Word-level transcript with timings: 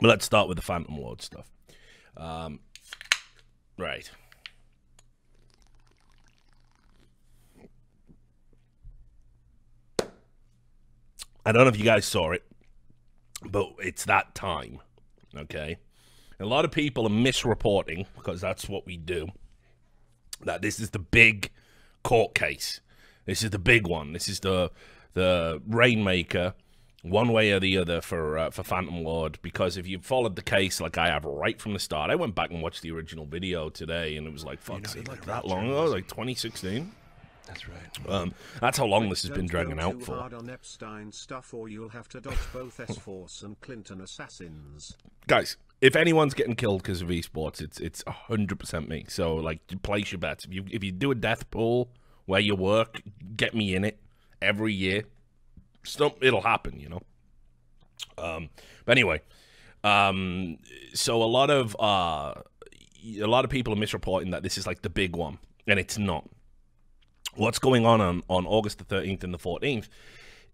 But 0.00 0.08
let's 0.08 0.24
start 0.24 0.48
with 0.48 0.56
the 0.56 0.62
Phantom 0.62 0.96
Lord 0.96 1.20
stuff. 1.22 1.50
Um, 2.16 2.60
right. 3.78 4.10
I 11.44 11.52
don't 11.52 11.64
know 11.64 11.68
if 11.68 11.78
you 11.78 11.84
guys 11.84 12.04
saw 12.04 12.32
it, 12.32 12.44
but 13.44 13.72
it's 13.78 14.04
that 14.04 14.34
time. 14.34 14.80
Okay. 15.36 15.78
A 16.38 16.46
lot 16.46 16.64
of 16.64 16.70
people 16.70 17.06
are 17.06 17.10
misreporting 17.10 18.06
because 18.16 18.40
that's 18.40 18.68
what 18.68 18.86
we 18.86 18.96
do. 18.96 19.28
That 20.42 20.62
this 20.62 20.80
is 20.80 20.90
the 20.90 20.98
big 20.98 21.50
court 22.02 22.34
case. 22.34 22.80
This 23.26 23.42
is 23.42 23.50
the 23.50 23.58
big 23.58 23.86
one. 23.86 24.12
This 24.12 24.28
is 24.28 24.40
the 24.40 24.70
the 25.12 25.60
rainmaker, 25.66 26.54
one 27.02 27.32
way 27.32 27.52
or 27.52 27.60
the 27.60 27.78
other 27.78 28.00
for 28.00 28.38
uh, 28.38 28.50
for 28.50 28.62
Phantom 28.62 29.02
Lord. 29.02 29.38
Because 29.42 29.76
if 29.76 29.86
you 29.86 29.98
followed 29.98 30.36
the 30.36 30.42
case 30.42 30.80
like 30.80 30.98
I 30.98 31.08
have 31.08 31.24
right 31.24 31.60
from 31.60 31.72
the 31.72 31.78
start, 31.78 32.10
I 32.10 32.14
went 32.14 32.34
back 32.34 32.50
and 32.50 32.62
watched 32.62 32.82
the 32.82 32.90
original 32.90 33.26
video 33.26 33.68
today, 33.70 34.16
and 34.16 34.26
it 34.26 34.32
was 34.32 34.44
like, 34.44 34.60
fuck, 34.60 34.94
know, 34.94 35.02
like 35.10 35.24
that 35.26 35.46
long 35.46 35.68
ago, 35.68 35.86
like 35.86 36.08
2016. 36.08 36.92
That's 37.46 37.68
right. 37.68 38.08
Um, 38.08 38.32
that's 38.60 38.78
how 38.78 38.84
long 38.84 39.08
this 39.08 39.22
has 39.22 39.30
been 39.32 39.46
dragging 39.46 39.80
out 39.80 40.00
for. 40.02 40.14
hard 40.14 40.34
on 40.34 40.48
Epstein 40.48 41.10
stuff 41.10 41.52
or 41.52 41.68
you'll 41.68 41.88
have 41.88 42.08
to 42.10 42.20
dodge 42.20 42.38
both 42.52 42.78
S-Force 42.88 43.42
and 43.42 43.60
Clinton 43.60 44.00
assassins. 44.00 44.96
guys, 45.26 45.56
if 45.80 45.96
anyone's 45.96 46.32
getting 46.34 46.54
killed 46.54 46.82
because 46.82 47.02
of 47.02 47.08
esports, 47.08 47.60
it's 47.60 47.80
it's 47.80 48.04
hundred 48.06 48.60
percent 48.60 48.88
me. 48.88 49.06
So 49.08 49.34
like, 49.34 49.60
place 49.82 50.12
your 50.12 50.20
bets. 50.20 50.44
If 50.44 50.52
you 50.52 50.64
if 50.70 50.84
you 50.84 50.92
do 50.92 51.10
a 51.10 51.14
death 51.16 51.50
pool 51.50 51.90
where 52.26 52.40
you 52.40 52.54
work, 52.54 53.02
get 53.36 53.54
me 53.54 53.74
in 53.74 53.84
it 53.84 53.98
every 54.40 54.72
year. 54.72 55.02
Stump, 55.90 56.16
it'll 56.22 56.42
happen, 56.42 56.78
you 56.80 56.88
know. 56.88 57.02
Um, 58.16 58.50
but 58.84 58.92
anyway, 58.92 59.22
um, 59.84 60.58
so 60.94 61.22
a 61.22 61.24
lot 61.24 61.50
of 61.50 61.76
uh, 61.78 62.34
a 63.20 63.26
lot 63.26 63.44
of 63.44 63.50
people 63.50 63.72
are 63.72 63.76
misreporting 63.76 64.30
that 64.30 64.42
this 64.42 64.58
is 64.58 64.66
like 64.66 64.82
the 64.82 64.90
big 64.90 65.16
one, 65.16 65.38
and 65.66 65.78
it's 65.78 65.98
not. 65.98 66.28
What's 67.34 67.58
going 67.58 67.86
on 67.86 68.00
on, 68.00 68.22
on 68.28 68.46
August 68.46 68.78
the 68.78 68.84
13th 68.84 69.22
and 69.22 69.32
the 69.32 69.38
14th 69.38 69.88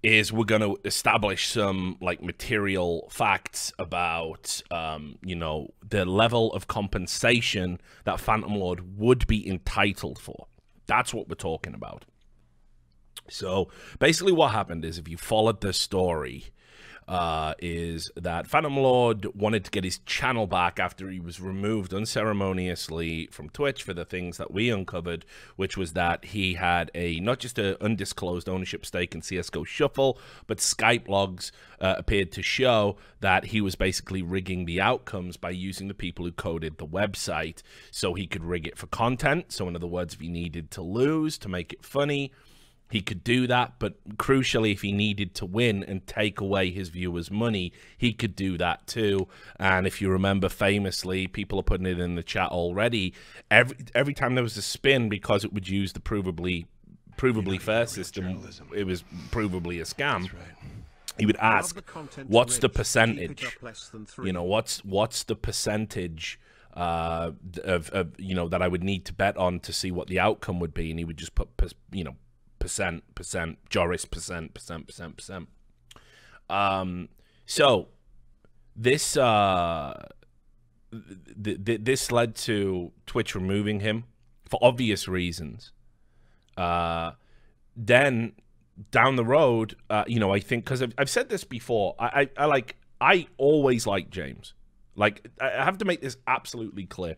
is 0.02 0.30
we're 0.30 0.44
going 0.44 0.60
to 0.60 0.78
establish 0.84 1.48
some 1.48 1.96
like 2.02 2.22
material 2.22 3.08
facts 3.10 3.72
about 3.78 4.62
um, 4.70 5.16
you 5.24 5.34
know 5.34 5.72
the 5.88 6.04
level 6.04 6.52
of 6.52 6.68
compensation 6.68 7.80
that 8.04 8.20
Phantom 8.20 8.54
Lord 8.54 8.98
would 8.98 9.26
be 9.26 9.48
entitled 9.48 10.18
for. 10.18 10.46
That's 10.86 11.12
what 11.12 11.28
we're 11.28 11.34
talking 11.34 11.74
about. 11.74 12.04
So 13.30 13.68
basically, 13.98 14.32
what 14.32 14.52
happened 14.52 14.84
is 14.84 14.98
if 14.98 15.08
you 15.08 15.16
followed 15.16 15.60
the 15.60 15.72
story, 15.72 16.52
uh, 17.08 17.54
is 17.60 18.10
that 18.16 18.46
Phantom 18.48 18.76
Lord 18.76 19.26
wanted 19.34 19.64
to 19.64 19.70
get 19.70 19.84
his 19.84 19.98
channel 19.98 20.46
back 20.46 20.80
after 20.80 21.08
he 21.08 21.20
was 21.20 21.40
removed 21.40 21.94
unceremoniously 21.94 23.28
from 23.30 23.48
Twitch 23.50 23.82
for 23.84 23.94
the 23.94 24.04
things 24.04 24.38
that 24.38 24.52
we 24.52 24.70
uncovered, 24.70 25.24
which 25.54 25.76
was 25.76 25.92
that 25.92 26.24
he 26.26 26.54
had 26.54 26.90
a 26.94 27.20
not 27.20 27.38
just 27.38 27.58
a 27.58 27.82
undisclosed 27.82 28.48
ownership 28.48 28.84
stake 28.84 29.14
in 29.14 29.22
CS:GO 29.22 29.62
Shuffle, 29.62 30.18
but 30.46 30.58
Skype 30.58 31.06
logs 31.06 31.52
uh, 31.80 31.94
appeared 31.96 32.32
to 32.32 32.42
show 32.42 32.96
that 33.20 33.46
he 33.46 33.60
was 33.60 33.76
basically 33.76 34.22
rigging 34.22 34.64
the 34.64 34.80
outcomes 34.80 35.36
by 35.36 35.50
using 35.50 35.86
the 35.86 35.94
people 35.94 36.24
who 36.24 36.32
coded 36.32 36.78
the 36.78 36.86
website, 36.86 37.62
so 37.92 38.14
he 38.14 38.26
could 38.26 38.44
rig 38.44 38.66
it 38.66 38.76
for 38.76 38.88
content. 38.88 39.52
So 39.52 39.68
in 39.68 39.76
other 39.76 39.86
words, 39.86 40.14
if 40.14 40.20
he 40.20 40.28
needed 40.28 40.72
to 40.72 40.82
lose 40.82 41.38
to 41.38 41.48
make 41.48 41.72
it 41.72 41.84
funny 41.84 42.32
he 42.88 43.00
could 43.00 43.24
do 43.24 43.46
that, 43.48 43.74
but 43.78 43.94
crucially, 44.16 44.72
if 44.72 44.82
he 44.82 44.92
needed 44.92 45.34
to 45.36 45.46
win 45.46 45.82
and 45.82 46.06
take 46.06 46.40
away 46.40 46.70
his 46.70 46.88
viewers' 46.88 47.30
money, 47.30 47.72
he 47.98 48.12
could 48.12 48.36
do 48.36 48.56
that 48.58 48.86
too. 48.86 49.26
And 49.58 49.86
if 49.86 50.00
you 50.00 50.08
remember, 50.08 50.48
famously, 50.48 51.26
people 51.26 51.58
are 51.58 51.64
putting 51.64 51.86
it 51.86 51.98
in 51.98 52.14
the 52.14 52.22
chat 52.22 52.50
already. 52.50 53.12
Every 53.50 53.76
every 53.94 54.14
time 54.14 54.34
there 54.36 54.44
was 54.44 54.56
a 54.56 54.62
spin, 54.62 55.08
because 55.08 55.44
it 55.44 55.52
would 55.52 55.68
use 55.68 55.94
the 55.94 56.00
provably 56.00 56.66
provably 57.16 57.60
fair 57.60 57.86
system, 57.86 58.24
journalism. 58.24 58.68
it 58.74 58.84
was 58.84 59.02
provably 59.30 59.80
a 59.80 59.84
scam. 59.84 60.22
That's 60.22 60.34
right. 60.34 60.42
He 61.18 61.26
would 61.26 61.36
ask, 61.38 61.74
the 61.74 62.24
"What's 62.28 62.58
the 62.58 62.68
rich, 62.68 62.72
keep 62.72 62.74
percentage?" 62.74 63.44
up 63.44 63.62
less 63.62 63.88
than 63.88 64.06
three. 64.06 64.26
you 64.26 64.32
know 64.32 64.44
what's 64.44 64.84
what's 64.84 65.24
the 65.24 65.34
percentage 65.34 66.38
uh 66.74 67.32
of, 67.64 67.88
of 67.88 68.20
you 68.20 68.34
know 68.34 68.48
that 68.50 68.60
i 68.60 68.68
would 68.68 68.84
need 68.84 69.06
to 69.06 69.14
bet 69.14 69.34
on 69.38 69.58
to 69.58 69.72
see 69.72 69.90
what 69.90 70.08
the 70.08 70.20
outcome 70.20 70.60
would 70.60 70.74
be 70.74 70.90
and 70.90 70.98
he 70.98 71.06
would 71.06 71.16
just 71.16 71.34
put 71.34 71.48
you 71.90 72.04
know 72.04 72.16
percent 72.58 73.14
percent 73.14 73.58
joris 73.68 74.04
percent 74.04 74.54
percent 74.54 74.86
percent 74.86 75.16
percent 75.16 75.48
um 76.48 77.08
so 77.44 77.88
this 78.74 79.16
uh 79.16 80.06
th- 81.42 81.64
th- 81.64 81.80
this 81.82 82.10
led 82.12 82.34
to 82.34 82.92
twitch 83.06 83.34
removing 83.34 83.80
him 83.80 84.04
for 84.44 84.58
obvious 84.62 85.08
reasons 85.08 85.72
uh 86.56 87.12
then 87.76 88.32
down 88.90 89.16
the 89.16 89.24
road, 89.24 89.76
uh, 89.88 90.04
you 90.06 90.20
know, 90.20 90.32
I 90.32 90.40
think 90.40 90.64
because 90.64 90.82
I've, 90.82 90.94
I've 90.98 91.10
said 91.10 91.28
this 91.28 91.44
before, 91.44 91.94
I, 91.98 92.06
I, 92.06 92.30
I 92.36 92.44
like 92.46 92.76
I 93.00 93.26
always 93.36 93.86
like 93.86 94.10
James. 94.10 94.54
Like 94.94 95.28
I 95.40 95.48
I 95.58 95.64
have 95.64 95.78
to 95.78 95.84
make 95.84 96.00
this 96.00 96.16
absolutely 96.26 96.84
clear. 96.84 97.16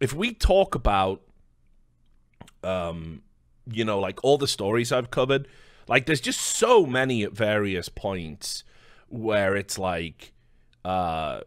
If 0.00 0.12
we 0.12 0.32
talk 0.32 0.74
about, 0.74 1.22
um, 2.62 3.22
you 3.70 3.84
know, 3.84 3.98
like 3.98 4.22
all 4.22 4.38
the 4.38 4.48
stories 4.48 4.92
I've 4.92 5.10
covered, 5.10 5.48
like 5.88 6.06
there's 6.06 6.20
just 6.20 6.40
so 6.40 6.86
many 6.86 7.22
at 7.22 7.32
various 7.32 7.88
points 7.88 8.64
where 9.08 9.56
it's 9.56 9.78
like, 9.78 10.32
uh, 10.84 11.40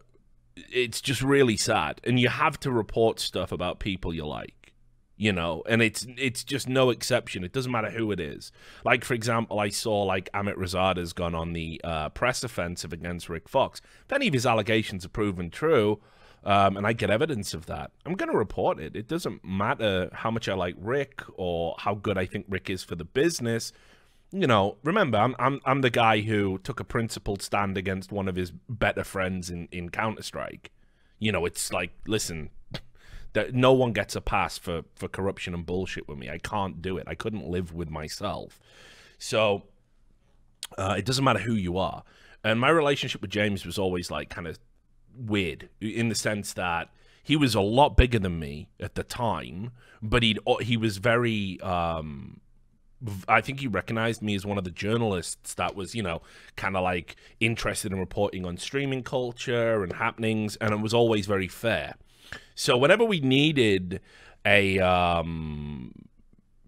it's 0.55 1.01
just 1.01 1.22
really 1.22 1.57
sad, 1.57 2.01
and 2.03 2.19
you 2.19 2.29
have 2.29 2.59
to 2.61 2.72
report 2.72 3.19
stuff 3.19 3.51
about 3.51 3.79
people 3.79 4.13
you 4.13 4.25
like 4.25 4.57
you 5.17 5.33
know 5.33 5.63
and 5.67 5.81
it's 5.81 6.05
it's 6.16 6.44
just 6.44 6.69
no 6.69 6.89
exception. 6.91 7.44
It 7.44 7.51
doesn't 7.51 7.72
matter 7.72 7.89
who 7.89 8.11
it 8.11 8.19
is. 8.19 8.51
Like 8.85 9.03
for 9.03 9.16
example 9.16 9.59
i 9.59 9.69
saw 9.69 10.03
like 10.03 10.31
amit 10.31 10.55
raizada's 10.55 11.11
gone 11.11 11.35
on 11.35 11.53
the 11.53 11.81
uh, 11.84 12.09
press 12.09 12.44
offensive 12.44 12.94
against 12.94 13.28
rick 13.28 13.49
fox. 13.49 13.81
If 14.05 14.13
any 14.13 14.28
of 14.28 14.34
his 14.34 14.45
allegations 14.45 15.05
are 15.05 15.09
proven 15.09 15.49
true 15.49 15.99
um, 16.43 16.77
and 16.77 16.87
i 16.87 16.93
get 16.93 17.09
evidence 17.09 17.53
of 17.53 17.65
that 17.65 17.91
i'm 18.05 18.13
going 18.13 18.31
to 18.31 18.37
report 18.37 18.79
it 18.79 18.95
it 18.95 19.07
doesn't 19.07 19.43
matter 19.43 20.09
how 20.13 20.31
much 20.31 20.47
i 20.47 20.53
like 20.53 20.75
rick 20.79 21.23
or 21.35 21.75
how 21.79 21.93
good 21.93 22.17
i 22.17 22.25
think 22.25 22.45
rick 22.49 22.69
is 22.69 22.83
for 22.83 22.95
the 22.95 23.05
business 23.05 23.71
you 24.31 24.47
know, 24.47 24.77
remember, 24.83 25.17
I'm 25.17 25.35
I'm 25.39 25.61
I'm 25.65 25.81
the 25.81 25.89
guy 25.89 26.21
who 26.21 26.57
took 26.59 26.79
a 26.79 26.83
principled 26.83 27.41
stand 27.41 27.77
against 27.77 28.11
one 28.11 28.27
of 28.27 28.35
his 28.35 28.51
better 28.51 29.03
friends 29.03 29.49
in 29.49 29.67
in 29.71 29.89
Counter 29.89 30.23
Strike. 30.23 30.71
You 31.19 31.31
know, 31.31 31.45
it's 31.45 31.71
like, 31.71 31.91
listen, 32.05 32.49
that 33.33 33.53
no 33.53 33.73
one 33.73 33.93
gets 33.93 34.15
a 34.15 34.21
pass 34.21 34.57
for 34.57 34.83
for 34.95 35.07
corruption 35.07 35.53
and 35.53 35.65
bullshit 35.65 36.07
with 36.07 36.17
me. 36.17 36.29
I 36.29 36.39
can't 36.39 36.81
do 36.81 36.97
it. 36.97 37.07
I 37.07 37.15
couldn't 37.15 37.47
live 37.47 37.73
with 37.73 37.89
myself. 37.89 38.59
So 39.17 39.63
uh, 40.77 40.95
it 40.97 41.05
doesn't 41.05 41.23
matter 41.23 41.39
who 41.39 41.53
you 41.53 41.77
are. 41.77 42.03
And 42.43 42.59
my 42.59 42.69
relationship 42.69 43.21
with 43.21 43.31
James 43.31 43.65
was 43.65 43.79
always 43.79 44.11
like 44.11 44.29
kind 44.29 44.47
of 44.47 44.59
weird 45.17 45.69
in 45.81 46.09
the 46.09 46.16
sense 46.16 46.53
that 46.53 46.89
he 47.23 47.35
was 47.35 47.55
a 47.55 47.61
lot 47.61 47.97
bigger 47.97 48.19
than 48.19 48.39
me 48.39 48.69
at 48.79 48.95
the 48.95 49.03
time, 49.03 49.72
but 50.01 50.23
he 50.23 50.38
he 50.61 50.78
was 50.78 50.97
very 50.97 51.59
um 51.61 52.39
I 53.28 53.41
think 53.41 53.59
he 53.59 53.67
recognized 53.67 54.22
me 54.22 54.33
as 54.35 54.45
one 54.45 54.57
of 54.57 54.63
the 54.63 54.72
journalists 54.72 55.53
that 55.55 55.75
was, 55.75 55.94
you 55.94 56.01
know, 56.01 56.22
kind 56.55 56.75
of 56.75 56.83
like 56.83 57.16
interested 57.39 57.91
in 57.91 58.00
reporting 58.00 58.45
on 58.45 58.57
streaming 58.57 59.03
culture 59.03 59.83
and 59.83 59.94
happenings, 59.94 60.55
and 60.55 60.73
it 60.73 60.79
was 60.79 60.94
always 60.94 61.28
very 61.28 61.47
fair. 61.47 61.95
So 62.55 62.75
whenever 62.75 63.05
we 63.05 63.19
needed 63.19 64.01
a, 64.45 64.79
um, 64.79 65.94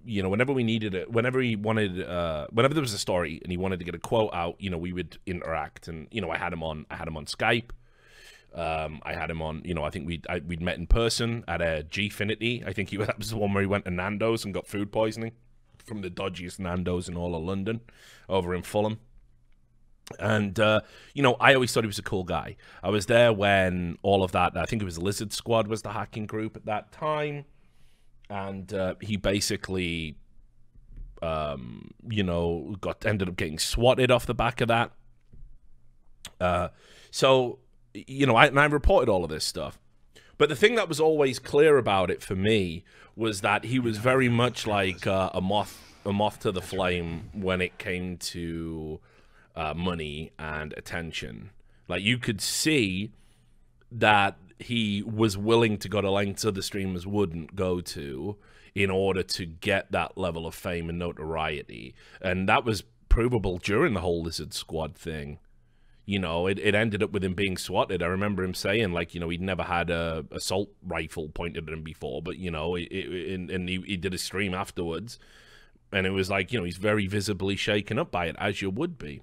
you 0.06 0.22
know, 0.22 0.30
whenever 0.30 0.54
we 0.54 0.64
needed 0.64 0.94
it, 0.94 1.12
whenever 1.12 1.42
he 1.42 1.56
wanted, 1.56 2.04
uh, 2.08 2.48
whenever 2.52 2.76
there 2.76 2.82
was 2.82 2.94
a 2.94 3.00
story 3.00 3.40
and 3.42 3.52
he 3.52 3.58
wanted 3.58 3.80
to 3.80 3.86
get 3.86 3.96
a 3.96 4.00
quote 4.00 4.34
out, 4.34 4.56
you 4.60 4.70
know, 4.70 4.78
we 4.78 4.94
would 4.94 5.18
interact, 5.26 5.88
and 5.88 6.08
you 6.12 6.22
know, 6.22 6.30
I 6.30 6.38
had 6.38 6.54
him 6.54 6.62
on, 6.62 6.86
I 6.92 6.96
had 6.96 7.08
him 7.08 7.18
on 7.18 7.26
Skype. 7.26 7.72
Um, 8.54 9.00
I 9.04 9.14
had 9.14 9.30
him 9.30 9.42
on, 9.42 9.62
you 9.64 9.74
know, 9.74 9.84
I 9.84 9.90
think 9.90 10.08
we'd 10.08 10.26
I, 10.28 10.40
we'd 10.40 10.62
met 10.62 10.78
in 10.78 10.88
person 10.88 11.44
at 11.48 11.62
a 11.62 11.86
Gfinity. 11.90 12.68
I 12.68 12.74
think 12.74 12.90
he 12.90 12.98
was, 12.98 13.08
that 13.08 13.18
was 13.18 13.30
the 13.30 13.38
one 13.38 13.54
where 13.54 13.62
he 13.62 13.68
went 13.68 13.86
to 13.86 13.92
Nando's 13.92 14.44
and 14.44 14.54
got 14.54 14.68
food 14.68 14.92
poisoning 14.92 15.34
from 15.86 16.02
the 16.02 16.10
dodgiest 16.10 16.60
Nando's 16.60 17.10
in 17.10 17.18
all 17.18 17.36
of 17.36 17.44
London, 17.44 17.82
over 18.28 18.54
in 18.54 18.64
Fulham. 18.64 19.00
And 20.18 20.60
uh, 20.60 20.82
you 21.14 21.22
know, 21.22 21.36
I 21.40 21.54
always 21.54 21.72
thought 21.72 21.84
he 21.84 21.88
was 21.88 22.00
a 22.00 22.04
cool 22.04 22.24
guy. 22.24 22.56
I 22.82 22.90
was 22.90 23.06
there 23.06 23.32
when 23.32 23.98
all 24.02 24.24
of 24.24 24.32
that. 24.32 24.58
I 24.58 24.66
think 24.66 24.82
it 24.82 24.86
was 24.86 24.98
Lizard 24.98 25.32
Squad 25.32 25.68
was 25.68 25.84
the 25.84 25.92
hacking 25.92 26.26
group 26.26 26.56
at 26.56 26.66
that 26.66 26.92
time, 26.92 27.46
and 28.30 28.74
uh, 28.74 28.96
he 29.02 29.18
basically, 29.18 30.18
um, 31.22 31.92
you 32.10 32.24
know, 32.24 32.76
got 32.82 33.06
ended 33.06 33.30
up 33.30 33.36
getting 33.36 33.60
swatted 33.60 34.10
off 34.10 34.26
the 34.26 34.34
back 34.34 34.62
of 34.62 34.68
that. 34.70 34.92
Uh, 36.42 36.70
so 37.12 37.60
you 37.94 38.26
know, 38.26 38.36
I, 38.36 38.48
and 38.48 38.60
I 38.60 38.66
reported 38.66 39.10
all 39.10 39.24
of 39.24 39.30
this 39.30 39.46
stuff. 39.46 39.80
But 40.38 40.50
the 40.50 40.56
thing 40.56 40.76
that 40.76 40.88
was 40.88 41.00
always 41.00 41.38
clear 41.38 41.78
about 41.78 42.10
it 42.10 42.22
for 42.22 42.36
me 42.36 42.84
was 43.16 43.42
that 43.42 43.66
he 43.66 43.80
was 43.80 43.98
very 43.98 44.30
much 44.30 44.66
like 44.66 45.06
uh, 45.06 45.30
a 45.34 45.42
moth, 45.42 45.78
a 46.06 46.14
moth 46.14 46.40
to 46.40 46.52
the 46.52 46.62
flame 46.62 47.30
when 47.34 47.62
it 47.62 47.78
came 47.78 48.18
to 48.18 49.02
uh, 49.56 49.74
money 49.74 50.32
and 50.40 50.74
attention. 50.78 51.50
Like 51.90 52.02
you 52.02 52.18
could 52.18 52.40
see 52.40 53.12
that 53.92 54.38
he 54.60 55.04
was 55.04 55.38
willing 55.38 55.78
to 55.80 55.90
go 55.90 56.00
to 56.02 56.10
lengths 56.10 56.46
other 56.46 56.62
streamers 56.62 57.08
wouldn't 57.08 57.56
go 57.56 57.82
to 57.82 58.38
in 58.76 58.90
order 58.90 59.24
to 59.24 59.46
get 59.46 59.92
that 59.92 60.18
level 60.18 60.46
of 60.46 60.56
fame 60.56 60.90
and 60.90 61.00
notoriety. 61.00 61.96
And 62.22 62.48
that 62.48 62.64
was 62.64 62.84
provable 63.10 63.58
during 63.58 63.94
the 63.94 64.02
whole 64.02 64.22
Lizard 64.22 64.54
Squad 64.54 64.96
thing. 64.96 65.40
You 66.10 66.18
know, 66.18 66.48
it, 66.48 66.58
it 66.58 66.74
ended 66.74 67.04
up 67.04 67.12
with 67.12 67.24
him 67.24 67.36
being 67.36 67.56
swatted. 67.56 68.02
I 68.02 68.08
remember 68.08 68.44
him 68.44 68.56
saying, 68.56 68.94
like, 68.94 69.14
you 69.14 69.20
know, 69.20 69.30
he'd 69.30 69.44
never 69.44 69.62
had 69.62 69.92
a 69.92 70.26
assault 70.32 70.72
rifle 70.82 71.30
pointed 71.30 71.68
at 71.68 71.74
him 71.74 71.84
before, 71.84 72.24
but, 72.24 72.38
you 72.38 72.50
know, 72.50 72.74
it, 72.74 72.88
it, 72.92 73.34
and, 73.36 73.52
and 73.52 73.70
he, 73.70 73.80
he 73.86 73.96
did 73.96 74.16
a 74.16 74.18
stream 74.18 74.56
afterwards. 74.56 75.20
And 75.92 76.08
it 76.08 76.10
was 76.10 76.28
like, 76.28 76.52
you 76.52 76.58
know, 76.58 76.66
he's 76.66 76.78
very 76.78 77.06
visibly 77.06 77.56
shaken 77.56 78.00
up 78.00 78.10
by 78.10 78.26
it, 78.26 78.36
as 78.40 78.60
you 78.60 78.72
would 78.72 78.98
be. 78.98 79.22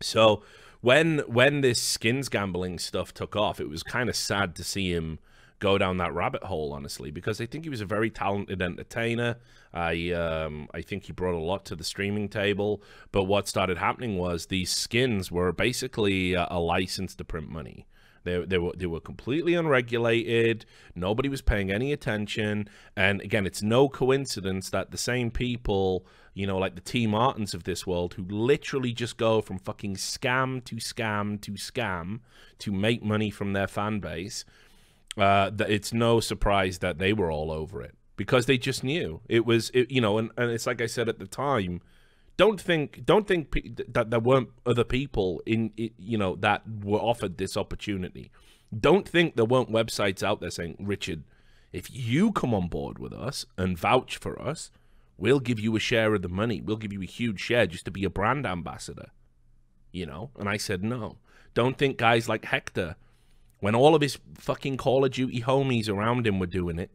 So 0.00 0.44
when 0.80 1.20
when 1.26 1.60
this 1.60 1.82
skins 1.82 2.28
gambling 2.28 2.78
stuff 2.78 3.12
took 3.12 3.34
off, 3.34 3.58
it 3.58 3.68
was 3.68 3.82
kind 3.82 4.08
of 4.08 4.14
sad 4.14 4.54
to 4.54 4.62
see 4.62 4.92
him 4.92 5.18
go 5.64 5.78
down 5.78 5.96
that 5.96 6.12
rabbit 6.12 6.44
hole, 6.44 6.74
honestly, 6.74 7.10
because 7.10 7.40
I 7.40 7.46
think 7.46 7.64
he 7.64 7.70
was 7.70 7.80
a 7.80 7.86
very 7.86 8.10
talented 8.10 8.60
entertainer. 8.60 9.36
I 9.72 10.10
um, 10.10 10.68
I 10.74 10.82
think 10.82 11.04
he 11.04 11.12
brought 11.12 11.34
a 11.34 11.38
lot 11.38 11.64
to 11.66 11.74
the 11.74 11.84
streaming 11.84 12.28
table. 12.28 12.82
But 13.12 13.24
what 13.24 13.48
started 13.48 13.78
happening 13.78 14.18
was 14.18 14.46
these 14.46 14.70
skins 14.70 15.32
were 15.32 15.52
basically 15.52 16.34
a, 16.34 16.46
a 16.50 16.60
license 16.60 17.14
to 17.16 17.24
print 17.24 17.48
money. 17.48 17.86
They, 18.24 18.44
they 18.44 18.58
were 18.58 18.74
they 18.76 18.86
were 18.86 19.00
completely 19.00 19.54
unregulated. 19.54 20.66
Nobody 20.94 21.30
was 21.30 21.40
paying 21.40 21.70
any 21.70 21.92
attention. 21.92 22.68
And 22.94 23.22
again, 23.22 23.46
it's 23.46 23.62
no 23.62 23.88
coincidence 23.88 24.68
that 24.68 24.90
the 24.90 24.98
same 24.98 25.30
people 25.30 26.06
you 26.34 26.48
know, 26.48 26.58
like 26.58 26.74
the 26.74 26.80
T 26.80 27.06
Martins 27.06 27.54
of 27.54 27.62
this 27.62 27.86
world 27.86 28.14
who 28.14 28.24
literally 28.24 28.92
just 28.92 29.16
go 29.16 29.40
from 29.40 29.58
fucking 29.58 29.94
scam 29.94 30.62
to 30.64 30.76
scam 30.76 31.40
to 31.40 31.52
scam 31.52 32.20
to 32.58 32.72
make 32.72 33.02
money 33.02 33.30
from 33.30 33.52
their 33.52 33.68
fan 33.68 34.00
base. 34.00 34.44
Uh, 35.16 35.48
that 35.50 35.70
it's 35.70 35.92
no 35.92 36.18
surprise 36.18 36.78
that 36.80 36.98
they 36.98 37.12
were 37.12 37.30
all 37.30 37.52
over 37.52 37.80
it 37.80 37.94
because 38.16 38.46
they 38.46 38.58
just 38.58 38.82
knew 38.82 39.20
it 39.28 39.46
was, 39.46 39.70
it, 39.72 39.88
you 39.88 40.00
know, 40.00 40.18
and, 40.18 40.30
and 40.36 40.50
it's 40.50 40.66
like 40.66 40.80
I 40.80 40.86
said 40.86 41.08
at 41.08 41.20
the 41.20 41.26
time, 41.28 41.80
don't 42.36 42.60
think 42.60 43.04
don't 43.04 43.28
think 43.28 43.56
that 43.92 44.10
there 44.10 44.18
weren't 44.18 44.48
other 44.66 44.82
people 44.82 45.40
in 45.46 45.72
you 45.76 46.18
know 46.18 46.34
that 46.36 46.62
were 46.82 46.98
offered 46.98 47.38
this 47.38 47.56
opportunity 47.56 48.32
don't 48.76 49.08
think 49.08 49.36
there 49.36 49.44
weren't 49.44 49.70
websites 49.70 50.20
out 50.20 50.40
there 50.40 50.50
saying 50.50 50.76
richard 50.80 51.22
if 51.72 51.88
you 51.92 52.32
come 52.32 52.52
on 52.52 52.66
board 52.66 52.98
with 52.98 53.12
us 53.12 53.46
and 53.56 53.78
vouch 53.78 54.16
for 54.16 54.42
us 54.42 54.72
We'll 55.16 55.40
give 55.40 55.60
you 55.60 55.76
a 55.76 55.80
share 55.80 56.14
of 56.14 56.22
the 56.22 56.28
money. 56.28 56.60
We'll 56.60 56.76
give 56.76 56.92
you 56.92 57.02
a 57.02 57.06
huge 57.06 57.40
share 57.40 57.66
just 57.66 57.84
to 57.84 57.90
be 57.90 58.04
a 58.04 58.10
brand 58.10 58.46
ambassador. 58.46 59.10
You 59.92 60.06
know? 60.06 60.30
And 60.38 60.48
I 60.48 60.56
said, 60.56 60.82
no. 60.82 61.18
Don't 61.54 61.78
think 61.78 61.98
guys 61.98 62.28
like 62.28 62.46
Hector, 62.46 62.96
when 63.60 63.74
all 63.74 63.94
of 63.94 64.02
his 64.02 64.18
fucking 64.36 64.76
Call 64.76 65.04
of 65.04 65.12
Duty 65.12 65.42
homies 65.42 65.88
around 65.88 66.26
him 66.26 66.38
were 66.38 66.46
doing 66.46 66.78
it, 66.78 66.90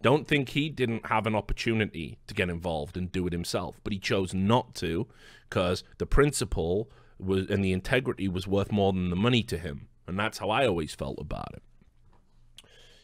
don't 0.00 0.28
think 0.28 0.50
he 0.50 0.68
didn't 0.68 1.06
have 1.06 1.26
an 1.26 1.34
opportunity 1.34 2.18
to 2.28 2.34
get 2.34 2.50
involved 2.50 2.96
and 2.96 3.10
do 3.10 3.26
it 3.26 3.32
himself. 3.32 3.80
But 3.82 3.92
he 3.92 3.98
chose 3.98 4.32
not 4.32 4.74
to 4.76 5.08
because 5.48 5.82
the 5.98 6.06
principle 6.06 6.90
was 7.18 7.50
and 7.50 7.64
the 7.64 7.72
integrity 7.72 8.28
was 8.28 8.46
worth 8.46 8.70
more 8.70 8.92
than 8.92 9.10
the 9.10 9.16
money 9.16 9.42
to 9.44 9.58
him. 9.58 9.88
And 10.06 10.18
that's 10.18 10.38
how 10.38 10.50
I 10.50 10.66
always 10.66 10.94
felt 10.94 11.18
about 11.18 11.52
it. 11.54 11.62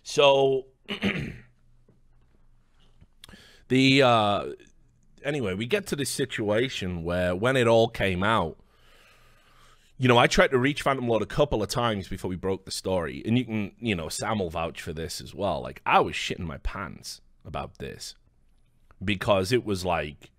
So 0.03 0.67
The 3.69 4.03
uh, 4.03 4.45
anyway, 5.25 5.55
we 5.55 5.67
get 5.67 5.87
to 5.89 5.97
this 5.97 6.11
situation 6.11 7.03
where 7.03 7.35
when 7.35 7.57
it 7.57 7.67
all 7.67 7.89
came 7.89 8.23
out, 8.23 8.59
you 10.05 10.09
know, 10.09 10.19
I 10.19 10.27
tried 10.27 10.51
to 10.51 10.59
reach 10.59 10.83
Phantom 10.83 11.09
Lord 11.09 11.23
a 11.23 11.27
couple 11.27 11.63
of 11.63 11.71
times 11.71 12.09
before 12.09 12.29
we 12.29 12.37
broke 12.37 12.67
the 12.67 12.71
story, 12.71 13.23
and 13.25 13.39
you 13.39 13.47
can, 13.47 13.73
you 13.79 13.95
know, 13.95 14.11
Sam 14.11 14.39
will 14.39 14.51
vouch 14.51 14.83
for 14.83 14.93
this 14.93 15.19
as 15.19 15.35
well. 15.35 15.63
Like 15.63 15.81
I 15.87 16.01
was 16.01 16.15
shitting 16.15 16.41
my 16.41 16.59
pants 16.59 17.23
about 17.43 17.79
this 17.79 18.15
because 19.03 19.51
it 19.51 19.65
was 19.65 19.83
like 19.83 20.31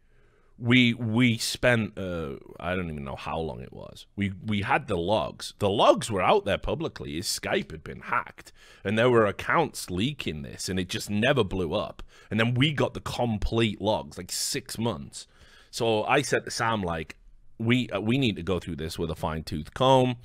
we 0.60 0.94
we 0.94 1.40
spent 1.40 1.98
uh, 1.98 2.36
I 2.60 2.76
don't 2.76 2.92
even 2.92 3.04
know 3.04 3.16
how 3.16 3.40
long 3.40 3.60
it 3.60 3.74
was. 3.74 4.06
We 4.16 4.34
we 4.46 4.62
had 4.62 4.88
the 4.88 4.98
logs. 4.98 5.56
The 5.58 5.68
logs 5.68 6.12
were 6.12 6.22
out 6.22 6.46
there 6.46 6.60
publicly. 6.60 7.16
His 7.16 7.26
Skype 7.26 7.72
had 7.72 7.84
been 7.84 8.02
hacked, 8.02 8.54
and 8.84 9.00
there 9.00 9.10
were 9.10 9.26
accounts 9.26 9.90
leaking 9.90 10.44
this, 10.44 10.70
and 10.70 10.80
it 10.80 10.90
just 10.90 11.10
never 11.10 11.44
blew 11.44 11.74
up. 11.74 12.04
And 12.30 12.40
then 12.40 12.54
we 12.54 12.72
got 12.72 12.94
the 12.94 13.02
complete 13.02 13.82
logs, 13.82 14.20
like 14.20 14.32
six 14.32 14.78
months. 14.78 15.26
So 15.72 16.04
I 16.04 16.22
said 16.22 16.46
to 16.46 16.52
Sam, 16.52 16.84
like, 16.84 17.18
we 17.58 17.90
uh, 17.90 18.00
we 18.00 18.18
need 18.18 18.36
to 18.36 18.44
go 18.44 18.60
through 18.60 18.78
this 18.78 18.98
with 19.00 19.10
a 19.12 19.16
fine 19.16 19.44
tooth 19.44 19.74
comb 19.74 20.18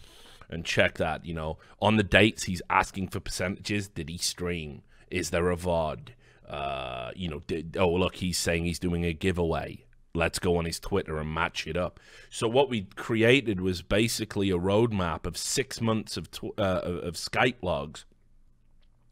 and 0.49 0.65
check 0.65 0.99
that. 0.99 1.25
You 1.25 1.35
know, 1.35 1.59
on 1.81 1.97
the 1.97 2.03
dates 2.03 2.44
he's 2.44 2.62
asking 2.71 3.09
for 3.09 3.21
percentages. 3.21 3.88
Did 3.88 4.09
he 4.09 4.19
stream? 4.19 4.82
Is 5.11 5.31
there 5.31 5.50
a 5.50 5.56
VOD? 5.56 6.11
Uh, 6.49 7.12
you 7.15 7.29
know, 7.29 7.43
did, 7.47 7.77
oh 7.79 7.93
look, 7.93 8.17
he's 8.17 8.38
saying 8.38 8.65
he's 8.65 8.79
doing 8.79 9.05
a 9.05 9.12
giveaway 9.12 9.85
let's 10.15 10.38
go 10.38 10.56
on 10.56 10.65
his 10.65 10.81
Twitter 10.81 11.19
and 11.19 11.32
match 11.32 11.67
it 11.67 11.77
up. 11.77 12.00
So 12.31 12.49
what 12.49 12.69
we 12.69 12.82
created 12.97 13.61
was 13.61 13.82
basically 13.82 14.50
a 14.50 14.59
roadmap 14.59 15.27
of 15.27 15.37
six 15.37 15.81
months 15.81 16.17
of 16.17 16.29
uh, 16.59 16.81
of 16.82 17.15
Skype 17.15 17.62
logs 17.62 18.05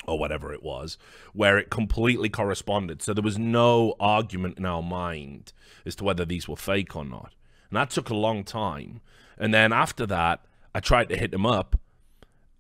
or 0.07 0.19
whatever 0.19 0.53
it 0.53 0.63
was, 0.63 0.97
where 1.35 1.59
it 1.59 1.71
completely 1.71 2.29
corresponded. 2.29 3.03
So 3.03 3.13
there 3.13 3.23
was 3.23 3.39
no 3.39 3.95
argument 4.01 4.59
in 4.59 4.65
our 4.65 4.83
mind 4.83 5.53
as 5.85 5.95
to 5.97 6.05
whether 6.05 6.25
these 6.25 6.49
were 6.49 6.57
fake 6.57 6.97
or 6.97 7.05
not. 7.05 7.35
And 7.71 7.77
that 7.77 7.91
took 7.91 8.11
a 8.11 8.15
long 8.15 8.45
time. 8.45 9.01
And 9.39 9.53
then 9.55 9.73
after 9.73 10.07
that, 10.07 10.45
I 10.75 10.81
tried 10.81 11.09
to 11.11 11.17
hit 11.17 11.33
him 11.33 11.47
up 11.47 11.79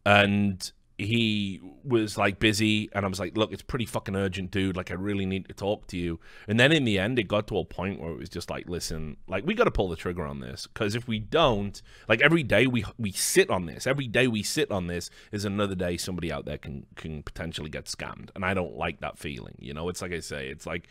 and 0.05 0.70
he 0.99 1.60
was 1.84 2.19
like 2.19 2.40
busy 2.40 2.90
and 2.93 3.05
I 3.05 3.08
was 3.08 3.20
like, 3.20 3.37
look, 3.37 3.52
it's 3.52 3.62
pretty 3.62 3.87
fucking 3.87 4.16
urgent, 4.16 4.50
dude. 4.50 4.76
Like, 4.76 4.90
I 4.90 4.94
really 4.94 5.26
need 5.26 5.46
to 5.46 5.55
talk 5.55 5.87
to 5.88 5.96
you. 5.96 6.19
And 6.49 6.58
then 6.58 6.72
in 6.72 6.84
the 6.84 6.99
end, 6.99 7.20
it 7.20 7.28
got 7.28 7.46
to 7.49 7.58
a 7.58 7.64
point 7.64 8.00
where 8.00 8.10
it 8.10 8.19
was 8.19 8.28
just 8.28 8.50
like, 8.50 8.69
listen, 8.69 9.16
like, 9.28 9.46
we 9.46 9.55
got 9.55 9.64
to 9.64 9.70
pull 9.70 9.88
the 9.88 9.96
trigger 9.96 10.26
on 10.26 10.40
this 10.40 10.66
because 10.66 10.96
if 10.96 11.06
we 11.06 11.20
don't, 11.20 11.81
like, 12.08 12.20
every 12.20 12.43
day 12.43 12.66
we 12.66 12.84
we 12.99 13.12
sit 13.12 13.49
on 13.49 13.66
this, 13.66 13.87
every 13.87 14.08
day 14.08 14.26
we 14.26 14.43
sit 14.43 14.72
on 14.72 14.88
this 14.88 15.08
is 15.31 15.44
another 15.44 15.76
day 15.76 15.96
somebody 15.96 16.32
out 16.32 16.44
there 16.46 16.58
can 16.58 16.87
can 16.96 17.22
potentially 17.22 17.70
get 17.70 17.84
scammed, 17.84 18.31
and 18.34 18.44
I 18.44 18.52
don't 18.52 18.76
like 18.76 19.00
that 19.00 19.19
feeling. 19.19 19.55
You 19.60 19.75
know, 19.75 19.88
it's 19.88 20.02
like 20.02 20.12
I 20.12 20.20
say, 20.20 20.49
it's 20.49 20.66
like 20.66 20.88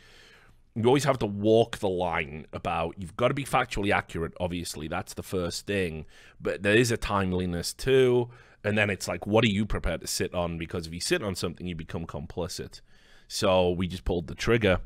you 0.77 0.85
always 0.85 1.05
have 1.05 1.17
to 1.17 1.25
walk 1.25 1.79
the 1.79 1.89
line 1.89 2.45
about 2.53 2.93
you've 2.97 3.17
got 3.17 3.29
to 3.29 3.33
be 3.33 3.43
factually 3.43 3.91
accurate 3.91 4.33
obviously 4.39 4.87
that's 4.87 5.13
the 5.15 5.23
first 5.23 5.65
thing 5.65 6.05
but 6.39 6.61
there 6.61 6.75
is 6.75 6.91
a 6.91 6.97
timeliness 6.97 7.73
too 7.73 8.29
and 8.67 8.77
then 8.77 8.89
it's 8.89 9.07
like, 9.07 9.25
what 9.25 9.45
are 9.45 9.49
you 9.49 9.65
prepared 9.65 10.01
to 10.01 10.07
sit 10.07 10.33
on? 10.33 10.57
Because 10.57 10.87
if 10.87 10.93
you 10.93 10.99
sit 10.99 11.23
on 11.23 11.35
something, 11.35 11.65
you 11.65 11.73
become 11.73 12.05
complicit. 12.05 12.81
So 13.29 13.69
we 13.71 13.87
just 13.87 14.03
pulled 14.03 14.27
the 14.27 14.35
trigger. 14.35 14.81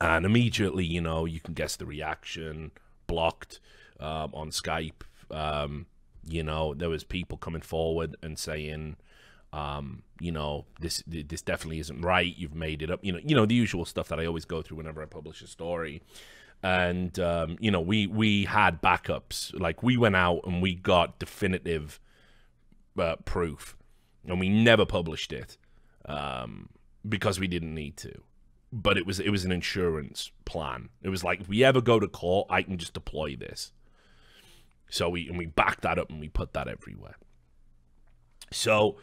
And 0.00 0.24
immediately, 0.24 0.84
you 0.84 1.02
know, 1.02 1.26
you 1.26 1.38
can 1.38 1.52
guess 1.52 1.76
the 1.76 1.84
reaction, 1.84 2.70
blocked 3.06 3.60
um, 4.00 4.30
on 4.32 4.50
Skype. 4.50 5.02
Um, 5.30 5.84
you 6.26 6.42
know, 6.42 6.72
there 6.72 6.88
was 6.88 7.04
people 7.04 7.36
coming 7.36 7.60
forward 7.60 8.16
and 8.22 8.38
saying, 8.38 8.96
um, 9.52 10.02
you 10.20 10.32
know, 10.32 10.66
this 10.80 11.02
this 11.06 11.42
definitely 11.42 11.78
isn't 11.80 12.00
right. 12.00 12.36
You've 12.36 12.54
made 12.54 12.82
it 12.82 12.90
up. 12.90 13.00
You 13.02 13.12
know, 13.12 13.20
you 13.22 13.34
know 13.34 13.46
the 13.46 13.54
usual 13.54 13.84
stuff 13.84 14.08
that 14.08 14.20
I 14.20 14.26
always 14.26 14.44
go 14.44 14.62
through 14.62 14.78
whenever 14.78 15.02
I 15.02 15.06
publish 15.06 15.42
a 15.42 15.46
story. 15.46 16.02
And 16.62 17.18
um, 17.18 17.56
you 17.60 17.70
know, 17.70 17.80
we 17.80 18.06
we 18.06 18.44
had 18.44 18.82
backups. 18.82 19.58
Like 19.58 19.82
we 19.82 19.96
went 19.96 20.16
out 20.16 20.40
and 20.44 20.62
we 20.62 20.74
got 20.74 21.18
definitive 21.18 22.00
uh, 22.98 23.16
proof, 23.24 23.76
and 24.26 24.40
we 24.40 24.48
never 24.48 24.84
published 24.86 25.32
it 25.32 25.56
um, 26.06 26.68
because 27.06 27.38
we 27.38 27.46
didn't 27.46 27.74
need 27.74 27.96
to. 27.98 28.20
But 28.72 28.98
it 28.98 29.06
was 29.06 29.20
it 29.20 29.30
was 29.30 29.44
an 29.44 29.52
insurance 29.52 30.30
plan. 30.44 30.88
It 31.02 31.08
was 31.08 31.22
like 31.22 31.42
if 31.42 31.48
we 31.48 31.62
ever 31.62 31.80
go 31.80 32.00
to 32.00 32.08
court, 32.08 32.48
I 32.50 32.62
can 32.62 32.78
just 32.78 32.94
deploy 32.94 33.36
this. 33.36 33.72
So 34.88 35.08
we 35.08 35.28
and 35.28 35.38
we 35.38 35.46
backed 35.46 35.82
that 35.82 35.98
up 35.98 36.10
and 36.10 36.20
we 36.20 36.28
put 36.28 36.52
that 36.54 36.68
everywhere. 36.68 37.16
So 38.52 38.96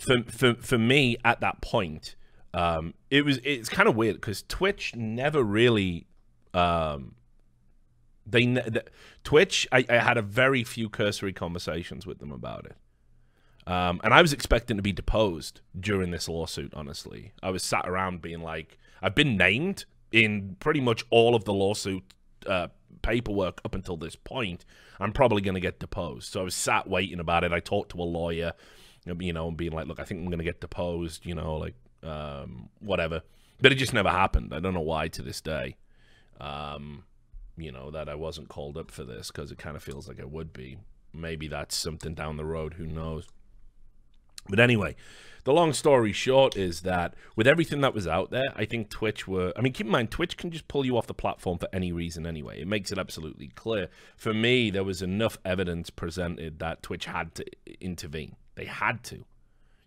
for 0.00 0.22
for 0.24 0.54
for 0.54 0.78
me 0.78 1.16
at 1.24 1.40
that 1.40 1.60
point, 1.60 2.16
um, 2.54 2.94
it 3.10 3.24
was 3.24 3.38
it's 3.44 3.68
kind 3.68 3.88
of 3.88 3.96
weird 3.96 4.16
because 4.16 4.42
Twitch 4.48 4.94
never 4.96 5.42
really 5.42 6.06
um, 6.54 7.14
they, 8.26 8.46
the, 8.46 8.84
Twitch. 9.24 9.66
I, 9.72 9.84
I 9.88 9.98
had 9.98 10.16
a 10.16 10.22
very 10.22 10.64
few 10.64 10.88
cursory 10.88 11.32
conversations 11.32 12.06
with 12.06 12.18
them 12.18 12.32
about 12.32 12.66
it. 12.66 12.76
Um, 13.66 14.00
and 14.02 14.12
I 14.14 14.22
was 14.22 14.32
expecting 14.32 14.76
to 14.76 14.82
be 14.82 14.92
deposed 14.92 15.60
during 15.78 16.10
this 16.10 16.28
lawsuit, 16.28 16.72
honestly. 16.74 17.32
I 17.42 17.50
was 17.50 17.62
sat 17.62 17.86
around 17.86 18.22
being 18.22 18.40
like, 18.40 18.78
I've 19.02 19.14
been 19.14 19.36
named 19.36 19.84
in 20.12 20.56
pretty 20.60 20.80
much 20.80 21.04
all 21.10 21.34
of 21.34 21.44
the 21.44 21.52
lawsuit 21.52 22.02
uh, 22.46 22.68
paperwork 23.02 23.60
up 23.64 23.74
until 23.74 23.96
this 23.96 24.16
point. 24.16 24.64
I'm 24.98 25.12
probably 25.12 25.42
going 25.42 25.54
to 25.54 25.60
get 25.60 25.78
deposed. 25.78 26.32
So 26.32 26.40
I 26.40 26.42
was 26.44 26.54
sat 26.54 26.88
waiting 26.88 27.20
about 27.20 27.44
it. 27.44 27.52
I 27.52 27.60
talked 27.60 27.92
to 27.92 28.00
a 28.00 28.04
lawyer, 28.04 28.54
you 29.04 29.32
know, 29.32 29.48
and 29.48 29.56
being 29.56 29.72
like, 29.72 29.86
look, 29.86 30.00
I 30.00 30.04
think 30.04 30.20
I'm 30.20 30.26
going 30.26 30.38
to 30.38 30.44
get 30.44 30.60
deposed, 30.60 31.24
you 31.24 31.34
know, 31.34 31.56
like, 31.56 31.74
um, 32.02 32.68
whatever. 32.80 33.22
But 33.60 33.72
it 33.72 33.76
just 33.76 33.92
never 33.92 34.10
happened. 34.10 34.54
I 34.54 34.60
don't 34.60 34.74
know 34.74 34.80
why 34.80 35.08
to 35.08 35.22
this 35.22 35.40
day. 35.40 35.76
Um, 36.40 37.04
you 37.56 37.70
know, 37.72 37.90
that 37.90 38.08
I 38.08 38.14
wasn't 38.14 38.48
called 38.48 38.78
up 38.78 38.90
for 38.90 39.04
this 39.04 39.30
because 39.30 39.52
it 39.52 39.58
kind 39.58 39.76
of 39.76 39.82
feels 39.82 40.08
like 40.08 40.20
I 40.20 40.24
would 40.24 40.52
be. 40.52 40.78
Maybe 41.12 41.48
that's 41.48 41.76
something 41.76 42.14
down 42.14 42.36
the 42.36 42.44
road. 42.44 42.74
Who 42.74 42.86
knows? 42.86 43.26
But 44.48 44.60
anyway, 44.60 44.96
the 45.44 45.52
long 45.52 45.72
story 45.72 46.12
short 46.12 46.56
is 46.56 46.82
that 46.82 47.14
with 47.36 47.46
everything 47.46 47.80
that 47.82 47.94
was 47.94 48.06
out 48.06 48.30
there, 48.30 48.52
I 48.56 48.64
think 48.64 48.88
Twitch 48.88 49.28
were. 49.28 49.52
I 49.56 49.60
mean, 49.60 49.72
keep 49.72 49.86
in 49.86 49.92
mind, 49.92 50.10
Twitch 50.10 50.36
can 50.36 50.50
just 50.50 50.68
pull 50.68 50.86
you 50.86 50.96
off 50.96 51.06
the 51.06 51.14
platform 51.14 51.58
for 51.58 51.68
any 51.72 51.92
reason 51.92 52.26
anyway. 52.26 52.60
It 52.60 52.68
makes 52.68 52.92
it 52.92 52.98
absolutely 52.98 53.48
clear. 53.48 53.88
For 54.16 54.32
me, 54.32 54.70
there 54.70 54.84
was 54.84 55.02
enough 55.02 55.38
evidence 55.44 55.90
presented 55.90 56.58
that 56.60 56.82
Twitch 56.82 57.06
had 57.06 57.34
to 57.36 57.44
intervene. 57.80 58.36
They 58.60 58.66
had 58.66 59.02
to. 59.04 59.24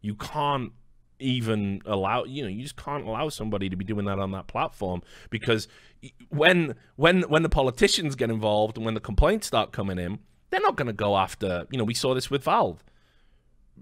You 0.01 0.15
can't 0.15 0.71
even 1.19 1.81
allow 1.85 2.25
you 2.25 2.41
know 2.41 2.49
you 2.49 2.63
just 2.63 2.75
can't 2.75 3.07
allow 3.07 3.29
somebody 3.29 3.69
to 3.69 3.77
be 3.77 3.85
doing 3.85 4.05
that 4.05 4.19
on 4.19 4.31
that 4.31 4.47
platform 4.47 5.01
because 5.29 5.69
when 6.29 6.75
when 6.97 7.21
when 7.23 7.43
the 7.43 7.49
politicians 7.49 8.15
get 8.15 8.29
involved 8.29 8.75
and 8.75 8.83
when 8.83 8.95
the 8.95 8.99
complaints 8.99 9.47
start 9.47 9.71
coming 9.71 9.97
in 9.97 10.19
they're 10.49 10.59
not 10.59 10.75
going 10.75 10.87
to 10.87 10.91
go 10.91 11.15
after 11.15 11.65
you 11.71 11.77
know 11.77 11.83
we 11.85 11.93
saw 11.93 12.13
this 12.13 12.29
with 12.29 12.43
valve 12.43 12.83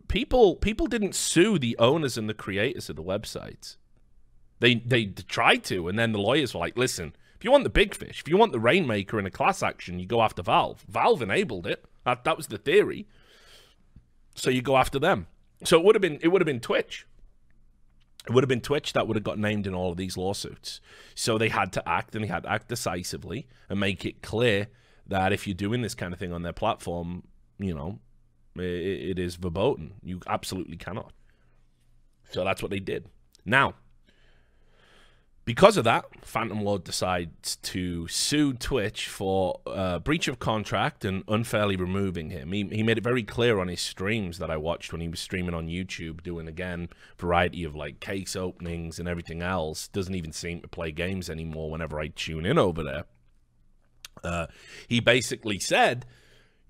people 0.08 0.56
people 0.56 0.88
didn't 0.88 1.16
sue 1.16 1.58
the 1.58 1.78
owners 1.78 2.18
and 2.18 2.30
the 2.30 2.34
creators 2.34 2.90
of 2.90 2.96
the 2.96 3.04
websites. 3.04 3.78
They 4.60 4.76
they 4.76 5.06
tried 5.06 5.64
to, 5.66 5.88
and 5.88 5.98
then 5.98 6.12
the 6.12 6.20
lawyers 6.20 6.54
were 6.54 6.60
like, 6.60 6.78
"Listen, 6.78 7.16
if 7.36 7.44
you 7.44 7.52
want 7.52 7.64
the 7.64 7.70
big 7.70 7.96
fish, 7.96 8.22
if 8.22 8.28
you 8.28 8.38
want 8.38 8.52
the 8.52 8.60
rainmaker 8.60 9.18
in 9.18 9.26
a 9.26 9.32
class 9.32 9.64
action, 9.64 10.00
you 10.00 10.06
go 10.06 10.22
after 10.22 10.44
Valve. 10.44 10.86
Valve 10.88 11.22
enabled 11.22 11.66
it. 11.66 11.86
That 12.06 12.24
that 12.26 12.38
was 12.38 12.48
the 12.48 12.58
theory. 12.58 13.08
So 14.36 14.50
you 14.50 14.62
go 14.62 14.78
after 14.78 15.00
them. 15.00 15.28
So 15.64 15.80
it 15.80 15.86
would 15.86 15.96
have 15.96 16.02
been 16.02 16.20
it 16.22 16.30
would 16.30 16.42
have 16.42 16.48
been 16.48 16.60
Twitch. 16.60 17.08
It 18.28 18.34
would 18.34 18.44
have 18.44 18.50
been 18.50 18.62
Twitch 18.62 18.94
that 18.94 19.08
would 19.08 19.18
have 19.18 19.24
got 19.24 19.40
named 19.40 19.66
in 19.66 19.74
all 19.74 19.92
of 19.92 19.98
these 19.98 20.16
lawsuits. 20.16 20.80
So 21.16 21.38
they 21.38 21.50
had 21.50 21.74
to 21.74 21.90
act, 21.90 22.14
and 22.16 22.24
they 22.24 22.28
had 22.28 22.44
to 22.44 22.52
act 22.52 22.68
decisively 22.68 23.48
and 23.68 23.80
make 23.80 24.06
it 24.06 24.22
clear 24.22 24.68
that 25.08 25.34
if 25.34 25.48
you're 25.48 25.56
doing 25.56 25.82
this 25.82 25.96
kind 25.96 26.14
of 26.14 26.20
thing 26.20 26.32
on 26.32 26.44
their 26.44 26.54
platform, 26.54 27.24
you 27.58 27.74
know, 27.74 28.00
it 28.56 29.18
is 29.18 29.38
verboten. 29.38 29.94
You 30.04 30.20
absolutely 30.28 30.78
cannot. 30.78 31.14
So 32.30 32.44
that's 32.44 32.62
what 32.62 32.70
they 32.70 32.80
did. 32.80 33.08
Now, 33.44 33.74
because 35.44 35.76
of 35.76 35.84
that, 35.86 36.06
Phantom 36.24 36.62
Lord 36.64 36.84
decides 36.84 37.56
to 37.58 38.08
sue 38.08 38.54
Twitch 38.54 39.08
for 39.08 39.60
uh, 39.66 39.98
breach 40.00 40.28
of 40.28 40.38
contract 40.38 41.04
and 41.04 41.24
unfairly 41.28 41.76
removing 41.76 42.30
him. 42.30 42.52
He, 42.52 42.64
he 42.66 42.84
made 42.84 43.00
it 43.00 43.04
very 43.04 43.24
clear 43.24 43.60
on 43.60 43.68
his 43.68 43.82
streams 43.82 44.38
that 44.38 44.52
I 44.52 44.58
watched 44.58 44.92
when 44.92 45.02
he 45.02 45.08
was 45.08 45.20
streaming 45.20 45.56
on 45.56 45.68
YouTube, 45.68 46.22
doing 46.22 46.48
again 46.48 46.90
variety 47.18 47.64
of 47.64 47.76
like 47.76 48.00
case 48.00 48.36
openings 48.36 49.00
and 49.00 49.08
everything 49.08 49.42
else. 49.42 49.88
Doesn't 49.88 50.16
even 50.16 50.32
seem 50.32 50.62
to 50.62 50.68
play 50.68 50.92
games 50.92 51.30
anymore 51.30 51.72
whenever 51.72 52.00
I 52.00 52.10
tune 52.10 52.46
in 52.46 52.60
over 52.60 52.84
there. 52.84 53.06
Uh, 54.24 54.46
he 54.88 55.00
basically 55.00 55.58
said 55.58 56.06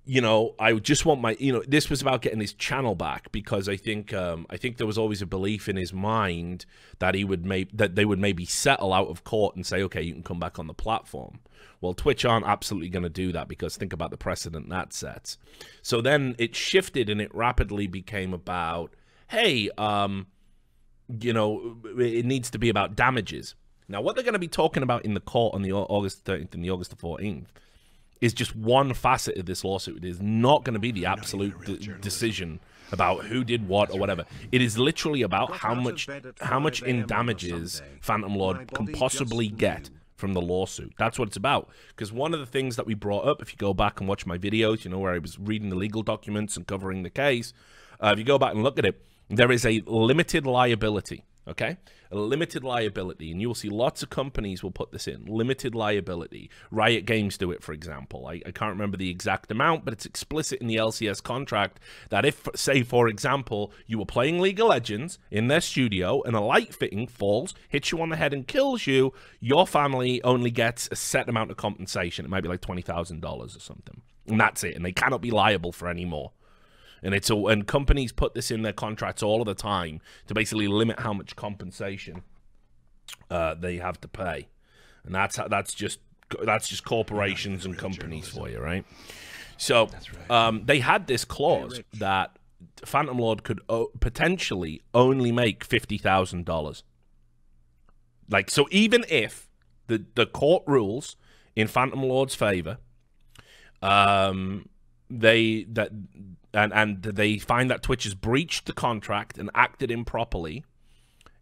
you 0.04 0.20
know, 0.20 0.56
I 0.58 0.74
just 0.74 1.06
want 1.06 1.22
my, 1.22 1.38
you 1.40 1.54
know, 1.54 1.64
this 1.68 1.90
was 1.90 2.02
about 2.02 2.24
getting 2.24 2.40
his 2.40 2.54
channel 2.54 2.96
back 2.96 3.32
because 3.32 3.70
I 3.70 3.76
think, 3.78 4.14
um, 4.14 4.48
I 4.50 4.58
think 4.58 4.78
there 4.78 4.88
was 4.88 4.98
always 4.98 5.22
a 5.22 5.28
belief 5.28 5.70
in 5.70 5.76
his 5.76 5.94
mind 5.94 6.66
that 7.00 7.14
he 7.14 7.24
would 7.24 7.46
make 7.46 7.70
that 7.78 7.96
they 7.96 8.06
would 8.06 8.18
maybe 8.18 8.46
settle 8.46 8.94
out 8.94 9.10
of 9.10 9.24
court 9.24 9.56
and 9.56 9.66
say, 9.66 9.84
okay, 9.84 10.02
you 10.02 10.14
can 10.14 10.24
come 10.24 10.40
back 10.40 10.58
on 10.58 10.66
the 10.66 10.74
platform. 10.74 11.40
Well, 11.82 11.94
Twitch 11.94 12.26
aren't 12.26 12.48
absolutely 12.48 12.90
going 12.90 13.04
to 13.04 13.10
do 13.10 13.32
that 13.32 13.48
because 13.48 13.78
think 13.78 13.94
about 13.94 14.10
the 14.10 14.18
precedent 14.18 14.70
that 14.70 14.92
sets. 14.92 15.38
So 15.84 16.02
then 16.02 16.36
it 16.40 16.56
shifted 16.56 17.10
and 17.10 17.22
it 17.22 17.34
rapidly 17.34 17.86
became 17.86 18.34
about, 18.34 18.96
hey, 19.28 19.70
um, 19.78 20.28
you 21.20 21.34
know, 21.34 21.78
it 22.00 22.26
needs 22.26 22.50
to 22.52 22.58
be 22.58 22.70
about 22.70 22.96
damages. 22.96 23.54
Now, 23.88 24.02
what 24.02 24.16
they're 24.16 24.24
going 24.24 24.34
to 24.34 24.40
be 24.40 24.48
talking 24.48 24.84
about 24.84 25.06
in 25.06 25.14
the 25.14 25.20
court 25.20 25.54
on 25.54 25.62
the 25.62 25.74
August 25.74 26.24
13th 26.24 26.56
and 26.56 26.64
the 26.64 26.72
August 26.72 26.98
14th 26.98 27.48
is 28.22 28.34
just 28.34 28.56
one 28.56 28.94
facet 28.94 29.38
of 29.38 29.46
this 29.46 29.64
lawsuit. 29.64 29.98
It 29.98 30.08
is 30.08 30.22
not 30.22 30.64
going 30.64 30.76
to 30.76 30.80
be 30.80 30.92
the 30.92 31.06
absolute 31.08 32.02
decision 32.02 32.60
about 32.92 33.26
who 33.26 33.44
did 33.44 33.68
what 33.68 33.92
or 33.92 34.00
whatever. 34.00 34.26
It 34.52 34.62
is 34.62 34.78
literally 34.78 35.22
about 35.24 35.58
how 35.58 35.74
much 35.74 36.08
how 36.40 36.60
much 36.60 36.82
in 36.84 37.06
damages 37.08 37.82
Phantom 38.00 38.36
Lord 38.36 38.72
can 38.74 38.88
possibly 38.88 39.48
get 39.48 39.90
from 40.16 40.34
the 40.34 40.42
lawsuit. 40.42 40.94
That's 41.00 41.18
what 41.18 41.30
it's 41.30 41.38
about. 41.38 41.70
Because 41.90 42.14
one 42.14 42.34
of 42.34 42.40
the 42.40 42.46
things 42.46 42.76
that 42.76 42.86
we 42.86 42.94
brought 42.94 43.26
up, 43.26 43.42
if 43.42 43.52
you 43.52 43.58
go 43.58 43.74
back 43.74 44.00
and 44.00 44.08
watch 44.08 44.28
my 44.28 44.38
videos, 44.38 44.84
you 44.86 44.92
know, 44.92 45.00
where 45.00 45.14
I 45.14 45.18
was 45.18 45.40
reading 45.40 45.70
the 45.70 45.76
legal 45.76 46.04
documents 46.04 46.56
and 46.56 46.68
covering 46.68 47.02
the 47.02 47.10
case, 47.10 47.54
uh, 48.00 48.12
if 48.14 48.20
you 48.20 48.26
go 48.26 48.38
back 48.38 48.54
and 48.54 48.62
look 48.62 48.78
at 48.78 48.86
it, 48.86 49.04
there 49.30 49.52
is 49.52 49.66
a 49.66 49.82
limited 49.88 50.46
liability 50.46 51.24
okay 51.48 51.78
limited 52.20 52.64
liability 52.64 53.32
and 53.32 53.42
you 53.42 53.48
will 53.48 53.56
see 53.56 53.70
lots 53.70 54.04
of 54.04 54.10
companies 54.10 54.64
will 54.64 54.72
put 54.72 54.92
this 54.92 55.08
in 55.08 55.26
limited 55.26 55.74
liability. 55.74 56.50
Riot 56.70 57.06
games 57.06 57.38
do 57.38 57.52
it 57.52 57.64
for 57.64 57.74
example. 57.74 58.28
I, 58.28 58.42
I, 58.46 58.52
can't 58.52 58.72
remember 58.72 58.98
the 58.98 59.10
exact 59.10 59.52
amount 59.52 59.86
but 59.86 59.94
it's 59.94 60.06
explicit 60.06 60.60
in 60.60 60.68
the 60.68 60.76
lcs 60.76 61.24
contract 61.24 61.80
that 62.10 62.26
if 62.26 62.48
say 62.56 62.84
for 62.84 63.08
example 63.08 63.72
you 63.88 63.98
were 63.98 64.06
playing 64.06 64.40
league 64.40 64.60
of 64.60 64.68
legends 64.68 65.20
in 65.30 65.48
their 65.48 65.62
studio 65.62 66.22
and 66.24 66.36
a 66.36 66.42
light 66.42 66.74
fitting 66.74 67.08
falls 67.08 67.54
hits 67.70 67.92
you 67.92 68.02
on 68.02 68.10
the 68.10 68.16
head 68.18 68.34
and 68.34 68.48
kills 68.48 68.86
you 68.86 69.14
your 69.40 69.66
family 69.66 70.22
only 70.24 70.52
gets 70.52 70.90
a 70.92 70.96
set 70.96 71.30
amount 71.30 71.52
of 71.52 71.58
compensation. 71.58 72.26
It 72.26 72.30
might 72.30 72.42
be 72.42 72.50
like 72.50 72.62
$20000 72.62 73.24
or 73.24 73.60
something. 73.60 74.02
And 74.28 74.40
that's 74.40 74.64
it 74.64 74.76
and 74.76 74.86
they 74.86 74.92
cannot 74.92 75.22
be 75.22 75.32
liable 75.32 75.72
for 75.72 75.88
any 75.88 76.06
more 76.06 76.32
and 77.04 77.14
it's 77.14 77.30
all 77.30 77.48
and 77.48 77.68
companies 77.68 78.12
put 78.12 78.34
this 78.34 78.52
in 78.52 78.62
their 78.62 78.74
contracts 78.74 79.24
all 79.24 79.42
of 79.42 79.48
the 79.48 79.56
time 79.56 80.02
to 80.28 80.34
basically 80.34 80.68
limit 80.68 81.00
how 81.00 81.14
much 81.14 81.36
compensation 81.36 82.24
uh, 83.30 83.54
they 83.56 83.78
have 83.78 84.00
to 84.02 84.08
pay, 84.08 84.48
and 85.04 85.14
that's 85.14 85.40
that's 85.50 85.74
just 85.74 86.00
that's 86.44 86.68
just 86.68 86.86
corporations 86.86 87.66
and 87.66 87.78
companies 87.78 88.28
for 88.28 88.50
you, 88.50 88.60
right? 88.60 88.86
So. 89.58 89.90
Um, 90.30 90.64
they 90.66 90.80
had 90.80 91.06
this 91.06 91.24
clause 91.24 91.82
that 91.94 92.38
Phantom 92.86 93.18
Lord 93.18 93.44
could 93.44 93.60
potentially 94.00 94.82
only 94.94 95.32
make 95.32 95.64
fifty 95.64 95.98
thousand 95.98 96.46
dollars. 96.46 96.84
Like 98.30 98.50
so, 98.50 98.68
even 98.72 99.06
if 99.10 99.50
the 99.88 100.06
the 100.16 100.26
court 100.26 100.64
rules 100.68 101.16
in 101.56 101.68
Phantom 101.68 102.02
Lord's 102.02 102.36
favor, 102.36 102.78
um, 103.82 104.70
they 105.10 105.66
that 105.70 105.92
and 106.54 106.74
and 106.74 107.02
they 107.02 107.38
find 107.38 107.70
that 107.72 107.82
Twitch 107.82 108.04
has 108.04 108.14
breached 108.14 108.66
the 108.66 108.74
contract 108.74 109.38
and 109.38 109.50
acted 109.56 109.92
improperly, 109.92 110.64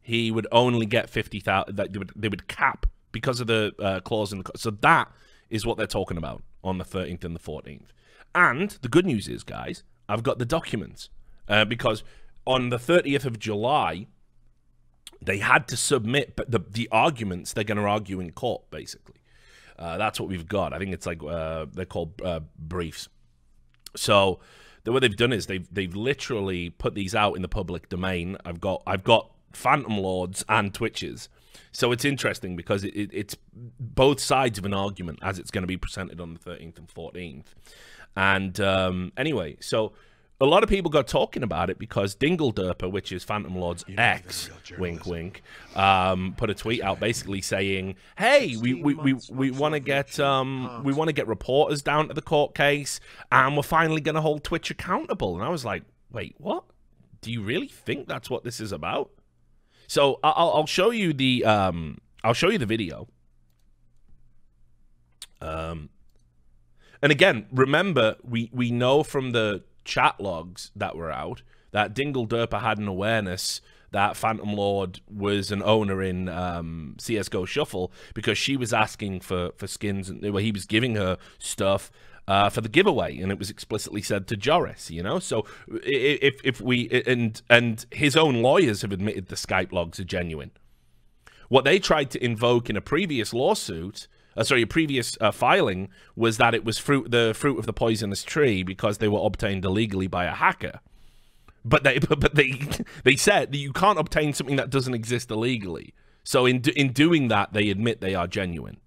he 0.01 0.31
would 0.31 0.47
only 0.51 0.85
get 0.85 1.09
fifty 1.09 1.39
thousand. 1.39 1.75
That 1.75 1.93
they 1.93 1.99
would, 1.99 2.11
they 2.15 2.29
would 2.29 2.47
cap 2.47 2.85
because 3.11 3.39
of 3.39 3.47
the 3.47 3.73
uh, 3.79 3.99
clause 4.01 4.31
in 4.31 4.39
the. 4.39 4.51
So 4.55 4.71
that 4.71 5.11
is 5.49 5.65
what 5.65 5.77
they're 5.77 5.87
talking 5.87 6.17
about 6.17 6.43
on 6.63 6.77
the 6.77 6.85
thirteenth 6.85 7.23
and 7.23 7.35
the 7.35 7.39
fourteenth. 7.39 7.91
And 8.35 8.71
the 8.81 8.87
good 8.87 9.05
news 9.05 9.27
is, 9.27 9.43
guys, 9.43 9.83
I've 10.07 10.23
got 10.23 10.37
the 10.37 10.45
documents 10.45 11.09
uh, 11.47 11.65
because 11.65 12.03
on 12.45 12.69
the 12.69 12.79
thirtieth 12.79 13.25
of 13.25 13.39
July, 13.39 14.07
they 15.21 15.39
had 15.39 15.67
to 15.69 15.77
submit 15.77 16.39
the 16.47 16.59
the 16.59 16.87
arguments 16.91 17.53
they're 17.53 17.63
going 17.63 17.77
to 17.77 17.83
argue 17.83 18.19
in 18.19 18.31
court. 18.31 18.69
Basically, 18.69 19.21
uh, 19.77 19.97
that's 19.97 20.19
what 20.19 20.29
we've 20.29 20.47
got. 20.47 20.73
I 20.73 20.77
think 20.77 20.93
it's 20.93 21.05
like 21.05 21.23
uh, 21.23 21.65
they're 21.73 21.85
called 21.85 22.21
uh, 22.23 22.41
briefs. 22.57 23.09
So 23.95 24.39
the 24.89 24.93
what 24.93 25.01
they've 25.01 25.15
done 25.15 25.33
is 25.33 25.45
they've 25.45 25.67
they've 25.71 25.95
literally 25.95 26.71
put 26.71 26.95
these 26.95 27.13
out 27.15 27.35
in 27.35 27.41
the 27.41 27.47
public 27.47 27.89
domain. 27.89 28.37
I've 28.43 28.59
got 28.59 28.81
I've 28.87 29.03
got 29.03 29.29
Phantom 29.53 29.97
Lords 29.97 30.43
and 30.49 30.73
Twitches. 30.73 31.29
So 31.71 31.91
it's 31.91 32.03
interesting 32.03 32.55
because 32.55 32.83
it, 32.83 32.95
it, 32.95 33.09
it's 33.13 33.35
both 33.79 34.19
sides 34.19 34.57
of 34.57 34.65
an 34.65 34.73
argument 34.73 35.19
as 35.21 35.37
it's 35.37 35.51
going 35.51 35.61
to 35.61 35.67
be 35.67 35.77
presented 35.77 36.19
on 36.19 36.33
the 36.33 36.39
13th 36.39 36.77
and 36.79 36.87
14th. 36.87 37.45
And 38.15 38.59
um, 38.59 39.11
anyway, 39.15 39.57
so 39.59 39.93
a 40.41 40.45
lot 40.45 40.63
of 40.63 40.69
people 40.69 40.89
got 40.89 41.07
talking 41.07 41.43
about 41.43 41.69
it 41.69 41.77
because 41.77 42.15
Dingle 42.15 42.53
Derper, 42.53 42.89
which 42.89 43.11
is 43.11 43.23
Phantom 43.23 43.55
Lord's 43.55 43.83
ex, 43.97 44.49
wink 44.77 45.05
wink, 45.05 45.43
um, 45.75 46.33
put 46.37 46.49
a 46.49 46.53
tweet 46.53 46.81
out 46.81 46.99
basically 46.99 47.41
saying, 47.41 47.95
"Hey, 48.17 48.55
we 48.55 48.73
we, 48.73 48.93
we, 48.93 49.15
we 49.29 49.51
want 49.51 49.73
to 49.73 49.79
get 49.79 50.19
um 50.19 50.81
we 50.83 50.93
want 50.93 51.09
to 51.09 51.13
get 51.13 51.27
reporters 51.27 51.81
down 51.81 52.07
to 52.07 52.13
the 52.13 52.21
court 52.21 52.55
case, 52.55 52.99
and 53.31 53.57
we're 53.57 53.63
finally 53.63 53.99
going 54.01 54.15
to 54.15 54.21
hold 54.21 54.43
Twitch 54.43 54.71
accountable." 54.71 55.35
And 55.35 55.43
I 55.43 55.49
was 55.49 55.65
like, 55.65 55.83
"Wait, 56.11 56.35
what? 56.37 56.63
Do 57.21 57.31
you 57.31 57.43
really 57.43 57.67
think 57.67 58.07
that's 58.07 58.29
what 58.29 58.45
this 58.45 58.61
is 58.61 58.71
about?" 58.71 59.11
So 59.87 60.19
I'll 60.23 60.51
I'll 60.51 60.65
show 60.67 60.91
you 60.91 61.11
the 61.11 61.43
um 61.43 61.97
I'll 62.23 62.33
show 62.33 62.49
you 62.49 62.57
the 62.57 62.65
video. 62.65 63.09
Um, 65.41 65.89
and 67.01 67.11
again, 67.11 67.47
remember 67.51 68.15
we 68.23 68.49
we 68.53 68.71
know 68.71 69.03
from 69.03 69.31
the 69.31 69.63
chat 69.83 70.19
logs 70.19 70.71
that 70.75 70.95
were 70.95 71.11
out 71.11 71.41
that 71.71 71.93
Dingle 71.93 72.27
Derper 72.27 72.61
had 72.61 72.77
an 72.77 72.87
awareness 72.87 73.61
that 73.91 74.15
Phantom 74.15 74.53
Lord 74.53 75.01
was 75.09 75.51
an 75.51 75.63
owner 75.63 76.01
in 76.01 76.29
um, 76.29 76.95
CSGO 76.99 77.47
Shuffle 77.47 77.91
because 78.13 78.37
she 78.37 78.55
was 78.55 78.73
asking 78.73 79.21
for, 79.21 79.51
for 79.57 79.67
skins 79.67 80.09
and 80.09 80.21
well, 80.21 80.43
he 80.43 80.51
was 80.51 80.65
giving 80.65 80.95
her 80.95 81.17
stuff 81.39 81.91
uh, 82.27 82.49
for 82.49 82.61
the 82.61 82.69
giveaway, 82.69 83.17
and 83.17 83.31
it 83.31 83.39
was 83.39 83.49
explicitly 83.49 84.03
said 84.03 84.27
to 84.27 84.37
Joris. 84.37 84.91
You 84.91 85.01
know, 85.01 85.17
so 85.17 85.45
if 85.67 86.39
if 86.43 86.61
we 86.61 86.87
and 87.07 87.41
and 87.49 87.83
his 87.91 88.15
own 88.15 88.43
lawyers 88.43 88.83
have 88.83 88.91
admitted 88.91 89.27
the 89.27 89.35
Skype 89.35 89.71
logs 89.71 89.99
are 89.99 90.03
genuine. 90.03 90.51
What 91.47 91.65
they 91.65 91.79
tried 91.79 92.11
to 92.11 92.23
invoke 92.23 92.69
in 92.69 92.77
a 92.77 92.81
previous 92.81 93.33
lawsuit 93.33 94.07
uh, 94.39 94.43
sorry, 94.43 94.61
a 94.61 94.67
previous 94.67 95.17
uh, 95.19 95.31
filing 95.31 95.89
was 96.15 96.37
that 96.37 96.55
it 96.55 96.63
was 96.63 96.77
fruit 96.77 97.11
the 97.11 97.33
fruit 97.35 97.59
of 97.59 97.65
the 97.65 97.73
poisonous 97.73 98.23
tree 98.23 98.63
because 98.63 98.99
they 98.99 99.07
were 99.09 99.19
obtained 99.21 99.65
illegally 99.65 100.07
by 100.07 100.23
a 100.23 100.33
hacker. 100.33 100.79
but 101.65 101.83
they 101.83 101.99
but, 102.09 102.35
they 102.35 102.51
they 103.03 103.15
said 103.17 103.51
that 103.51 103.57
you 103.57 103.73
can't 103.73 103.99
obtain 103.99 104.33
something 104.33 104.55
that 104.55 104.69
doesn't 104.69 104.93
exist 104.93 105.29
illegally. 105.29 105.93
So 106.23 106.45
in 106.45 106.61
in 106.75 106.93
doing 106.93 107.27
that, 107.27 107.51
they 107.51 107.69
admit 107.69 107.99
they 107.99 108.15
are 108.15 108.27
genuine. 108.27 108.77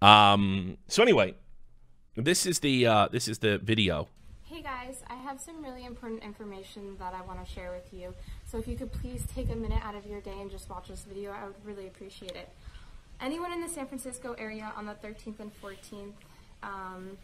Um. 0.00 0.78
So 0.86 1.02
anyway, 1.02 1.34
this 2.16 2.46
is 2.46 2.60
the 2.60 2.86
uh, 2.86 3.08
this 3.08 3.28
is 3.28 3.40
the 3.40 3.58
video. 3.58 4.08
Hey 4.44 4.62
guys, 4.62 5.02
I 5.08 5.16
have 5.16 5.38
some 5.38 5.62
really 5.62 5.84
important 5.84 6.22
information 6.22 6.96
that 6.98 7.12
I 7.12 7.20
want 7.20 7.44
to 7.44 7.52
share 7.52 7.70
with 7.70 7.92
you. 7.92 8.14
So 8.46 8.56
if 8.56 8.66
you 8.66 8.76
could 8.76 8.90
please 8.90 9.22
take 9.34 9.50
a 9.50 9.54
minute 9.54 9.84
out 9.84 9.94
of 9.94 10.06
your 10.06 10.22
day 10.22 10.40
and 10.40 10.50
just 10.50 10.70
watch 10.70 10.88
this 10.88 11.02
video, 11.02 11.32
I 11.32 11.44
would 11.44 11.62
really 11.62 11.86
appreciate 11.86 12.32
it. 12.34 12.48
Anyone 13.20 13.52
in 13.52 13.60
the 13.60 13.68
San 13.68 13.86
Francisco 13.86 14.34
area 14.38 14.72
on 14.76 14.86
the 14.86 14.94
13th 14.94 15.40
and 15.40 15.50
14th, 15.60 16.12
um, 16.62 17.18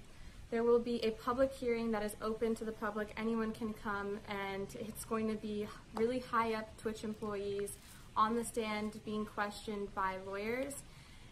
there 0.50 0.64
will 0.64 0.80
be 0.80 0.96
a 1.04 1.10
public 1.12 1.52
hearing 1.52 1.90
that 1.92 2.02
is 2.02 2.16
open 2.20 2.54
to 2.56 2.64
the 2.64 2.72
public. 2.72 3.12
Anyone 3.16 3.52
can 3.52 3.72
come, 3.74 4.18
and 4.28 4.66
it's 4.80 5.04
going 5.04 5.28
to 5.28 5.34
be 5.34 5.66
really 5.94 6.18
high 6.18 6.54
up 6.54 6.76
Twitch 6.78 7.04
employees 7.04 7.76
on 8.16 8.34
the 8.34 8.44
stand 8.44 9.00
being 9.04 9.24
questioned 9.24 9.92
by 9.94 10.16
lawyers. 10.26 10.82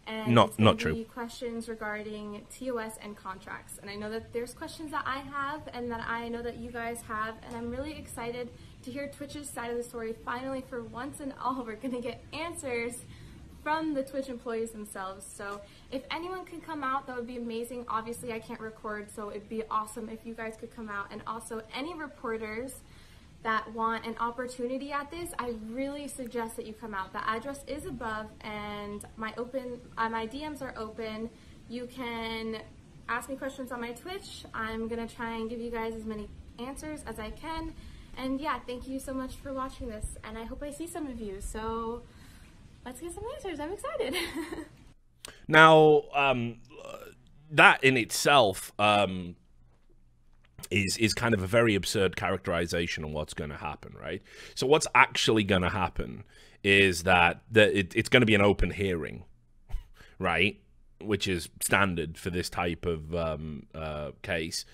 And 0.05 0.35
Not- 0.35 0.59
not 0.59 0.79
true. 0.79 0.95
be 0.95 1.05
questions 1.05 1.69
regarding 1.69 2.45
TOS 2.51 2.97
and 3.01 3.17
contracts. 3.17 3.79
And 3.81 3.89
I 3.89 3.95
know 3.95 4.11
that 4.11 4.33
there's 4.33 4.53
questions 4.53 4.91
that 4.91 5.05
I 5.07 5.19
have 5.19 5.69
and 5.73 5.89
that 5.93 6.05
I 6.09 6.29
know 6.29 6.43
that 6.43 6.57
you 6.57 6.73
guys 6.73 7.01
have, 7.03 7.37
and 7.47 7.57
I'm 7.57 7.71
really 7.71 7.93
excited 7.97 8.49
to 8.83 8.91
hear 8.91 9.07
Twitch's 9.09 9.49
side 9.49 9.71
of 9.71 9.77
the 9.77 9.83
story. 9.85 10.13
Finally, 10.25 10.65
for 10.69 10.83
once 10.83 11.21
and 11.21 11.33
all, 11.41 11.65
we're 11.65 11.77
going 11.77 11.95
to 11.95 12.01
get 12.01 12.25
answers 12.33 13.05
from 13.63 13.95
the 13.95 14.03
Twitch 14.03 14.29
employees 14.29 14.71
themselves. 14.71 15.25
So 15.25 15.61
if 15.91 16.03
anyone 16.11 16.45
could 16.45 16.65
come 16.65 16.83
out, 16.83 17.07
that 17.07 17.17
would 17.17 17.27
be 17.27 17.37
amazing. 17.37 17.85
Obviously, 17.89 18.33
I 18.33 18.39
can't 18.39 18.61
record, 18.61 19.11
so 19.15 19.31
it'd 19.31 19.49
be 19.49 19.63
awesome 19.71 20.09
if 20.09 20.27
you 20.27 20.35
guys 20.35 20.57
could 20.59 20.75
come 20.75 20.89
out. 20.89 21.07
And 21.11 21.23
also, 21.27 21.63
any 21.75 21.95
reporters 21.95 22.75
that 23.43 23.73
want 23.73 24.07
an 24.07 24.17
opportunity 24.19 24.93
at 24.93 25.11
this, 25.11 25.31
I 25.39 25.55
really 25.71 26.09
suggest 26.09 26.57
that 26.57 26.67
you 26.67 26.73
come 26.73 26.95
out. 26.95 27.13
The 27.13 27.29
address 27.29 27.65
is 27.67 27.87
above, 27.87 28.27
and 28.41 29.05
my 29.17 29.33
open, 29.37 29.81
uh, 29.97 30.09
my 30.09 30.27
DMs 30.27 30.63
are 30.63 30.75
open. 30.77 31.31
You 31.69 31.87
can 31.87 32.59
ask 33.09 33.29
me 33.29 33.37
questions 33.37 33.73
on 33.73 33.81
my 33.81 33.93
Twitch. 33.93 34.45
I'm 34.55 34.89
gonna 34.89 35.09
try 35.09 35.37
and 35.37 35.51
give 35.51 35.61
you 35.61 35.71
guys 35.71 35.95
as 35.95 36.05
many 36.05 36.29
answers 36.59 37.03
as 37.07 37.19
I 37.19 37.31
can. 37.31 37.75
And 38.17 38.41
yeah, 38.41 38.59
thank 38.67 38.87
you 38.87 38.99
so 38.99 39.13
much 39.13 39.35
for 39.37 39.53
watching 39.53 39.89
this, 39.89 40.07
and 40.23 40.37
I 40.37 40.45
hope 40.45 40.63
I 40.63 40.71
see 40.71 40.87
some 40.87 41.07
of 41.07 41.21
you. 41.21 41.41
So 41.41 42.03
let's 42.85 43.01
get 43.01 43.13
some 43.13 43.25
answers. 43.35 43.61
I'm 43.61 43.73
excited. 43.73 44.17
Now, 45.49 46.03
um, 46.15 46.57
that 47.51 47.83
in 47.85 47.97
itself 47.97 48.73
um, 48.79 49.37
is 50.71 50.97
is 50.97 51.13
kind 51.15 51.35
of 51.35 51.43
a 51.43 51.47
very 51.47 51.75
absurd 51.75 52.17
characterization 52.17 53.05
of 53.05 53.11
what's 53.11 53.35
going 53.35 53.51
to 53.51 53.57
happen, 53.57 53.95
right? 54.01 54.23
So, 54.55 54.67
what's 54.67 54.87
actually 54.95 55.45
going 55.45 55.63
to 55.63 55.69
happen 55.69 56.25
is 56.63 57.03
that 57.03 57.43
the, 57.51 57.77
it, 57.77 57.95
it's 57.95 58.09
going 58.09 58.21
to 58.21 58.27
be 58.27 58.35
an 58.35 58.41
open 58.41 58.71
hearing, 58.71 59.25
right? 60.19 60.61
Which 61.01 61.27
is 61.27 61.49
standard 61.61 62.17
for 62.17 62.31
this 62.31 62.49
type 62.49 62.87
of 62.87 63.15
um, 63.15 63.67
uh, 63.75 64.13
case. 64.23 64.65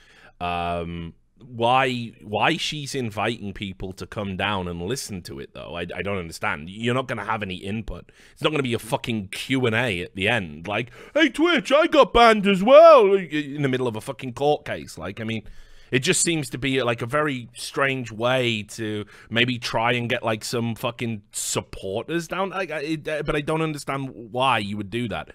Um, 0.40 1.14
why 1.40 2.12
why 2.22 2.56
she's 2.56 2.94
inviting 2.94 3.52
people 3.52 3.92
to 3.92 4.06
come 4.06 4.36
down 4.36 4.68
and 4.68 4.82
listen 4.82 5.22
to 5.22 5.38
it 5.38 5.54
though 5.54 5.76
I, 5.76 5.86
I 5.94 6.02
don't 6.02 6.18
understand. 6.18 6.68
You're 6.68 6.94
not 6.94 7.08
going 7.08 7.18
to 7.18 7.24
have 7.24 7.42
any 7.42 7.56
input. 7.56 8.10
It's 8.32 8.42
not 8.42 8.50
going 8.50 8.58
to 8.58 8.64
be 8.64 8.74
a 8.74 8.78
fucking 8.78 9.28
q&a 9.28 10.00
at 10.02 10.14
the 10.14 10.28
end. 10.28 10.66
Like 10.66 10.90
hey 11.14 11.28
twitch 11.28 11.72
i 11.72 11.86
got 11.86 12.12
banned 12.12 12.46
as 12.46 12.62
well. 12.62 13.14
In 13.14 13.62
the 13.62 13.68
middle 13.68 13.86
of 13.86 13.96
a 13.96 14.00
fucking 14.00 14.34
court 14.34 14.64
case. 14.64 14.98
Like 14.98 15.20
i 15.20 15.24
mean 15.24 15.44
it 15.90 16.00
just 16.00 16.20
seems 16.20 16.50
to 16.50 16.58
be 16.58 16.82
like 16.82 17.00
a 17.02 17.06
very 17.06 17.48
strange 17.54 18.12
way 18.12 18.62
to 18.62 19.06
maybe 19.30 19.58
try 19.58 19.92
and 19.92 20.08
get 20.08 20.22
like 20.22 20.44
some 20.44 20.74
fucking 20.74 21.22
supporters 21.32 22.28
down. 22.28 22.50
Like 22.50 22.70
it, 22.70 23.04
but 23.04 23.34
i 23.34 23.40
don't 23.40 23.62
understand 23.62 24.10
why 24.12 24.58
you 24.58 24.76
would 24.76 24.90
do 24.90 25.08
that. 25.08 25.30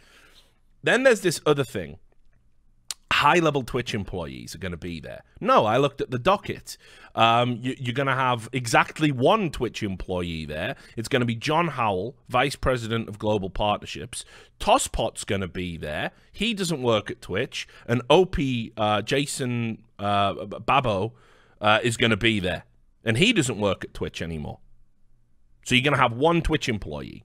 Then 0.84 1.04
there's 1.04 1.22
this 1.22 1.40
other 1.46 1.64
thing 1.64 1.98
high 3.14 3.40
level 3.40 3.64
Twitch 3.64 3.94
employees 3.94 4.56
are 4.56 4.58
going 4.58 4.72
to 4.72 4.78
be 4.78 5.00
there. 5.00 5.24
No, 5.40 5.66
I 5.66 5.78
looked 5.78 6.02
at 6.02 6.10
the 6.10 6.20
docket. 6.20 6.78
Um, 7.16 7.60
you, 7.62 7.76
you're 7.78 7.94
going 7.94 8.08
to 8.08 8.16
have 8.16 8.50
exactly 8.52 9.12
one 9.12 9.52
Twitch 9.52 9.84
employee 9.84 10.46
there. 10.46 10.76
It's 10.98 11.08
going 11.08 11.22
to 11.22 11.26
be 11.26 11.36
John 11.36 11.70
Howell, 11.70 12.16
Vice 12.28 12.56
President 12.56 13.08
of 13.08 13.20
Global 13.20 13.50
Partnerships. 13.50 14.26
Tosspot's 14.60 15.24
going 15.24 15.42
to 15.42 15.48
be 15.48 15.78
there. 15.78 16.12
He 16.32 16.54
doesn't 16.54 16.82
work 16.82 17.12
at 17.12 17.22
Twitch. 17.22 17.68
And 17.88 18.02
OP, 18.10 18.36
uh, 18.78 19.02
Jason 19.04 19.84
uh, 20.00 20.46
Babo, 20.46 21.14
uh, 21.62 21.80
is 21.84 21.98
going 21.98 22.12
to 22.12 22.18
be 22.18 22.40
there. 22.40 22.64
And 23.06 23.18
he 23.18 23.32
doesn't 23.32 23.60
work 23.60 23.84
at 23.84 23.94
Twitch 23.94 24.22
anymore. 24.22 24.60
So 25.66 25.76
you're 25.76 25.84
going 25.84 25.96
to 25.96 26.02
have 26.02 26.14
one 26.14 26.42
Twitch 26.42 26.68
employee. 26.68 27.24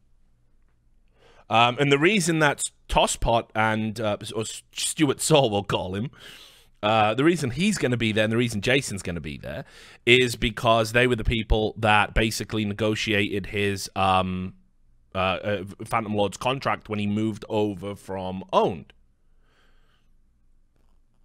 Um, 1.51 1.77
and 1.79 1.91
the 1.91 1.99
reason 1.99 2.39
that's 2.39 2.71
Tosspot 2.89 3.49
and 3.55 4.01
uh, 4.01 4.19
or 4.35 4.45
Stuart 4.73 5.21
Saw, 5.21 5.49
we'll 5.49 5.63
call 5.65 5.95
him, 5.95 6.11
uh, 6.83 7.15
the 7.15 7.25
reason 7.25 7.51
he's 7.51 7.79
going 7.79 7.91
to 7.91 7.97
be 7.97 8.13
there 8.13 8.25
and 8.25 8.33
the 8.33 8.37
reason 8.37 8.61
Jason's 8.61 9.03
going 9.03 9.17
to 9.17 9.21
be 9.21 9.37
there 9.37 9.65
is 10.07 10.37
because 10.37 10.93
they 10.93 11.07
were 11.07 11.17
the 11.17 11.25
people 11.25 11.75
that 11.79 12.15
basically 12.15 12.65
negotiated 12.65 13.47
his 13.47 13.91
um, 13.97 14.55
uh, 15.15 15.19
uh, 15.19 15.65
Phantom 15.85 16.15
Lord's 16.15 16.37
contract 16.37 16.89
when 16.89 16.99
he 16.99 17.07
moved 17.07 17.45
over 17.49 17.97
from 17.97 18.45
Own3d. 18.53 18.91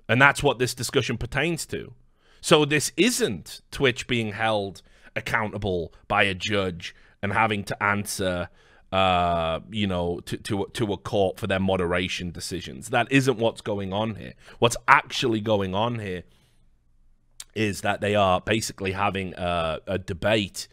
And 0.10 0.22
that's 0.22 0.44
what 0.44 0.60
this 0.60 0.74
discussion 0.74 1.18
pertains 1.18 1.66
to. 1.68 1.94
So 2.42 2.66
this 2.66 2.92
isn't 2.98 3.62
Twitch 3.72 4.06
being 4.06 4.34
held 4.34 4.82
accountable 5.16 5.94
by 6.08 6.24
a 6.24 6.34
judge 6.34 6.96
and 7.22 7.32
having 7.32 7.64
to 7.64 7.84
answer 7.84 8.50
uh, 8.94 9.60
you 9.72 9.88
know, 9.88 10.20
to, 10.20 10.38
to 10.38 10.68
to 10.74 10.94
a 10.94 10.98
court 10.98 11.40
for 11.40 11.48
their 11.48 11.60
moderation 11.60 12.30
decisions. 12.30 12.90
That 12.90 13.12
isn't 13.12 13.40
what's 13.40 13.62
going 13.62 13.92
on 13.92 14.16
here. 14.16 14.36
What's 14.60 14.78
actually 14.88 15.42
going 15.42 15.74
on 15.74 15.98
here 15.98 16.24
is 17.56 17.82
that 17.82 18.02
they 18.02 18.14
are 18.14 18.40
basically 18.40 18.92
having 18.92 19.34
a, 19.34 19.80
a 19.88 19.98
debate 19.98 20.68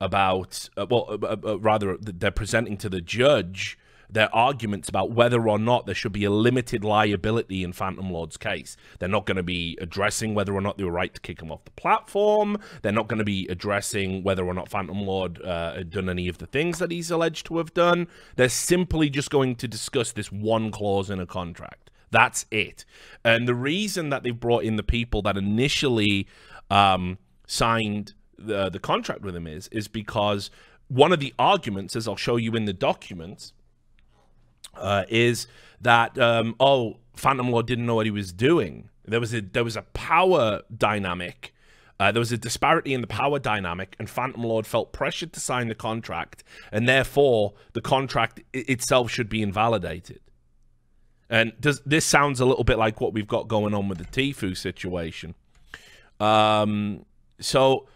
about, 0.00 0.68
uh, 0.76 0.86
well, 0.88 1.18
uh, 1.20 1.36
uh, 1.44 1.58
rather, 1.58 1.96
they're 2.00 2.30
presenting 2.30 2.76
to 2.76 2.88
the 2.88 3.00
judge 3.00 3.76
their 4.08 4.34
arguments 4.34 4.88
about 4.88 5.10
whether 5.10 5.48
or 5.48 5.58
not 5.58 5.86
there 5.86 5.94
should 5.94 6.12
be 6.12 6.24
a 6.24 6.30
limited 6.30 6.84
liability 6.84 7.64
in 7.64 7.72
Phantom 7.72 8.10
Lord's 8.10 8.36
case. 8.36 8.76
They're 8.98 9.08
not 9.08 9.26
going 9.26 9.36
to 9.36 9.42
be 9.42 9.78
addressing 9.80 10.34
whether 10.34 10.54
or 10.54 10.60
not 10.60 10.78
they 10.78 10.84
were 10.84 10.90
right 10.90 11.14
to 11.14 11.20
kick 11.20 11.40
him 11.40 11.50
off 11.50 11.64
the 11.64 11.70
platform. 11.72 12.58
They're 12.82 12.92
not 12.92 13.08
going 13.08 13.18
to 13.18 13.24
be 13.24 13.46
addressing 13.48 14.22
whether 14.22 14.44
or 14.44 14.54
not 14.54 14.68
Phantom 14.68 15.00
Lord 15.00 15.42
uh, 15.42 15.74
had 15.74 15.90
done 15.90 16.08
any 16.08 16.28
of 16.28 16.38
the 16.38 16.46
things 16.46 16.78
that 16.78 16.90
he's 16.90 17.10
alleged 17.10 17.46
to 17.46 17.58
have 17.58 17.74
done. 17.74 18.08
They're 18.36 18.48
simply 18.48 19.10
just 19.10 19.30
going 19.30 19.56
to 19.56 19.68
discuss 19.68 20.12
this 20.12 20.30
one 20.30 20.70
clause 20.70 21.10
in 21.10 21.20
a 21.20 21.26
contract. 21.26 21.90
That's 22.10 22.46
it. 22.50 22.84
And 23.24 23.48
the 23.48 23.54
reason 23.54 24.10
that 24.10 24.22
they've 24.22 24.38
brought 24.38 24.62
in 24.62 24.76
the 24.76 24.84
people 24.84 25.20
that 25.22 25.36
initially 25.36 26.28
um, 26.70 27.18
signed 27.46 28.14
the 28.38 28.68
the 28.68 28.78
contract 28.78 29.22
with 29.22 29.34
him 29.34 29.46
is 29.46 29.68
is 29.68 29.88
because 29.88 30.50
one 30.88 31.12
of 31.12 31.20
the 31.20 31.34
arguments, 31.38 31.96
as 31.96 32.06
I'll 32.06 32.16
show 32.16 32.36
you 32.36 32.54
in 32.54 32.66
the 32.66 32.72
documents, 32.72 33.52
uh, 34.76 35.04
is 35.08 35.46
that 35.80 36.18
um, 36.18 36.54
oh, 36.60 36.96
Phantom 37.14 37.50
Lord 37.50 37.66
didn't 37.66 37.86
know 37.86 37.94
what 37.94 38.06
he 38.06 38.10
was 38.10 38.32
doing. 38.32 38.90
There 39.04 39.20
was 39.20 39.34
a 39.34 39.40
there 39.40 39.64
was 39.64 39.76
a 39.76 39.82
power 39.82 40.62
dynamic. 40.74 41.52
Uh, 42.00 42.10
there 42.10 42.20
was 42.20 42.32
a 42.32 42.38
disparity 42.38 42.92
in 42.92 43.00
the 43.02 43.06
power 43.06 43.38
dynamic, 43.38 43.94
and 43.98 44.10
Phantom 44.10 44.42
Lord 44.42 44.66
felt 44.66 44.92
pressured 44.92 45.32
to 45.34 45.40
sign 45.40 45.68
the 45.68 45.74
contract, 45.76 46.42
and 46.72 46.88
therefore 46.88 47.54
the 47.72 47.80
contract 47.80 48.40
itself 48.52 49.10
should 49.10 49.28
be 49.28 49.42
invalidated. 49.42 50.20
And 51.30 51.52
does 51.60 51.80
this 51.86 52.04
sounds 52.04 52.40
a 52.40 52.44
little 52.44 52.64
bit 52.64 52.78
like 52.78 53.00
what 53.00 53.12
we've 53.12 53.28
got 53.28 53.48
going 53.48 53.74
on 53.74 53.88
with 53.88 53.98
the 53.98 54.04
Tfue 54.04 54.56
situation? 54.56 55.34
Um, 56.18 57.06
so 57.40 57.86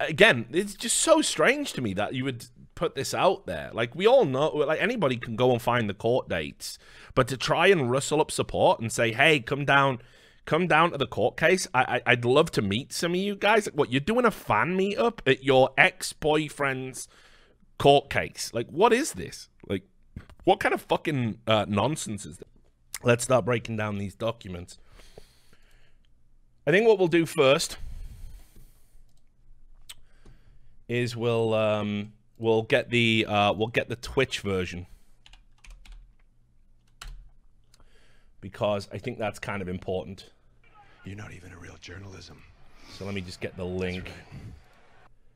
again, 0.00 0.46
it's 0.50 0.74
just 0.74 0.96
so 0.96 1.22
strange 1.22 1.72
to 1.74 1.80
me 1.80 1.94
that 1.94 2.14
you 2.14 2.24
would 2.24 2.46
put 2.74 2.94
this 2.94 3.14
out 3.14 3.46
there. 3.46 3.70
Like 3.72 3.94
we 3.94 4.06
all 4.06 4.24
know, 4.24 4.48
like 4.48 4.80
anybody 4.80 5.16
can 5.16 5.36
go 5.36 5.52
and 5.52 5.60
find 5.60 5.88
the 5.88 5.94
court 5.94 6.28
dates, 6.28 6.78
but 7.14 7.28
to 7.28 7.36
try 7.36 7.68
and 7.68 7.90
rustle 7.90 8.20
up 8.20 8.30
support 8.30 8.80
and 8.80 8.90
say, 8.90 9.12
"Hey, 9.12 9.40
come 9.40 9.64
down." 9.64 10.00
Come 10.44 10.66
down 10.66 10.90
to 10.90 10.98
the 10.98 11.06
court 11.06 11.36
case. 11.36 11.68
I, 11.72 11.82
I 11.84 12.02
I'd 12.04 12.24
love 12.24 12.50
to 12.52 12.62
meet 12.62 12.92
some 12.92 13.12
of 13.12 13.16
you 13.16 13.36
guys. 13.36 13.66
Like, 13.66 13.76
what 13.76 13.92
you're 13.92 14.00
doing 14.00 14.24
a 14.24 14.30
fan 14.32 14.76
meetup 14.76 15.20
at 15.24 15.44
your 15.44 15.70
ex 15.78 16.12
boyfriend's 16.12 17.06
court 17.78 18.10
case? 18.10 18.50
Like, 18.52 18.66
what 18.66 18.92
is 18.92 19.12
this? 19.12 19.48
Like, 19.68 19.84
what 20.42 20.58
kind 20.58 20.74
of 20.74 20.82
fucking 20.82 21.38
uh, 21.46 21.66
nonsense 21.68 22.26
is 22.26 22.38
this? 22.38 22.48
Let's 23.04 23.22
start 23.22 23.44
breaking 23.44 23.76
down 23.76 23.98
these 23.98 24.16
documents. 24.16 24.78
I 26.66 26.72
think 26.72 26.88
what 26.88 26.98
we'll 26.98 27.06
do 27.08 27.24
first 27.24 27.76
is 30.88 31.16
we'll 31.16 31.54
um, 31.54 32.12
we'll 32.42 32.62
get 32.62 32.90
the 32.90 33.24
uh, 33.26 33.52
we'll 33.52 33.68
get 33.68 33.88
the 33.88 33.96
Twitch 33.96 34.40
version 34.40 34.86
because 38.40 38.88
I 38.92 38.98
think 38.98 39.18
that's 39.18 39.38
kind 39.38 39.62
of 39.62 39.68
important. 39.68 40.30
You're 41.04 41.16
not 41.16 41.32
even 41.32 41.52
a 41.52 41.56
real 41.56 41.76
journalism. 41.80 42.42
So 42.98 43.04
let 43.06 43.14
me 43.14 43.20
just 43.20 43.40
get 43.40 43.56
the 43.56 43.64
link. 43.64 44.10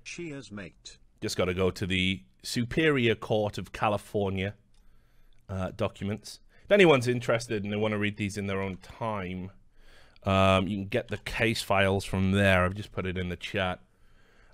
She 0.02 0.28
Cheers, 0.28 0.52
mate. 0.52 0.98
Just 1.22 1.36
got 1.36 1.46
to 1.46 1.54
go 1.54 1.70
to 1.70 1.86
the 1.86 2.22
Superior 2.42 3.14
Court 3.14 3.56
of 3.56 3.72
California 3.72 4.54
uh, 5.48 5.70
documents. 5.76 6.40
If 6.64 6.72
anyone's 6.72 7.08
interested 7.08 7.64
and 7.64 7.72
they 7.72 7.76
want 7.76 7.92
to 7.92 7.98
read 7.98 8.16
these 8.16 8.36
in 8.36 8.46
their 8.46 8.60
own 8.60 8.76
time, 8.78 9.52
um, 10.24 10.66
you 10.66 10.76
can 10.76 10.88
get 10.88 11.08
the 11.08 11.18
case 11.18 11.62
files 11.62 12.04
from 12.04 12.32
there. 12.32 12.64
I've 12.64 12.74
just 12.74 12.92
put 12.92 13.06
it 13.06 13.16
in 13.16 13.28
the 13.28 13.36
chat. 13.36 13.80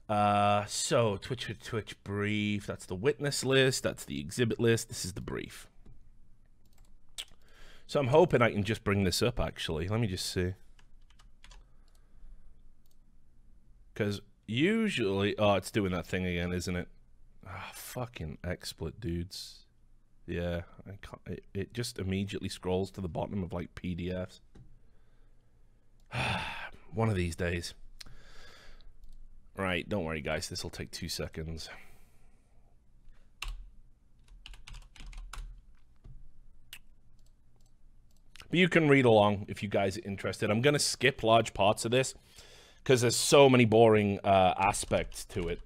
Uh, 0.08 0.64
so, 0.66 1.16
Twitch 1.16 1.46
for 1.46 1.54
Twitch 1.54 2.02
brief. 2.04 2.66
That's 2.66 2.86
the 2.86 2.94
witness 2.94 3.44
list. 3.44 3.82
That's 3.82 4.04
the 4.04 4.20
exhibit 4.20 4.60
list. 4.60 4.88
This 4.88 5.04
is 5.04 5.14
the 5.14 5.20
brief. 5.20 5.68
So 7.86 8.00
I'm 8.00 8.08
hoping 8.08 8.42
I 8.42 8.50
can 8.50 8.64
just 8.64 8.84
bring 8.84 9.04
this 9.04 9.22
up, 9.22 9.38
actually. 9.38 9.88
Let 9.88 10.00
me 10.00 10.06
just 10.06 10.26
see. 10.26 10.54
Because 13.92 14.20
usually... 14.46 15.36
Oh, 15.38 15.54
it's 15.54 15.70
doing 15.70 15.92
that 15.92 16.06
thing 16.06 16.24
again, 16.24 16.52
isn't 16.52 16.74
it? 16.74 16.88
Ah, 17.46 17.70
fucking 17.74 18.38
XSplit, 18.44 18.94
dudes. 18.98 19.66
Yeah, 20.26 20.62
I 20.86 20.92
can't, 21.02 21.20
it, 21.26 21.44
it 21.52 21.74
just 21.74 21.98
immediately 21.98 22.48
scrolls 22.48 22.90
to 22.92 23.00
the 23.00 23.08
bottom 23.08 23.42
of, 23.42 23.52
like, 23.52 23.74
PDFs. 23.74 24.40
One 26.94 27.08
of 27.08 27.16
these 27.16 27.36
days. 27.36 27.74
Right, 29.56 29.86
don't 29.88 30.04
worry, 30.04 30.22
guys. 30.22 30.48
This 30.48 30.62
will 30.62 30.70
take 30.70 30.90
two 30.90 31.08
seconds. 31.08 31.68
But 38.52 38.58
you 38.58 38.68
can 38.68 38.88
read 38.88 39.04
along 39.04 39.46
if 39.48 39.62
you 39.62 39.68
guys 39.68 39.96
are 39.96 40.02
interested. 40.04 40.50
I'm 40.50 40.60
going 40.60 40.74
to 40.74 40.78
skip 40.78 41.22
large 41.22 41.54
parts 41.54 41.84
of 41.84 41.90
this 41.90 42.14
because 42.82 43.00
there's 43.00 43.16
so 43.16 43.48
many 43.48 43.64
boring 43.64 44.18
uh, 44.24 44.54
aspects 44.58 45.24
to 45.26 45.48
it 45.48 45.60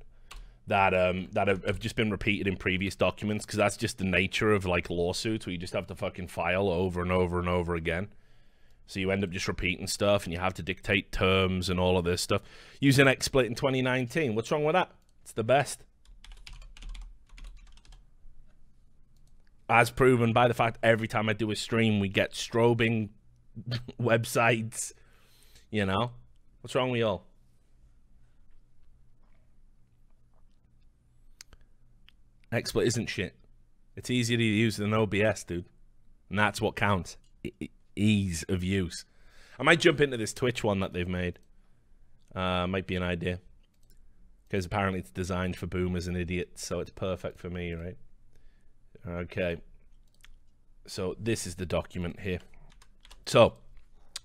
that 0.69 0.95
um, 0.95 1.29
that 1.33 1.49
have, 1.49 1.65
have, 1.65 1.79
just 1.79 1.97
been 1.97 2.11
repeated 2.11 2.47
in 2.47 2.57
previous 2.57 2.97
documents 2.97 3.47
because 3.47 3.57
that's 3.57 3.77
just 3.77 3.99
the 3.99 4.05
nature 4.05 4.53
of 4.53 4.67
like 4.67 4.91
lawsuits 4.91 5.47
where 5.47 5.53
you 5.53 5.59
just 5.59 5.75
have 5.75 5.87
to 5.87 5.95
fucking 5.95 6.29
file 6.29 6.69
over 6.69 7.03
and 7.03 7.13
over 7.13 7.39
and 7.39 7.49
over 7.49 7.75
again. 7.75 8.09
So 8.87 9.01
you 9.01 9.11
end 9.11 9.25
up 9.25 9.31
just 9.31 9.49
repeating 9.49 9.87
stuff 9.87 10.25
and 10.25 10.33
you 10.33 10.39
have 10.39 10.55
to 10.55 10.63
dictate 10.63 11.11
terms 11.11 11.69
and 11.69 11.81
all 11.81 11.99
of 11.99 12.05
this 12.05 12.23
stuff. 12.23 12.43
Using 12.81 13.07
XSplit 13.07 13.47
in 13.47 13.55
2019. 13.55 14.35
What's 14.35 14.51
wrong 14.51 14.65
with 14.65 14.75
that? 14.75 14.91
It's 15.23 15.33
the 15.33 15.45
best. 15.45 15.83
as 19.69 19.91
proven 19.91 20.33
by 20.33 20.49
the 20.49 20.55
fact 20.55 20.79
every 20.83 21.09
time 21.09 21.29
I 21.29 21.33
do 21.33 21.51
a 21.51 21.57
stream, 21.57 22.01
we 22.01 22.09
get 22.09 22.33
strobing 22.33 23.11
websites. 24.01 24.93
You 25.71 25.87
know, 25.87 26.13
what's 26.61 26.75
wrong 26.75 26.91
with 26.91 27.01
y'all? 27.01 27.25
XSplit 32.53 32.87
isn't 32.87 33.09
shit. 33.09 33.35
It's 33.97 34.11
easier 34.11 34.39
to 34.39 34.45
use 34.45 34.77
than 34.77 34.95
OBS, 34.95 35.45
dude, 35.45 35.65
and 36.31 36.39
that's 36.39 36.61
what 36.61 36.77
counts. 36.77 37.17
E 37.43 37.71
ease 37.97 38.45
of 38.49 38.63
use. 38.63 39.05
I 39.59 39.63
might 39.63 39.81
jump 39.81 40.01
into 40.01 40.17
this 40.17 40.33
Twitch 40.33 40.63
one 40.63 40.81
that 40.81 40.93
they've 40.93 41.09
made. 41.09 41.39
Uh, 42.35 42.67
might 42.67 42.87
be 42.87 42.97
an 42.97 43.03
idea 43.03 43.41
because 44.49 44.67
apparently 44.67 45.01
it's 45.01 45.11
designed 45.11 45.57
for 45.57 45.67
boomers 45.67 46.07
and 46.07 46.17
idiots, 46.17 46.65
so 46.65 46.81
it's 46.81 46.91
perfect 46.91 47.39
for 47.39 47.51
me, 47.51 47.73
right? 47.73 47.97
Okay. 49.09 49.59
So 50.87 51.17
this 51.19 51.47
is 51.47 51.57
the 51.57 51.67
document 51.67 52.21
here. 52.21 52.39
So 53.27 53.55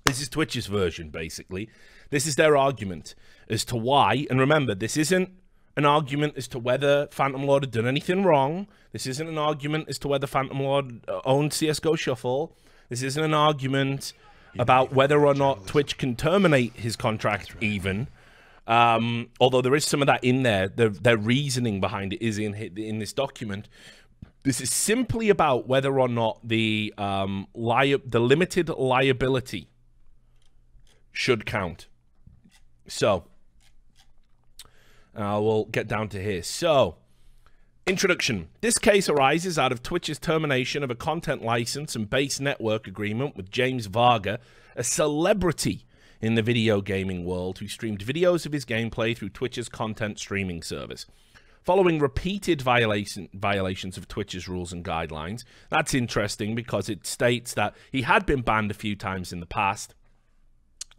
this 0.06 0.22
is 0.22 0.30
Twitch's 0.30 0.68
version, 0.68 1.10
basically. 1.10 1.70
This 2.10 2.28
is 2.28 2.36
their 2.36 2.56
argument 2.56 3.16
as 3.50 3.66
to 3.66 3.76
why, 3.76 4.28
and 4.30 4.40
remember, 4.40 4.76
this 4.76 4.98
isn't 4.98 5.30
an 5.78 5.86
argument 5.86 6.34
as 6.36 6.48
to 6.50 6.60
whether 6.60 7.08
Phantom 7.12 7.44
Lord 7.44 7.64
had 7.64 7.72
done 7.72 7.88
anything 7.88 8.24
wrong. 8.24 8.68
This 8.92 9.08
isn't 9.08 9.28
an 9.28 9.38
argument 9.38 9.86
as 9.88 9.98
to 10.00 10.08
whether 10.08 10.28
Phantom 10.28 10.60
Lord 10.60 11.06
owned 11.26 11.52
CSGO 11.52 11.98
Shuffle. 11.98 12.56
This 12.92 13.04
isn't 13.04 13.24
an 13.24 13.34
argument 13.34 14.12
about 14.60 14.92
whether 14.92 15.26
or 15.26 15.34
not 15.34 15.66
Twitch 15.66 15.98
can 15.98 16.18
terminate 16.18 16.76
his 16.76 16.98
contract 16.98 17.56
even. 17.62 18.10
Um, 18.68 19.30
although 19.40 19.62
there 19.62 19.76
is 19.76 19.86
some 19.86 20.02
of 20.02 20.08
that 20.08 20.22
in 20.26 20.44
there, 20.44 20.68
the, 20.68 20.90
their 20.90 21.16
reasoning 21.16 21.80
behind 21.80 22.12
it 22.12 22.22
is 22.22 22.38
in 22.38 22.54
in 22.54 23.00
this 23.00 23.14
document. 23.14 23.70
This 24.44 24.60
is 24.60 24.74
simply 24.74 25.30
about 25.30 25.70
whether 25.70 26.02
or 26.02 26.10
not 26.10 26.46
the 26.46 26.94
um, 26.98 27.48
the 27.56 28.20
limited 28.20 28.68
liability 28.68 29.70
should 31.14 31.46
count. 31.46 31.88
So, 32.90 33.24
uh, 35.16 35.40
we'll 35.42 35.64
get 35.64 35.88
down 35.88 36.10
to 36.10 36.22
here. 36.22 36.44
So, 36.44 36.98
introduction. 37.88 38.48
This 38.62 38.78
case 38.78 39.10
arises 39.10 39.58
out 39.58 39.72
of 39.72 39.84
Twitch's 39.84 40.20
termination 40.20 40.84
of 40.84 40.92
a 40.92 40.96
content 40.96 41.42
license 41.44 41.96
and 41.96 42.10
base 42.10 42.40
network 42.40 42.88
agreement 42.88 43.36
with 43.36 43.52
James 43.52 43.88
Varga, 43.88 44.40
a 44.76 44.84
celebrity 44.84 45.86
in 46.22 46.36
the 46.36 46.42
video 46.42 46.82
gaming 46.82 47.26
world 47.26 47.60
who 47.60 47.68
streamed 47.68 48.06
videos 48.06 48.46
of 48.46 48.52
his 48.52 48.66
gameplay 48.66 49.18
through 49.18 49.30
Twitch's 49.30 49.70
content 49.70 50.20
streaming 50.20 50.62
service 50.62 51.06
following 51.64 52.00
repeated 52.00 52.62
violation, 52.62 53.30
violations 53.34 53.98
of 53.98 54.08
Twitch's 54.08 54.48
rules 54.48 54.74
and 54.74 54.84
guidelines. 54.84 55.44
That's 55.70 55.94
interesting 55.94 56.56
because 56.56 56.90
it 56.90 57.06
states 57.06 57.54
that 57.54 57.76
he 57.92 58.02
had 58.02 58.26
been 58.26 58.42
banned 58.42 58.72
a 58.72 58.76
few 58.76 58.96
times 58.96 59.32
in 59.32 59.40
the 59.40 59.46
past. 59.46 59.94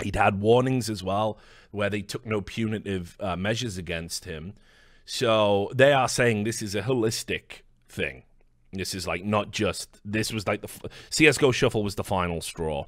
He'd 0.03 0.17
had 0.17 0.41
warnings 0.41 0.89
as 0.89 1.03
well 1.03 1.39
where 1.71 1.91
they 1.91 2.03
took 2.03 2.27
no 2.27 2.41
punitive 2.41 3.17
uh, 3.21 3.37
measures 3.37 3.79
against 3.79 4.25
him. 4.25 4.55
So 5.05 5.71
they 5.75 5.93
are 5.93 6.09
saying 6.09 6.45
this 6.45 6.63
is 6.63 6.75
a 6.75 6.83
holistic 6.83 7.63
thing. 7.89 8.25
This 8.73 8.95
is 8.95 9.07
like 9.07 9.25
not 9.25 9.51
just 9.51 10.01
this 10.05 10.33
was 10.33 10.47
like 10.47 10.63
the 10.63 10.91
CS:GO 11.11 11.53
Shuffle 11.53 11.83
was 11.83 11.97
the 11.97 12.05
final 12.05 12.41
straw. 12.41 12.87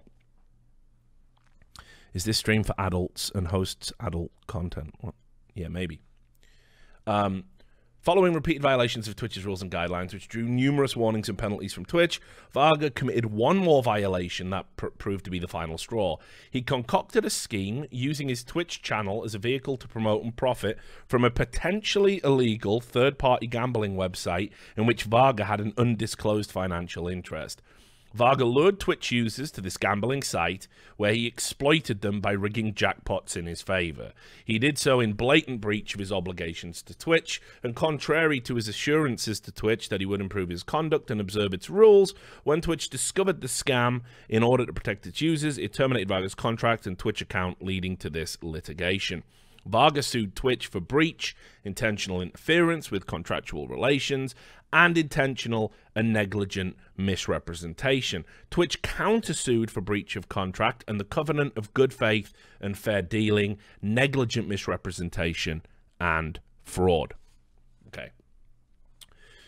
Is 2.15 2.25
this 2.25 2.39
stream 2.39 2.63
for 2.63 2.75
adults 2.79 3.31
and 3.35 3.49
hosts 3.49 3.93
adult 4.01 4.31
content? 4.47 4.95
Yeah, 5.55 5.69
maybe. 5.69 6.01
Um, 7.07 7.45
Following 8.05 8.35
repeated 8.35 8.61
violations 8.61 9.09
of 9.09 9.17
Twitch's 9.17 9.47
rules 9.47 9.63
and 9.63 9.71
guidelines, 9.71 10.13
which 10.13 10.29
drew 10.29 10.43
numerous 10.43 10.95
warnings 10.95 11.31
and 11.31 11.39
penalties 11.39 11.73
from 11.73 11.87
Twitch, 11.87 12.21
Varga 12.53 12.91
committed 12.91 13.25
one 13.25 13.57
more 13.57 13.83
violation 13.83 14.51
that 14.51 14.67
pr 14.77 14.89
proved 14.89 15.25
to 15.25 15.31
be 15.31 15.39
the 15.39 15.49
final 15.49 15.79
straw. 15.79 16.19
He 16.51 16.61
concocted 16.61 17.25
a 17.25 17.31
scheme 17.31 17.87
using 17.91 18.29
his 18.29 18.45
Twitch 18.45 18.83
channel 18.83 19.25
as 19.25 19.35
a 19.35 19.39
vehicle 19.39 19.79
to 19.79 19.89
promote 19.89 20.23
and 20.23 20.37
profit 20.37 20.77
from 21.07 21.25
a 21.25 21.31
potentially 21.31 22.21
illegal 22.23 22.79
third 22.79 23.19
party 23.19 23.47
gambling 23.47 23.97
website 23.97 24.51
in 24.77 24.85
which 24.85 25.05
Varga 25.05 25.47
had 25.47 25.63
an 25.63 25.73
undisclosed 25.79 26.53
financial 26.53 27.09
interest. 27.09 27.63
Varga 28.15 28.45
lured 28.45 28.79
Twitch 28.79 29.11
users 29.11 29.51
to 29.51 29.61
this 29.61 29.77
gambling 29.77 30.23
site 30.23 30.69
where 30.97 31.13
he 31.13 31.27
exploited 31.27 32.01
them 32.01 32.21
by 32.21 32.31
rigging 32.31 32.73
jackpots 32.73 33.37
in 33.37 33.47
his 33.47 33.61
favor. 33.61 34.13
He 34.45 34.57
did 34.61 34.79
so 34.79 35.01
in 35.01 35.15
blatant 35.15 35.61
breach 35.61 35.95
of 35.95 35.99
his 35.99 36.13
obligations 36.13 36.81
to 36.83 36.97
Twitch, 36.97 37.43
and 37.65 37.75
contrary 37.75 38.39
to 38.43 38.55
his 38.55 38.69
assurances 38.69 39.41
to 39.41 39.51
Twitch 39.51 39.89
that 39.89 39.99
he 39.99 40.07
would 40.07 40.21
improve 40.21 40.49
his 40.49 40.63
conduct 40.63 41.11
and 41.11 41.21
observe 41.21 41.53
its 41.53 41.69
rules, 41.69 42.15
when 42.45 42.61
Twitch 42.61 42.89
discovered 42.89 43.41
the 43.41 43.49
scam 43.49 44.03
in 44.29 44.45
order 44.45 44.65
to 44.65 44.73
protect 44.73 45.09
its 45.09 45.21
users, 45.21 45.59
it 45.59 45.73
terminated 45.73 46.09
Varga's 46.09 46.37
contract 46.37 46.87
and 46.87 46.97
Twitch 46.97 47.21
account, 47.21 47.65
leading 47.65 47.97
to 47.97 48.09
this 48.09 48.39
litigation. 48.41 49.25
Varga 49.67 50.03
sued 50.03 50.37
Twitch 50.37 50.67
for 50.67 50.79
breach, 50.79 51.35
intentional 51.65 52.21
interference 52.21 52.91
with 52.91 53.07
contractual 53.07 53.67
relations, 53.67 54.35
and 54.75 54.99
intentional 54.99 55.73
and 55.95 56.13
negligent 56.13 56.77
misrepresentation. 56.97 58.25
Twitch 58.51 58.83
countersued 58.83 59.71
for 59.71 59.81
breach 59.81 60.17
of 60.17 60.29
contract 60.29 60.85
and 60.89 60.99
the 60.99 61.05
covenant 61.05 61.57
of 61.57 61.73
good 61.73 61.95
faith 61.95 62.35
and 62.61 62.77
fair 62.77 63.01
dealing, 63.01 63.57
negligent 63.81 64.49
misrepresentation, 64.49 65.63
and 66.01 66.41
fraud. 66.65 67.15
Okay. 67.87 68.11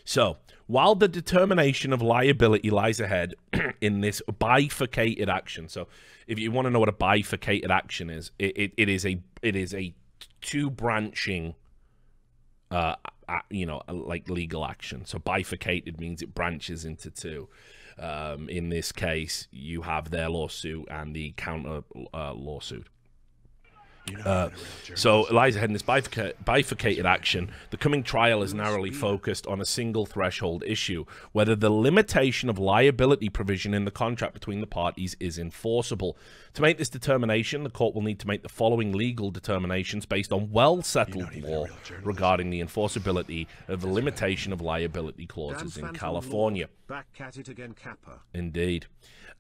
So, 0.05 0.39
while 0.69 0.95
the 0.95 1.09
determination 1.09 1.93
of 1.93 2.01
liability 2.01 2.71
lies 2.71 3.01
ahead 3.01 3.35
in 3.81 4.03
this 4.03 4.23
bifurcated 4.39 5.29
action, 5.29 5.69
so 5.69 5.89
if 6.29 6.39
you 6.39 6.53
want 6.53 6.67
to 6.67 6.71
know 6.71 6.79
what 6.79 6.89
a 6.89 6.93
bifurcated 6.93 7.71
action 7.71 8.11
is, 8.11 8.31
it, 8.39 8.57
it, 8.57 8.73
it 8.77 8.89
is 8.89 9.05
a 9.05 9.21
it 9.43 9.57
is 9.57 9.75
a 9.75 9.93
two 10.41 10.71
branching 10.71 11.57
uh, 12.77 13.41
you 13.51 13.67
know, 13.67 13.83
like 13.89 14.29
legal 14.29 14.65
action. 14.65 15.05
So 15.05 15.19
bifurcated 15.19 16.01
means 16.01 16.23
it 16.23 16.35
branches 16.35 16.85
into 16.85 17.11
two. 17.11 17.49
Um, 17.99 18.49
in 18.49 18.69
this 18.69 18.93
case, 18.93 19.49
you 19.51 19.83
have 19.83 20.11
their 20.11 20.29
lawsuit 20.29 20.87
and 20.91 21.17
the 21.17 21.33
counter 21.37 21.83
uh, 22.13 22.35
lawsuit. 22.35 22.87
Uh, 24.25 24.51
so 24.95 25.27
it 25.27 25.33
lies 25.33 25.57
ahead 25.57 25.69
in 25.69 25.73
this 25.73 25.83
bifurca- 25.83 26.35
bifurcated 26.45 27.05
action. 27.07 27.51
The 27.71 27.77
coming 27.77 28.03
trial 28.03 28.43
is 28.43 28.55
narrowly 28.55 28.91
focused 28.91 29.47
on 29.47 29.61
a 29.61 29.65
single 29.65 30.07
threshold 30.07 30.63
issue 30.67 31.05
whether 31.33 31.57
the 31.57 31.71
limitation 31.71 32.49
of 32.49 32.59
liability 32.59 33.29
provision 33.29 33.75
in 33.75 33.85
the 33.85 33.91
contract 33.91 34.35
between 34.35 34.61
the 34.61 34.67
parties 34.67 35.17
is 35.19 35.39
enforceable. 35.39 36.17
To 36.55 36.63
make 36.63 36.79
this 36.79 36.89
determination, 36.89 37.65
the 37.65 37.71
court 37.71 37.95
will 37.95 38.03
need 38.03 38.19
to 38.21 38.27
make 38.27 38.43
the 38.43 38.49
following 38.49 38.93
legal 38.93 39.31
determinations 39.31 40.07
based 40.07 40.33
on 40.33 40.51
well 40.51 40.83
settled 40.83 41.35
law 41.43 41.67
regarding 42.03 42.51
the 42.51 42.63
enforceability 42.63 43.47
of 43.69 43.81
the 43.81 43.89
limitation 43.89 44.53
of 44.53 44.61
liability 44.61 45.27
clauses 45.27 45.77
in 45.77 45.93
California. 45.93 46.69
Back 46.87 47.07
at 47.21 47.37
it 47.37 47.49
again, 47.49 47.75
Kappa. 47.75 48.21
Indeed. 48.33 48.87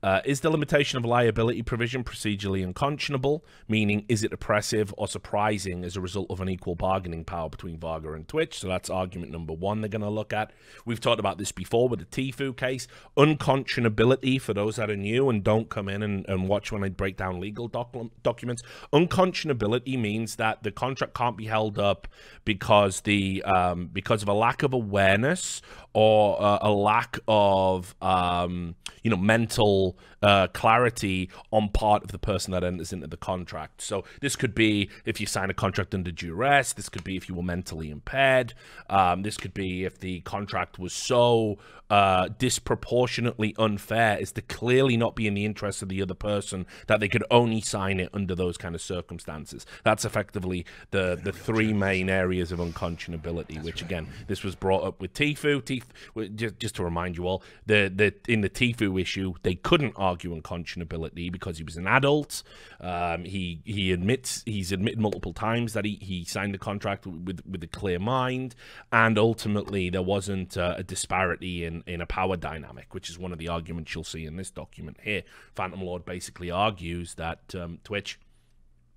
Uh, 0.06 0.20
is 0.24 0.38
the 0.38 0.50
limitation 0.50 0.96
of 0.96 1.04
liability 1.04 1.62
provision 1.62 2.04
procedurally 2.04 2.62
unconscionable? 2.62 3.44
Meaning, 3.66 4.04
is 4.08 4.22
it 4.22 4.32
oppressive 4.32 4.94
or 4.96 5.08
surprising 5.08 5.82
as 5.82 5.96
a 5.96 6.00
result 6.00 6.30
of 6.30 6.40
unequal 6.40 6.76
bargaining 6.76 7.24
power 7.24 7.48
between 7.48 7.76
Varga 7.76 8.12
and 8.12 8.28
Twitch? 8.28 8.56
So 8.56 8.68
that's 8.68 8.88
argument 8.88 9.32
number 9.32 9.52
one 9.52 9.80
they're 9.80 9.88
going 9.88 10.02
to 10.02 10.08
look 10.08 10.32
at. 10.32 10.52
We've 10.84 11.00
talked 11.00 11.18
about 11.18 11.38
this 11.38 11.50
before 11.50 11.88
with 11.88 11.98
the 11.98 12.06
Tfue 12.06 12.56
case. 12.56 12.86
Unconscionability, 13.16 14.40
for 14.40 14.54
those 14.54 14.76
that 14.76 14.90
are 14.90 14.96
new 14.96 15.28
and 15.28 15.42
don't 15.42 15.68
come 15.68 15.88
in 15.88 16.04
and, 16.04 16.24
and 16.28 16.46
watch 16.46 16.70
when 16.70 16.84
I 16.84 16.88
break 16.88 17.16
down 17.16 17.40
legal 17.40 17.66
doc 17.66 17.92
documents, 18.22 18.62
unconscionability 18.92 19.98
means 19.98 20.36
that 20.36 20.62
the 20.62 20.70
contract 20.70 21.14
can't 21.14 21.36
be 21.36 21.46
held 21.46 21.80
up 21.80 22.06
because 22.44 23.00
the 23.00 23.42
um, 23.42 23.90
because 23.92 24.22
of 24.22 24.28
a 24.28 24.34
lack 24.34 24.62
of 24.62 24.72
awareness 24.72 25.62
or 25.94 26.40
uh, 26.40 26.58
a 26.60 26.70
lack 26.70 27.18
of 27.26 27.96
um, 28.00 28.76
you 29.02 29.10
know 29.10 29.16
mental 29.16 29.95
uh, 30.22 30.46
clarity 30.48 31.30
on 31.50 31.68
part 31.68 32.02
of 32.02 32.12
the 32.12 32.18
person 32.18 32.52
that 32.52 32.64
enters 32.64 32.92
into 32.92 33.06
the 33.06 33.16
contract. 33.16 33.82
So 33.82 34.04
this 34.20 34.36
could 34.36 34.54
be 34.54 34.90
if 35.04 35.20
you 35.20 35.26
sign 35.26 35.50
a 35.50 35.54
contract 35.54 35.94
under 35.94 36.10
duress. 36.10 36.72
This 36.72 36.88
could 36.88 37.04
be 37.04 37.16
if 37.16 37.28
you 37.28 37.34
were 37.34 37.42
mentally 37.42 37.90
impaired. 37.90 38.54
Um, 38.88 39.22
this 39.22 39.36
could 39.36 39.54
be 39.54 39.84
if 39.84 39.98
the 40.00 40.20
contract 40.20 40.78
was 40.78 40.92
so 40.92 41.58
uh, 41.88 42.28
disproportionately 42.38 43.54
unfair 43.58 44.18
as 44.20 44.32
to 44.32 44.42
clearly 44.42 44.96
not 44.96 45.14
be 45.14 45.26
in 45.26 45.34
the 45.34 45.44
interest 45.44 45.82
of 45.82 45.88
the 45.88 46.02
other 46.02 46.14
person 46.14 46.66
that 46.88 46.98
they 47.00 47.08
could 47.08 47.22
only 47.30 47.60
sign 47.60 48.00
it 48.00 48.08
under 48.12 48.34
those 48.34 48.56
kind 48.56 48.74
of 48.74 48.80
circumstances. 48.80 49.64
That's 49.84 50.04
effectively 50.04 50.66
the 50.90 51.18
the 51.22 51.32
three 51.32 51.72
main 51.72 52.10
areas 52.10 52.50
of 52.50 52.58
unconscionability. 52.58 53.62
Which 53.62 53.82
again, 53.82 54.08
this 54.26 54.42
was 54.42 54.54
brought 54.54 54.82
up 54.82 55.00
with 55.00 55.12
Tifu. 55.12 55.62
Tfue 55.62 56.34
just, 56.34 56.58
just 56.58 56.74
to 56.76 56.84
remind 56.84 57.16
you 57.16 57.26
all, 57.26 57.42
the 57.66 57.92
the 57.94 58.14
in 58.26 58.40
the 58.40 58.50
Tfue 58.50 59.00
issue, 59.00 59.34
they 59.42 59.54
couldn't 59.76 59.92
argue 59.96 60.34
unconscionability 60.34 61.30
because 61.30 61.58
he 61.58 61.62
was 61.62 61.76
an 61.76 61.86
adult. 61.86 62.42
Um, 62.80 63.24
he 63.24 63.60
he 63.66 63.92
admits 63.92 64.42
he's 64.46 64.72
admitted 64.72 64.98
multiple 64.98 65.34
times 65.34 65.74
that 65.74 65.84
he, 65.84 65.98
he 66.00 66.24
signed 66.24 66.54
the 66.54 66.58
contract 66.58 67.06
with 67.06 67.42
with 67.46 67.62
a 67.62 67.66
clear 67.66 67.98
mind, 67.98 68.54
and 68.90 69.18
ultimately 69.18 69.90
there 69.90 70.00
wasn't 70.00 70.56
uh, 70.56 70.76
a 70.78 70.82
disparity 70.82 71.66
in 71.66 71.84
in 71.86 72.00
a 72.00 72.06
power 72.06 72.38
dynamic, 72.38 72.94
which 72.94 73.10
is 73.10 73.18
one 73.18 73.32
of 73.32 73.38
the 73.38 73.48
arguments 73.48 73.94
you'll 73.94 74.02
see 74.02 74.24
in 74.24 74.36
this 74.36 74.50
document 74.50 74.96
here. 75.02 75.24
Phantom 75.54 75.82
Lord 75.82 76.06
basically 76.06 76.50
argues 76.50 77.16
that 77.16 77.54
um, 77.54 77.78
Twitch 77.84 78.18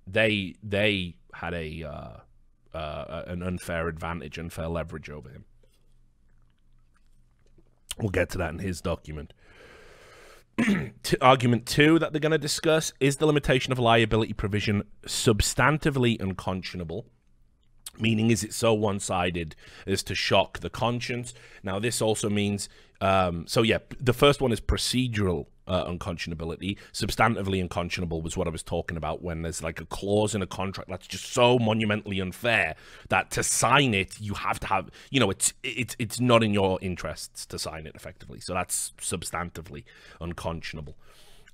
they 0.06 0.54
they 0.62 1.16
had 1.34 1.52
a 1.52 1.82
uh, 1.82 2.76
uh, 2.78 3.24
an 3.26 3.42
unfair 3.42 3.86
advantage, 3.86 4.38
unfair 4.38 4.68
leverage 4.68 5.10
over 5.10 5.28
him. 5.28 5.44
We'll 7.98 8.08
get 8.08 8.30
to 8.30 8.38
that 8.38 8.54
in 8.54 8.60
his 8.60 8.80
document. 8.80 9.34
argument 11.20 11.66
two 11.66 11.98
that 11.98 12.12
they're 12.12 12.20
going 12.20 12.32
to 12.32 12.38
discuss 12.38 12.92
is 13.00 13.16
the 13.16 13.26
limitation 13.26 13.72
of 13.72 13.78
liability 13.78 14.32
provision 14.32 14.82
substantively 15.06 16.20
unconscionable 16.20 17.06
meaning 18.00 18.30
is 18.30 18.42
it 18.42 18.52
so 18.52 18.72
one-sided 18.72 19.54
as 19.86 20.02
to 20.04 20.14
shock 20.14 20.60
the 20.60 20.70
conscience. 20.70 21.34
Now 21.62 21.78
this 21.78 22.00
also 22.00 22.28
means 22.28 22.68
um, 23.00 23.46
so 23.46 23.62
yeah 23.62 23.78
the 24.00 24.12
first 24.12 24.40
one 24.40 24.52
is 24.52 24.60
procedural 24.60 25.46
uh, 25.70 25.84
unconscionability. 25.90 26.76
Substantively 26.92 27.60
unconscionable 27.60 28.20
was 28.20 28.36
what 28.36 28.46
i 28.46 28.50
was 28.50 28.62
talking 28.62 28.96
about 28.96 29.22
when 29.22 29.42
there's 29.42 29.62
like 29.62 29.80
a 29.80 29.86
clause 29.86 30.34
in 30.34 30.42
a 30.42 30.46
contract 30.46 30.90
that's 30.90 31.06
just 31.06 31.32
so 31.32 31.58
monumentally 31.58 32.20
unfair 32.20 32.74
that 33.08 33.30
to 33.30 33.42
sign 33.42 33.94
it 33.94 34.20
you 34.20 34.34
have 34.34 34.58
to 34.60 34.66
have 34.66 34.90
you 35.10 35.20
know 35.20 35.30
it's 35.30 35.54
it's 35.62 35.96
it's 35.98 36.20
not 36.20 36.42
in 36.42 36.52
your 36.52 36.78
interests 36.82 37.46
to 37.46 37.58
sign 37.58 37.86
it 37.86 37.94
effectively. 37.94 38.40
So 38.40 38.52
that's 38.52 38.92
substantively 38.98 39.84
unconscionable. 40.20 40.96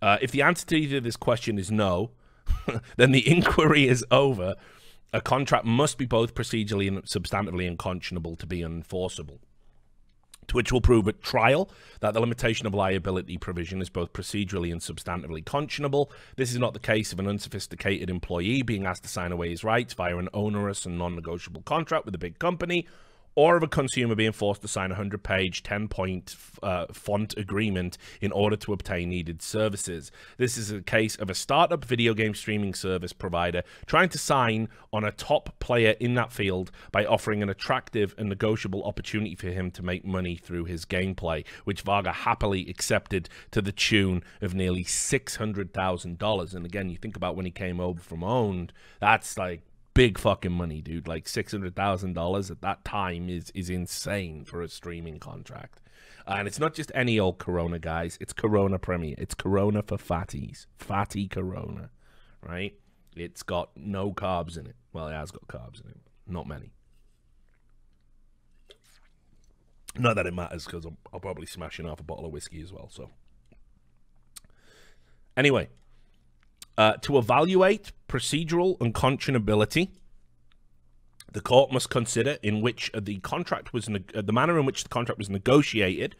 Uh, 0.00 0.18
if 0.20 0.30
the 0.30 0.42
answer 0.42 0.66
to 0.66 1.00
this 1.00 1.16
question 1.16 1.58
is 1.58 1.70
no 1.70 2.10
then 2.96 3.12
the 3.12 3.28
inquiry 3.28 3.88
is 3.88 4.04
over. 4.10 4.54
A 5.12 5.20
contract 5.20 5.64
must 5.64 5.98
be 5.98 6.04
both 6.04 6.34
procedurally 6.34 6.88
and 6.88 7.02
substantively 7.04 7.66
unconscionable 7.66 8.36
to 8.36 8.46
be 8.46 8.62
enforceable. 8.62 9.40
Twitch 10.46 10.72
will 10.72 10.80
prove 10.80 11.08
at 11.08 11.22
trial 11.22 11.68
that 12.00 12.14
the 12.14 12.20
limitation 12.20 12.66
of 12.66 12.74
liability 12.74 13.38
provision 13.38 13.80
is 13.80 13.88
both 13.88 14.12
procedurally 14.12 14.72
and 14.72 14.80
substantively 14.80 15.42
conscionable. 15.42 16.10
This 16.36 16.52
is 16.52 16.58
not 16.58 16.72
the 16.72 16.78
case 16.78 17.12
of 17.12 17.18
an 17.18 17.26
unsophisticated 17.26 18.10
employee 18.10 18.62
being 18.62 18.86
asked 18.86 19.02
to 19.04 19.08
sign 19.08 19.32
away 19.32 19.50
his 19.50 19.64
rights 19.64 19.94
via 19.94 20.16
an 20.16 20.28
onerous 20.32 20.86
and 20.86 20.98
non 20.98 21.14
negotiable 21.14 21.62
contract 21.62 22.04
with 22.04 22.14
a 22.14 22.18
big 22.18 22.38
company, 22.38 22.86
or 23.36 23.56
of 23.56 23.62
a 23.62 23.68
consumer 23.68 24.14
being 24.14 24.32
forced 24.32 24.62
to 24.62 24.68
sign 24.68 24.90
a 24.90 24.94
100 24.94 25.22
page, 25.22 25.62
10 25.62 25.88
point 25.88 26.34
uh, 26.62 26.86
font 26.92 27.36
agreement 27.36 27.98
in 28.20 28.32
order 28.32 28.56
to 28.56 28.72
obtain 28.72 29.10
needed 29.10 29.42
services. 29.42 30.10
This 30.38 30.56
is 30.56 30.72
a 30.72 30.80
case 30.80 31.16
of 31.16 31.28
a 31.30 31.34
startup 31.34 31.84
video 31.84 32.14
game 32.14 32.34
streaming 32.34 32.74
service 32.74 33.12
provider 33.12 33.62
trying 33.84 34.08
to 34.08 34.18
sign 34.18 34.68
on 34.92 35.04
a 35.04 35.12
top 35.12 35.58
player 35.60 35.94
in 36.00 36.14
that 36.14 36.32
field 36.32 36.70
by 36.90 37.04
offering 37.04 37.42
an 37.42 37.50
attractive 37.50 38.14
and 38.16 38.28
negotiable 38.28 38.82
opportunity 38.84 39.34
for 39.34 39.48
him 39.48 39.70
to 39.72 39.82
make 39.82 40.04
money 40.04 40.36
through 40.36 40.64
his 40.64 40.86
gameplay, 40.86 41.44
which 41.64 41.82
Varga 41.82 42.12
happily 42.12 42.68
accepted 42.70 43.28
to 43.50 43.60
the 43.60 43.72
tune 43.72 44.22
of 44.40 44.54
nearly 44.54 44.82
$600,000. 44.82 46.54
And 46.54 46.64
again, 46.64 46.88
you 46.88 46.96
think 46.96 47.16
about 47.16 47.36
when 47.36 47.44
he 47.44 47.50
came 47.50 47.80
over 47.80 48.00
from 48.00 48.20
Own3d, 48.20 48.70
that's 48.98 49.36
like 49.36 49.60
big 49.96 50.18
fucking 50.18 50.52
money, 50.52 50.82
dude. 50.82 51.08
Like 51.08 51.26
six 51.26 51.52
hundred 51.52 51.74
thousand 51.74 52.12
dollars 52.12 52.50
at 52.50 52.60
that 52.60 52.84
time 52.84 53.28
is 53.28 53.50
is 53.54 53.70
insane 53.70 54.44
for 54.44 54.62
a 54.62 54.68
streaming 54.68 55.18
contract. 55.18 55.80
And 56.28 56.48
it's 56.48 56.58
not 56.58 56.74
just 56.74 56.90
any 56.94 57.20
old 57.20 57.38
Corona, 57.38 57.78
guys. 57.78 58.18
It's 58.20 58.32
Corona 58.32 58.78
Premier. 58.78 59.14
It's 59.16 59.34
Corona 59.34 59.82
for 59.82 59.96
fatties. 59.96 60.66
Fatty 60.76 61.28
Corona, 61.28 61.90
right? 62.42 62.74
It's 63.14 63.42
got 63.42 63.70
no 63.76 64.12
carbs 64.12 64.58
in 64.58 64.66
it. 64.66 64.76
Well, 64.92 65.08
it 65.08 65.14
has 65.14 65.30
got 65.30 65.46
carbs 65.46 65.82
in 65.82 65.90
it. 65.90 66.00
Not 66.26 66.48
many. 66.48 66.72
Not 69.98 70.16
that 70.16 70.26
it 70.26 70.34
matters 70.34 70.66
because 70.66 70.84
I'll 71.12 71.20
probably 71.20 71.46
smash 71.46 71.76
smashing 71.76 71.88
half 71.88 72.00
a 72.00 72.02
bottle 72.02 72.26
of 72.26 72.32
whiskey 72.32 72.60
as 72.60 72.72
well. 72.72 72.90
So, 72.90 73.10
anyway, 75.36 75.70
uh, 76.78 76.94
to 77.02 77.18
evaluate 77.18 77.92
procedural 78.08 78.78
unconscionability, 78.78 79.90
the 81.32 81.40
court 81.40 81.72
must 81.72 81.90
consider 81.90 82.38
in 82.42 82.60
which 82.60 82.90
the 82.98 83.18
contract 83.18 83.72
was 83.72 83.88
uh, 83.88 83.98
the 84.14 84.32
manner 84.32 84.58
in 84.58 84.66
which 84.66 84.82
the 84.82 84.88
contract 84.88 85.18
was 85.18 85.28
negotiated 85.28 86.16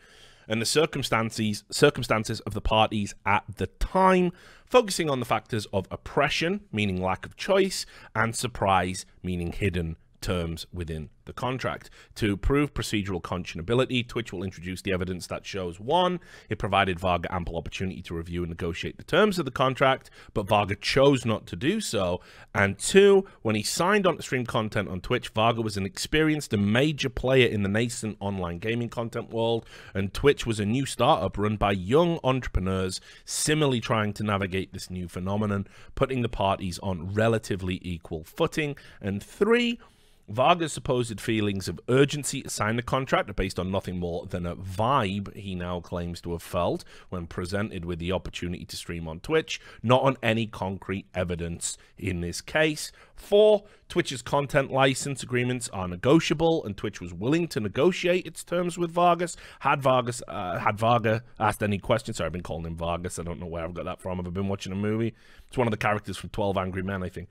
and 0.48 0.60
the 0.60 0.66
circumstances 0.66 1.64
circumstances 1.70 2.40
of 2.40 2.54
the 2.54 2.60
parties 2.60 3.14
at 3.24 3.44
the 3.56 3.66
time, 3.66 4.32
focusing 4.66 5.10
on 5.10 5.20
the 5.20 5.26
factors 5.26 5.66
of 5.72 5.86
oppression, 5.90 6.60
meaning 6.72 7.02
lack 7.02 7.26
of 7.26 7.36
choice, 7.36 7.86
and 8.14 8.36
surprise, 8.36 9.06
meaning 9.22 9.52
hidden 9.52 9.96
terms 10.20 10.66
within 10.72 11.10
the 11.26 11.32
contract. 11.32 11.90
To 12.16 12.36
prove 12.36 12.72
procedural 12.72 13.20
conscionability, 13.20 14.06
Twitch 14.06 14.32
will 14.32 14.42
introduce 14.42 14.82
the 14.82 14.92
evidence 14.92 15.26
that 15.26 15.44
shows 15.44 15.78
one, 15.78 16.20
it 16.48 16.58
provided 16.58 16.98
Varga 16.98 17.32
ample 17.32 17.56
opportunity 17.56 18.00
to 18.02 18.14
review 18.14 18.42
and 18.42 18.50
negotiate 18.50 18.96
the 18.96 19.04
terms 19.04 19.38
of 19.38 19.44
the 19.44 19.50
contract, 19.50 20.10
but 20.32 20.48
Varga 20.48 20.76
chose 20.76 21.24
not 21.24 21.46
to 21.46 21.56
do 21.56 21.80
so. 21.80 22.20
And 22.54 22.78
two, 22.78 23.26
when 23.42 23.56
he 23.56 23.62
signed 23.62 24.06
on 24.06 24.16
to 24.16 24.22
stream 24.22 24.46
content 24.46 24.88
on 24.88 25.00
Twitch, 25.00 25.28
Varga 25.28 25.60
was 25.60 25.76
an 25.76 25.84
experienced 25.84 26.52
and 26.52 26.72
major 26.72 27.08
player 27.08 27.48
in 27.48 27.62
the 27.62 27.68
nascent 27.68 28.16
online 28.20 28.58
gaming 28.58 28.88
content 28.88 29.30
world, 29.30 29.66
and 29.94 30.14
Twitch 30.14 30.46
was 30.46 30.60
a 30.60 30.64
new 30.64 30.86
startup 30.86 31.36
run 31.36 31.56
by 31.56 31.72
young 31.72 32.18
entrepreneurs 32.24 33.00
similarly 33.24 33.80
trying 33.80 34.12
to 34.14 34.22
navigate 34.22 34.72
this 34.72 34.90
new 34.90 35.08
phenomenon, 35.08 35.66
putting 35.94 36.22
the 36.22 36.28
parties 36.28 36.78
on 36.80 37.12
relatively 37.12 37.80
equal 37.82 38.24
footing. 38.24 38.76
And 39.00 39.22
three, 39.22 39.78
Varga's 40.28 40.72
supposed 40.72 41.20
feelings 41.20 41.68
of 41.68 41.78
urgency 41.88 42.42
to 42.42 42.50
sign 42.50 42.74
the 42.74 42.82
contract 42.82 43.30
are 43.30 43.34
based 43.34 43.60
on 43.60 43.70
nothing 43.70 43.98
more 43.98 44.26
than 44.26 44.44
a 44.44 44.56
vibe 44.56 45.34
he 45.36 45.54
now 45.54 45.78
claims 45.78 46.20
to 46.20 46.32
have 46.32 46.42
felt 46.42 46.84
when 47.10 47.28
presented 47.28 47.84
with 47.84 48.00
the 48.00 48.10
opportunity 48.10 48.64
to 48.64 48.76
stream 48.76 49.06
on 49.06 49.20
Twitch, 49.20 49.60
not 49.84 50.02
on 50.02 50.16
any 50.24 50.46
concrete 50.46 51.06
evidence 51.14 51.78
in 51.96 52.22
this 52.22 52.40
case. 52.40 52.90
Four, 53.14 53.64
Twitch's 53.88 54.20
content 54.20 54.72
license 54.72 55.22
agreements 55.22 55.68
are 55.68 55.86
negotiable, 55.86 56.64
and 56.64 56.76
Twitch 56.76 57.00
was 57.00 57.14
willing 57.14 57.46
to 57.48 57.60
negotiate 57.60 58.26
its 58.26 58.42
terms 58.42 58.76
with 58.76 58.90
Vargas. 58.90 59.36
Had 59.60 59.80
Vargas 59.80 60.22
uh, 60.26 60.58
had 60.58 60.76
Varga 60.76 61.22
asked 61.38 61.62
any 61.62 61.78
questions? 61.78 62.16
Sorry, 62.16 62.26
I've 62.26 62.32
been 62.32 62.42
calling 62.42 62.66
him 62.66 62.76
Vargas. 62.76 63.20
I 63.20 63.22
don't 63.22 63.38
know 63.38 63.46
where 63.46 63.62
I've 63.62 63.74
got 63.74 63.84
that 63.84 64.00
from. 64.00 64.18
I've 64.18 64.34
been 64.34 64.48
watching 64.48 64.72
a 64.72 64.76
movie. 64.76 65.14
It's 65.46 65.56
one 65.56 65.68
of 65.68 65.70
the 65.70 65.76
characters 65.76 66.16
from 66.16 66.30
Twelve 66.30 66.58
Angry 66.58 66.82
Men, 66.82 67.04
I 67.04 67.08
think. 67.08 67.30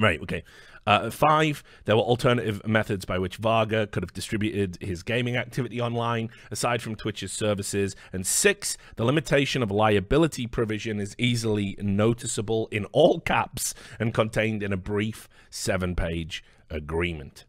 Right, 0.00 0.20
okay. 0.22 0.42
Uh, 0.86 1.10
five, 1.10 1.62
there 1.84 1.96
were 1.96 2.02
alternative 2.02 2.66
methods 2.66 3.04
by 3.04 3.18
which 3.18 3.36
Varga 3.36 3.86
could 3.86 4.02
have 4.02 4.12
distributed 4.12 4.78
his 4.80 5.02
gaming 5.02 5.36
activity 5.36 5.80
online, 5.80 6.30
aside 6.50 6.82
from 6.82 6.96
Twitch's 6.96 7.32
services. 7.32 7.94
And 8.12 8.26
six, 8.26 8.76
the 8.96 9.04
limitation 9.04 9.62
of 9.62 9.70
liability 9.70 10.46
provision 10.46 10.98
is 10.98 11.14
easily 11.18 11.76
noticeable 11.80 12.68
in 12.72 12.86
all 12.86 13.20
caps 13.20 13.74
and 14.00 14.12
contained 14.12 14.62
in 14.62 14.72
a 14.72 14.76
brief 14.76 15.28
seven 15.50 15.94
page 15.94 16.42
agreement. 16.68 17.44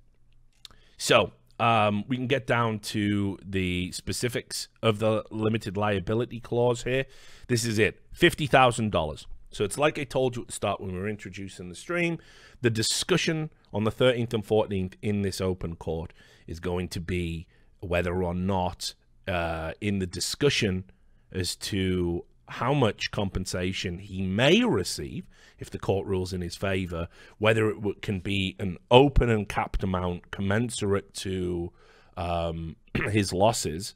So, 0.97 1.31
um, 1.59 2.03
we 2.07 2.17
can 2.17 2.27
get 2.27 2.45
down 2.45 2.79
to 2.79 3.37
the 3.43 3.91
specifics 3.91 4.67
of 4.81 4.99
the 4.99 5.23
limited 5.31 5.77
liability 5.77 6.39
clause 6.39 6.83
here. 6.83 7.05
This 7.47 7.65
is 7.65 7.79
it 7.79 8.01
$50,000. 8.15 9.25
So 9.53 9.63
it's 9.63 9.77
like 9.77 9.99
I 9.99 10.03
told 10.03 10.35
you 10.35 10.41
at 10.41 10.47
the 10.47 10.53
start 10.53 10.81
when 10.81 10.93
we 10.93 10.99
were 10.99 11.07
introducing 11.07 11.69
the 11.69 11.75
stream. 11.75 12.17
The 12.61 12.69
discussion 12.69 13.51
on 13.73 13.83
the 13.83 13.91
13th 13.91 14.33
and 14.33 14.45
14th 14.45 14.93
in 15.01 15.21
this 15.21 15.39
open 15.39 15.75
court 15.75 16.11
is 16.47 16.59
going 16.59 16.87
to 16.89 16.99
be 16.99 17.47
whether 17.79 18.23
or 18.23 18.33
not 18.33 18.95
uh, 19.27 19.73
in 19.79 19.99
the 19.99 20.07
discussion 20.07 20.85
as 21.31 21.55
to 21.55 22.25
how 22.49 22.73
much 22.73 23.11
compensation 23.11 23.99
he 23.99 24.21
may 24.21 24.63
receive 24.63 25.25
if 25.59 25.69
the 25.69 25.79
court 25.79 26.05
rules 26.07 26.33
in 26.33 26.41
his 26.41 26.55
favor, 26.55 27.07
whether 27.37 27.69
it 27.69 28.01
can 28.01 28.19
be 28.19 28.55
an 28.59 28.77
open 28.91 29.29
and 29.29 29.47
capped 29.47 29.83
amount 29.83 30.31
commensurate 30.31 31.13
to 31.13 31.71
um, 32.17 32.75
his 33.11 33.31
losses 33.31 33.95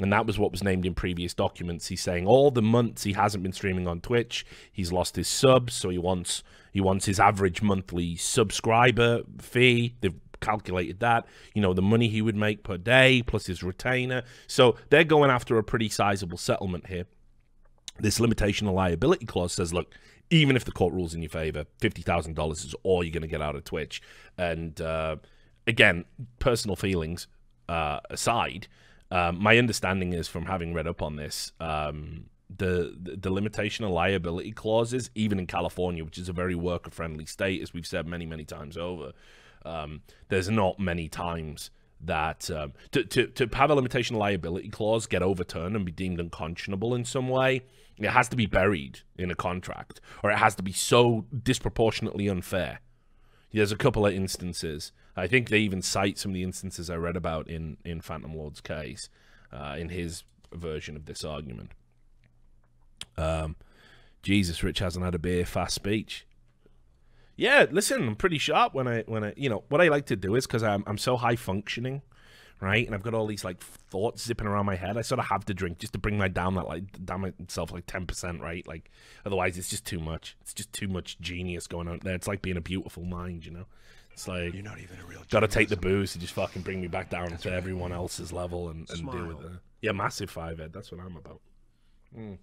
and 0.00 0.12
that 0.12 0.26
was 0.26 0.38
what 0.38 0.50
was 0.50 0.62
named 0.62 0.84
in 0.84 0.94
previous 0.94 1.34
documents. 1.34 1.86
He's 1.86 2.02
saying 2.02 2.26
all 2.26 2.50
the 2.50 2.62
months 2.62 3.04
he 3.04 3.12
hasn't 3.12 3.42
been 3.42 3.52
streaming 3.52 3.86
on 3.86 4.00
Twitch, 4.00 4.44
he's 4.72 4.92
lost 4.92 5.16
his 5.16 5.28
subs, 5.28 5.74
so 5.74 5.88
he 5.88 5.98
wants 5.98 6.42
he 6.72 6.80
wants 6.80 7.06
his 7.06 7.20
average 7.20 7.62
monthly 7.62 8.16
subscriber 8.16 9.22
fee. 9.38 9.94
They've 10.00 10.18
calculated 10.40 11.00
that, 11.00 11.26
you 11.54 11.62
know, 11.62 11.72
the 11.72 11.82
money 11.82 12.08
he 12.08 12.20
would 12.20 12.36
make 12.36 12.64
per 12.64 12.76
day 12.76 13.22
plus 13.24 13.46
his 13.46 13.62
retainer. 13.62 14.22
So 14.46 14.76
they're 14.90 15.04
going 15.04 15.30
after 15.30 15.56
a 15.56 15.64
pretty 15.64 15.88
sizable 15.88 16.38
settlement 16.38 16.88
here. 16.88 17.06
This 18.00 18.18
limitation 18.18 18.66
of 18.66 18.74
liability 18.74 19.24
clause 19.24 19.52
says, 19.52 19.72
look, 19.72 19.94
even 20.30 20.56
if 20.56 20.64
the 20.64 20.72
court 20.72 20.92
rules 20.92 21.14
in 21.14 21.22
your 21.22 21.28
favor, 21.28 21.64
$50,000 21.80 22.52
is 22.52 22.74
all 22.82 23.04
you're 23.04 23.12
going 23.12 23.22
to 23.22 23.28
get 23.28 23.40
out 23.40 23.54
of 23.54 23.64
Twitch. 23.64 24.02
And 24.36 24.80
uh, 24.80 25.16
again, 25.66 26.04
personal 26.40 26.76
feelings 26.76 27.28
uh, 27.68 28.00
aside, 28.10 28.66
um, 29.10 29.42
my 29.42 29.58
understanding 29.58 30.12
is 30.12 30.28
from 30.28 30.46
having 30.46 30.74
read 30.74 30.86
up 30.86 31.02
on 31.02 31.16
this, 31.16 31.52
um, 31.60 32.26
the, 32.54 32.96
the, 33.00 33.16
the 33.16 33.30
limitation 33.30 33.84
of 33.84 33.90
liability 33.90 34.52
clauses, 34.52 35.10
even 35.14 35.38
in 35.38 35.46
California, 35.46 36.04
which 36.04 36.18
is 36.18 36.28
a 36.28 36.32
very 36.32 36.54
worker 36.54 36.90
friendly 36.90 37.26
state, 37.26 37.62
as 37.62 37.72
we've 37.72 37.86
said 37.86 38.06
many 38.06 38.26
many 38.26 38.44
times 38.44 38.76
over, 38.76 39.12
um, 39.64 40.02
there's 40.28 40.50
not 40.50 40.78
many 40.78 41.08
times 41.08 41.70
that 42.00 42.50
um, 42.50 42.72
to, 42.90 43.04
to 43.04 43.26
to 43.28 43.48
have 43.56 43.70
a 43.70 43.74
limitation 43.74 44.16
of 44.16 44.20
liability 44.20 44.68
clause 44.68 45.06
get 45.06 45.22
overturned 45.22 45.74
and 45.74 45.84
be 45.84 45.92
deemed 45.92 46.20
unconscionable 46.20 46.94
in 46.94 47.04
some 47.04 47.28
way. 47.28 47.62
It 47.96 48.10
has 48.10 48.28
to 48.30 48.36
be 48.36 48.46
buried 48.46 49.00
in 49.16 49.30
a 49.30 49.36
contract, 49.36 50.00
or 50.22 50.30
it 50.30 50.38
has 50.38 50.56
to 50.56 50.62
be 50.62 50.72
so 50.72 51.26
disproportionately 51.42 52.28
unfair. 52.28 52.80
There's 53.52 53.70
a 53.70 53.76
couple 53.76 54.04
of 54.04 54.12
instances 54.12 54.90
I 55.16 55.26
think 55.26 55.48
they 55.48 55.58
even 55.60 55.82
cite 55.82 56.18
some 56.18 56.32
of 56.32 56.34
the 56.34 56.42
instances 56.42 56.90
I 56.90 56.96
read 56.96 57.16
about 57.16 57.48
in 57.48 57.76
in 57.84 58.00
Phantom 58.00 58.34
Lord's 58.34 58.60
case, 58.60 59.08
uh, 59.52 59.76
in 59.78 59.90
his 59.90 60.24
version 60.52 60.96
of 60.96 61.06
this 61.06 61.24
argument. 61.24 61.70
Um, 63.16 63.56
Jesus, 64.22 64.62
Rich 64.62 64.78
hasn't 64.80 65.04
had 65.04 65.14
a 65.14 65.18
beer, 65.18 65.44
fast 65.44 65.74
speech. 65.74 66.26
Yeah, 67.36 67.66
listen, 67.70 68.08
I'm 68.08 68.16
pretty 68.16 68.38
sharp 68.38 68.74
when 68.74 68.88
I 68.88 69.02
when 69.06 69.24
I 69.24 69.34
you 69.36 69.48
know 69.48 69.64
what 69.68 69.80
I 69.80 69.88
like 69.88 70.06
to 70.06 70.16
do 70.16 70.34
is 70.34 70.46
because 70.46 70.62
I'm 70.62 70.84
I'm 70.86 70.98
so 70.98 71.16
high 71.16 71.36
functioning, 71.36 72.02
right, 72.60 72.86
and 72.86 72.94
I've 72.94 73.02
got 73.02 73.14
all 73.14 73.26
these 73.26 73.44
like 73.44 73.60
thoughts 73.60 74.24
zipping 74.24 74.46
around 74.46 74.66
my 74.66 74.76
head. 74.76 74.96
I 74.96 75.02
sort 75.02 75.18
of 75.18 75.26
have 75.26 75.44
to 75.46 75.54
drink 75.54 75.78
just 75.78 75.92
to 75.94 75.98
bring 75.98 76.16
my 76.16 76.28
down 76.28 76.54
that 76.54 76.66
like 76.66 77.04
down 77.04 77.32
myself 77.38 77.72
like 77.72 77.86
ten 77.86 78.06
percent, 78.06 78.40
right? 78.40 78.66
Like 78.66 78.90
otherwise 79.26 79.58
it's 79.58 79.68
just 79.68 79.84
too 79.84 79.98
much. 79.98 80.36
It's 80.42 80.54
just 80.54 80.72
too 80.72 80.86
much 80.88 81.18
genius 81.20 81.66
going 81.66 81.88
on 81.88 82.00
there. 82.02 82.14
It's 82.14 82.28
like 82.28 82.40
being 82.42 82.56
a 82.56 82.62
beautiful 82.62 83.04
mind, 83.04 83.44
you 83.44 83.52
know. 83.52 83.66
It's 84.14 84.28
like 84.28 84.54
you're 84.54 84.62
not 84.62 84.78
even 84.78 84.96
a 85.00 85.04
real. 85.06 85.24
Got 85.28 85.40
to 85.40 85.48
take 85.48 85.68
the 85.68 85.76
booze 85.76 86.12
to 86.12 86.20
just 86.20 86.34
fucking 86.34 86.62
bring 86.62 86.80
me 86.80 86.86
back 86.86 87.10
down 87.10 87.30
that's 87.30 87.42
to 87.42 87.50
right. 87.50 87.56
everyone 87.56 87.90
else's 87.90 88.32
level 88.32 88.68
and, 88.68 88.88
and 88.88 89.10
deal 89.10 89.26
with 89.26 89.40
it. 89.44 89.52
Yeah, 89.82 89.90
massive 89.90 90.30
five 90.30 90.60
ed. 90.60 90.72
That's 90.72 90.92
what 90.92 91.00
I'm 91.00 91.16
about. 91.16 91.40
Mm. 92.16 92.38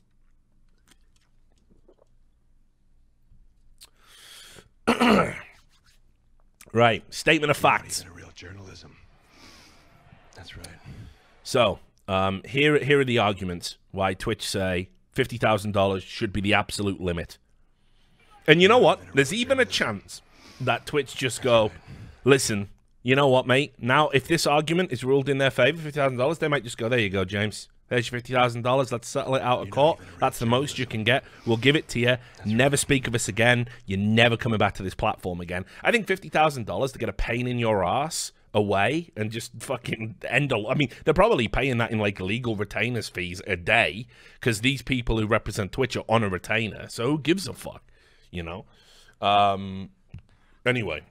right. 6.73 7.13
Statement 7.13 7.51
of 7.51 7.55
facts. 7.57 8.05
real 8.13 8.31
journalism. 8.35 8.97
That's 10.35 10.57
right. 10.57 10.67
So 11.43 11.79
um, 12.09 12.41
here, 12.43 12.83
here 12.83 12.99
are 12.99 13.05
the 13.05 13.19
arguments 13.19 13.77
why 13.91 14.13
Twitch 14.13 14.45
say 14.45 14.89
fifty 15.13 15.37
thousand 15.37 15.71
dollars 15.71 16.03
should 16.03 16.33
be 16.33 16.41
the 16.41 16.53
absolute 16.53 16.99
limit. 16.99 17.37
And 18.45 18.61
you 18.61 18.67
know 18.67 18.79
what? 18.79 18.99
There's 19.13 19.33
even 19.33 19.57
a 19.61 19.65
chance 19.65 20.21
that 20.65 20.85
Twitch 20.85 21.15
just 21.15 21.41
go, 21.41 21.71
listen, 22.23 22.69
you 23.03 23.15
know 23.15 23.27
what, 23.27 23.47
mate? 23.47 23.73
Now, 23.79 24.09
if 24.09 24.27
this 24.27 24.45
argument 24.45 24.91
is 24.91 25.03
ruled 25.03 25.29
in 25.29 25.37
their 25.37 25.51
favor, 25.51 25.81
fifty 25.81 25.99
thousand 25.99 26.17
dollars, 26.17 26.37
they 26.37 26.47
might 26.47 26.63
just 26.63 26.77
go, 26.77 26.89
there 26.89 26.99
you 26.99 27.09
go, 27.09 27.25
James. 27.25 27.67
There's 27.89 28.09
your 28.09 28.19
fifty 28.19 28.33
thousand 28.33 28.61
dollars. 28.61 28.91
Let's 28.91 29.07
settle 29.07 29.35
it 29.35 29.41
out 29.41 29.61
of 29.61 29.69
court. 29.69 29.99
That's 30.19 30.39
the 30.39 30.45
most 30.45 30.79
you 30.79 30.85
can 30.85 31.03
get. 31.03 31.25
We'll 31.45 31.57
give 31.57 31.75
it 31.75 31.89
to 31.89 31.99
you. 31.99 32.15
Never 32.45 32.77
speak 32.77 33.05
of 33.05 33.15
us 33.15 33.27
again. 33.27 33.67
You're 33.85 33.99
never 33.99 34.37
coming 34.37 34.59
back 34.59 34.75
to 34.75 34.83
this 34.83 34.95
platform 34.95 35.41
again. 35.41 35.65
I 35.83 35.91
think 35.91 36.07
fifty 36.07 36.29
thousand 36.29 36.67
dollars 36.67 36.93
to 36.93 36.99
get 36.99 37.09
a 37.09 37.13
pain 37.13 37.47
in 37.47 37.59
your 37.59 37.83
ass 37.83 38.31
away 38.53 39.11
and 39.17 39.31
just 39.31 39.51
fucking 39.59 40.15
end. 40.27 40.51
A, 40.51 40.67
I 40.69 40.75
mean, 40.75 40.89
they're 41.03 41.13
probably 41.13 41.47
paying 41.47 41.79
that 41.79 41.91
in 41.91 41.99
like 41.99 42.19
legal 42.19 42.55
retainers 42.55 43.09
fees 43.09 43.41
a 43.45 43.57
day 43.57 44.07
because 44.39 44.61
these 44.61 44.81
people 44.81 45.19
who 45.19 45.27
represent 45.27 45.71
Twitch 45.71 45.97
are 45.97 46.05
on 46.07 46.23
a 46.23 46.29
retainer. 46.29 46.87
So 46.87 47.07
who 47.07 47.19
gives 47.19 47.47
a 47.47 47.53
fuck, 47.53 47.83
you 48.29 48.43
know? 48.43 48.65
Um, 49.21 49.89
Anyway, 50.65 51.01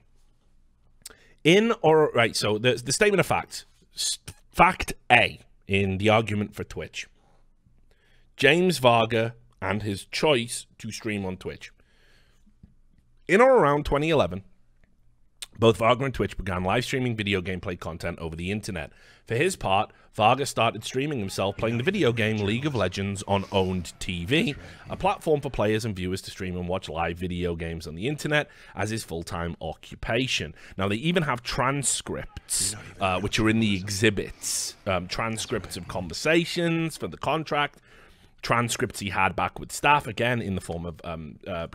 in 1.43 1.73
or 1.81 2.11
right, 2.13 2.35
so 2.35 2.57
the 2.57 2.73
the 2.73 2.93
statement 2.93 3.19
of 3.19 3.25
fact, 3.25 3.65
fact 4.51 4.93
A 5.11 5.39
in 5.67 5.97
the 5.97 6.09
argument 6.09 6.55
for 6.55 6.63
Twitch. 6.63 7.07
James 8.37 8.79
Varga 8.79 9.35
and 9.61 9.83
his 9.83 10.05
choice 10.05 10.65
to 10.79 10.91
stream 10.91 11.25
on 11.25 11.37
Twitch. 11.37 11.71
In 13.27 13.39
or 13.39 13.57
around 13.57 13.85
2011, 13.85 14.43
both 15.59 15.77
Varga 15.77 16.05
and 16.05 16.13
Twitch 16.13 16.37
began 16.37 16.63
live 16.63 16.83
streaming 16.83 17.15
video 17.15 17.41
gameplay 17.41 17.79
content 17.79 18.17
over 18.19 18.35
the 18.35 18.51
internet. 18.51 18.91
For 19.27 19.35
his 19.35 19.55
part, 19.55 19.91
Varga 20.13 20.45
started 20.45 20.83
streaming 20.83 21.19
himself 21.19 21.55
playing 21.55 21.77
the 21.77 21.83
video 21.83 22.11
game 22.11 22.37
League 22.37 22.65
of 22.65 22.75
Legends 22.75 23.23
on 23.27 23.43
Own3d 23.45 23.93
TV, 24.27 24.55
a 24.89 24.97
platform 24.97 25.39
for 25.39 25.49
players 25.49 25.85
and 25.85 25.95
viewers 25.95 26.21
to 26.23 26.31
stream 26.31 26.57
and 26.57 26.67
watch 26.67 26.89
live 26.89 27.17
video 27.17 27.55
games 27.55 27.87
on 27.87 27.95
the 27.95 28.07
internet 28.07 28.49
as 28.75 28.89
his 28.89 29.03
full-time 29.03 29.55
occupation. 29.61 30.53
Now, 30.77 30.87
they 30.87 30.95
even 30.97 31.23
have 31.23 31.43
transcripts, 31.43 32.75
uh, 32.99 33.21
which 33.21 33.39
are 33.39 33.49
in 33.49 33.59
the 33.59 33.75
exhibits, 33.75 34.75
um, 34.85 35.07
transcripts 35.07 35.77
of 35.77 35.87
conversations 35.87 36.97
for 36.97 37.07
the 37.07 37.17
contract, 37.17 37.79
transcripts 38.41 38.99
he 38.99 39.09
had 39.09 39.35
back 39.35 39.59
with 39.59 39.71
staff, 39.71 40.07
again, 40.07 40.41
in 40.41 40.55
the 40.55 40.61
form 40.61 40.85
of 40.85 40.99
um, 41.03 41.39
uh, 41.47 41.67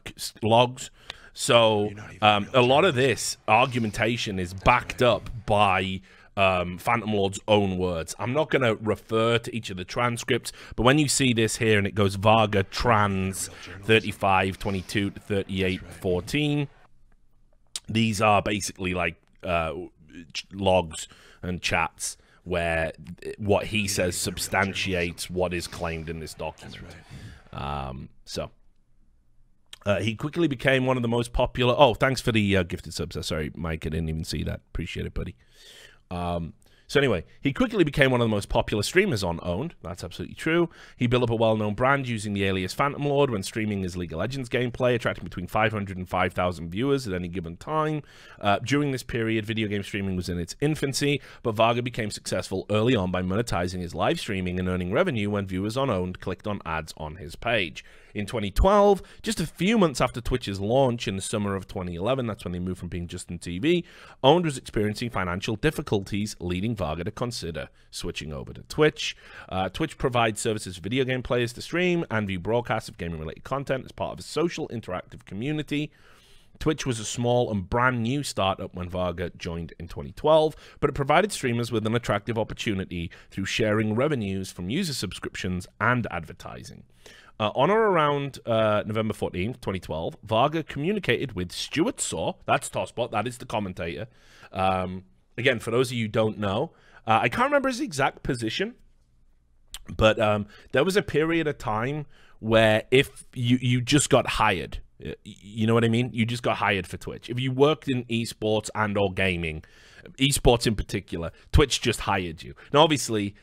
logs. 0.42 0.90
So 1.32 1.90
um, 2.22 2.48
a 2.54 2.62
lot 2.62 2.84
of 2.84 2.94
this 2.94 3.36
argumentation 3.46 4.38
is 4.38 4.54
backed 4.54 5.02
up 5.02 5.28
by 5.44 6.00
um, 6.36 6.78
Phantom 6.78 7.12
Lord's 7.12 7.40
own 7.48 7.78
words. 7.78 8.14
I'm 8.18 8.32
not 8.32 8.50
going 8.50 8.62
to 8.62 8.76
refer 8.82 9.38
to 9.38 9.56
each 9.56 9.70
of 9.70 9.76
the 9.76 9.84
transcripts, 9.84 10.52
but 10.74 10.82
when 10.82 10.98
you 10.98 11.08
see 11.08 11.32
this 11.32 11.56
here 11.56 11.78
and 11.78 11.86
it 11.86 11.94
goes 11.94 12.16
Varga 12.16 12.62
trans 12.64 13.48
35, 13.84 14.58
22 14.58 15.10
to 15.10 15.20
38, 15.20 15.80
14, 15.80 16.68
these 17.88 18.20
are 18.20 18.42
basically 18.42 18.94
like 18.94 19.16
uh, 19.42 19.72
logs 20.52 21.08
and 21.42 21.62
chats 21.62 22.16
where 22.44 22.92
what 23.38 23.66
he 23.66 23.88
says 23.88 24.16
substantiates 24.16 25.28
what 25.28 25.52
is 25.52 25.66
claimed 25.66 26.08
in 26.08 26.20
this 26.20 26.34
document. 26.34 26.94
Um, 27.52 28.08
so 28.24 28.50
uh, 29.84 30.00
he 30.00 30.14
quickly 30.14 30.46
became 30.46 30.86
one 30.86 30.96
of 30.96 31.02
the 31.02 31.08
most 31.08 31.32
popular. 31.32 31.74
Oh, 31.76 31.94
thanks 31.94 32.20
for 32.20 32.32
the 32.32 32.56
uh, 32.56 32.62
gifted 32.62 32.94
subs. 32.94 33.16
Uh, 33.16 33.22
sorry, 33.22 33.50
Mike, 33.54 33.86
I 33.86 33.90
didn't 33.90 34.08
even 34.08 34.24
see 34.24 34.42
that. 34.44 34.60
Appreciate 34.72 35.06
it, 35.06 35.14
buddy. 35.14 35.34
Um, 36.10 36.54
so 36.88 37.00
anyway, 37.00 37.24
he 37.40 37.52
quickly 37.52 37.82
became 37.82 38.12
one 38.12 38.20
of 38.20 38.26
the 38.26 38.34
most 38.34 38.48
popular 38.48 38.82
streamers 38.84 39.24
on 39.24 39.40
Own3d. 39.40 39.72
That's 39.82 40.04
absolutely 40.04 40.36
true. 40.36 40.70
He 40.96 41.08
built 41.08 41.24
up 41.24 41.30
a 41.30 41.34
well-known 41.34 41.74
brand 41.74 42.06
using 42.06 42.32
the 42.32 42.44
alias 42.44 42.74
Phantom 42.74 43.02
Lord 43.02 43.28
when 43.28 43.42
streaming 43.42 43.82
his 43.82 43.96
League 43.96 44.12
of 44.12 44.20
Legends 44.20 44.48
gameplay, 44.48 44.94
attracting 44.94 45.24
between 45.24 45.48
500 45.48 45.96
and 45.96 46.08
5,000 46.08 46.70
viewers 46.70 47.08
at 47.08 47.14
any 47.14 47.26
given 47.26 47.56
time. 47.56 48.02
Uh, 48.40 48.60
during 48.60 48.92
this 48.92 49.02
period, 49.02 49.44
video 49.44 49.66
game 49.66 49.82
streaming 49.82 50.14
was 50.14 50.28
in 50.28 50.38
its 50.38 50.54
infancy, 50.60 51.20
but 51.42 51.56
Varga 51.56 51.82
became 51.82 52.12
successful 52.12 52.66
early 52.70 52.94
on 52.94 53.10
by 53.10 53.20
monetizing 53.20 53.80
his 53.80 53.94
live 53.94 54.20
streaming 54.20 54.60
and 54.60 54.68
earning 54.68 54.92
revenue 54.92 55.30
when 55.30 55.46
viewers 55.46 55.76
on 55.76 55.88
Own3d 55.88 56.20
clicked 56.20 56.46
on 56.46 56.60
ads 56.64 56.94
on 56.96 57.16
his 57.16 57.34
page. 57.34 57.84
In 58.16 58.24
2012, 58.24 59.02
just 59.20 59.40
a 59.40 59.46
few 59.46 59.76
months 59.76 60.00
after 60.00 60.22
Twitch's 60.22 60.58
launch 60.58 61.06
in 61.06 61.16
the 61.16 61.22
summer 61.22 61.54
of 61.54 61.68
2011, 61.68 62.26
that's 62.26 62.44
when 62.44 62.52
they 62.52 62.58
moved 62.58 62.80
from 62.80 62.88
being 62.88 63.06
just 63.06 63.28
Justin 63.28 63.38
TV, 63.38 63.84
Own3d 64.24 64.44
was 64.44 64.56
experiencing 64.56 65.10
financial 65.10 65.54
difficulties, 65.54 66.34
leading 66.40 66.74
Varga 66.74 67.04
to 67.04 67.10
consider 67.10 67.68
switching 67.90 68.32
over 68.32 68.54
to 68.54 68.62
Twitch. 68.62 69.14
Uh, 69.50 69.68
Twitch 69.68 69.98
provides 69.98 70.40
services 70.40 70.76
for 70.76 70.82
video 70.82 71.04
game 71.04 71.22
players 71.22 71.52
to 71.52 71.60
stream 71.60 72.06
and 72.10 72.26
view 72.26 72.40
broadcasts 72.40 72.88
of 72.88 72.96
gaming 72.96 73.20
related 73.20 73.44
content 73.44 73.84
as 73.84 73.92
part 73.92 74.14
of 74.14 74.20
a 74.20 74.22
social 74.22 74.66
interactive 74.68 75.26
community. 75.26 75.90
Twitch 76.58 76.86
was 76.86 76.98
a 76.98 77.04
small 77.04 77.50
and 77.50 77.68
brand 77.68 78.02
new 78.02 78.22
startup 78.22 78.74
when 78.74 78.88
Varga 78.88 79.30
joined 79.36 79.74
in 79.78 79.88
2012, 79.88 80.56
but 80.80 80.88
it 80.88 80.94
provided 80.94 81.32
streamers 81.32 81.70
with 81.70 81.86
an 81.86 81.94
attractive 81.94 82.38
opportunity 82.38 83.10
through 83.30 83.44
sharing 83.44 83.94
revenues 83.94 84.50
from 84.50 84.70
user 84.70 84.94
subscriptions 84.94 85.66
and 85.82 86.06
advertising. 86.10 86.84
Uh, 87.38 87.50
on 87.54 87.70
or 87.70 87.88
around 87.88 88.38
uh, 88.46 88.82
November 88.86 89.12
14th, 89.12 89.60
2012, 89.60 90.16
Varga 90.22 90.62
communicated 90.62 91.32
with 91.32 91.52
Stuart 91.52 92.00
Saw, 92.00 92.34
that's 92.46 92.70
Tosspot, 92.70 93.10
that 93.10 93.26
is 93.26 93.36
the 93.38 93.44
commentator. 93.44 94.06
Um, 94.52 95.04
again, 95.36 95.58
for 95.58 95.70
those 95.70 95.90
of 95.90 95.98
you 95.98 96.04
who 96.04 96.08
don't 96.08 96.38
know, 96.38 96.72
uh, 97.06 97.20
I 97.22 97.28
can't 97.28 97.44
remember 97.44 97.68
his 97.68 97.80
exact 97.80 98.22
position, 98.22 98.74
but 99.94 100.18
um, 100.18 100.46
there 100.72 100.82
was 100.82 100.96
a 100.96 101.02
period 101.02 101.46
of 101.46 101.58
time 101.58 102.06
where 102.38 102.84
if 102.90 103.26
you, 103.34 103.58
you 103.60 103.82
just 103.82 104.08
got 104.08 104.26
hired, 104.26 104.80
you 105.22 105.66
know 105.66 105.74
what 105.74 105.84
I 105.84 105.88
mean? 105.88 106.10
You 106.14 106.24
just 106.24 106.42
got 106.42 106.56
hired 106.56 106.86
for 106.86 106.96
Twitch. 106.96 107.28
If 107.28 107.38
you 107.38 107.52
worked 107.52 107.86
in 107.86 108.04
esports 108.04 108.70
and 108.74 108.96
or 108.96 109.12
gaming, 109.12 109.62
esports 110.18 110.66
in 110.66 110.74
particular, 110.74 111.32
Twitch 111.52 111.80
just 111.80 112.00
hired 112.00 112.42
you. 112.42 112.54
Now, 112.72 112.80
obviously, 112.80 113.34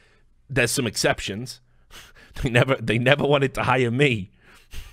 there's 0.50 0.72
some 0.72 0.88
exceptions. 0.88 1.62
They 2.42 2.50
never 2.50 2.76
they 2.76 2.98
never 2.98 3.26
wanted 3.26 3.54
to 3.56 3.64
hire 3.64 3.92
me. 3.92 4.32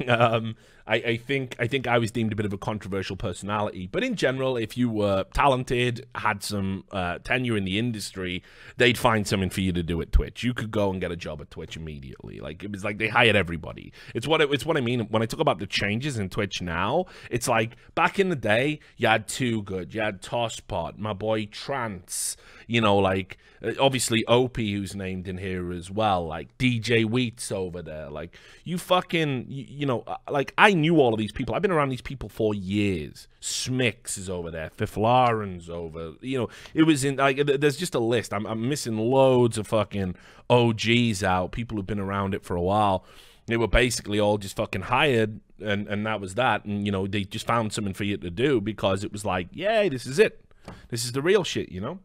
um, 0.06 0.56
I, 0.90 0.94
I, 0.96 1.16
think 1.18 1.54
I 1.60 1.68
think 1.68 1.86
I 1.86 1.98
was 1.98 2.10
deemed 2.10 2.32
a 2.32 2.36
bit 2.36 2.46
of 2.46 2.52
a 2.52 2.58
controversial 2.58 3.14
personality. 3.14 3.88
But 3.90 4.02
in 4.02 4.16
general, 4.16 4.56
if 4.56 4.76
you 4.76 4.90
were 4.90 5.24
talented, 5.32 6.06
had 6.16 6.42
some 6.42 6.84
uh, 6.90 7.18
tenure 7.18 7.56
in 7.56 7.64
the 7.64 7.78
industry, 7.78 8.42
they'd 8.76 8.98
find 8.98 9.26
something 9.26 9.50
for 9.50 9.60
you 9.60 9.72
to 9.72 9.84
do 9.84 10.00
at 10.00 10.10
Twitch. 10.10 10.42
You 10.42 10.52
could 10.52 10.72
go 10.72 10.90
and 10.90 11.00
get 11.00 11.12
a 11.12 11.16
job 11.16 11.40
at 11.40 11.50
Twitch 11.50 11.76
immediately. 11.76 12.40
Like 12.40 12.64
it 12.64 12.72
was 12.72 12.82
like 12.82 12.98
they 12.98 13.06
hired 13.06 13.36
everybody. 13.36 13.92
It's 14.16 14.26
what 14.26 14.40
it, 14.40 14.52
it's 14.52 14.66
what 14.66 14.76
I 14.76 14.80
mean 14.80 15.00
when 15.10 15.22
I 15.22 15.26
talk 15.26 15.38
about 15.38 15.60
the 15.60 15.66
changes 15.66 16.18
in 16.18 16.28
Twitch 16.28 16.60
now. 16.60 17.06
It's 17.30 17.46
like 17.46 17.76
back 17.94 18.18
in 18.18 18.28
the 18.28 18.36
day, 18.36 18.80
you 18.96 19.06
had 19.06 19.28
2GD, 19.28 19.94
you 19.94 20.00
had 20.00 20.22
Tosspot, 20.22 20.98
my 20.98 21.12
boy 21.12 21.46
Trance. 21.46 22.36
You 22.70 22.80
know, 22.80 22.98
like 22.98 23.36
uh, 23.64 23.72
obviously 23.80 24.24
Opie, 24.26 24.74
who's 24.74 24.94
named 24.94 25.26
in 25.26 25.38
here 25.38 25.72
as 25.72 25.90
well. 25.90 26.24
Like 26.24 26.56
DJ 26.56 27.04
Wheat's 27.04 27.50
over 27.50 27.82
there. 27.82 28.08
Like 28.08 28.36
you 28.62 28.78
fucking, 28.78 29.46
you, 29.48 29.66
you 29.68 29.86
know, 29.86 30.04
uh, 30.06 30.16
like 30.30 30.54
I 30.56 30.72
knew 30.72 31.00
all 31.00 31.12
of 31.12 31.18
these 31.18 31.32
people. 31.32 31.54
I've 31.54 31.62
been 31.62 31.72
around 31.72 31.88
these 31.88 32.00
people 32.00 32.28
for 32.28 32.54
years. 32.54 33.26
Smix 33.42 34.16
is 34.16 34.30
over 34.30 34.52
there. 34.52 34.70
Fifth 34.70 34.96
Lauren's 34.96 35.68
over. 35.68 36.12
You 36.20 36.38
know, 36.38 36.48
it 36.72 36.84
was 36.84 37.04
in 37.04 37.16
like 37.16 37.44
there's 37.44 37.76
just 37.76 37.96
a 37.96 37.98
list. 37.98 38.32
I'm, 38.32 38.46
I'm 38.46 38.68
missing 38.68 38.96
loads 38.96 39.58
of 39.58 39.66
fucking 39.66 40.14
OGs 40.48 41.24
out. 41.24 41.50
People 41.50 41.76
who've 41.76 41.86
been 41.86 41.98
around 41.98 42.34
it 42.34 42.44
for 42.44 42.54
a 42.54 42.62
while. 42.62 43.04
They 43.46 43.56
were 43.56 43.66
basically 43.66 44.20
all 44.20 44.38
just 44.38 44.54
fucking 44.54 44.82
hired, 44.82 45.40
and 45.60 45.88
and 45.88 46.06
that 46.06 46.20
was 46.20 46.36
that. 46.36 46.64
And 46.64 46.86
you 46.86 46.92
know, 46.92 47.08
they 47.08 47.24
just 47.24 47.46
found 47.46 47.72
something 47.72 47.94
for 47.94 48.04
you 48.04 48.16
to 48.16 48.30
do 48.30 48.60
because 48.60 49.02
it 49.02 49.10
was 49.10 49.24
like, 49.24 49.48
yay, 49.50 49.88
this 49.88 50.06
is 50.06 50.20
it. 50.20 50.44
This 50.88 51.04
is 51.04 51.12
the 51.12 51.22
real 51.22 51.42
shit, 51.42 51.70
you 51.72 51.80
know. 51.80 51.98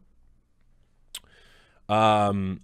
Um, 1.88 2.60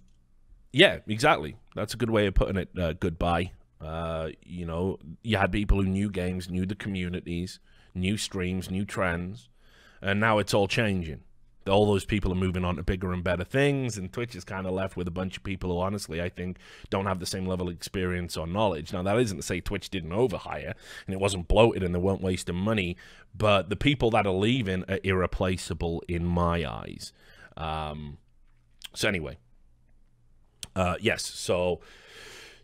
yeah, 0.71 0.99
exactly. 1.07 1.55
That's 1.75 1.93
a 1.93 1.97
good 1.97 2.09
way 2.09 2.27
of 2.27 2.33
putting 2.33 2.57
it. 2.57 2.69
Uh, 2.77 2.93
goodbye. 2.93 3.51
Uh, 3.79 4.29
you 4.43 4.65
know, 4.65 4.97
you 5.23 5.37
had 5.37 5.51
people 5.51 5.81
who 5.81 5.87
knew 5.87 6.09
games, 6.09 6.49
knew 6.49 6.65
the 6.65 6.75
communities, 6.75 7.59
new 7.93 8.17
streams, 8.17 8.71
new 8.71 8.85
trends, 8.85 9.49
and 10.01 10.19
now 10.19 10.39
it's 10.39 10.53
all 10.53 10.67
changing. 10.67 11.21
All 11.67 11.85
those 11.85 12.03
people 12.03 12.31
are 12.31 12.35
moving 12.35 12.65
on 12.65 12.75
to 12.75 12.83
bigger 12.83 13.13
and 13.13 13.23
better 13.23 13.45
things, 13.45 13.97
and 13.97 14.11
Twitch 14.11 14.35
is 14.35 14.43
kind 14.43 14.67
of 14.67 14.73
left 14.73 14.97
with 14.97 15.07
a 15.07 15.11
bunch 15.11 15.37
of 15.37 15.43
people 15.43 15.69
who, 15.69 15.79
honestly, 15.79 16.21
I 16.21 16.27
think 16.27 16.57
don't 16.89 17.05
have 17.05 17.19
the 17.19 17.25
same 17.25 17.45
level 17.45 17.69
of 17.69 17.73
experience 17.73 18.35
or 18.35 18.45
knowledge. 18.47 18.91
Now, 18.91 19.03
that 19.03 19.17
isn't 19.17 19.37
to 19.37 19.43
say 19.43 19.61
Twitch 19.61 19.89
didn't 19.89 20.11
overhire 20.11 20.73
and 21.05 21.13
it 21.13 21.19
wasn't 21.19 21.47
bloated 21.47 21.83
and 21.83 21.95
they 21.95 21.99
weren't 21.99 22.21
wasting 22.21 22.55
money, 22.55 22.97
but 23.33 23.69
the 23.69 23.77
people 23.77 24.11
that 24.11 24.27
are 24.27 24.33
leaving 24.33 24.83
are 24.89 24.99
irreplaceable 25.03 26.03
in 26.09 26.25
my 26.25 26.69
eyes. 26.69 27.13
Um, 27.55 28.17
so 28.93 29.07
anyway, 29.07 29.37
uh, 30.75 30.95
yes. 30.99 31.25
So 31.25 31.81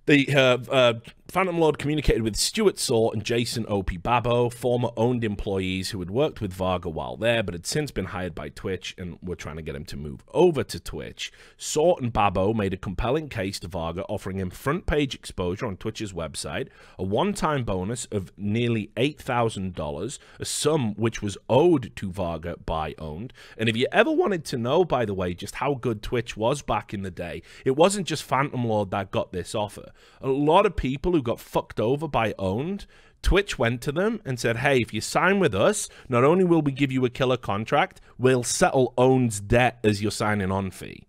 they 0.06 0.24
have 0.26 0.70
uh, 0.70 0.94
Phantom 1.30 1.60
Lord 1.60 1.78
communicated 1.78 2.24
with 2.24 2.36
Stuart 2.36 2.80
Saw 2.80 3.12
and 3.12 3.24
Jason 3.24 3.64
Opie 3.68 3.98
Babo, 3.98 4.50
former 4.50 4.90
Own3d 4.98 5.24
employees 5.24 5.92
who 5.92 6.00
had 6.00 6.10
worked 6.10 6.42
with 6.42 6.52
Varga 6.52 6.90
while 6.90 7.18
there, 7.18 7.44
but 7.44 7.54
had 7.54 7.68
since 7.68 7.92
been 7.92 8.06
hired 8.06 8.34
by 8.34 8.50
Twitch 8.50 8.96
and 8.98 9.20
were 9.22 9.36
trying 9.36 9.58
to 9.58 9.62
get 9.62 9.76
him 9.76 9.86
to 9.86 9.96
move 9.96 10.24
over 10.34 10.64
to 10.64 10.80
Twitch. 10.80 11.32
Saw 11.56 11.96
and 11.98 12.12
Babo 12.12 12.52
made 12.56 12.74
a 12.74 12.78
compelling 12.78 13.30
case 13.30 13.60
to 13.60 13.68
Varga, 13.68 14.06
offering 14.06 14.40
him 14.40 14.50
front 14.50 14.88
page 14.88 15.14
exposure 15.14 15.68
on 15.68 15.78
Twitch's 15.78 16.14
website, 16.14 16.68
a 16.98 17.04
one 17.04 17.34
time 17.36 17.64
bonus 17.64 18.06
of 18.06 18.32
nearly 18.36 18.90
$8,000, 18.98 20.20
a 20.40 20.46
sum 20.46 20.96
which 20.96 21.22
was 21.22 21.38
owed 21.48 21.96
to 21.98 22.12
Varga 22.12 22.58
by 22.66 22.94
Own3d. 22.94 23.30
And 23.56 23.70
if 23.70 23.78
you 23.78 23.86
ever 23.92 24.12
wanted 24.12 24.46
to 24.46 24.58
know, 24.58 24.84
by 24.84 25.06
the 25.06 25.14
way, 25.14 25.36
just 25.36 25.54
how 25.56 25.76
good 25.76 26.02
Twitch 26.02 26.36
was 26.36 26.64
back 26.64 26.92
in 26.92 27.04
the 27.04 27.12
day, 27.12 27.44
it 27.66 27.76
wasn't 27.76 28.08
just 28.08 28.24
Phantom 28.24 28.66
Lord 28.66 28.90
that 28.90 29.12
got 29.12 29.32
this 29.32 29.54
offer. 29.54 29.92
A 30.22 30.28
lot 30.28 30.66
of 30.66 30.76
people 30.76 31.19
who 31.20 31.24
got 31.24 31.40
fucked 31.40 31.80
over 31.80 32.08
by 32.08 32.34
Own3d 32.34 32.86
Twitch 33.22 33.60
went 33.60 33.82
to 33.82 33.92
them 33.92 34.22
and 34.26 34.40
said, 34.40 34.58
hey, 34.58 34.80
if 34.80 34.94
you 34.94 35.02
sign 35.02 35.40
with 35.40 35.54
us, 35.54 35.90
not 36.08 36.24
only 36.24 36.46
will 36.46 36.62
we 36.62 36.72
give 36.72 36.92
you 36.92 37.04
a 37.06 37.10
killer 37.10 37.38
contract, 37.38 38.02
we'll 38.18 38.44
settle 38.44 38.94
Own3d's 38.98 39.42
debt 39.42 39.80
as 39.84 40.02
your 40.02 40.12
signing 40.12 40.52
on 40.52 40.72
fee. 40.72 41.06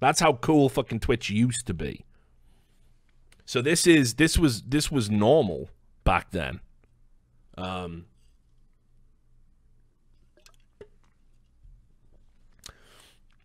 That's 0.00 0.20
how 0.20 0.34
cool 0.34 0.68
fucking 0.68 1.00
Twitch 1.00 1.30
used 1.30 1.66
to 1.66 1.74
be. 1.74 2.04
So 3.44 3.62
this 3.62 3.86
is 3.86 4.14
this 4.14 4.38
was 4.38 4.62
this 4.62 4.90
was 4.90 5.10
normal 5.10 5.70
back 6.04 6.30
then. 6.30 6.60
Um 7.56 8.06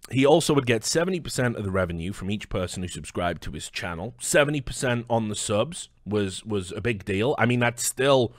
He 0.09 0.25
also 0.25 0.53
would 0.53 0.65
get 0.65 0.83
70% 0.83 1.57
of 1.57 1.65
the 1.65 1.69
revenue 1.69 2.13
from 2.13 2.31
each 2.31 2.47
person 2.47 2.81
who 2.81 2.87
subscribed 2.87 3.43
to 3.43 3.51
his 3.51 3.69
channel. 3.69 4.15
70% 4.21 5.03
on 5.09 5.27
the 5.27 5.35
subs 5.35 5.89
was 6.07 6.43
was 6.45 6.71
a 6.71 6.81
big 6.81 7.05
deal. 7.05 7.35
I 7.37 7.45
mean, 7.45 7.59
that's 7.59 7.83
still 7.83 8.33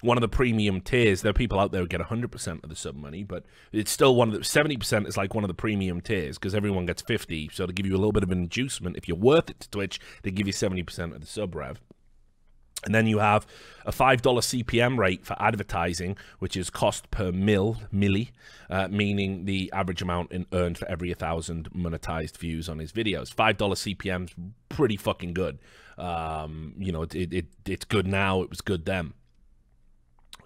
one 0.00 0.16
of 0.16 0.22
the 0.22 0.28
premium 0.28 0.80
tiers. 0.80 1.22
There 1.22 1.30
are 1.30 1.34
people 1.34 1.58
out 1.58 1.72
there 1.72 1.82
who 1.82 1.86
get 1.86 2.00
100% 2.00 2.64
of 2.64 2.68
the 2.68 2.76
sub 2.76 2.96
money, 2.96 3.22
but 3.22 3.44
it's 3.70 3.90
still 3.90 4.14
one 4.14 4.28
of 4.28 4.34
the 4.34 4.40
70% 4.40 5.06
is 5.06 5.16
like 5.16 5.34
one 5.34 5.44
of 5.44 5.48
the 5.48 5.54
premium 5.54 6.00
tiers 6.00 6.38
because 6.38 6.54
everyone 6.54 6.86
gets 6.86 7.02
50. 7.02 7.50
So 7.52 7.66
to 7.66 7.72
give 7.72 7.86
you 7.86 7.94
a 7.94 7.98
little 7.98 8.12
bit 8.12 8.22
of 8.22 8.32
an 8.32 8.38
inducement, 8.38 8.96
if 8.96 9.06
you're 9.06 9.16
worth 9.16 9.50
it 9.50 9.60
to 9.60 9.70
Twitch, 9.70 10.00
they 10.22 10.30
give 10.30 10.46
you 10.46 10.52
70% 10.52 11.14
of 11.14 11.20
the 11.20 11.26
sub 11.26 11.54
rev. 11.54 11.80
And 12.84 12.94
then 12.94 13.06
you 13.06 13.18
have 13.18 13.46
a 13.86 13.92
$5 13.92 14.20
CPM 14.20 14.98
rate 14.98 15.24
for 15.24 15.40
advertising, 15.40 16.16
which 16.40 16.56
is 16.56 16.68
cost 16.68 17.10
per 17.12 17.30
mil, 17.30 17.76
milli, 17.94 18.30
uh, 18.68 18.88
meaning 18.88 19.44
the 19.44 19.70
average 19.72 20.02
amount 20.02 20.32
in 20.32 20.46
earned 20.52 20.78
for 20.78 20.88
every 20.88 21.10
1,000 21.10 21.70
monetized 21.70 22.38
views 22.38 22.68
on 22.68 22.80
his 22.80 22.90
videos. 22.90 23.32
$5 23.32 23.56
CPM's 23.56 24.34
pretty 24.72 24.96
fucking 24.96 25.34
good. 25.34 25.58
Um, 25.98 26.74
you 26.78 26.92
know, 26.92 27.02
it, 27.02 27.14
it, 27.14 27.46
it's 27.66 27.84
good 27.84 28.06
now. 28.06 28.42
It 28.42 28.50
was 28.50 28.60
good 28.60 28.84
then. 28.84 29.14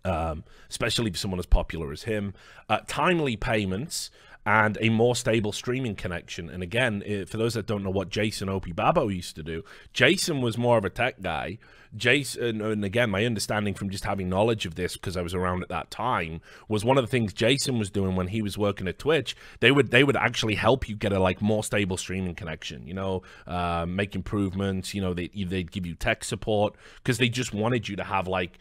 Um, 0.05 0.45
especially 0.71 1.11
for 1.11 1.17
someone 1.19 1.41
as 1.41 1.47
popular 1.47 1.93
as 1.93 2.05
him. 2.05 2.35
Uh, 2.69 2.79
timely 2.87 3.37
payments 3.37 4.11
and 4.47 4.79
a 4.81 4.89
more 4.91 5.17
stable 5.17 5.51
streaming 5.51 5.97
connection. 5.97 6.49
And 6.49 6.63
again, 6.63 7.03
for 7.27 7.37
those 7.37 7.55
that 7.55 7.67
don't 7.67 7.83
know 7.83 7.91
what 7.91 8.09
Jason 8.09 8.49
Opie 8.49 8.71
Babo 8.71 9.09
used 9.09 9.35
to 9.35 9.43
do, 9.43 9.65
Jason 9.93 10.41
was 10.41 10.57
more 10.57 10.79
of 10.79 10.85
a 10.85 10.91
tech 10.91 11.21
guy. 11.21 11.59
Jason, 11.97 12.61
and 12.61 12.85
again, 12.85 13.11
my 13.11 13.25
understanding 13.25 13.75
from 13.75 13.91
just 13.91 14.05
having 14.05 14.29
knowledge 14.29 14.65
of 14.65 14.77
this 14.77 14.97
because 14.97 15.17
I 15.17 15.23
was 15.23 15.35
around 15.35 15.63
at 15.63 15.69
that 15.71 15.91
time 15.91 16.43
was 16.69 16.85
one 16.85 16.97
of 16.97 17.03
the 17.03 17.09
things 17.09 17.33
Jason 17.33 17.79
was 17.79 17.91
doing 17.91 18.15
when 18.15 18.29
he 18.29 18.41
was 18.41 18.57
working 18.57 18.87
at 18.87 19.01
Twitch. 19.01 19.35
They 19.59 19.73
would 19.73 19.91
they 19.91 20.05
would 20.05 20.17
actually 20.17 20.55
help 20.55 20.89
you 20.89 20.95
get 20.95 21.13
a 21.13 21.19
like 21.19 21.43
more 21.43 21.65
stable 21.65 21.97
streaming 21.97 22.37
connection. 22.37 22.87
You 22.87 22.95
know, 22.95 23.23
uh, 23.49 23.85
make 23.89 24.15
improvements. 24.15 24.95
You 24.95 25.01
know, 25.01 25.13
they 25.13 25.29
they'd 25.29 25.73
give 25.73 25.87
you 25.87 25.95
tech 25.95 26.23
support 26.23 26.77
because 26.97 27.19
they 27.19 27.29
just 27.29 27.53
wanted 27.53 27.89
you 27.89 27.97
to 27.97 28.05
have 28.05 28.29
like 28.29 28.59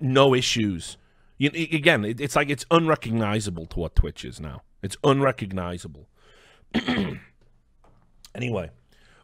no 0.00 0.34
issues. 0.34 0.96
You, 1.36 1.50
again, 1.50 2.04
it's 2.04 2.34
like 2.34 2.50
it's 2.50 2.66
unrecognizable 2.72 3.66
to 3.66 3.78
what 3.78 3.94
Twitch 3.94 4.24
is 4.24 4.40
now. 4.40 4.62
It's 4.82 4.96
unrecognizable. 5.02 6.08
anyway, 8.34 8.70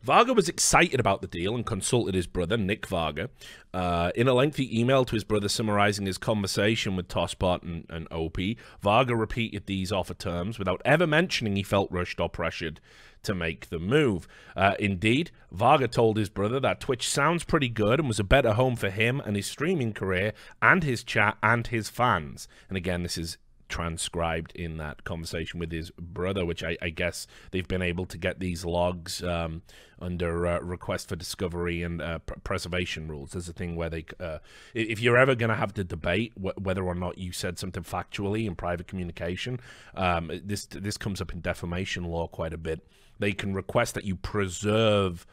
Varga 0.05 0.35
was 0.35 0.51
excited 0.51 1.01
about 1.01 1.23
the 1.23 1.27
deal 1.27 1.55
and 1.55 1.65
consulted 1.65 2.15
his 2.15 2.27
brother, 2.27 2.59
Nick 2.59 2.87
Varga, 2.87 3.31
uh, 3.73 4.11
in 4.15 4.29
a 4.29 4.35
lengthy 4.35 4.79
email 4.79 5.07
to 5.07 5.15
his 5.15 5.25
brother 5.25 5.49
summarizing 5.49 6.05
his 6.05 6.19
conversation 6.19 6.95
with 6.95 7.09
Tosspot 7.09 7.63
and, 7.63 7.87
and 7.89 8.07
Opie. 8.11 8.59
Varga 8.83 9.17
repeated 9.17 9.65
these 9.65 9.91
offer 9.91 10.13
terms 10.13 10.59
without 10.59 10.83
ever 10.85 11.07
mentioning 11.07 11.57
he 11.57 11.63
felt 11.63 11.91
rushed 11.91 12.21
or 12.21 12.29
pressured 12.29 12.81
to 13.23 13.35
make 13.35 13.71
the 13.71 13.79
move. 13.79 14.29
Uh, 14.55 14.75
indeed, 14.79 15.31
Varga 15.51 15.89
told 15.89 16.19
his 16.19 16.29
brother 16.29 16.61
that 16.61 16.81
Twitch 16.81 17.09
sounds 17.09 17.43
pretty 17.43 17.71
good 17.71 17.99
and 17.99 18.07
was 18.07 18.21
a 18.21 18.25
better 18.25 18.53
home 18.53 18.77
for 18.77 18.91
him 18.91 19.21
and 19.25 19.37
his 19.37 19.47
streaming 19.47 19.95
career 19.95 20.35
and 20.61 20.85
his 20.85 21.03
chat 21.03 21.39
and 21.43 21.69
his 21.69 21.89
fans. 21.89 22.47
And 22.69 22.77
again, 22.77 23.05
this 23.05 23.17
is 23.17 23.39
transcribed 23.75 24.53
in 24.55 24.77
that 24.77 25.03
conversation 25.03 25.59
with 25.59 25.73
his 25.73 25.91
brother, 25.99 26.47
which 26.47 26.63
I, 26.63 26.77
I 26.81 26.91
guess 26.91 27.27
they've 27.51 27.67
been 27.67 27.83
able 27.83 28.07
to 28.07 28.17
get 28.17 28.39
these 28.39 28.65
logs 28.65 29.21
um, 29.25 29.63
under 30.01 30.47
uh, 30.47 30.61
request 30.61 31.09
for 31.09 31.17
discovery 31.17 31.83
and 31.83 32.01
uh, 32.01 32.21
pr 32.21 32.35
preservation 32.45 33.09
rules. 33.09 33.33
There's 33.33 33.49
a 33.49 33.53
thing 33.53 33.75
where 33.75 33.91
they, 33.91 34.05
uh, 34.21 34.39
if 34.75 35.01
you're 35.01 35.17
ever 35.17 35.35
going 35.35 35.49
to 35.49 35.57
have 35.57 35.75
to 35.75 35.83
debate 35.83 36.33
wh 36.41 36.57
whether 36.57 36.85
or 36.85 36.95
not 36.95 37.19
you 37.19 37.33
said 37.33 37.59
something 37.59 37.83
factually 37.83 38.47
in 38.47 38.55
private 38.55 38.87
communication, 38.87 39.59
um, 39.97 40.31
this 40.45 40.67
this 40.67 40.97
comes 40.97 41.21
up 41.21 41.33
in 41.33 41.41
defamation 41.41 42.05
law 42.05 42.29
quite 42.29 42.55
a 42.55 42.63
bit. 42.69 42.79
They 43.19 43.33
can 43.33 43.55
request 43.55 43.95
that 43.97 44.05
you 44.05 44.15
preserve 44.15 45.27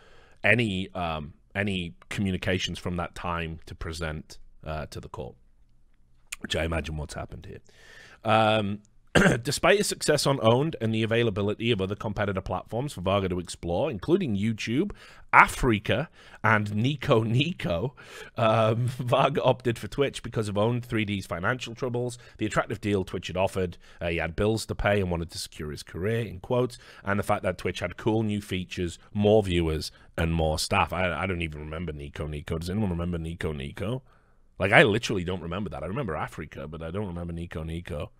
any 0.44 0.90
um, 0.96 1.34
any 1.54 1.94
communications 2.10 2.80
from 2.80 2.96
that 2.98 3.14
time 3.14 3.60
to 3.68 3.76
present 3.76 4.40
uh, 4.66 4.88
to 4.88 5.00
the 5.00 5.10
court, 5.10 5.36
which 6.40 6.56
I 6.56 6.64
imagine 6.64 6.98
what's 6.98 7.14
happened 7.14 7.46
here. 7.46 7.62
Um, 8.24 8.80
despite 9.44 9.78
his 9.78 9.88
success 9.88 10.26
on 10.26 10.38
Own3d 10.40 10.76
and 10.80 10.94
the 10.94 11.04
availability 11.04 11.72
of 11.72 11.82
other 11.82 11.96
competitor 11.96 12.40
platforms 12.40 12.94
for 12.94 13.02
Varga 13.02 13.28
to 13.28 13.40
explore, 13.40 13.92
including 13.92 14.38
YouTube, 14.38 14.92
Afreeca, 15.34 16.08
and 16.46 16.74
Nico 16.74 17.22
Nico, 17.22 17.94
um, 18.38 18.88
Varga 18.88 19.44
opted 19.44 19.78
for 19.78 19.90
Twitch 19.90 20.24
because 20.24 20.48
of 20.48 20.56
Own3d's 20.56 21.26
financial 21.26 21.76
troubles, 21.76 22.18
the 22.38 22.46
attractive 22.46 22.80
deal 22.80 23.04
Twitch 23.04 23.28
had 23.28 23.36
offered, 23.36 23.78
uh, 24.00 24.08
he 24.08 24.18
had 24.18 24.36
bills 24.36 24.66
to 24.68 24.76
pay 24.76 25.02
and 25.02 25.12
wanted 25.12 25.30
to 25.32 25.38
secure 25.38 25.72
his 25.72 25.84
career, 25.84 26.22
in 26.22 26.40
quotes, 26.40 26.78
and 27.04 27.20
the 27.20 27.24
fact 27.24 27.44
that 27.44 27.58
Twitch 27.58 27.82
had 27.82 27.98
cool 27.98 28.24
new 28.24 28.42
features, 28.42 28.98
more 29.14 29.44
viewers, 29.44 29.92
and 30.18 30.34
more 30.34 30.58
staff. 30.58 30.94
I, 30.94 31.12
I 31.12 31.26
don't 31.26 31.42
even 31.42 31.60
remember 31.60 31.92
Nico 31.92 32.28
Nico. 32.28 32.58
Does 32.58 32.70
anyone 32.70 32.92
remember 32.92 33.18
Nico 33.18 33.52
Nico? 33.52 34.04
Like, 34.62 34.74
I 34.74 34.84
literally 34.84 35.24
don't 35.24 35.42
remember 35.42 35.72
that. 35.72 35.82
I 35.82 35.88
remember 35.88 36.14
Afreeca, 36.14 36.70
but 36.70 36.84
I 36.84 36.92
don't 36.92 37.08
remember 37.08 37.34
Nico 37.34 37.64
Nico. 37.64 38.12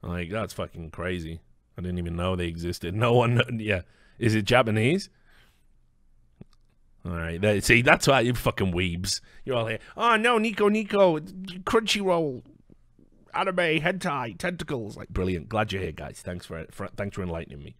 Like, 0.00 0.30
that's 0.30 0.52
fucking 0.52 0.92
crazy. 0.92 1.40
I 1.76 1.80
didn't 1.80 1.98
even 1.98 2.14
know 2.14 2.36
they 2.36 2.46
existed. 2.46 2.94
No 2.94 3.14
one, 3.14 3.58
yeah. 3.58 3.80
Is 4.20 4.36
it 4.36 4.44
Japanese? 4.44 5.10
All 7.04 7.10
right. 7.10 7.64
See, 7.64 7.82
that's 7.82 8.06
why 8.06 8.20
you 8.20 8.32
fucking 8.32 8.72
weebs. 8.72 9.20
You're 9.44 9.56
all 9.56 9.66
here. 9.66 9.80
Oh, 9.96 10.14
no, 10.14 10.38
Nico 10.38 10.68
Nico. 10.68 11.18
Crunchyroll. 11.18 12.44
Anime, 13.34 13.80
hentai, 13.80 14.38
tentacles. 14.38 14.96
Like, 14.96 15.08
brilliant. 15.08 15.48
Glad 15.48 15.72
you're 15.72 15.82
here, 15.82 15.90
guys. 15.90 16.22
Thanks 16.24 16.46
for, 16.46 16.64
for 16.70 16.86
thanks 16.96 17.16
for 17.16 17.24
enlightening 17.24 17.58
me. 17.58 17.74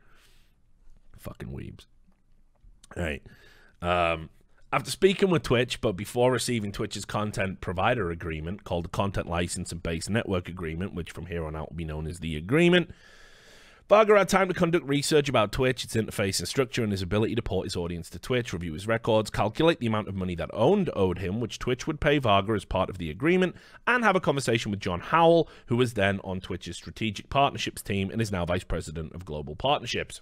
Fucking 1.18 1.50
weebs. 1.50 1.86
All 2.96 3.04
right. 3.04 3.22
Um, 3.80 4.28
after 4.72 4.90
speaking 4.90 5.30
with 5.30 5.42
Twitch, 5.42 5.80
but 5.80 5.92
before 5.92 6.30
receiving 6.30 6.72
Twitch's 6.72 7.04
content 7.04 7.60
provider 7.60 8.10
agreement, 8.10 8.64
called 8.64 8.84
the 8.84 8.90
Content 8.90 9.28
License 9.28 9.72
and 9.72 9.82
Base 9.82 10.08
Network 10.08 10.48
Agreement, 10.48 10.94
which 10.94 11.10
from 11.10 11.26
here 11.26 11.44
on 11.44 11.56
out 11.56 11.70
will 11.70 11.76
be 11.76 11.84
known 11.84 12.06
as 12.06 12.20
the 12.20 12.36
Agreement, 12.36 12.90
Varga 13.88 14.18
had 14.18 14.28
time 14.28 14.48
to 14.48 14.54
conduct 14.54 14.86
research 14.86 15.30
about 15.30 15.50
Twitch, 15.50 15.82
its 15.82 15.96
interface 15.96 16.40
and 16.40 16.46
structure, 16.46 16.82
and 16.82 16.92
his 16.92 17.00
ability 17.00 17.34
to 17.34 17.40
port 17.40 17.64
his 17.64 17.74
audience 17.74 18.10
to 18.10 18.18
Twitch, 18.18 18.52
review 18.52 18.74
his 18.74 18.86
records, 18.86 19.30
calculate 19.30 19.80
the 19.80 19.86
amount 19.86 20.08
of 20.08 20.14
money 20.14 20.34
that 20.34 20.50
Own3d 20.50 20.90
owed 20.94 21.18
him, 21.20 21.40
which 21.40 21.58
Twitch 21.58 21.86
would 21.86 21.98
pay 21.98 22.18
Varga 22.18 22.52
as 22.52 22.66
part 22.66 22.90
of 22.90 22.98
the 22.98 23.08
agreement, 23.08 23.56
and 23.86 24.04
have 24.04 24.14
a 24.14 24.20
conversation 24.20 24.70
with 24.70 24.80
John 24.80 25.00
Howell, 25.00 25.48
who 25.68 25.76
was 25.78 25.94
then 25.94 26.20
on 26.22 26.38
Twitch's 26.38 26.76
strategic 26.76 27.30
partnerships 27.30 27.80
team 27.80 28.10
and 28.10 28.20
is 28.20 28.30
now 28.30 28.44
vice 28.44 28.62
president 28.62 29.14
of 29.14 29.24
global 29.24 29.56
partnerships. 29.56 30.20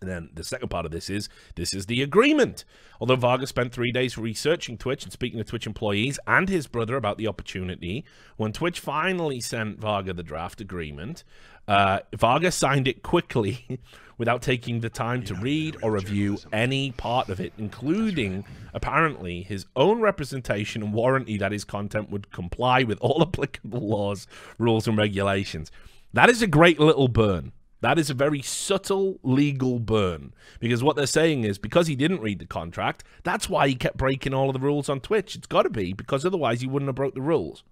And 0.00 0.08
then 0.08 0.30
the 0.34 0.44
second 0.44 0.68
part 0.68 0.86
of 0.86 0.92
this 0.92 1.10
is 1.10 1.28
this 1.54 1.74
is 1.74 1.86
the 1.86 2.02
agreement. 2.02 2.64
Although 3.00 3.16
Varga 3.16 3.46
spent 3.46 3.72
three 3.72 3.92
days 3.92 4.18
researching 4.18 4.76
Twitch 4.76 5.04
and 5.04 5.12
speaking 5.12 5.38
to 5.38 5.44
Twitch 5.44 5.66
employees 5.66 6.18
and 6.26 6.48
his 6.48 6.66
brother 6.66 6.96
about 6.96 7.18
the 7.18 7.28
opportunity, 7.28 8.04
when 8.36 8.52
Twitch 8.52 8.80
finally 8.80 9.40
sent 9.40 9.78
Varga 9.78 10.12
the 10.12 10.22
draft 10.22 10.60
agreement, 10.60 11.24
uh, 11.68 12.00
Varga 12.16 12.50
signed 12.50 12.88
it 12.88 13.02
quickly 13.02 13.80
without 14.18 14.42
taking 14.42 14.80
the 14.80 14.88
time 14.88 15.22
to 15.22 15.34
read 15.34 15.76
or 15.82 15.92
review 15.92 16.38
any 16.52 16.92
part 16.92 17.28
of 17.28 17.40
it, 17.40 17.52
including 17.58 18.44
apparently 18.74 19.42
his 19.42 19.66
own 19.76 20.00
representation 20.00 20.82
and 20.82 20.92
warranty 20.92 21.36
that 21.38 21.52
his 21.52 21.64
content 21.64 22.10
would 22.10 22.30
comply 22.32 22.82
with 22.82 22.98
all 23.00 23.22
applicable 23.34 23.86
laws, 23.86 24.26
rules, 24.58 24.88
and 24.88 24.98
regulations. 24.98 25.70
That 26.14 26.30
is 26.30 26.42
a 26.42 26.46
great 26.46 26.80
little 26.80 27.08
burn. 27.08 27.52
That 27.80 27.98
is 27.98 28.10
a 28.10 28.14
very 28.14 28.42
subtle 28.42 29.20
legal 29.22 29.78
burn 29.78 30.34
because 30.58 30.82
what 30.82 30.96
they're 30.96 31.06
saying 31.06 31.44
is 31.44 31.58
because 31.58 31.86
he 31.86 31.94
didn't 31.94 32.20
read 32.20 32.40
the 32.40 32.46
contract, 32.46 33.04
that's 33.22 33.48
why 33.48 33.68
he 33.68 33.74
kept 33.74 33.96
breaking 33.96 34.34
all 34.34 34.48
of 34.48 34.54
the 34.54 34.60
rules 34.60 34.88
on 34.88 35.00
Twitch. 35.00 35.36
It's 35.36 35.46
got 35.46 35.62
to 35.62 35.70
be 35.70 35.92
because 35.92 36.26
otherwise 36.26 36.60
he 36.60 36.66
wouldn't 36.66 36.88
have 36.88 36.96
broke 36.96 37.14
the 37.14 37.20
rules. 37.20 37.62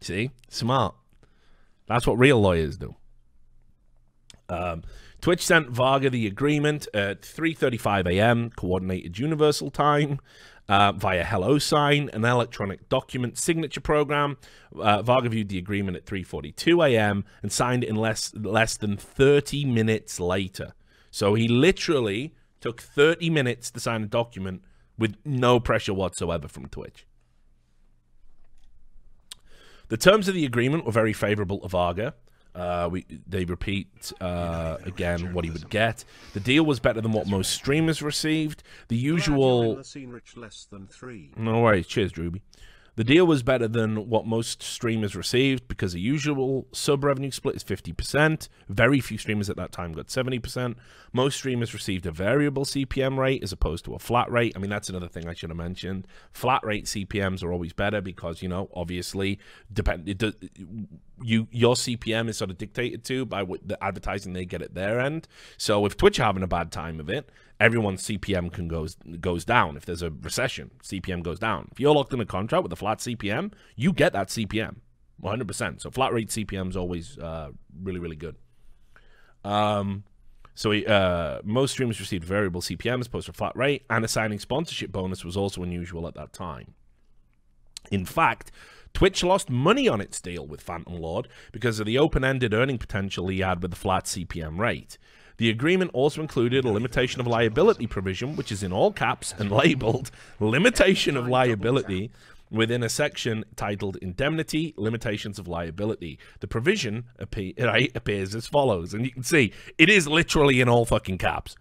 See, 0.00 0.30
smart. 0.48 0.94
That's 1.86 2.06
what 2.06 2.18
real 2.18 2.40
lawyers 2.40 2.76
do. 2.76 2.94
Um, 4.48 4.82
Twitch 5.22 5.46
sent 5.46 5.70
Varga 5.70 6.10
the 6.10 6.26
agreement 6.26 6.88
at 6.92 7.22
3:35 7.22 8.08
a.m. 8.08 8.50
coordinated 8.50 9.20
Universal 9.20 9.70
Time 9.70 10.18
uh, 10.68 10.90
via 10.90 11.22
HelloSign, 11.22 12.12
an 12.12 12.24
electronic 12.24 12.88
document 12.88 13.38
signature 13.38 13.80
program. 13.80 14.36
Uh, 14.76 15.00
Varga 15.00 15.28
viewed 15.28 15.48
the 15.48 15.58
agreement 15.58 15.96
at 15.96 16.06
3:42 16.06 16.90
a.m. 16.90 17.24
and 17.40 17.52
signed 17.52 17.84
it 17.84 17.88
in 17.88 17.94
less 17.94 18.34
less 18.34 18.76
than 18.76 18.96
30 18.96 19.64
minutes 19.64 20.18
later. 20.18 20.74
So 21.12 21.34
he 21.34 21.46
literally 21.46 22.34
took 22.60 22.82
30 22.82 23.30
minutes 23.30 23.70
to 23.70 23.80
sign 23.80 24.02
a 24.02 24.06
document 24.06 24.62
with 24.98 25.14
no 25.24 25.60
pressure 25.60 25.94
whatsoever 25.94 26.48
from 26.48 26.66
Twitch. 26.66 27.06
The 29.86 29.96
terms 29.96 30.26
of 30.26 30.34
the 30.34 30.44
agreement 30.44 30.84
were 30.84 30.92
very 30.92 31.12
favorable 31.12 31.60
to 31.60 31.68
Varga. 31.68 32.14
Uh, 32.54 32.88
we 32.90 33.06
they 33.26 33.44
repeat 33.44 34.12
uh, 34.20 34.76
again 34.84 35.32
what 35.32 35.44
he 35.44 35.50
would 35.50 35.70
get. 35.70 36.04
The 36.34 36.40
deal 36.40 36.64
was 36.64 36.80
better 36.80 37.00
than 37.00 37.12
what 37.12 37.26
most 37.26 37.50
streamers 37.52 38.02
received. 38.02 38.62
The 38.88 38.96
usual. 38.96 39.76
No 41.36 41.60
worries. 41.62 41.86
Cheers, 41.86 42.12
Drewby. 42.12 42.42
The 42.94 43.04
deal 43.04 43.26
was 43.26 43.42
better 43.42 43.68
than 43.68 44.10
what 44.10 44.26
most 44.26 44.62
streamers 44.62 45.16
received 45.16 45.66
because 45.66 45.94
the 45.94 46.00
usual 46.00 46.66
sub 46.72 47.04
revenue 47.04 47.30
split 47.30 47.56
is 47.56 47.64
50%. 47.64 48.48
Very 48.68 49.00
few 49.00 49.16
streamers 49.16 49.48
at 49.48 49.56
that 49.56 49.72
time 49.72 49.92
got 49.92 50.08
70%. 50.08 50.76
Most 51.12 51.36
streamers 51.36 51.72
received 51.72 52.04
a 52.04 52.10
variable 52.10 52.64
CPM 52.66 53.16
rate 53.16 53.42
as 53.42 53.52
opposed 53.52 53.86
to 53.86 53.94
a 53.94 53.98
flat 53.98 54.30
rate. 54.30 54.52
I 54.54 54.58
mean, 54.58 54.70
that's 54.70 54.90
another 54.90 55.08
thing 55.08 55.26
I 55.26 55.32
should 55.32 55.50
have 55.50 55.56
mentioned. 55.56 56.06
Flat 56.32 56.64
rate 56.64 56.84
CPMs 56.84 57.42
are 57.42 57.52
always 57.52 57.72
better 57.72 58.02
because, 58.02 58.42
you 58.42 58.48
know, 58.48 58.68
obviously, 58.74 59.38
depend 59.72 60.08
it 60.08 60.22
you 61.22 61.46
your 61.50 61.74
CPM 61.74 62.28
is 62.28 62.36
sort 62.36 62.50
of 62.50 62.58
dictated 62.58 63.04
to 63.04 63.24
by 63.24 63.42
what 63.42 63.66
the 63.66 63.82
advertising 63.82 64.32
they 64.32 64.44
get 64.44 64.62
at 64.62 64.74
their 64.74 65.00
end. 65.00 65.28
So 65.56 65.86
if 65.86 65.96
Twitch 65.96 66.18
are 66.20 66.24
having 66.24 66.42
a 66.42 66.48
bad 66.48 66.72
time 66.72 67.00
of 67.00 67.08
it, 67.08 67.30
everyone's 67.60 68.02
CPM 68.02 68.52
can 68.52 68.68
goes 68.68 68.96
goes 69.20 69.44
down. 69.44 69.76
If 69.76 69.86
there's 69.86 70.02
a 70.02 70.10
recession, 70.10 70.70
CPM 70.82 71.22
goes 71.22 71.38
down. 71.38 71.68
If 71.72 71.80
you're 71.80 71.94
locked 71.94 72.12
in 72.12 72.20
a 72.20 72.26
contract 72.26 72.62
with 72.62 72.72
a 72.72 72.76
flat 72.76 72.98
CPM, 72.98 73.52
you 73.76 73.92
get 73.92 74.12
that 74.12 74.28
CPM, 74.28 74.76
100%. 75.22 75.80
So 75.80 75.90
flat 75.90 76.12
rate 76.12 76.28
CPM 76.28 76.70
is 76.70 76.76
always 76.76 77.18
uh, 77.18 77.50
really 77.82 78.00
really 78.00 78.16
good. 78.16 78.36
Um, 79.44 80.04
so 80.54 80.72
uh, 80.72 81.40
most 81.44 81.72
streamers 81.72 81.98
received 81.98 82.24
variable 82.24 82.60
CPMs, 82.60 83.06
opposed 83.06 83.26
to 83.26 83.32
flat 83.32 83.56
rate, 83.56 83.84
and 83.88 84.04
assigning 84.04 84.38
sponsorship 84.38 84.92
bonus 84.92 85.24
was 85.24 85.36
also 85.36 85.62
unusual 85.62 86.06
at 86.06 86.14
that 86.14 86.32
time. 86.32 86.74
In 87.90 88.04
fact, 88.04 88.52
Twitch 88.92 89.24
lost 89.24 89.48
money 89.48 89.88
on 89.88 90.00
its 90.00 90.20
deal 90.20 90.46
with 90.46 90.60
Phantom 90.60 90.94
Lord 90.94 91.28
because 91.50 91.80
of 91.80 91.86
the 91.86 91.98
open-ended 91.98 92.52
earning 92.52 92.78
potential 92.78 93.28
he 93.28 93.40
had 93.40 93.62
with 93.62 93.70
the 93.70 93.76
flat 93.76 94.04
CPM 94.04 94.58
rate. 94.58 94.98
The 95.42 95.50
agreement 95.50 95.90
also 95.92 96.20
included 96.20 96.64
a 96.64 96.70
limitation 96.70 97.20
of 97.20 97.26
liability 97.26 97.88
provision, 97.88 98.36
which 98.36 98.52
is 98.52 98.62
in 98.62 98.72
all 98.72 98.92
caps 98.92 99.34
and 99.36 99.50
labeled 99.50 100.12
limitation 100.38 101.16
of 101.16 101.26
liability 101.26 102.12
within 102.48 102.84
a 102.84 102.88
section 102.88 103.44
titled 103.56 103.96
Indemnity 103.96 104.72
Limitations 104.76 105.40
of 105.40 105.48
Liability. 105.48 106.20
The 106.38 106.46
provision 106.46 107.06
appear, 107.18 107.54
right, 107.58 107.90
appears 107.96 108.36
as 108.36 108.46
follows, 108.46 108.94
and 108.94 109.04
you 109.04 109.10
can 109.10 109.24
see 109.24 109.52
it 109.78 109.90
is 109.90 110.06
literally 110.06 110.60
in 110.60 110.68
all 110.68 110.84
fucking 110.84 111.18
caps. 111.18 111.56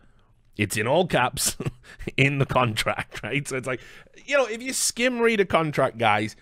It's 0.58 0.78
in 0.78 0.86
all 0.86 1.08
caps 1.08 1.58
in 2.18 2.38
the 2.38 2.46
contract, 2.46 3.24
right? 3.24 3.48
So 3.48 3.58
it's 3.58 3.66
like, 3.66 3.82
you 4.28 4.38
know, 4.38 4.46
if 4.46 4.62
you 4.62 4.74
skim 4.74 5.20
read 5.20 5.40
a 5.40 5.46
contract, 5.46 5.98
guys, 5.98 6.36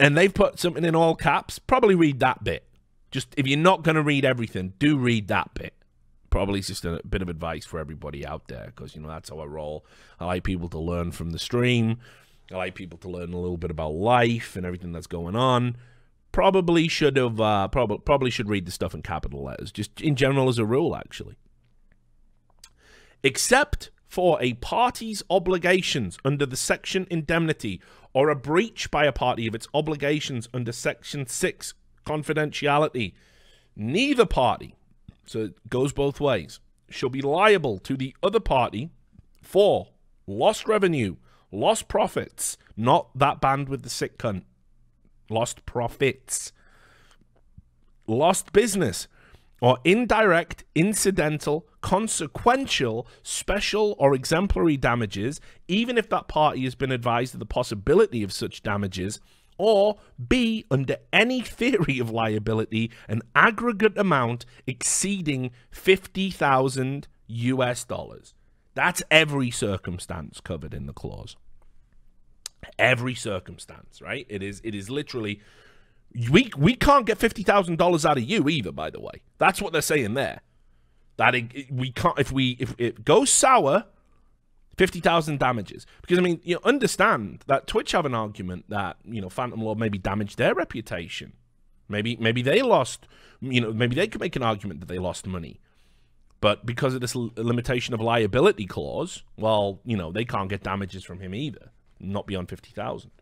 and 0.00 0.18
they've 0.18 0.34
put 0.34 0.58
something 0.58 0.84
in 0.84 0.96
all 0.96 1.14
caps, 1.14 1.60
probably 1.60 1.94
read 1.94 2.18
that 2.18 2.42
bit. 2.42 2.66
Just 3.12 3.32
if 3.36 3.46
you're 3.46 3.60
not 3.60 3.84
going 3.84 3.94
to 3.94 4.02
read 4.02 4.24
everything, 4.24 4.72
do 4.80 4.98
read 4.98 5.28
that 5.28 5.54
bit 5.54 5.72
Probably 6.34 6.62
just 6.62 6.84
a 6.84 7.00
bit 7.08 7.22
of 7.22 7.28
advice 7.28 7.64
for 7.64 7.78
everybody 7.78 8.26
out 8.26 8.48
there 8.48 8.72
because, 8.74 8.96
you 8.96 9.00
know, 9.00 9.06
that's 9.06 9.28
how 9.28 9.38
I 9.38 9.44
roll. 9.44 9.86
I 10.18 10.26
like 10.26 10.42
people 10.42 10.68
to 10.70 10.80
learn 10.80 11.12
from 11.12 11.30
the 11.30 11.38
stream. 11.38 11.98
I 12.50 12.56
like 12.56 12.74
people 12.74 12.98
to 12.98 13.08
learn 13.08 13.32
a 13.32 13.38
little 13.38 13.56
bit 13.56 13.70
about 13.70 13.90
life 13.90 14.56
and 14.56 14.66
everything 14.66 14.90
that's 14.90 15.06
going 15.06 15.36
on. 15.36 15.76
Probably 16.32 16.88
should 16.88 17.16
have, 17.18 17.40
uh, 17.40 17.68
probably, 17.68 17.98
probably 17.98 18.30
should 18.30 18.48
read 18.48 18.66
the 18.66 18.72
stuff 18.72 18.94
in 18.94 19.02
capital 19.02 19.44
letters, 19.44 19.70
just 19.70 20.00
in 20.00 20.16
general 20.16 20.48
as 20.48 20.58
a 20.58 20.64
rule, 20.64 20.96
actually. 20.96 21.36
Except 23.22 23.92
for 24.08 24.36
a 24.42 24.54
party's 24.54 25.22
obligations 25.30 26.18
under 26.24 26.46
the 26.46 26.56
section 26.56 27.06
indemnity 27.12 27.80
or 28.12 28.28
a 28.28 28.34
breach 28.34 28.90
by 28.90 29.04
a 29.04 29.12
party 29.12 29.46
of 29.46 29.54
its 29.54 29.68
obligations 29.72 30.48
under 30.52 30.72
section 30.72 31.28
6 31.28 31.74
confidentiality 32.04 33.12
neither 33.76 34.26
party 34.26 34.74
so 35.26 35.44
it 35.44 35.68
goes 35.70 35.92
both 35.92 36.20
ways. 36.20 36.60
She'll 36.90 37.08
be 37.08 37.22
liable 37.22 37.78
to 37.78 37.96
the 37.96 38.14
other 38.22 38.40
party 38.40 38.90
for 39.42 39.88
lost 40.26 40.66
revenue 40.66 41.16
lost 41.54 41.88
profits 41.88 42.58
not 42.76 43.16
that 43.16 43.40
band 43.40 43.68
with 43.68 43.82
the 43.82 43.90
sick 43.90 44.18
cunt. 44.18 44.42
Lost 45.30 45.64
profits. 45.64 46.52
Lost 48.06 48.52
business 48.52 49.08
or 49.60 49.78
indirect, 49.84 50.64
incidental, 50.74 51.66
consequential, 51.80 53.06
special, 53.22 53.94
or 53.98 54.14
exemplary 54.14 54.76
damages, 54.76 55.40
even 55.68 55.96
if 55.96 56.08
that 56.10 56.28
party 56.28 56.64
has 56.64 56.74
been 56.74 56.92
advised 56.92 57.34
of 57.34 57.40
the 57.40 57.46
possibility 57.46 58.22
of 58.22 58.32
such 58.32 58.62
damages, 58.62 59.20
or 59.58 59.98
B, 60.28 60.64
under 60.70 60.96
any 61.12 61.40
theory 61.40 61.98
of 61.98 62.10
liability, 62.10 62.90
an 63.08 63.22
aggregate 63.34 63.96
amount 63.98 64.44
exceeding 64.66 65.50
50,000 65.70 67.08
US 67.26 67.84
dollars. 67.84 68.34
That's 68.74 69.02
every 69.10 69.50
circumstance 69.50 70.40
covered 70.40 70.74
in 70.74 70.86
the 70.86 70.92
clause. 70.92 71.36
Every 72.78 73.14
circumstance, 73.14 74.00
right? 74.02 74.26
It 74.28 74.42
is 74.42 74.60
it 74.64 74.74
is 74.74 74.90
literally 74.90 75.40
we 76.30 76.50
we 76.56 76.74
can't 76.74 77.06
get 77.06 77.18
fifty 77.18 77.42
thousand 77.42 77.78
dollars 77.78 78.04
out 78.04 78.18
of 78.18 78.24
you 78.24 78.48
either. 78.48 78.72
By 78.72 78.90
the 78.90 79.00
way, 79.00 79.22
that's 79.38 79.60
what 79.60 79.72
they're 79.72 79.82
saying 79.82 80.14
there. 80.14 80.40
That 81.16 81.34
it, 81.34 81.70
we 81.70 81.92
can't 81.92 82.18
if 82.18 82.32
we 82.32 82.56
if 82.58 82.74
it 82.78 83.04
goes 83.04 83.30
sour, 83.30 83.84
fifty 84.76 85.00
thousand 85.00 85.38
damages. 85.38 85.86
Because 86.00 86.18
I 86.18 86.22
mean, 86.22 86.40
you 86.42 86.54
know, 86.54 86.60
understand 86.64 87.44
that 87.46 87.66
Twitch 87.66 87.92
have 87.92 88.06
an 88.06 88.14
argument 88.14 88.68
that 88.68 88.96
you 89.04 89.20
know 89.20 89.28
Phantom 89.28 89.60
Lord 89.60 89.78
maybe 89.78 89.98
damaged 89.98 90.38
their 90.38 90.54
reputation. 90.54 91.32
Maybe 91.88 92.16
maybe 92.16 92.42
they 92.42 92.62
lost. 92.62 93.06
You 93.40 93.60
know, 93.60 93.72
maybe 93.72 93.94
they 93.94 94.06
could 94.06 94.20
make 94.20 94.36
an 94.36 94.42
argument 94.42 94.80
that 94.80 94.86
they 94.86 94.98
lost 94.98 95.26
money. 95.26 95.60
But 96.40 96.66
because 96.66 96.94
of 96.94 97.00
this 97.00 97.14
limitation 97.14 97.94
of 97.94 98.00
liability 98.00 98.66
clause, 98.66 99.22
well, 99.38 99.80
you 99.84 99.96
know, 99.96 100.12
they 100.12 100.24
can't 100.24 100.50
get 100.50 100.62
damages 100.62 101.02
from 101.02 101.20
him 101.20 101.34
either, 101.34 101.70
not 101.98 102.26
beyond 102.26 102.48
fifty 102.48 102.70
thousand. 102.70 103.12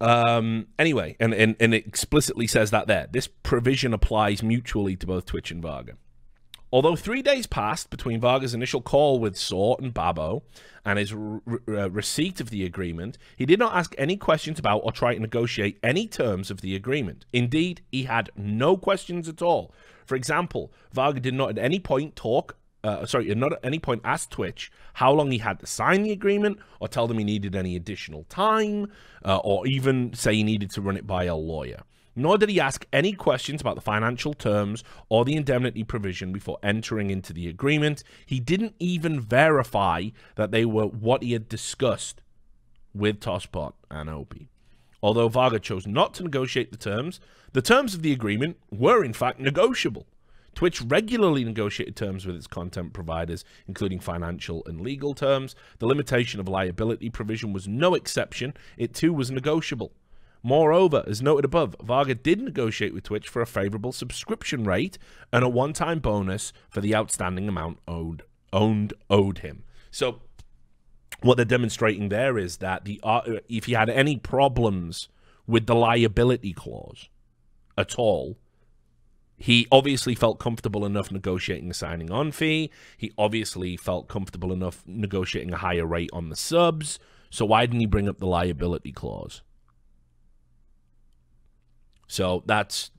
Um, 0.00 0.68
anyway, 0.78 1.16
and, 1.20 1.34
and, 1.34 1.56
and 1.60 1.74
it 1.74 1.86
explicitly 1.86 2.46
says 2.46 2.70
that 2.70 2.86
there. 2.86 3.06
This 3.10 3.26
provision 3.26 3.92
applies 3.92 4.42
mutually 4.42 4.96
to 4.96 5.06
both 5.06 5.26
Twitch 5.26 5.50
and 5.50 5.60
Varga. 5.62 5.94
Although 6.72 6.96
three 6.96 7.20
days 7.20 7.46
passed 7.46 7.90
between 7.90 8.20
Varga's 8.20 8.54
initial 8.54 8.80
call 8.80 9.18
with 9.18 9.36
Saw 9.36 9.76
and 9.76 9.92
Babo 9.92 10.42
and 10.84 10.98
his 10.98 11.12
uh, 11.12 11.90
receipt 11.90 12.40
of 12.40 12.50
the 12.50 12.64
agreement, 12.64 13.18
he 13.36 13.44
did 13.44 13.58
not 13.58 13.74
ask 13.74 13.94
any 13.98 14.16
questions 14.16 14.58
about 14.58 14.82
or 14.84 14.92
try 14.92 15.14
to 15.14 15.20
negotiate 15.20 15.78
any 15.82 16.06
terms 16.06 16.50
of 16.50 16.60
the 16.60 16.76
agreement. 16.76 17.24
Indeed, 17.32 17.82
he 17.90 18.04
had 18.04 18.30
no 18.36 18.76
questions 18.76 19.28
at 19.28 19.42
all. 19.42 19.74
For 20.06 20.14
example, 20.14 20.72
Varga 20.92 21.20
did 21.20 21.34
not 21.34 21.50
at 21.50 21.58
any 21.58 21.80
point 21.80 22.14
talk 22.14 22.56
uh, 22.82 23.04
sorry, 23.04 23.34
not 23.34 23.52
at 23.52 23.60
any 23.62 23.78
point 23.78 24.00
asked 24.04 24.30
Twitch 24.30 24.72
how 24.94 25.12
long 25.12 25.30
he 25.30 25.38
had 25.38 25.60
to 25.60 25.66
sign 25.66 26.02
the 26.02 26.12
agreement 26.12 26.58
or 26.80 26.88
tell 26.88 27.06
them 27.06 27.18
he 27.18 27.24
needed 27.24 27.54
any 27.54 27.76
additional 27.76 28.24
time 28.24 28.90
uh, 29.24 29.36
or 29.38 29.66
even 29.66 30.14
say 30.14 30.34
he 30.34 30.42
needed 30.42 30.70
to 30.70 30.80
run 30.80 30.96
it 30.96 31.06
by 31.06 31.24
a 31.24 31.36
lawyer. 31.36 31.82
Nor 32.16 32.38
did 32.38 32.48
he 32.48 32.60
ask 32.60 32.86
any 32.92 33.12
questions 33.12 33.60
about 33.60 33.76
the 33.76 33.80
financial 33.80 34.34
terms 34.34 34.82
or 35.08 35.24
the 35.24 35.36
indemnity 35.36 35.84
provision 35.84 36.32
before 36.32 36.58
entering 36.62 37.10
into 37.10 37.32
the 37.32 37.48
agreement. 37.48 38.02
He 38.26 38.40
didn't 38.40 38.74
even 38.78 39.20
verify 39.20 40.08
that 40.34 40.50
they 40.50 40.64
were 40.64 40.86
what 40.86 41.22
he 41.22 41.32
had 41.32 41.48
discussed 41.48 42.20
with 42.92 43.20
Tosspot 43.20 43.74
and 43.90 44.10
Opie. 44.10 44.48
Although 45.02 45.28
Varga 45.28 45.58
chose 45.58 45.86
not 45.86 46.12
to 46.14 46.22
negotiate 46.22 46.72
the 46.72 46.76
terms, 46.76 47.20
the 47.52 47.62
terms 47.62 47.94
of 47.94 48.02
the 48.02 48.12
agreement 48.12 48.58
were 48.70 49.04
in 49.04 49.12
fact 49.12 49.40
negotiable. 49.40 50.06
Twitch 50.54 50.82
regularly 50.82 51.44
negotiated 51.44 51.96
terms 51.96 52.26
with 52.26 52.36
its 52.36 52.46
content 52.46 52.92
providers, 52.92 53.44
including 53.68 54.00
financial 54.00 54.62
and 54.66 54.80
legal 54.80 55.14
terms. 55.14 55.54
The 55.78 55.86
limitation 55.86 56.40
of 56.40 56.48
liability 56.48 57.08
provision 57.08 57.52
was 57.52 57.68
no 57.68 57.94
exception. 57.94 58.54
It 58.76 58.92
too 58.92 59.12
was 59.12 59.30
negotiable. 59.30 59.92
Moreover, 60.42 61.04
as 61.06 61.20
noted 61.20 61.44
above, 61.44 61.76
Varga 61.82 62.14
did 62.14 62.40
negotiate 62.40 62.94
with 62.94 63.04
Twitch 63.04 63.28
for 63.28 63.42
a 63.42 63.46
favorable 63.46 63.92
subscription 63.92 64.64
rate 64.64 64.96
and 65.32 65.44
a 65.44 65.48
one-time 65.48 65.98
bonus 65.98 66.52
for 66.70 66.80
the 66.80 66.94
outstanding 66.94 67.48
amount 67.48 67.78
owed 67.86 68.22
Own3d 68.52 68.92
owed 69.08 69.38
him. 69.38 69.64
So 69.90 70.22
what 71.22 71.36
they're 71.36 71.44
demonstrating 71.44 72.08
there 72.08 72.38
is 72.38 72.58
that 72.58 72.84
the 72.84 73.00
uh, 73.02 73.20
if 73.48 73.66
he 73.66 73.72
had 73.72 73.90
any 73.90 74.16
problems 74.16 75.08
with 75.46 75.66
the 75.66 75.74
liability 75.74 76.52
clause 76.52 77.08
at 77.76 77.96
all, 77.96 78.38
he 79.36 79.66
obviously 79.70 80.14
felt 80.14 80.38
comfortable 80.38 80.84
enough 80.84 81.10
negotiating 81.10 81.70
a 81.70 81.74
signing 81.74 82.10
on 82.10 82.32
fee. 82.32 82.70
He 82.96 83.12
obviously 83.16 83.76
felt 83.76 84.08
comfortable 84.08 84.52
enough 84.52 84.82
negotiating 84.86 85.52
a 85.52 85.58
higher 85.58 85.86
rate 85.86 86.10
on 86.12 86.28
the 86.28 86.36
subs. 86.36 86.98
So 87.30 87.44
why 87.46 87.66
didn't 87.66 87.80
he 87.80 87.86
bring 87.86 88.08
up 88.08 88.18
the 88.18 88.26
liability 88.26 88.92
clause? 88.92 89.42
So 92.10 92.42
that's, 92.44 92.90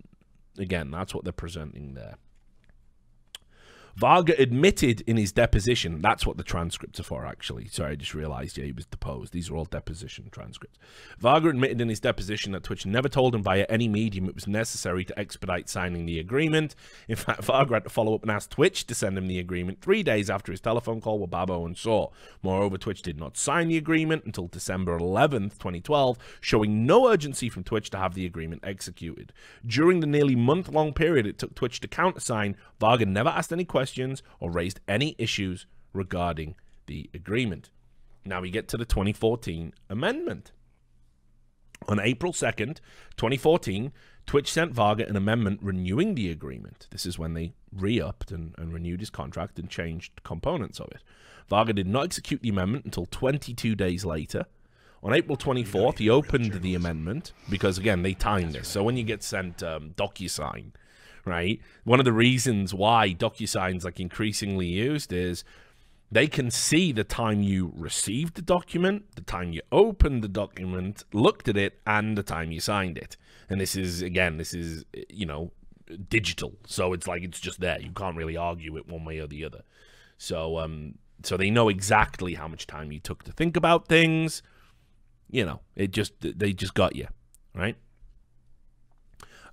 again, 0.58 0.90
that's 0.90 1.14
what 1.14 1.26
they're 1.26 1.34
presenting 1.34 1.96
there. 1.96 2.16
Varga 3.96 4.40
admitted 4.42 5.02
in 5.02 5.18
his 5.18 5.32
deposition, 5.32 6.02
that's 6.02 6.26
what 6.26 6.38
the 6.38 6.44
transcripts 6.44 7.00
are 7.00 7.04
for, 7.04 7.26
actually. 7.26 7.68
Sorry, 7.68 7.92
I 7.92 7.96
just 7.96 8.14
realized, 8.14 8.58
yeah, 8.58 8.66
he 8.66 8.72
was 8.72 8.86
deposed. 8.86 9.34
These 9.34 9.50
are 9.50 9.56
all 9.56 9.66
deposition 9.66 10.30
transcripts. 10.32 10.80
Varga 11.20 11.50
admitted 11.50 11.82
in 11.82 11.90
his 11.90 12.00
deposition 12.00 12.54
that 12.54 12.64
Twitch 12.64 12.86
never 12.86 13.10
told 13.10 13.36
him 13.36 13.44
via 13.44 13.66
any 13.70 13.88
medium 13.88 14.28
it 14.28 14.36
was 14.36 14.48
necessary 14.48 15.04
to 15.06 15.20
expedite 15.20 15.70
signing 15.70 16.06
the 16.06 16.20
agreement. 16.20 16.76
In 17.08 17.16
fact, 17.16 17.44
Varga 17.44 17.76
had 17.76 17.84
to 17.84 17.90
follow 17.90 18.16
up 18.16 18.22
and 18.22 18.32
ask 18.32 18.50
Twitch 18.50 18.88
to 18.88 18.96
send 18.96 19.18
him 19.18 19.28
the 19.28 19.40
agreement 19.40 19.82
three 19.82 20.04
days 20.04 20.30
after 20.30 20.52
his 20.52 20.62
telephone 20.62 21.02
call 21.02 21.20
with 21.20 21.30
Babo 21.30 21.66
and 21.66 21.78
Saw. 21.78 22.10
Moreover, 22.42 22.78
Twitch 22.78 23.02
did 23.02 23.20
not 23.20 23.38
sign 23.38 23.68
the 23.68 23.78
agreement 23.78 24.24
until 24.26 24.48
December 24.48 24.98
11th, 24.98 25.58
2012, 25.58 26.18
showing 26.40 26.86
no 26.86 27.10
urgency 27.10 27.50
from 27.50 27.64
Twitch 27.64 27.90
to 27.90 27.98
have 27.98 28.14
the 28.14 28.26
agreement 28.26 28.64
executed. 28.64 29.34
During 29.66 30.00
the 30.00 30.08
nearly 30.08 30.36
month-long 30.36 30.94
period 30.94 31.28
it 31.28 31.38
took 31.38 31.56
Twitch 31.56 31.80
to 31.82 31.88
countersign, 31.88 32.56
Varga 32.80 33.06
never 33.06 33.30
asked 33.30 33.52
any 33.52 33.66
questions 33.66 33.81
questions 33.82 34.22
or 34.40 34.52
raised 34.52 34.80
any 34.88 35.16
issues 35.18 35.66
regarding 35.92 36.54
the 36.86 37.10
agreement. 37.16 37.72
Now 38.24 38.40
we 38.40 38.52
get 38.52 38.68
to 38.68 38.78
the 38.78 38.86
2014 38.86 39.74
amendment. 39.90 40.52
On 41.88 42.00
April 42.00 42.32
2nd, 42.32 42.78
2014, 43.18 43.92
Twitch 44.28 44.52
sent 44.52 44.72
Varga 44.72 45.10
an 45.10 45.16
amendment 45.16 45.62
renewing 45.64 46.14
the 46.14 46.30
agreement. 46.30 46.88
This 46.92 47.08
is 47.08 47.18
when 47.18 47.34
they 47.34 47.54
re-upped 47.76 48.30
and, 48.30 48.54
and, 48.60 48.72
renewed 48.72 49.00
his 49.00 49.10
contract 49.10 49.58
and 49.58 49.68
changed 49.68 50.22
components 50.24 50.80
of 50.80 50.90
it. 50.92 51.02
Varga 51.50 51.74
did 51.74 51.88
not 51.88 52.06
execute 52.06 52.44
the 52.44 52.50
amendment 52.50 52.86
until 52.86 53.08
22 53.08 53.74
days 53.74 54.06
later. 54.06 54.46
On 55.02 55.12
April 55.12 55.36
24th, 55.36 55.98
he 55.98 56.08
opened 56.08 56.62
the 56.62 56.76
amendment 56.76 57.34
because, 57.50 57.80
again, 57.80 58.04
they 58.04 58.14
timed 58.14 58.54
this. 58.54 58.68
So 58.68 58.84
when 58.84 58.96
you 58.96 59.04
get 59.04 59.24
sent 59.24 59.64
um, 59.64 59.96
DocuSign, 59.98 60.74
right? 61.26 61.60
One 61.84 62.00
of 62.00 62.06
the 62.06 62.14
reasons 62.14 62.74
why 62.74 63.14
DocuSign's 63.14 63.86
like 63.86 64.00
increasingly 64.00 64.68
used 64.68 65.14
is 65.14 65.44
they 66.12 66.28
can 66.28 66.52
see 66.52 66.92
the 66.92 67.06
time 67.06 67.42
you 67.42 67.72
received 67.76 68.36
the 68.36 68.42
document, 68.42 69.16
the 69.16 69.22
time 69.22 69.54
you 69.54 69.62
opened 69.72 70.24
the 70.24 70.28
document, 70.28 71.06
looked 71.14 71.48
at 71.48 71.56
it, 71.56 71.80
and 71.88 72.18
the 72.18 72.24
time 72.24 72.52
you 72.52 72.60
signed 72.60 72.98
it. 72.98 73.16
And 73.50 73.62
this 73.62 73.76
is, 73.76 74.02
again, 74.02 74.38
this 74.38 74.54
is, 74.54 74.84
you 75.10 75.26
know, 75.26 75.52
digital. 76.10 76.54
So 76.68 76.94
it's 76.94 77.08
like 77.08 77.24
it's 77.24 77.40
just 77.40 77.62
there. 77.62 77.80
You 77.80 77.92
can't 77.92 78.18
really 78.18 78.36
argue 78.36 78.76
it 78.78 78.88
one 78.88 79.06
way 79.06 79.20
or 79.20 79.28
the 79.28 79.46
other. 79.46 79.62
So, 80.18 80.58
um, 80.58 80.96
so 81.24 81.38
they 81.38 81.50
know 81.50 81.70
exactly 81.70 82.34
how 82.34 82.48
much 82.48 82.68
time 82.68 82.92
you 82.92 83.00
took 83.00 83.24
to 83.24 83.32
think 83.32 83.56
about 83.56 83.88
things. 83.88 84.44
You 85.30 85.46
know, 85.46 85.62
it 85.76 85.92
just, 85.92 86.14
they 86.20 86.52
just 86.52 86.74
got 86.74 86.96
you, 86.96 87.08
right? 87.56 87.78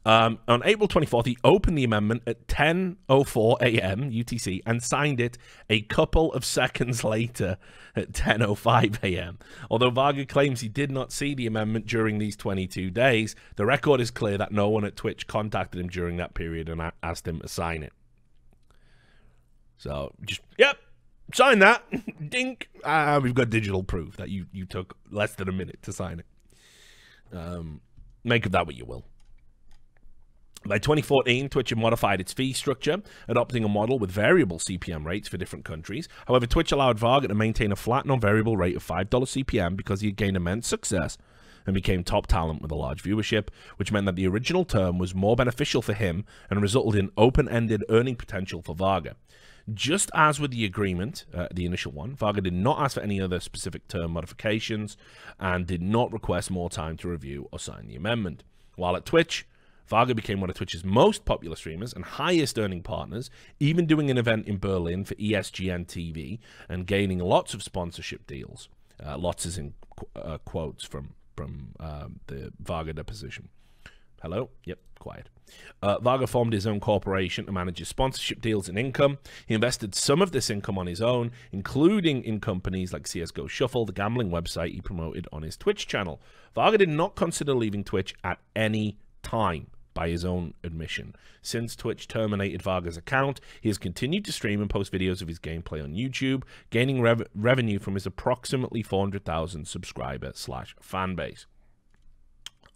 Um, 0.05 0.39
on 0.49 0.63
April 0.65 0.89
24th, 0.89 1.27
he 1.27 1.37
opened 1.45 1.77
the 1.77 1.85
amendment 1.85 2.23
at 2.27 2.47
10:04 2.47 3.61
a.m. 3.61 4.11
UTC 4.11 4.61
and 4.65 4.83
signed 4.83 5.21
it 5.21 5.37
a 5.69 5.83
couple 5.83 6.33
of 6.33 6.45
seconds 6.45 7.05
later 7.17 7.59
at 7.95 8.13
10:05 8.13 9.03
a.m. 9.03 9.39
Although 9.71 9.91
Varga 9.91 10.25
claims 10.25 10.61
he 10.61 10.69
did 10.69 10.91
not 10.91 11.13
see 11.13 11.35
the 11.35 11.47
amendment 11.47 11.87
during 11.87 12.19
these 12.19 12.37
22 12.37 12.91
days, 12.91 13.35
the 13.57 13.67
record 13.67 14.01
is 14.01 14.11
clear 14.11 14.39
that 14.39 14.53
no 14.53 14.69
one 14.69 14.85
at 14.85 14.97
Twitch 14.97 15.27
contacted 15.27 15.81
him 15.81 15.89
during 15.89 16.17
that 16.17 16.35
period 16.35 16.69
and 16.69 16.81
asked 17.03 17.27
him 17.27 17.41
to 17.41 17.49
sign 17.49 17.83
it. 17.83 17.93
So 19.77 20.15
just 20.25 20.41
yep, 20.57 20.79
sign 21.35 21.59
that. 21.61 21.83
Dink. 22.31 22.69
Ah, 22.85 23.19
we've 23.23 23.35
got 23.35 23.51
digital 23.51 23.83
proof 23.83 24.17
that 24.17 24.29
you 24.31 24.47
you 24.53 24.65
took 24.65 24.97
less 25.11 25.35
than 25.35 25.49
a 25.49 25.53
minute 25.53 25.83
to 25.83 25.93
sign 25.93 26.21
it. 26.21 26.27
Um, 27.37 27.81
make 28.25 28.47
of 28.47 28.53
that 28.53 28.67
what 28.67 28.77
you 28.77 28.85
will. 28.85 29.05
By 30.67 30.79
2014, 30.79 31.49
Twitch 31.49 31.71
had 31.71 31.79
modified 31.79 32.21
its 32.21 32.33
fee 32.33 32.53
structure, 32.53 33.01
adopting 33.29 33.65
a 33.65 33.69
model 33.69 33.99
with 33.99 34.11
variable 34.11 34.59
CPM 34.59 35.05
rates 35.05 35.29
for 35.29 35.37
different 35.37 35.65
countries. 35.65 36.09
However, 36.27 36.47
Twitch 36.47 36.73
allowed 36.73 36.99
Varga 36.99 37.29
to 37.29 37.35
maintain 37.35 37.71
a 37.71 37.77
flat 37.77 38.05
non-variable 38.07 38.57
rate 38.57 38.77
of 38.77 38.87
$5 38.87 39.09
CPM 39.09 39.77
because 39.77 40.01
he 40.01 40.09
had 40.09 40.17
gained 40.17 40.37
immense 40.37 40.67
success 40.67 41.17
and 41.65 41.75
became 41.75 42.03
top 42.03 42.27
talent 42.27 42.61
with 42.61 42.73
a 42.73 42.77
large 42.77 43.03
viewership, 43.03 43.49
which 43.77 43.93
meant 43.93 44.07
that 44.07 44.17
the 44.17 44.27
original 44.27 44.65
term 44.65 44.99
was 44.99 45.15
more 45.15 45.37
beneficial 45.37 45.81
for 45.81 45.93
him 45.93 46.25
and 46.51 46.61
resulted 46.61 46.99
in 46.99 47.13
open-ended 47.17 47.85
earning 47.89 48.17
potential 48.17 48.61
for 48.61 48.75
Varga. 48.75 49.15
Just 49.73 50.11
as 50.15 50.41
with 50.41 50.51
the 50.51 50.65
agreement, 50.65 51.27
uh, 51.35 51.47
the 51.53 51.67
initial 51.67 51.93
one, 51.93 52.17
Varga 52.17 52.41
did 52.41 52.55
not 52.55 52.81
ask 52.81 52.95
for 52.95 53.03
any 53.03 53.21
other 53.21 53.39
specific 53.39 53.87
term 53.87 54.13
modifications 54.13 54.97
and 55.39 55.67
did 55.67 55.83
not 55.83 56.13
request 56.13 56.51
more 56.51 56.71
time 56.71 56.97
to 56.97 57.09
review 57.09 57.49
or 57.53 57.59
sign 57.59 57.87
the 57.87 57.97
amendment. 57.97 58.45
While 58.77 58.97
at 58.97 59.05
Twitch, 59.05 59.47
Varga 59.89 60.15
became 60.15 60.41
one 60.41 60.51
of 60.51 60.57
Twitch's 60.57 60.85
most 60.85 61.25
popular 61.25 61.57
streamers 61.57 61.93
and 61.93 62.05
highest 62.05 62.59
earning 62.59 62.83
partners, 62.83 63.31
even 63.59 63.87
doing 63.87 64.11
an 64.11 64.19
event 64.19 64.47
in 64.47 64.59
Berlin 64.59 65.05
for 65.05 65.15
ESGN 65.15 65.87
TV 65.87 66.39
and 66.69 66.87
gaining 66.87 67.19
lots 67.19 67.55
of 67.55 67.63
sponsorship 67.63 68.27
deals. 68.27 68.69
Uh, 69.05 69.17
lots 69.17 69.47
is 69.47 69.59
in 69.59 69.75
qu- 69.97 70.07
uh, 70.21 70.39
quotes 70.39 70.85
from 70.85 71.15
from 71.37 71.69
um, 71.79 72.19
the 72.27 72.53
Varga 72.61 72.93
deposition. 72.93 73.49
Hello? 74.23 74.51
Yep, 74.65 74.79
quiet. 74.99 75.29
Uh, 75.81 76.01
Varga 76.01 76.27
formed 76.27 76.53
his 76.53 76.67
own 76.67 76.81
corporation 76.81 77.47
to 77.47 77.53
manage 77.53 77.79
his 77.79 77.87
sponsorship 77.87 78.41
deals 78.41 78.69
and 78.69 78.77
income. 78.77 79.19
He 79.47 79.55
invested 79.55 79.95
some 79.95 80.21
of 80.21 80.33
this 80.33 80.51
income 80.51 80.77
on 80.77 80.89
his 80.89 81.01
own, 81.01 81.31
including 81.53 82.25
in 82.25 82.41
companies 82.41 82.93
like 82.93 83.05
CSGO 83.05 83.49
Shuffle, 83.49 83.87
the 83.87 83.93
gambling 83.93 84.31
website 84.31 84.73
he 84.73 84.81
promoted 84.81 85.29
on 85.33 85.43
his 85.43 85.57
Twitch 85.57 85.87
channel. 85.87 86.21
Varga 86.57 86.79
did 86.79 86.89
not 86.89 87.15
consider 87.15 87.55
leaving 87.55 87.85
Twitch 87.85 88.15
at 88.25 88.41
any 88.57 88.99
time, 89.23 89.69
by 89.99 90.09
his 90.09 90.25
own 90.25 90.55
admission. 90.63 91.13
Since 91.43 91.75
Twitch 91.75 92.07
terminated 92.07 92.63
Varga's 92.63 92.97
account, 92.97 93.41
he 93.61 93.69
has 93.69 93.79
continued 93.79 94.25
to 94.27 94.33
stream 94.33 94.61
and 94.61 94.71
post 94.71 94.93
videos 94.93 95.21
of 95.21 95.27
his 95.27 95.41
gameplay 95.41 95.83
on 95.83 95.93
YouTube, 95.93 96.45
gaining 96.71 97.03
rev- 97.03 97.27
revenue 97.35 97.81
from 97.81 97.95
his 97.95 98.07
approximately 98.07 98.81
400,000 98.81 99.67
subscriber 99.67 100.31
slash 100.37 100.77
fan 100.81 101.17
base. 101.17 101.47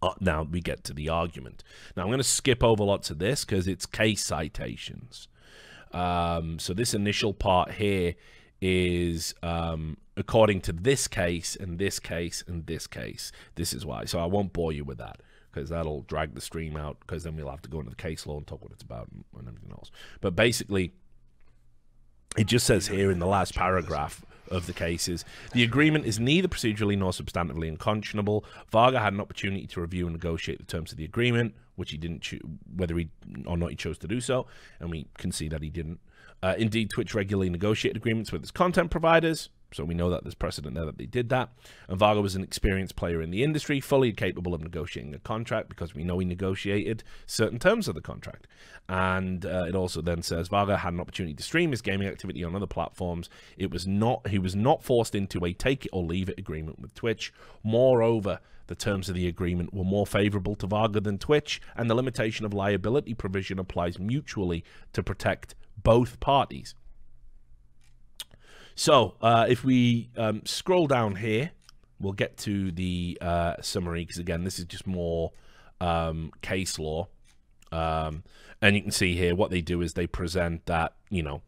Uh, 0.03 0.14
now 0.18 0.43
we 0.43 0.61
get 0.61 0.83
to 0.83 0.93
the 0.93 1.09
argument. 1.09 1.62
Now 1.97 2.03
I'm 2.03 2.09
going 2.09 2.18
to 2.18 2.25
skip 2.25 2.64
over 2.64 2.83
lots 2.83 3.09
of 3.09 3.20
this 3.20 3.45
because 3.45 3.68
it's 3.68 3.87
case 3.87 4.25
citations. 4.25 5.29
Um, 5.93 6.59
so 6.59 6.75
this 6.75 6.93
initial 6.93 7.33
part 7.33 7.75
here 7.75 8.16
is 8.61 9.33
um, 9.45 9.97
according 10.16 10.62
to 10.62 10.73
this 10.73 11.07
case 11.07 11.55
and 11.55 11.79
this 11.79 12.01
case 12.01 12.43
and 12.49 12.66
this 12.66 12.89
case. 12.89 13.31
This 13.55 13.73
is 13.73 13.87
why. 13.87 14.07
So 14.07 14.18
I 14.18 14.27
won't 14.27 14.53
bore 14.53 14.73
you 14.73 14.83
with 14.83 14.99
that 14.99 15.20
because 15.53 15.68
that'll 15.70 16.03
drag 16.03 16.34
the 16.34 16.40
stream 16.40 16.76
out 16.76 16.98
because 17.00 17.24
then 17.24 17.36
we'll 17.36 17.50
have 17.50 17.62
to 17.62 17.68
go 17.68 17.78
into 17.78 17.90
the 17.90 17.96
case 17.96 18.26
law 18.26 18.36
and 18.36 18.46
talk 18.46 18.62
what 18.62 18.72
it's 18.72 18.82
about 18.82 19.09
and, 19.12 19.24
and 19.38 19.48
everything 19.48 19.70
else. 19.72 19.90
But 20.20 20.34
basically, 20.34 20.92
it 22.36 22.46
just 22.46 22.66
says 22.66 22.88
here 22.88 23.11
in 23.11 23.18
the 23.18 23.26
last 23.26 23.55
paragraph 23.55 24.24
of 24.50 24.66
the 24.66 24.72
cases 24.72 25.24
the 25.53 25.62
agreement 25.62 26.05
is 26.05 26.18
neither 26.18 26.48
procedurally 26.48 26.96
nor 26.96 27.12
substantively 27.12 27.68
unconscionable. 27.68 28.44
Varga 28.70 29.00
had 29.00 29.12
an 29.12 29.20
opportunity 29.20 29.66
to 29.66 29.80
review 29.80 30.07
and 30.07 30.14
negotiate 30.14 30.59
the 30.59 30.64
terms 30.64 30.92
of 30.92 30.98
the 30.98 31.05
agreement, 31.05 31.55
which 31.76 31.90
he 31.90 31.96
didn't 31.96 32.26
whether 32.74 32.96
he 32.96 33.09
or 33.46 33.57
not 33.57 33.70
he 33.70 33.76
chose 33.76 33.98
to 33.98 34.09
do 34.09 34.20
so, 34.20 34.46
and 34.80 34.90
we 34.90 35.07
can 35.18 35.32
see 35.32 35.48
that 35.48 35.62
he 35.62 35.70
didn't. 35.70 36.00
Uh, 36.42 36.55
indeed, 36.59 36.90
Twitch 36.90 37.14
regularly 37.14 37.48
negotiated 37.48 37.96
agreements 37.96 38.32
with 38.32 38.42
its 38.42 38.50
content 38.50 38.90
providers, 38.90 39.48
so 39.73 39.85
we 39.85 39.95
know 39.95 40.11
that 40.11 40.23
there's 40.23 40.35
precedent 40.35 40.75
there 40.75 40.85
that 40.85 40.99
they 40.99 41.07
did 41.07 41.29
that. 41.31 41.51
And 41.89 41.99
Varga 41.99 42.20
was 42.20 42.35
an 42.35 42.43
experienced 42.43 42.97
player 42.97 43.20
in 43.20 43.31
the 43.31 43.43
industry, 43.43 43.81
fully 43.81 44.12
capable 44.12 44.55
of 44.55 44.62
negotiating 44.62 45.14
a 45.14 45.18
contract 45.18 45.68
because 45.68 45.95
we 45.95 46.05
know 46.05 46.18
he 46.18 46.27
negotiated 46.27 47.03
certain 47.27 47.59
terms 47.59 47.89
of 47.89 47.95
the 47.95 48.01
contract. 48.01 48.47
And 48.89 49.47
uh, 49.47 49.66
it 49.68 49.75
also 49.75 50.03
then 50.03 50.23
says 50.23 50.49
Varga 50.49 50.79
had 50.79 50.93
an 50.93 51.01
opportunity 51.01 51.35
to 51.35 51.43
stream 51.43 51.70
his 51.70 51.83
gaming 51.83 52.09
activity 52.09 52.45
on 52.45 52.55
other 52.55 52.66
platforms. 52.66 53.29
It 53.57 53.70
was 53.70 53.87
not 53.87 54.27
he 54.29 54.39
was 54.39 54.55
not 54.55 54.83
forced 54.83 55.14
into 55.14 55.45
a 55.45 55.53
take 55.53 55.87
it 55.87 55.91
or 55.93 56.03
leave 56.03 56.29
it 56.29 56.39
agreement 56.39 56.81
with 56.81 56.95
Twitch. 56.95 57.33
Moreover, 57.62 58.41
the 58.66 58.75
terms 58.75 59.09
of 59.09 59.14
the 59.14 59.29
agreement 59.29 59.75
were 59.75 59.85
more 59.85 60.07
favorable 60.07 60.55
to 60.57 60.66
Varga 60.66 61.01
than 61.01 61.18
Twitch, 61.18 61.61
and 61.77 61.91
the 61.91 61.95
limitation 61.95 62.47
of 62.47 62.55
liability 62.55 63.14
provision 63.14 63.59
applies 63.59 63.99
mutually 63.99 64.64
to 64.93 65.03
protect 65.03 65.55
both 65.83 66.20
parties. 66.20 66.75
So, 68.75 69.16
uh, 69.20 69.47
if 69.49 69.64
we 69.64 70.11
um, 70.16 70.43
scroll 70.45 70.87
down 70.87 71.16
here, 71.16 71.51
we'll 72.01 72.12
get 72.12 72.37
to 72.39 72.70
the 72.73 73.18
uh, 73.20 73.55
summary 73.61 74.05
because, 74.05 74.18
again, 74.18 74.45
this 74.45 74.59
is 74.59 74.64
just 74.64 74.87
more 74.87 75.33
um, 75.81 76.33
case 76.43 76.79
law. 76.79 77.09
Um, 77.70 78.23
and 78.61 78.77
you 78.77 78.83
can 78.83 78.91
see 78.91 79.16
here 79.16 79.35
what 79.35 79.51
they 79.51 79.61
do 79.61 79.81
is 79.81 79.95
they 79.95 80.07
present 80.07 80.66
that, 80.66 80.95
you 81.11 81.23
know, 81.23 81.43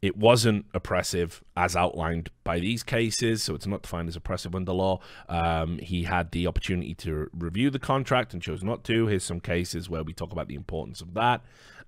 it 0.00 0.16
wasn't 0.16 0.66
oppressive 0.74 1.44
as 1.56 1.76
outlined 1.76 2.30
by 2.42 2.58
these 2.58 2.82
cases, 2.82 3.42
so 3.42 3.54
it's 3.54 3.68
not 3.68 3.82
defined 3.82 4.08
as 4.08 4.16
oppressive 4.16 4.52
under 4.54 4.72
law. 4.72 4.98
Um, 5.28 5.78
he 5.78 6.02
had 6.02 6.32
the 6.32 6.48
opportunity 6.48 6.94
to 6.96 7.30
review 7.32 7.70
the 7.70 7.78
contract 7.78 8.32
and 8.32 8.42
chose 8.42 8.64
not 8.64 8.82
to. 8.84 9.06
Here's 9.06 9.22
some 9.22 9.38
cases 9.38 9.88
where 9.88 10.02
we 10.02 10.12
talk 10.12 10.32
about 10.32 10.48
the 10.48 10.56
importance 10.56 11.00
of 11.00 11.14
that. 11.14 11.42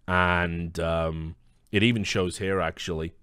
And 0.07 0.79
um, 0.79 1.35
it 1.73 1.83
even 1.83 2.05
shows 2.05 2.39
here, 2.39 2.61
actually, 2.61 3.15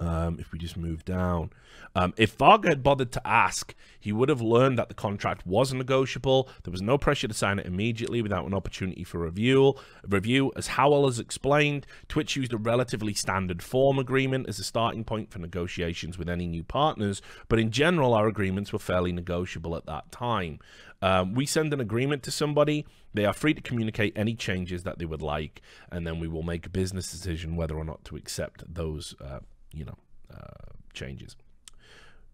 um, 0.00 0.38
if 0.38 0.52
we 0.52 0.58
just 0.58 0.76
move 0.76 1.04
down. 1.04 1.50
Um, 1.96 2.14
if 2.16 2.34
Varga 2.34 2.68
had 2.68 2.82
bothered 2.82 3.12
to 3.12 3.26
ask, 3.26 3.74
he 4.00 4.12
would 4.12 4.28
have 4.28 4.40
learned 4.40 4.78
that 4.78 4.88
the 4.88 4.94
contract 4.94 5.46
was 5.46 5.72
negotiable. 5.72 6.48
There 6.64 6.72
was 6.72 6.82
no 6.82 6.98
pressure 6.98 7.28
to 7.28 7.34
sign 7.34 7.58
it 7.58 7.66
immediately 7.66 8.20
without 8.20 8.46
an 8.46 8.54
opportunity 8.54 9.04
for 9.04 9.18
review. 9.18 9.74
Review, 10.06 10.52
as 10.56 10.68
Howell 10.68 11.06
has 11.06 11.18
explained, 11.18 11.86
Twitch 12.08 12.36
used 12.36 12.52
a 12.52 12.58
relatively 12.58 13.14
standard 13.14 13.62
form 13.62 13.98
agreement 13.98 14.48
as 14.48 14.58
a 14.58 14.64
starting 14.64 15.04
point 15.04 15.30
for 15.30 15.38
negotiations 15.38 16.18
with 16.18 16.28
any 16.28 16.46
new 16.46 16.64
partners, 16.64 17.22
but 17.48 17.58
in 17.58 17.70
general, 17.70 18.14
our 18.14 18.26
agreements 18.26 18.72
were 18.72 18.78
fairly 18.78 19.12
negotiable 19.12 19.76
at 19.76 19.86
that 19.86 20.10
time. 20.10 20.58
Um, 21.02 21.34
we 21.34 21.44
send 21.44 21.72
an 21.72 21.80
agreement 21.80 22.22
to 22.22 22.30
somebody, 22.30 22.86
they 23.12 23.26
are 23.26 23.32
free 23.32 23.52
to 23.52 23.60
communicate 23.60 24.14
any 24.16 24.34
changes 24.34 24.84
that 24.84 24.98
they 24.98 25.04
would 25.04 25.22
like, 25.22 25.60
and 25.92 26.06
then 26.06 26.18
we 26.18 26.28
will 26.28 26.42
make 26.42 26.66
a 26.66 26.70
business 26.70 27.10
decision 27.10 27.56
whether 27.56 27.76
or 27.76 27.84
not 27.84 28.04
to 28.06 28.16
accept 28.16 28.64
those, 28.72 29.14
uh, 29.20 29.40
you 29.76 29.84
know, 29.84 29.98
uh, 30.32 30.72
changes. 30.92 31.36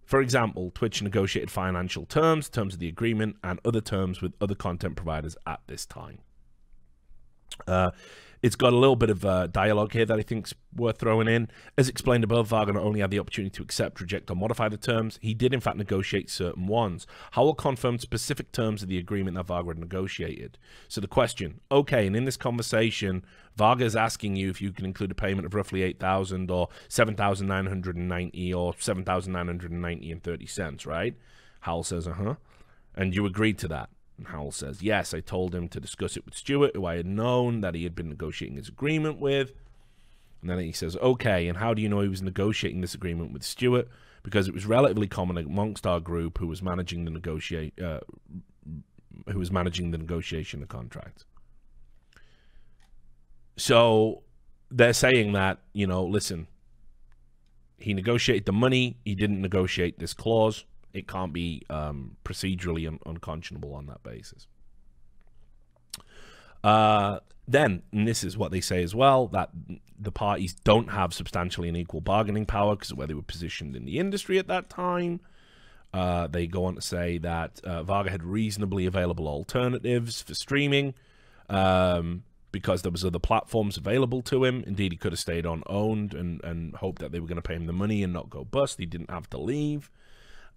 For 0.05 0.20
example, 0.20 0.72
Twitch 0.74 1.03
negotiated 1.03 1.51
financial 1.51 2.05
terms, 2.05 2.49
terms 2.49 2.74
of 2.74 2.80
the 2.80 2.88
agreement, 2.88 3.36
and 3.45 3.61
other 3.64 3.80
terms 3.80 4.20
with 4.20 4.32
other 4.41 4.57
content 4.57 4.97
providers 4.97 5.36
at 5.47 5.61
this 5.68 5.86
time. 5.86 6.18
Uh, 7.66 7.91
it's 8.43 8.57
got 8.57 8.72
a 8.72 8.76
little 8.76 8.97
bit 8.97 9.11
of 9.11 9.24
uh, 9.24 9.47
dialogue 9.49 9.93
here 9.93 10.07
that 10.07 10.18
I 10.18 10.22
think's 10.22 10.55
worth 10.74 10.99
throwing 10.99 11.28
in. 11.28 11.49
As 11.76 11.88
explained 11.88 12.24
above, 12.24 12.49
Varga 12.49 12.72
not 12.72 12.82
only 12.82 13.01
had 13.01 13.11
the 13.11 13.18
opportunity 13.18 13.55
to 13.57 13.62
accept, 13.62 14.01
reject, 14.01 14.30
or 14.30 14.36
modify 14.36 14.68
the 14.68 14.76
terms, 14.76 15.18
he 15.20 15.34
did 15.34 15.53
in 15.53 15.61
fact 15.61 15.76
negotiate 15.76 16.30
certain 16.30 16.66
ones. 16.66 17.07
Howell 17.32 17.55
confirmed 17.55 18.01
specific 18.01 18.53
terms 18.53 18.82
of 18.82 18.88
the 18.88 18.99
agreement 18.99 19.36
that 19.36 19.47
Varga 19.47 19.68
had 19.68 19.78
negotiated. 19.78 20.59
So 20.88 21.01
the 21.01 21.07
question, 21.07 21.61
okay, 21.70 22.07
and 22.07 22.16
in 22.16 22.24
this 22.24 22.36
conversation, 22.36 23.24
Varga 23.57 23.84
is 23.84 23.97
asking 23.97 24.36
you 24.36 24.49
if 24.49 24.62
you 24.62 24.72
can 24.72 24.86
include 24.86 25.11
a 25.11 25.14
payment 25.14 25.45
of 25.45 25.55
roughly 25.55 25.82
8,000 25.82 26.51
or 26.51 26.68
7,990 26.88 28.55
or 28.55 28.74
7,990 28.78 30.12
and 30.12 30.22
30 30.22 30.47
cents, 30.47 30.86
right? 30.86 31.14
Howell 31.61 31.84
says, 31.84 32.09
uh-huh. 32.09 32.36
And 32.97 33.14
you 33.14 33.26
agreed 33.26 33.59
to 33.59 33.68
that. 33.68 33.91
And 34.20 34.28
Howell 34.28 34.52
says, 34.52 34.82
Yes, 34.82 35.14
I 35.14 35.20
told 35.20 35.54
him 35.54 35.66
to 35.70 35.80
discuss 35.80 36.14
it 36.14 36.26
with 36.26 36.36
Stuart, 36.36 36.76
who 36.76 36.84
I 36.84 36.96
had 36.96 37.06
known 37.06 37.62
that 37.62 37.74
he 37.74 37.84
had 37.84 37.94
been 37.94 38.10
negotiating 38.10 38.58
his 38.58 38.68
agreement 38.68 39.18
with. 39.18 39.52
And 40.42 40.50
then 40.50 40.58
he 40.58 40.72
says, 40.72 40.94
Okay, 40.96 41.48
and 41.48 41.56
how 41.56 41.72
do 41.72 41.80
you 41.80 41.88
know 41.88 42.02
he 42.02 42.08
was 42.08 42.20
negotiating 42.20 42.82
this 42.82 42.94
agreement 42.94 43.32
with 43.32 43.42
Stuart? 43.42 43.88
Because 44.22 44.46
it 44.46 44.52
was 44.52 44.66
relatively 44.66 45.06
common 45.06 45.38
amongst 45.38 45.86
our 45.86 46.00
group 46.00 46.36
who 46.36 46.46
was 46.46 46.60
managing 46.60 47.06
the 47.06 47.10
negotiate 47.10 47.80
uh, 47.80 48.00
who 49.32 49.38
was 49.38 49.50
managing 49.50 49.90
the 49.90 49.96
negotiation 49.96 50.62
of 50.62 50.68
contracts. 50.68 51.24
So 53.56 54.22
they're 54.70 54.92
saying 54.92 55.32
that, 55.32 55.60
you 55.72 55.86
know, 55.86 56.04
listen, 56.04 56.46
he 57.78 57.94
negotiated 57.94 58.44
the 58.44 58.52
money, 58.52 58.98
he 59.02 59.14
didn't 59.14 59.40
negotiate 59.40 59.98
this 59.98 60.12
clause 60.12 60.66
it 60.93 61.09
can't 61.09 61.32
be 61.32 61.62
um, 61.70 62.16
procedurally 62.24 62.86
un- 62.86 63.01
unconscionable 63.07 63.74
on 63.74 63.86
that 63.86 64.03
basis. 64.03 64.47
Uh, 66.62 67.20
then, 67.49 67.82
and 67.93 68.07
this 68.07 68.22
is 68.22 68.36
what 68.36 68.51
they 68.53 68.61
say 68.61 68.82
as 68.82 68.95
well, 68.95 69.26
that 69.28 69.51
the 69.99 70.12
parties 70.12 70.55
don't 70.55 70.91
have 70.91 71.12
substantially 71.12 71.68
an 71.68 71.76
equal 71.76 72.01
bargaining 72.01 72.47
power 72.47 72.76
because 72.76 72.91
of 72.91 72.99
where 72.99 73.07
they 73.07 73.14
were 73.14 73.22
positioned 73.22 73.74
in 73.74 73.84
the 73.84 73.99
industry 73.99 74.38
at 74.38 74.47
that 74.49 74.70
time. 74.70 75.20
Uh, 75.93 76.28
they 76.28 76.47
go 76.47 76.64
on 76.66 76.76
to 76.76 76.80
say 76.80 77.18
that 77.18 77.61
uh, 77.64 77.82
Varga 77.82 78.11
had 78.11 78.22
reasonably 78.22 78.86
available 78.86 79.26
alternatives 79.26 80.22
for 80.22 80.34
streaming 80.34 80.95
um, 81.49 82.22
because 82.53 82.82
there 82.82 82.93
was 82.93 83.05
other 83.05 83.18
platforms 83.18 83.76
available 83.76 84.22
to 84.22 84.45
him. 84.45 84.62
Indeed, 84.66 84.93
he 84.93 84.99
could 84.99 85.12
have 85.12 85.18
stayed 85.18 85.47
on 85.47 85.62
Own3d 85.62 86.14
and, 86.14 86.45
and 86.45 86.76
hoped 86.76 87.01
that 87.01 87.11
they 87.11 87.18
were 87.18 87.26
going 87.26 87.36
to 87.36 87.43
pay 87.43 87.55
him 87.55 87.66
the 87.66 87.72
money 87.72 88.05
and 88.05 88.12
not 88.12 88.30
go 88.30 88.45
bust. 88.45 88.78
He 88.78 88.86
didn't 88.86 89.11
have 89.11 89.28
to 89.30 89.38
leave. 89.38 89.91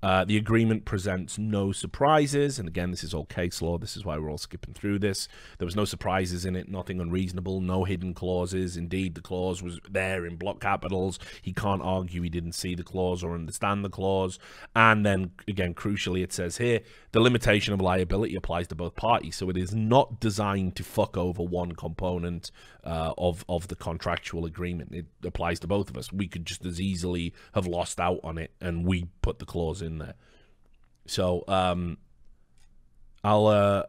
Uh, 0.04 0.26
the 0.26 0.36
agreement 0.36 0.84
presents 0.84 1.38
no 1.38 1.72
surprises, 1.72 2.60
and 2.60 2.68
again, 2.68 2.92
this 2.92 3.06
is 3.06 3.14
all 3.14 3.24
case 3.24 3.62
law. 3.62 3.78
This 3.78 3.96
is 3.96 4.04
why 4.04 4.18
we're 4.18 4.30
all 4.30 4.38
skipping 4.38 4.74
through 4.74 5.00
this. 5.00 5.30
There 5.60 5.66
was 5.66 5.78
no 5.78 5.86
surprises 5.86 6.44
in 6.44 6.58
it, 6.58 6.68
nothing 6.68 7.00
unreasonable, 7.00 7.62
no 7.62 7.86
hidden 7.86 8.14
clauses. 8.14 8.76
Indeed, 8.76 9.16
the 9.16 9.22
clause 9.22 9.64
was 9.64 9.80
there 9.90 10.26
in 10.26 10.36
block 10.36 10.60
capitals. 10.60 11.20
He 11.42 11.54
can't 11.54 11.82
argue 11.82 12.22
he 12.22 12.28
didn't 12.28 12.52
see 12.52 12.76
the 12.76 12.84
clause 12.84 13.24
or 13.24 13.34
understand 13.34 13.86
the 13.86 13.90
clause. 13.90 14.40
And 14.76 15.06
then, 15.06 15.32
again, 15.48 15.74
crucially, 15.74 16.22
it 16.22 16.34
says 16.34 16.58
here 16.58 16.82
the 17.14 17.22
limitation 17.22 17.74
of 17.74 17.80
liability 17.80 18.36
applies 18.36 18.68
to 18.68 18.76
both 18.76 18.96
parties, 18.96 19.38
so 19.38 19.50
it 19.50 19.56
is 19.56 19.74
not 19.74 20.20
designed 20.20 20.76
to 20.76 20.84
fuck 20.84 21.16
over 21.16 21.44
one 21.44 21.74
component 21.74 22.52
uh, 22.84 23.14
of 23.18 23.46
of 23.48 23.70
the 23.70 23.76
contractual 23.76 24.46
agreement. 24.46 24.94
It 24.94 25.06
applies 25.24 25.60
to 25.62 25.68
both 25.68 25.90
of 25.90 25.98
us. 25.98 26.12
We 26.12 26.28
could 26.28 26.46
just 26.46 26.66
as 26.66 26.82
easily 26.82 27.34
have 27.54 27.68
lost 27.68 28.00
out 28.00 28.20
on 28.24 28.38
it, 28.38 28.52
and 28.60 28.86
we 28.86 29.06
put 29.22 29.40
the 29.40 29.46
clause 29.46 29.82
in 29.82 29.93
there. 29.98 30.16
So 31.06 31.44
um, 31.48 31.98
I'll 33.24 33.48
uh, 33.48 33.84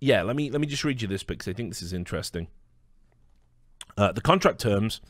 yeah, 0.00 0.22
let 0.22 0.34
me 0.36 0.50
let 0.50 0.60
me 0.60 0.66
just 0.66 0.84
read 0.84 1.00
you 1.00 1.08
this 1.08 1.22
because 1.22 1.48
I 1.48 1.52
think 1.52 1.70
this 1.70 1.82
is 1.82 1.92
interesting. 1.92 2.48
Uh, 3.96 4.10
the 4.10 4.20
contract 4.20 4.58
terms 4.58 5.00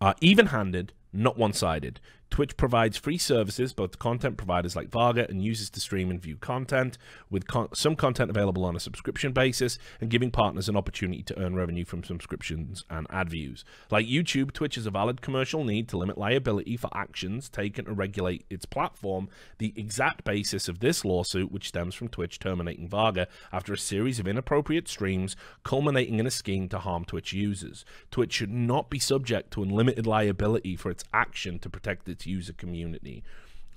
are 0.00 0.14
even-handed, 0.20 0.92
not 1.12 1.38
one-sided. 1.38 2.00
Twitch 2.32 2.56
provides 2.56 2.96
free 2.96 3.18
services 3.18 3.74
both 3.74 3.90
to 3.90 3.98
content 3.98 4.38
providers 4.38 4.74
like 4.74 4.88
Varga 4.88 5.28
and 5.28 5.44
users 5.44 5.68
to 5.68 5.80
stream 5.80 6.10
and 6.10 6.18
view 6.18 6.36
content, 6.36 6.96
with 7.28 7.46
con 7.46 7.68
some 7.74 7.94
content 7.94 8.30
available 8.30 8.64
on 8.64 8.74
a 8.74 8.80
subscription 8.80 9.32
basis 9.32 9.78
and 10.00 10.08
giving 10.08 10.30
partners 10.30 10.66
an 10.66 10.74
opportunity 10.74 11.22
to 11.22 11.38
earn 11.38 11.54
revenue 11.54 11.84
from 11.84 12.02
subscriptions 12.02 12.86
and 12.88 13.06
ad 13.10 13.28
views. 13.28 13.66
Like 13.90 14.06
YouTube, 14.06 14.52
Twitch 14.52 14.76
has 14.76 14.86
a 14.86 14.90
valid 14.90 15.20
commercial 15.20 15.62
need 15.62 15.90
to 15.90 15.98
limit 15.98 16.16
liability 16.16 16.78
for 16.78 16.88
actions 16.94 17.50
taken 17.50 17.84
to 17.84 17.92
regulate 17.92 18.46
its 18.48 18.64
platform. 18.64 19.28
The 19.58 19.74
exact 19.76 20.24
basis 20.24 20.68
of 20.68 20.80
this 20.80 21.04
lawsuit, 21.04 21.52
which 21.52 21.68
stems 21.68 21.94
from 21.94 22.08
Twitch 22.08 22.38
terminating 22.38 22.88
Varga 22.88 23.28
after 23.52 23.74
a 23.74 23.78
series 23.78 24.18
of 24.18 24.26
inappropriate 24.26 24.88
streams, 24.88 25.36
culminating 25.64 26.18
in 26.18 26.26
a 26.26 26.30
scheme 26.30 26.70
to 26.70 26.78
harm 26.78 27.04
Twitch 27.04 27.34
users. 27.34 27.84
Twitch 28.10 28.32
should 28.32 28.50
not 28.50 28.88
be 28.88 28.98
subject 28.98 29.50
to 29.50 29.62
unlimited 29.62 30.06
liability 30.06 30.76
for 30.76 30.90
its 30.90 31.04
action 31.12 31.58
to 31.58 31.68
protect 31.68 32.08
its 32.08 32.21
user 32.26 32.52
community. 32.52 33.22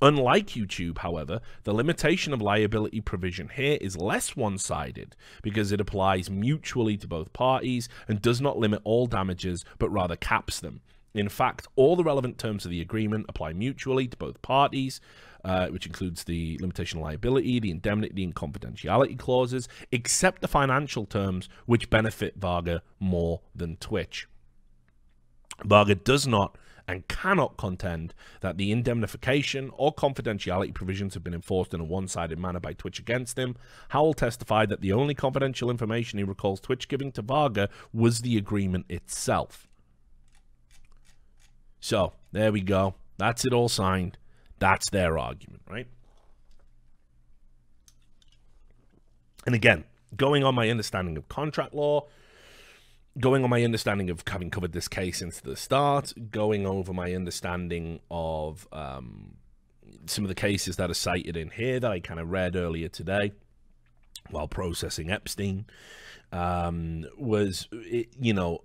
Unlike 0.02 0.48
YouTube, 0.48 1.00
however, 1.00 1.40
the 1.64 1.74
limitation 1.74 2.34
of 2.34 2.42
liability 2.42 3.00
provision 3.00 3.50
here 3.50 3.78
is 3.80 3.98
less 3.98 4.36
one 4.36 4.58
sided 4.58 5.16
because 5.42 5.72
it 5.72 5.80
applies 5.80 6.30
mutually 6.30 6.98
to 6.98 7.08
both 7.08 7.32
parties 7.32 7.88
and 8.08 8.22
does 8.22 8.42
not 8.42 8.58
limit 8.58 8.82
all 8.84 9.08
damages 9.08 9.64
but 9.80 9.90
rather 9.90 10.16
caps 10.16 10.60
them. 10.60 10.82
In 11.14 11.30
fact, 11.30 11.68
all 11.78 11.96
the 11.96 12.04
relevant 12.04 12.38
terms 12.38 12.66
of 12.66 12.72
the 12.72 12.82
agreement 12.82 13.26
apply 13.30 13.54
mutually 13.54 14.06
to 14.08 14.18
both 14.18 14.42
parties, 14.42 15.00
uh, 15.46 15.68
which 15.68 15.86
includes 15.86 16.26
the 16.26 16.58
limitation 16.60 17.00
of 17.00 17.06
liability, 17.06 17.60
the 17.62 17.72
indemnity, 17.72 18.24
and 18.26 18.36
confidentiality 18.36 19.18
clauses, 19.18 19.70
except 19.94 20.42
the 20.42 20.48
financial 20.48 21.06
terms, 21.06 21.48
which 21.66 21.90
benefit 21.90 22.36
Varga 22.36 22.82
more 23.00 23.40
than 23.56 23.78
Twitch. 23.78 24.28
Varga 25.64 25.96
does 25.96 26.28
not 26.28 26.58
and 26.88 27.08
cannot 27.08 27.58
contend 27.58 28.14
that 28.42 28.58
the 28.58 28.72
indemnification 28.72 29.72
or 29.74 29.94
confidentiality 29.94 30.74
provisions 30.74 31.14
have 31.14 31.24
been 31.24 31.34
enforced 31.34 31.74
in 31.74 31.80
a 31.80 31.86
one-sided 31.86 32.38
manner 32.38 32.60
by 32.60 32.74
Twitch 32.74 33.00
against 33.00 33.38
him. 33.38 33.56
Howell 33.90 34.14
testified 34.14 34.70
that 34.70 34.82
the 34.82 34.92
only 34.92 35.14
confidential 35.14 35.70
information 35.70 36.20
he 36.20 36.24
recalls 36.24 36.60
Twitch 36.60 36.88
giving 36.88 37.12
to 37.14 37.22
Varga 37.22 37.70
was 37.92 38.22
the 38.22 38.38
agreement 38.38 38.86
itself. 38.90 39.68
So, 41.80 42.14
there 42.32 42.52
we 42.52 42.62
go. 42.62 42.96
That's 43.18 43.46
it 43.46 43.54
all 43.54 43.70
signed. 43.70 44.18
That's 44.60 44.90
their 44.90 45.18
argument, 45.18 45.62
right? 45.70 45.88
And 49.46 49.54
again, 49.54 49.84
going 50.16 50.44
on 50.44 50.56
my 50.56 50.70
understanding 50.70 51.18
of 51.18 51.28
contract 51.30 51.74
law, 51.74 52.08
going 53.20 53.44
on 53.44 53.50
my 53.50 53.64
understanding 53.64 54.10
of 54.10 54.24
having 54.28 54.50
covered 54.50 54.74
this 54.74 54.88
case 54.88 55.20
since 55.20 55.40
the 55.40 55.56
start, 55.56 56.14
going 56.32 56.66
over 56.66 56.94
my 56.94 57.14
understanding 57.14 58.00
of 58.12 58.68
um, 58.74 59.36
some 60.06 60.24
of 60.24 60.28
the 60.28 60.36
cases 60.36 60.76
that 60.76 60.90
are 60.90 60.96
cited 60.96 61.38
in 61.38 61.50
here 61.50 61.80
that 61.80 61.92
I 61.92 62.00
kind 62.00 62.20
of 62.20 62.30
read 62.30 62.56
earlier 62.56 62.90
today 62.90 63.32
while 64.30 64.48
processing 64.48 65.12
Epstein, 65.12 65.66
um, 66.32 67.06
was, 67.18 67.68
it, 67.72 68.10
you 68.20 68.34
know, 68.34 68.62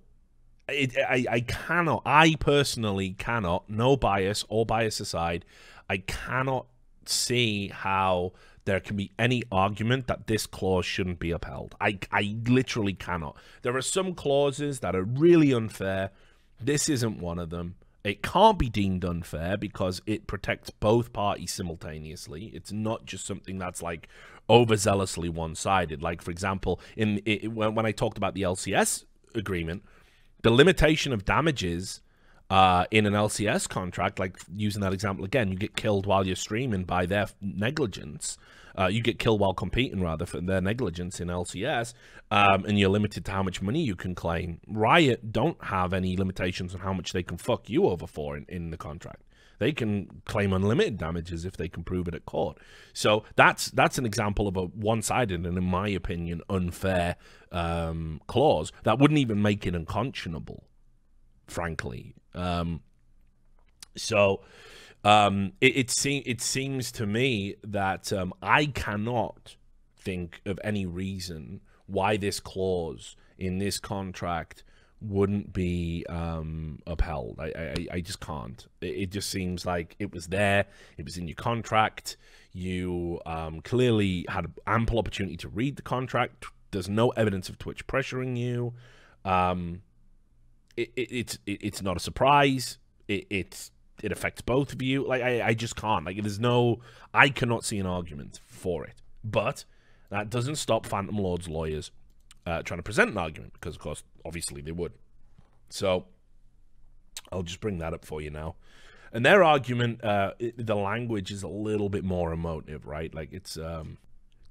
it, 0.69 0.97
I, 0.97 1.27
I 1.31 1.41
cannot, 1.41 2.03
I 2.07 2.35
personally 2.41 3.15
cannot, 3.19 3.69
no 3.69 3.97
bias, 3.97 4.45
all 4.45 4.65
bias 4.65 5.01
aside, 5.01 5.45
I 5.89 5.99
cannot 5.99 6.67
see 7.05 7.69
how 7.69 8.33
there 8.71 8.79
can 8.79 8.95
be 8.95 9.11
any 9.19 9.43
argument 9.51 10.07
that 10.07 10.29
this 10.29 10.47
clause 10.47 10.87
shouldn't 10.87 11.19
be 11.19 11.33
upheld. 11.33 11.75
I, 11.81 11.99
I 12.13 12.37
literally 12.47 12.95
cannot. 12.95 13.37
There 13.63 13.77
are 13.77 13.83
some 13.83 14.15
clauses 14.15 14.79
that 14.79 14.95
are 14.95 15.03
really 15.03 15.53
unfair. 15.53 16.13
This 16.61 16.89
isn't 16.89 17.19
one 17.19 17.41
of 17.41 17.51
them. 17.51 17.75
It 18.05 18.23
can't 18.23 18.61
be 18.61 18.69
deemed 18.69 19.05
unfair 19.05 19.57
because 19.57 20.01
it 20.07 20.29
protects 20.29 20.71
both 20.71 21.13
parties 21.13 21.53
simultaneously. 21.53 22.53
It's 22.55 22.71
not 22.71 23.07
just 23.07 23.27
something 23.27 23.59
that's 23.59 23.83
like 23.83 24.07
overzealously 24.49 25.31
one-sided. 25.31 26.01
Like, 26.01 26.23
for 26.23 26.31
example, 26.31 26.81
in 26.97 27.21
it, 27.25 27.53
when, 27.53 27.75
when 27.75 27.87
I 27.87 27.91
talked 27.91 28.19
about 28.19 28.35
the 28.35 28.43
LCS 28.43 29.05
agreement, 29.35 29.83
the 30.43 30.53
limitation 30.53 31.13
of 31.13 31.25
damages 31.25 32.03
uh, 32.51 32.85
in 32.93 33.05
an 33.05 33.15
LCS 33.15 33.69
contract, 33.69 34.21
like 34.21 34.39
using 34.55 34.81
that 34.83 34.93
example 34.93 35.25
again, 35.25 35.51
you 35.51 35.59
get 35.59 35.75
killed 35.75 36.07
while 36.07 36.25
you're 36.25 36.37
streaming 36.37 36.85
by 36.85 37.05
their 37.05 37.27
negligence. 37.41 38.39
Uh, 38.79 38.87
you 38.87 39.03
get 39.03 39.19
killed 39.19 39.41
while 39.41 39.55
competing, 39.55 40.01
rather, 40.03 40.27
for 40.27 40.41
their 40.41 40.61
negligence 40.61 41.21
in 41.21 41.29
LCS, 41.29 41.95
um, 42.31 42.65
and 42.65 42.79
you're 42.79 42.91
limited 42.91 43.25
to 43.25 43.31
how 43.33 43.43
much 43.43 43.63
money 43.63 43.83
you 43.83 43.97
can 43.97 44.15
claim. 44.15 44.61
Riot 44.67 45.33
don't 45.33 45.63
have 45.65 45.93
any 45.93 46.17
limitations 46.17 46.75
on 46.75 46.81
how 46.81 46.93
much 46.93 47.13
they 47.13 47.23
can 47.23 47.37
fuck 47.37 47.69
you 47.69 47.87
over 47.87 48.07
for 48.07 48.37
in, 48.37 48.47
in 48.49 48.71
the 48.71 48.77
contract. 48.77 49.23
They 49.59 49.73
can 49.73 50.23
claim 50.25 50.55
unlimited 50.55 50.97
damages 50.97 51.45
if 51.45 51.57
they 51.57 51.69
can 51.69 51.85
prove 51.85 52.09
it 52.09 52.15
at 52.15 52.25
court. 52.25 52.57
So 52.95 53.25
that's 53.37 53.71
that's 53.71 53.99
an 53.99 54.07
example 54.07 54.49
of 54.49 54.57
a 54.57 54.63
one-sided 54.63 55.45
and, 55.45 55.59
in 55.59 55.65
my 55.65 55.89
opinion, 55.89 56.41
unfair 56.49 57.17
um, 57.53 58.23
clause 58.27 58.73
that 58.85 58.99
wouldn't 58.99 59.19
even 59.19 59.43
make 59.43 59.67
it 59.67 59.75
unconscionable 59.75 60.65
frankly. 61.51 62.15
Um, 62.35 62.81
so 63.97 64.43
um, 65.05 65.53
it 65.61 65.77
it, 65.77 65.91
se- 65.91 66.25
it 66.27 66.41
seems 66.41 66.93
to 66.93 67.07
me 67.07 67.57
that 67.65 68.13
um, 68.13 68.33
I 68.43 68.67
cannot 68.67 69.57
think 69.99 70.41
of 70.47 70.59
any 70.65 70.87
reason 70.87 71.61
why 71.87 72.17
this 72.17 72.41
clause 72.41 73.17
in 73.39 73.59
this 73.59 73.79
contract 73.79 74.65
wouldn't 75.01 75.53
be 75.53 76.05
um, 76.09 76.79
upheld. 76.87 77.39
I, 77.41 77.47
I, 77.47 77.87
I 77.93 78.01
just 78.01 78.21
can't. 78.21 78.67
It, 78.81 78.87
it, 78.87 79.11
just 79.11 79.31
seems 79.31 79.65
like 79.65 79.97
it 79.99 80.13
was 80.13 80.27
there. 80.27 80.67
It 80.99 81.05
was 81.05 81.17
in 81.17 81.27
your 81.27 81.37
contract. 81.37 82.17
You 82.53 83.21
um, 83.25 83.63
clearly 83.63 84.27
had 84.29 84.53
ample 84.67 84.99
opportunity 84.99 85.37
to 85.39 85.49
read 85.49 85.77
the 85.77 85.83
contract. 85.83 86.47
There's 86.71 86.89
no 86.89 87.11
evidence 87.11 87.49
of 87.49 87.59
Twitch 87.59 87.87
pressuring 87.87 88.37
you. 88.37 88.75
Um, 89.25 89.83
it, 90.77 90.91
it, 90.97 91.09
it's 91.11 91.39
it, 91.47 91.59
it's 91.63 91.83
not 91.83 91.97
a 91.97 92.01
surprise. 92.01 92.79
It, 93.09 93.27
it's 93.31 93.71
it 94.03 94.13
affects 94.13 94.41
both 94.41 94.73
of 94.73 94.83
you. 94.83 95.07
Like 95.07 95.23
I, 95.23 95.49
I 95.49 95.55
just 95.55 95.77
can't. 95.77 96.05
Like 96.05 96.21
there's 96.21 96.41
no 96.41 96.81
I 97.13 97.29
cannot 97.29 97.65
see 97.65 97.79
an 97.79 97.87
argument 97.87 98.41
for 98.47 98.85
it. 98.85 99.03
But 99.23 99.65
that 100.11 100.31
doesn't 100.31 100.57
stop 100.57 100.87
Phantom 100.87 101.17
Lord's 101.17 101.49
lawyers 101.49 101.91
uh, 102.47 102.63
trying 102.63 102.79
to 102.79 102.83
present 102.83 103.11
an 103.11 103.19
argument 103.19 103.53
because 103.55 103.77
of 103.77 103.81
course 103.81 104.03
obviously 104.25 104.63
they 104.63 104.73
would. 104.73 104.93
So 105.69 106.07
I'll 107.31 107.43
just 107.43 107.61
bring 107.61 107.79
that 107.79 107.95
up 107.95 108.05
for 108.05 108.21
you 108.21 108.31
now. 108.31 108.57
And 109.13 109.27
their 109.27 109.43
argument, 109.43 110.05
uh, 110.05 110.33
it, 110.39 110.67
the 110.67 110.77
language 110.77 111.33
is 111.33 111.43
a 111.43 111.49
little 111.49 111.89
bit 111.89 112.05
more 112.05 112.33
emotive, 112.33 112.87
right? 112.87 113.13
Like 113.13 113.33
it's 113.33 113.57
um, 113.57 113.99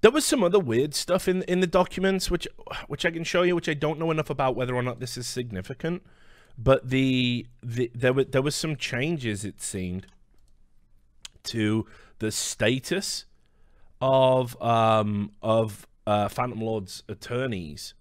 there 0.02 0.12
was 0.12 0.26
some 0.26 0.44
other 0.44 0.60
weird 0.60 0.94
stuff 0.94 1.28
in 1.28 1.44
in 1.44 1.62
the 1.62 1.68
documents, 1.68 2.30
which 2.30 2.48
which 2.88 3.06
I 3.06 3.12
can 3.12 3.24
show 3.24 3.44
you, 3.44 3.56
which 3.56 3.70
I 3.70 3.74
don't 3.74 4.00
know 4.00 4.12
enough 4.12 4.30
about 4.30 4.56
whether 4.56 4.76
or 4.76 4.84
not 4.84 5.00
this 5.00 5.18
is 5.18 5.28
significant. 5.28 6.04
But 6.62 6.90
the, 6.90 7.48
the 7.64 7.90
there 7.96 8.12
were 8.12 8.26
there 8.26 8.42
was 8.42 8.56
some 8.56 8.76
changes 8.76 9.46
it 9.46 9.62
seemed 9.62 10.08
to 11.44 11.86
the 12.20 12.32
status 12.32 13.26
of 14.02 14.62
um 14.62 15.32
of 15.42 15.88
uh, 16.06 16.28
Phantom 16.28 16.60
Lord's 16.60 17.04
attorneys 17.08 17.94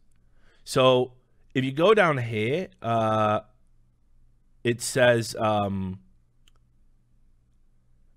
So 0.64 1.12
if 1.54 1.64
you 1.64 1.72
go 1.72 1.94
down 1.94 2.18
here, 2.18 2.68
uh, 2.82 3.40
it 4.64 4.82
says 4.82 5.34
um, 5.38 6.00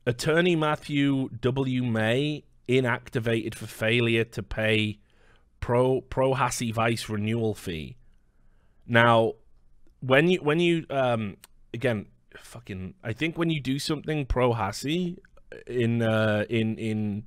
Attorney 0.06 0.56
Matthew 0.56 1.30
W. 1.40 1.84
May 1.84 2.44
inactivated 2.68 3.56
for 3.56 3.68
failure 3.68 4.24
to 4.26 4.44
pay 4.44 5.00
pro 5.60 6.02
pro 6.02 6.34
hac 6.34 6.60
vice 6.74 7.08
renewal 7.08 7.54
fee. 7.54 7.96
Now, 8.86 9.36
when 10.02 10.28
you 10.28 10.40
when 10.40 10.60
you 10.60 10.86
um 10.90 11.38
again 11.74 12.08
fucking 12.38 12.96
I 13.04 13.14
think 13.14 13.38
when 13.38 13.50
you 13.50 13.62
do 13.62 13.80
something 13.80 14.26
pro 14.26 14.54
hac 14.54 14.84
in 15.68 16.02
uh 16.02 16.46
in 16.50 16.78
in 16.78 17.24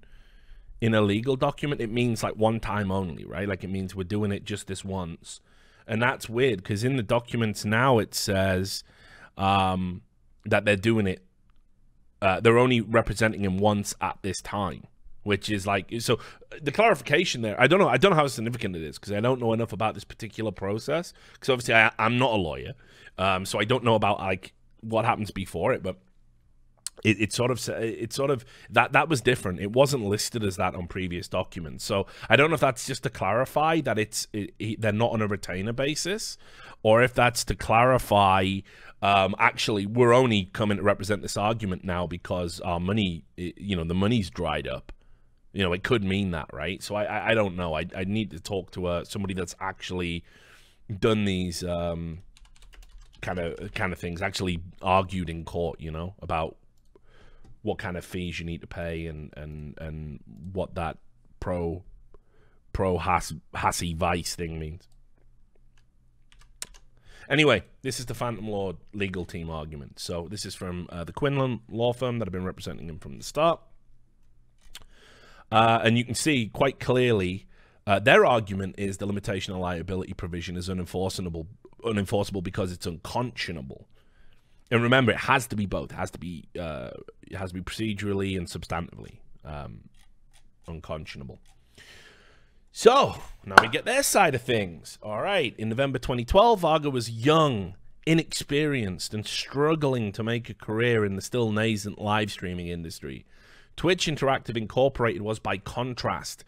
in 0.80 0.94
a 0.94 1.00
legal 1.00 1.36
document 1.36 1.80
it 1.80 1.90
means 1.90 2.22
like 2.22 2.36
one 2.36 2.60
time 2.60 2.90
only, 2.90 3.24
right? 3.24 3.48
Like 3.48 3.64
it 3.64 3.70
means 3.70 3.94
we're 3.94 4.04
doing 4.04 4.32
it 4.32 4.44
just 4.44 4.66
this 4.66 4.84
once. 4.84 5.40
And 5.86 6.02
that's 6.02 6.28
weird 6.28 6.58
because 6.58 6.84
in 6.84 6.96
the 6.96 7.02
documents 7.02 7.64
now 7.64 7.98
it 7.98 8.14
says 8.14 8.84
um 9.38 10.02
that 10.44 10.64
they're 10.64 10.76
doing 10.76 11.06
it 11.06 11.24
uh, 12.22 12.40
they're 12.40 12.58
only 12.58 12.80
representing 12.80 13.44
him 13.44 13.58
once 13.58 13.94
at 14.00 14.18
this 14.22 14.40
time 14.40 14.84
which 15.24 15.50
is 15.50 15.66
like 15.66 15.92
so 15.98 16.18
the 16.62 16.72
clarification 16.72 17.42
there 17.42 17.60
i 17.60 17.66
don't 17.66 17.80
know 17.80 17.88
i 17.88 17.96
don't 17.96 18.12
know 18.12 18.16
how 18.16 18.26
significant 18.26 18.76
it 18.76 18.82
is 18.82 18.98
because 18.98 19.12
i 19.12 19.20
don't 19.20 19.40
know 19.40 19.52
enough 19.52 19.72
about 19.72 19.94
this 19.94 20.04
particular 20.04 20.52
process 20.52 21.12
because 21.32 21.50
obviously 21.50 21.74
I, 21.74 21.90
i'm 21.98 22.18
not 22.18 22.32
a 22.32 22.36
lawyer 22.36 22.74
um, 23.18 23.44
so 23.44 23.58
i 23.58 23.64
don't 23.64 23.84
know 23.84 23.94
about 23.94 24.20
like 24.20 24.52
what 24.80 25.04
happens 25.04 25.30
before 25.30 25.72
it 25.72 25.82
but 25.82 25.96
it, 27.02 27.20
it 27.20 27.32
sort 27.32 27.50
of 27.50 27.68
it 27.68 28.12
sort 28.12 28.30
of 28.30 28.44
that 28.70 28.92
that 28.92 29.08
was 29.08 29.20
different. 29.20 29.60
It 29.60 29.72
wasn't 29.72 30.04
listed 30.04 30.42
as 30.42 30.56
that 30.56 30.74
on 30.74 30.86
previous 30.86 31.28
documents. 31.28 31.84
So 31.84 32.06
i 32.28 32.36
don't 32.36 32.50
know 32.50 32.54
if 32.54 32.60
that's 32.60 32.86
just 32.86 33.02
to 33.02 33.10
clarify 33.10 33.80
that 33.82 33.98
it's 33.98 34.26
it, 34.32 34.54
it, 34.58 34.80
they're 34.80 34.92
not 34.92 35.12
on 35.12 35.20
a 35.20 35.26
retainer 35.26 35.72
basis 35.72 36.38
or 36.82 37.02
if 37.02 37.14
that's 37.14 37.44
to 37.44 37.54
clarify 37.54 38.60
um, 39.02 39.34
actually 39.38 39.86
we're 39.86 40.14
only 40.14 40.46
coming 40.52 40.78
to 40.78 40.82
represent 40.82 41.20
this 41.20 41.36
argument 41.36 41.84
now 41.84 42.06
because 42.06 42.60
our 42.60 42.80
money 42.80 43.24
you 43.36 43.76
know 43.76 43.84
the 43.84 43.94
money's 43.94 44.30
dried 44.30 44.66
up 44.66 44.92
you 45.54 45.62
know 45.62 45.72
it 45.72 45.82
could 45.82 46.04
mean 46.04 46.32
that 46.32 46.46
right 46.52 46.82
so 46.82 46.94
i 46.94 47.04
i, 47.04 47.30
I 47.30 47.34
don't 47.34 47.56
know 47.56 47.74
I, 47.74 47.86
I 47.96 48.04
need 48.04 48.30
to 48.32 48.40
talk 48.40 48.70
to 48.72 48.86
uh, 48.86 49.04
somebody 49.04 49.32
that's 49.32 49.56
actually 49.60 50.24
done 50.98 51.24
these 51.24 51.64
um, 51.64 52.18
kind 53.22 53.38
of 53.38 53.72
kind 53.72 53.94
of 53.94 53.98
things 53.98 54.20
actually 54.20 54.60
argued 54.82 55.30
in 55.30 55.44
court 55.44 55.80
you 55.80 55.90
know 55.90 56.14
about 56.20 56.56
what 57.62 57.78
kind 57.78 57.96
of 57.96 58.04
fees 58.04 58.38
you 58.38 58.44
need 58.44 58.60
to 58.60 58.66
pay 58.66 59.06
and 59.06 59.32
and 59.36 59.78
and 59.78 60.20
what 60.52 60.74
that 60.74 60.98
pro 61.40 61.82
pro 62.74 62.98
has 62.98 63.32
Hassie 63.54 63.96
Vice 63.96 64.34
thing 64.34 64.58
means. 64.58 64.86
Anyway, 67.26 67.62
this 67.80 67.98
is 67.98 68.04
the 68.04 68.14
Phantom 68.14 68.46
Lord 68.46 68.76
legal 68.92 69.24
team 69.24 69.48
argument. 69.48 69.98
So 69.98 70.28
this 70.30 70.44
is 70.44 70.54
from 70.54 70.86
uh, 70.90 71.04
the 71.04 71.12
Quinlan 71.12 71.60
law 71.70 71.94
firm 71.94 72.18
that 72.18 72.26
have 72.26 72.32
been 72.32 72.44
representing 72.44 72.86
him 72.86 72.98
from 72.98 73.16
the 73.16 73.24
start. 73.24 73.60
Uh, 75.54 75.80
and 75.84 75.96
you 75.96 76.04
can 76.04 76.16
see 76.16 76.48
quite 76.48 76.80
clearly 76.80 77.46
uh, 77.86 78.00
their 78.00 78.26
argument 78.26 78.74
is 78.76 78.96
the 78.96 79.06
limitation 79.06 79.54
of 79.54 79.60
liability 79.60 80.12
provision 80.12 80.56
is 80.56 80.68
unenforceable, 80.68 81.46
unenforceable 81.84 82.42
because 82.42 82.72
it's 82.72 82.86
unconscionable. 82.86 83.86
And 84.72 84.82
remember, 84.82 85.12
it 85.12 85.18
has 85.18 85.46
to 85.48 85.56
be 85.56 85.66
both. 85.66 85.92
It 85.92 85.96
has 85.96 86.10
to 86.10 86.18
be 86.18 86.48
uh, 86.58 86.90
it 87.22 87.36
has 87.36 87.52
to 87.52 87.54
be 87.54 87.60
procedurally 87.60 88.36
and 88.36 88.48
substantively 88.48 89.18
um, 89.44 89.82
unconscionable. 90.66 91.38
So 92.72 93.14
now 93.44 93.54
we 93.62 93.68
get 93.68 93.84
their 93.84 94.02
side 94.02 94.34
of 94.34 94.42
things. 94.42 94.98
All 95.04 95.22
right, 95.22 95.54
in 95.56 95.68
November 95.68 96.00
2012, 96.00 96.58
Varga 96.58 96.90
was 96.90 97.08
young, 97.08 97.76
inexperienced, 98.04 99.14
and 99.14 99.24
struggling 99.24 100.10
to 100.12 100.24
make 100.24 100.50
a 100.50 100.54
career 100.54 101.04
in 101.04 101.14
the 101.14 101.22
still 101.22 101.52
nascent 101.52 102.00
live 102.00 102.32
streaming 102.32 102.66
industry. 102.66 103.24
Twitch 103.76 104.06
Interactive 104.06 104.56
Incorporated 104.56 105.22
was, 105.22 105.38
by 105.38 105.58
contrast, 105.58 106.44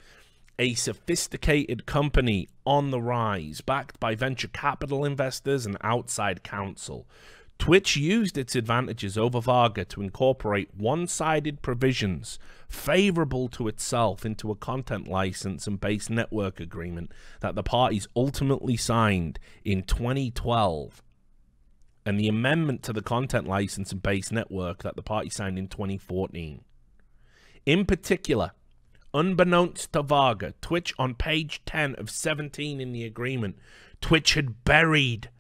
a 0.59 0.75
sophisticated 0.75 1.85
company 1.87 2.49
on 2.65 2.91
the 2.91 3.01
rise, 3.01 3.61
backed 3.61 4.01
by 4.01 4.15
venture 4.15 4.49
capital 4.49 5.05
investors 5.05 5.67
and 5.67 5.77
outside 5.83 6.43
counsel. 6.43 7.07
Twitch 7.59 7.97
used 7.97 8.37
its 8.37 8.55
advantages 8.55 9.17
over 9.17 9.41
Varga 9.41 9.85
to 9.87 10.03
incorporate 10.03 10.75
one 10.75 11.07
sided 11.07 11.63
provisions 11.63 12.39
favorable 12.69 13.49
to 13.49 13.69
itself 13.69 14.27
into 14.27 14.51
a 14.51 14.57
content 14.57 15.09
license 15.09 15.67
and 15.67 15.81
base 15.81 16.11
network 16.11 16.61
agreement 16.61 17.11
that 17.41 17.55
the 17.55 17.63
parties 17.63 18.09
ultimately 18.15 18.77
signed 18.77 19.39
in 19.65 19.83
2012, 19.83 21.03
and 22.05 22.21
the 22.21 22.29
amendment 22.29 22.83
to 22.83 22.93
the 22.93 23.03
content 23.03 23.49
license 23.49 23.91
and 23.91 24.03
base 24.03 24.31
network 24.31 24.83
that 24.83 24.97
the 24.97 25.03
party 25.03 25.31
signed 25.31 25.59
in 25.59 25.67
2014. 25.67 26.63
In 27.67 27.85
particular, 27.85 28.53
unbeknownst 29.13 29.93
to 29.93 30.03
Varga, 30.03 30.55
Twitch 30.61 30.95
on 30.99 31.15
page 31.15 31.61
10 31.67 31.97
of 31.97 32.09
17 32.09 32.81
in 32.81 32.93
the 32.93 33.05
agreement, 33.05 33.57
Twitch 34.01 34.35
had 34.35 34.65
buried 34.65 35.31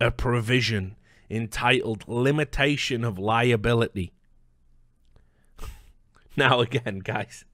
a 0.00 0.10
provision 0.10 0.96
entitled 1.30 2.04
Limitation 2.08 3.04
of 3.04 3.20
Liability. 3.20 4.12
now 6.36 6.60
again, 6.60 6.98
guys. 6.98 7.44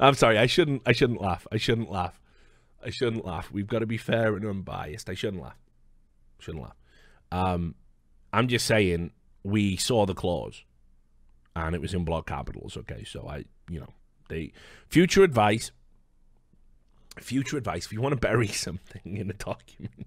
I'm 0.00 0.14
sorry, 0.14 0.38
I 0.38 0.46
shouldn't 0.46 0.82
I 0.86 0.92
shouldn't 0.92 1.20
laugh. 1.20 1.46
I 1.52 1.58
shouldn't 1.58 1.90
laugh. 1.90 2.18
I 2.82 2.90
shouldn't 2.90 3.24
laugh. 3.24 3.50
We've 3.50 3.66
got 3.66 3.80
to 3.80 3.86
be 3.86 3.98
fair 3.98 4.34
and 4.34 4.44
unbiased. 4.46 5.10
I 5.10 5.14
shouldn't 5.14 5.42
laugh. 5.42 5.58
Shouldn't 6.38 6.62
laugh. 6.64 6.76
Um 7.30 7.74
I'm 8.32 8.48
just 8.48 8.66
saying 8.66 9.12
we 9.42 9.76
saw 9.76 10.06
the 10.06 10.14
clause 10.14 10.64
and 11.56 11.74
it 11.74 11.80
was 11.80 11.94
in 11.94 12.04
block 12.04 12.26
capitals, 12.26 12.76
okay? 12.76 13.04
So 13.04 13.26
I, 13.28 13.44
you 13.68 13.80
know, 13.80 13.92
they 14.28 14.52
future 14.88 15.22
advice 15.22 15.70
future 17.20 17.56
advice 17.56 17.86
if 17.86 17.92
you 17.92 18.00
want 18.00 18.12
to 18.12 18.20
bury 18.20 18.48
something 18.66 19.16
in 19.16 19.30
a 19.30 19.34
document 19.34 20.06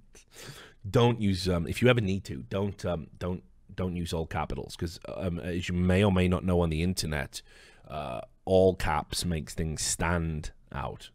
don't 0.89 1.21
use 1.21 1.47
um, 1.47 1.67
if 1.67 1.81
you 1.81 1.87
ever 1.87 2.01
need 2.01 2.23
to 2.23 2.43
don't 2.49 2.85
um, 2.85 3.07
don't 3.17 3.43
don't 3.73 3.95
use 3.95 4.13
all 4.13 4.25
capitals 4.25 4.75
because 4.75 4.99
um, 5.15 5.39
as 5.39 5.69
you 5.69 5.75
may 5.75 6.03
or 6.03 6.11
may 6.11 6.27
not 6.27 6.43
know 6.43 6.61
on 6.61 6.69
the 6.69 6.83
internet 6.83 7.41
uh, 7.87 8.21
all 8.45 8.75
caps 8.75 9.23
makes 9.23 9.53
things 9.53 9.81
stand 9.81 10.51
out 10.73 11.09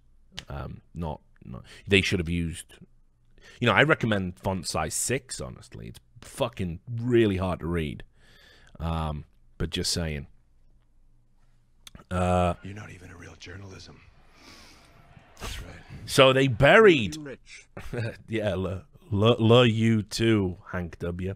um, 0.49 0.81
not, 0.95 1.21
not 1.45 1.63
they 1.87 2.01
should 2.01 2.19
have 2.19 2.29
used 2.29 2.75
you 3.61 3.67
know 3.67 3.75
i 3.75 3.83
recommend 3.83 4.39
font 4.39 4.67
size 4.67 4.95
6 4.95 5.41
honestly 5.41 5.89
it's 5.89 6.01
fucking 6.21 6.79
really 7.01 7.37
hard 7.37 7.61
to 7.61 7.67
read 7.67 8.03
um, 8.81 9.25
but 9.63 9.71
just 9.71 9.93
saying 9.93 10.27
uh, 12.11 12.55
you're 12.65 12.75
not 12.75 12.91
even 12.91 13.09
a 13.13 13.17
real 13.17 13.37
journalism 13.39 14.01
that's 15.39 15.63
right 15.63 15.77
so 16.05 16.33
they 16.33 16.49
buried 16.49 17.17
Rich. 17.17 17.69
yeah 18.29 18.57
Love 19.13 19.69
you 19.69 20.03
too, 20.03 20.57
Hank 20.73 20.99
W. 21.01 21.35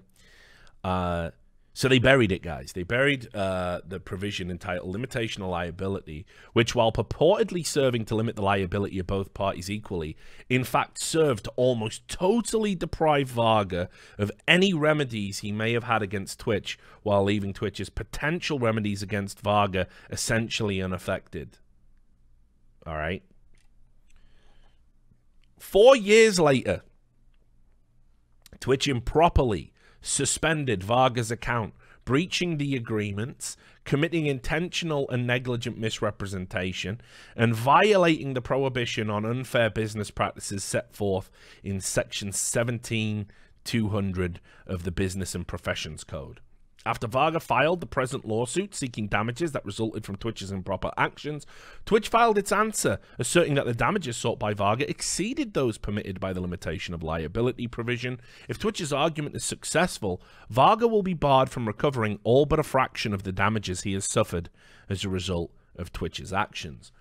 Uh, 0.82 1.30
so 1.76 1.88
they 1.88 1.98
buried 1.98 2.32
it, 2.32 2.40
guys. 2.40 2.72
They 2.72 2.84
buried 2.84 3.28
uh, 3.34 3.82
the 3.86 4.00
provision 4.00 4.50
entitled 4.50 4.90
limitation 4.90 5.42
of 5.42 5.50
liability, 5.50 6.24
which, 6.54 6.74
while 6.74 6.90
purportedly 6.90 7.66
serving 7.66 8.06
to 8.06 8.14
limit 8.14 8.34
the 8.34 8.40
liability 8.40 8.98
of 8.98 9.06
both 9.06 9.34
parties 9.34 9.70
equally, 9.70 10.16
in 10.48 10.64
fact 10.64 10.98
served 10.98 11.44
to 11.44 11.50
almost 11.54 12.08
totally 12.08 12.74
deprive 12.74 13.28
Varga 13.28 13.90
of 14.16 14.32
any 14.48 14.72
remedies 14.72 15.40
he 15.40 15.52
may 15.52 15.74
have 15.74 15.84
had 15.84 16.00
against 16.00 16.40
Twitch, 16.40 16.78
while 17.02 17.24
leaving 17.24 17.52
Twitch's 17.52 17.90
potential 17.90 18.58
remedies 18.58 19.02
against 19.02 19.40
Varga 19.40 19.86
essentially 20.10 20.80
unaffected. 20.80 21.58
All 22.86 22.96
right. 22.96 23.22
Four 25.58 25.94
years 25.94 26.40
later, 26.40 26.80
Twitch 28.60 28.88
improperly 28.88 29.74
suspended 30.06 30.82
Varga's 30.82 31.30
account, 31.30 31.74
breaching 32.04 32.58
the 32.58 32.76
agreements, 32.76 33.56
committing 33.84 34.26
intentional 34.26 35.08
and 35.10 35.26
negligent 35.26 35.78
misrepresentation, 35.78 37.00
and 37.34 37.54
violating 37.54 38.34
the 38.34 38.40
prohibition 38.40 39.10
on 39.10 39.24
unfair 39.24 39.70
business 39.70 40.10
practices 40.10 40.62
set 40.62 40.94
forth 40.94 41.30
in 41.62 41.80
Section 41.80 42.32
17200 42.32 44.40
of 44.66 44.84
the 44.84 44.92
Business 44.92 45.34
and 45.34 45.46
Professions 45.46 46.04
Code. 46.04 46.40
After 46.86 47.08
Varga 47.08 47.40
filed 47.40 47.80
the 47.80 47.86
present 47.86 48.24
lawsuit 48.24 48.72
seeking 48.72 49.08
damages 49.08 49.50
that 49.50 49.64
resulted 49.64 50.04
from 50.04 50.14
Twitch's 50.14 50.52
improper 50.52 50.92
actions, 50.96 51.44
Twitch 51.84 52.08
filed 52.08 52.38
its 52.38 52.52
answer, 52.52 53.00
asserting 53.18 53.54
that 53.54 53.66
the 53.66 53.74
damages 53.74 54.16
sought 54.16 54.38
by 54.38 54.54
Varga 54.54 54.88
exceeded 54.88 55.52
those 55.52 55.78
permitted 55.78 56.20
by 56.20 56.32
the 56.32 56.40
limitation 56.40 56.94
of 56.94 57.02
liability 57.02 57.66
provision. 57.66 58.20
If 58.48 58.60
Twitch's 58.60 58.92
argument 58.92 59.34
is 59.34 59.44
successful, 59.44 60.22
Varga 60.48 60.86
will 60.86 61.02
be 61.02 61.12
barred 61.12 61.50
from 61.50 61.66
recovering 61.66 62.20
all 62.22 62.46
but 62.46 62.60
a 62.60 62.62
fraction 62.62 63.12
of 63.12 63.24
the 63.24 63.32
damages 63.32 63.82
he 63.82 63.94
has 63.94 64.04
suffered 64.04 64.48
as 64.88 65.04
a 65.04 65.08
result 65.08 65.50
of 65.74 65.92
Twitch's 65.92 66.32
actions. 66.32 66.92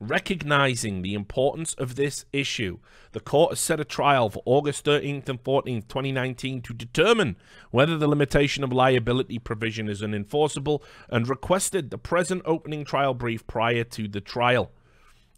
Recognizing 0.00 1.02
the 1.02 1.14
importance 1.14 1.74
of 1.74 1.96
this 1.96 2.24
issue, 2.32 2.78
the 3.12 3.20
court 3.20 3.50
has 3.50 3.58
set 3.58 3.80
a 3.80 3.84
trial 3.84 4.30
for 4.30 4.42
August 4.44 4.84
13th 4.84 5.28
and 5.28 5.42
14th, 5.42 5.88
2019 5.88 6.62
to 6.62 6.72
determine 6.72 7.34
whether 7.72 7.98
the 7.98 8.06
limitation 8.06 8.62
of 8.62 8.72
liability 8.72 9.40
provision 9.40 9.88
is 9.88 10.00
unenforceable 10.00 10.82
and 11.08 11.28
requested 11.28 11.90
the 11.90 11.98
present 11.98 12.42
opening 12.44 12.84
trial 12.84 13.12
brief 13.12 13.44
prior 13.48 13.82
to 13.82 14.06
the 14.06 14.20
trial. 14.20 14.70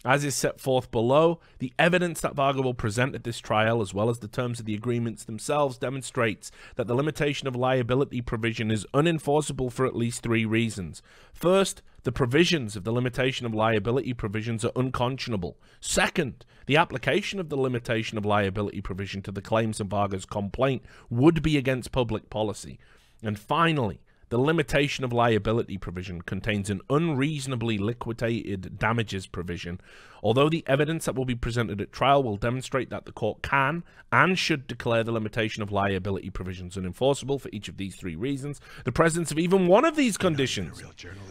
As 0.02 0.24
is 0.24 0.34
set 0.34 0.58
forth 0.58 0.90
below, 0.90 1.40
the 1.58 1.74
evidence 1.78 2.22
that 2.22 2.34
Varga 2.34 2.62
will 2.62 2.72
present 2.72 3.14
at 3.14 3.22
this 3.22 3.38
trial, 3.38 3.82
as 3.82 3.92
well 3.92 4.08
as 4.08 4.20
the 4.20 4.28
terms 4.28 4.58
of 4.58 4.64
the 4.64 4.74
agreements 4.74 5.24
themselves, 5.24 5.76
demonstrates 5.76 6.50
that 6.76 6.86
the 6.86 6.94
limitation 6.94 7.46
of 7.46 7.54
liability 7.54 8.22
provision 8.22 8.70
is 8.70 8.86
unenforceable 8.94 9.70
for 9.70 9.84
at 9.84 9.94
least 9.94 10.22
three 10.22 10.46
reasons. 10.46 11.02
First, 11.34 11.82
the 12.04 12.12
provisions 12.12 12.76
of 12.76 12.84
the 12.84 12.92
limitation 12.92 13.44
of 13.44 13.52
liability 13.52 14.14
provisions 14.14 14.64
are 14.64 14.72
unconscionable. 14.74 15.58
Second, 15.80 16.46
the 16.64 16.78
application 16.78 17.38
of 17.38 17.50
the 17.50 17.58
limitation 17.58 18.16
of 18.16 18.24
liability 18.24 18.80
provision 18.80 19.20
to 19.20 19.32
the 19.32 19.42
claims 19.42 19.80
in 19.80 19.88
Varga's 19.88 20.24
complaint 20.24 20.82
would 21.10 21.42
be 21.42 21.58
against 21.58 21.92
public 21.92 22.30
policy. 22.30 22.78
And 23.22 23.38
finally, 23.38 24.00
the 24.30 24.38
limitation 24.38 25.04
of 25.04 25.12
liability 25.12 25.76
provision 25.76 26.22
contains 26.22 26.70
an 26.70 26.80
unreasonably 26.88 27.78
liquidated 27.78 28.78
damages 28.78 29.26
provision, 29.26 29.80
although 30.22 30.48
the 30.48 30.64
evidence 30.66 31.04
that 31.04 31.16
will 31.16 31.24
be 31.24 31.34
presented 31.34 31.80
at 31.80 31.92
trial 31.92 32.22
will 32.22 32.36
demonstrate 32.36 32.90
that 32.90 33.04
the 33.04 33.12
court 33.12 33.42
can 33.42 33.82
and 34.12 34.38
should 34.38 34.68
declare 34.68 35.02
the 35.02 35.12
limitation 35.12 35.64
of 35.64 35.72
liability 35.72 36.30
provisions 36.30 36.76
unenforceable 36.76 37.40
for 37.40 37.50
each 37.52 37.68
of 37.68 37.76
these 37.76 37.96
three 37.96 38.14
reasons. 38.14 38.60
The 38.84 38.92
presence 38.92 39.32
of 39.32 39.38
even 39.38 39.66
one 39.66 39.84
of 39.84 39.96
these 39.96 40.16
conditions 40.16 40.80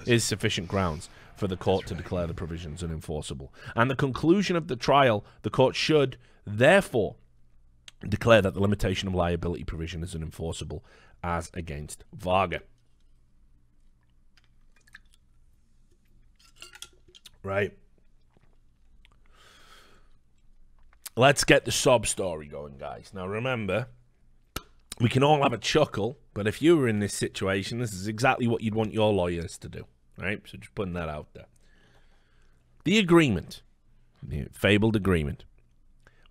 is 0.05 0.25
sufficient 0.25 0.67
grounds 0.67 1.09
for 1.37 1.47
the 1.47 1.57
court 1.57 1.87
to 1.87 1.95
declare 1.95 2.27
the 2.27 2.33
provisions 2.33 2.83
unenforceable. 2.83 3.47
And 3.77 3.89
the 3.89 3.95
conclusion 3.95 4.57
of 4.57 4.67
the 4.67 4.75
trial, 4.75 5.23
the 5.43 5.49
court 5.49 5.73
should, 5.73 6.17
therefore, 6.45 7.15
declare 8.07 8.41
that 8.41 8.53
the 8.53 8.61
limitation 8.61 9.07
of 9.07 9.15
liability 9.15 9.63
provision 9.63 10.03
is 10.03 10.15
unenforceable 10.15 10.81
as 11.23 11.49
against 11.53 12.03
Varga. 12.13 12.61
Right? 17.43 17.73
Let's 21.15 21.43
get 21.43 21.65
the 21.65 21.71
sob 21.71 22.07
story 22.07 22.47
going, 22.47 22.77
guys. 22.77 23.11
Now, 23.13 23.27
remember, 23.27 23.87
we 24.99 25.09
can 25.09 25.23
all 25.23 25.43
have 25.43 25.53
a 25.53 25.57
chuckle, 25.57 26.17
but 26.33 26.47
if 26.47 26.61
you 26.61 26.77
were 26.77 26.87
in 26.87 26.99
this 26.99 27.13
situation, 27.13 27.79
this 27.79 27.93
is 27.93 28.07
exactly 28.07 28.47
what 28.47 28.61
you'd 28.61 28.75
want 28.75 28.93
your 28.93 29.11
lawyers 29.11 29.57
to 29.59 29.69
do, 29.69 29.85
right? 30.17 30.41
So 30.45 30.57
just 30.57 30.75
putting 30.75 30.93
that 30.93 31.09
out 31.09 31.27
there. 31.33 31.47
The 32.85 32.97
agreement, 32.99 33.61
the 34.21 34.47
fabled 34.51 34.95
agreement, 34.95 35.45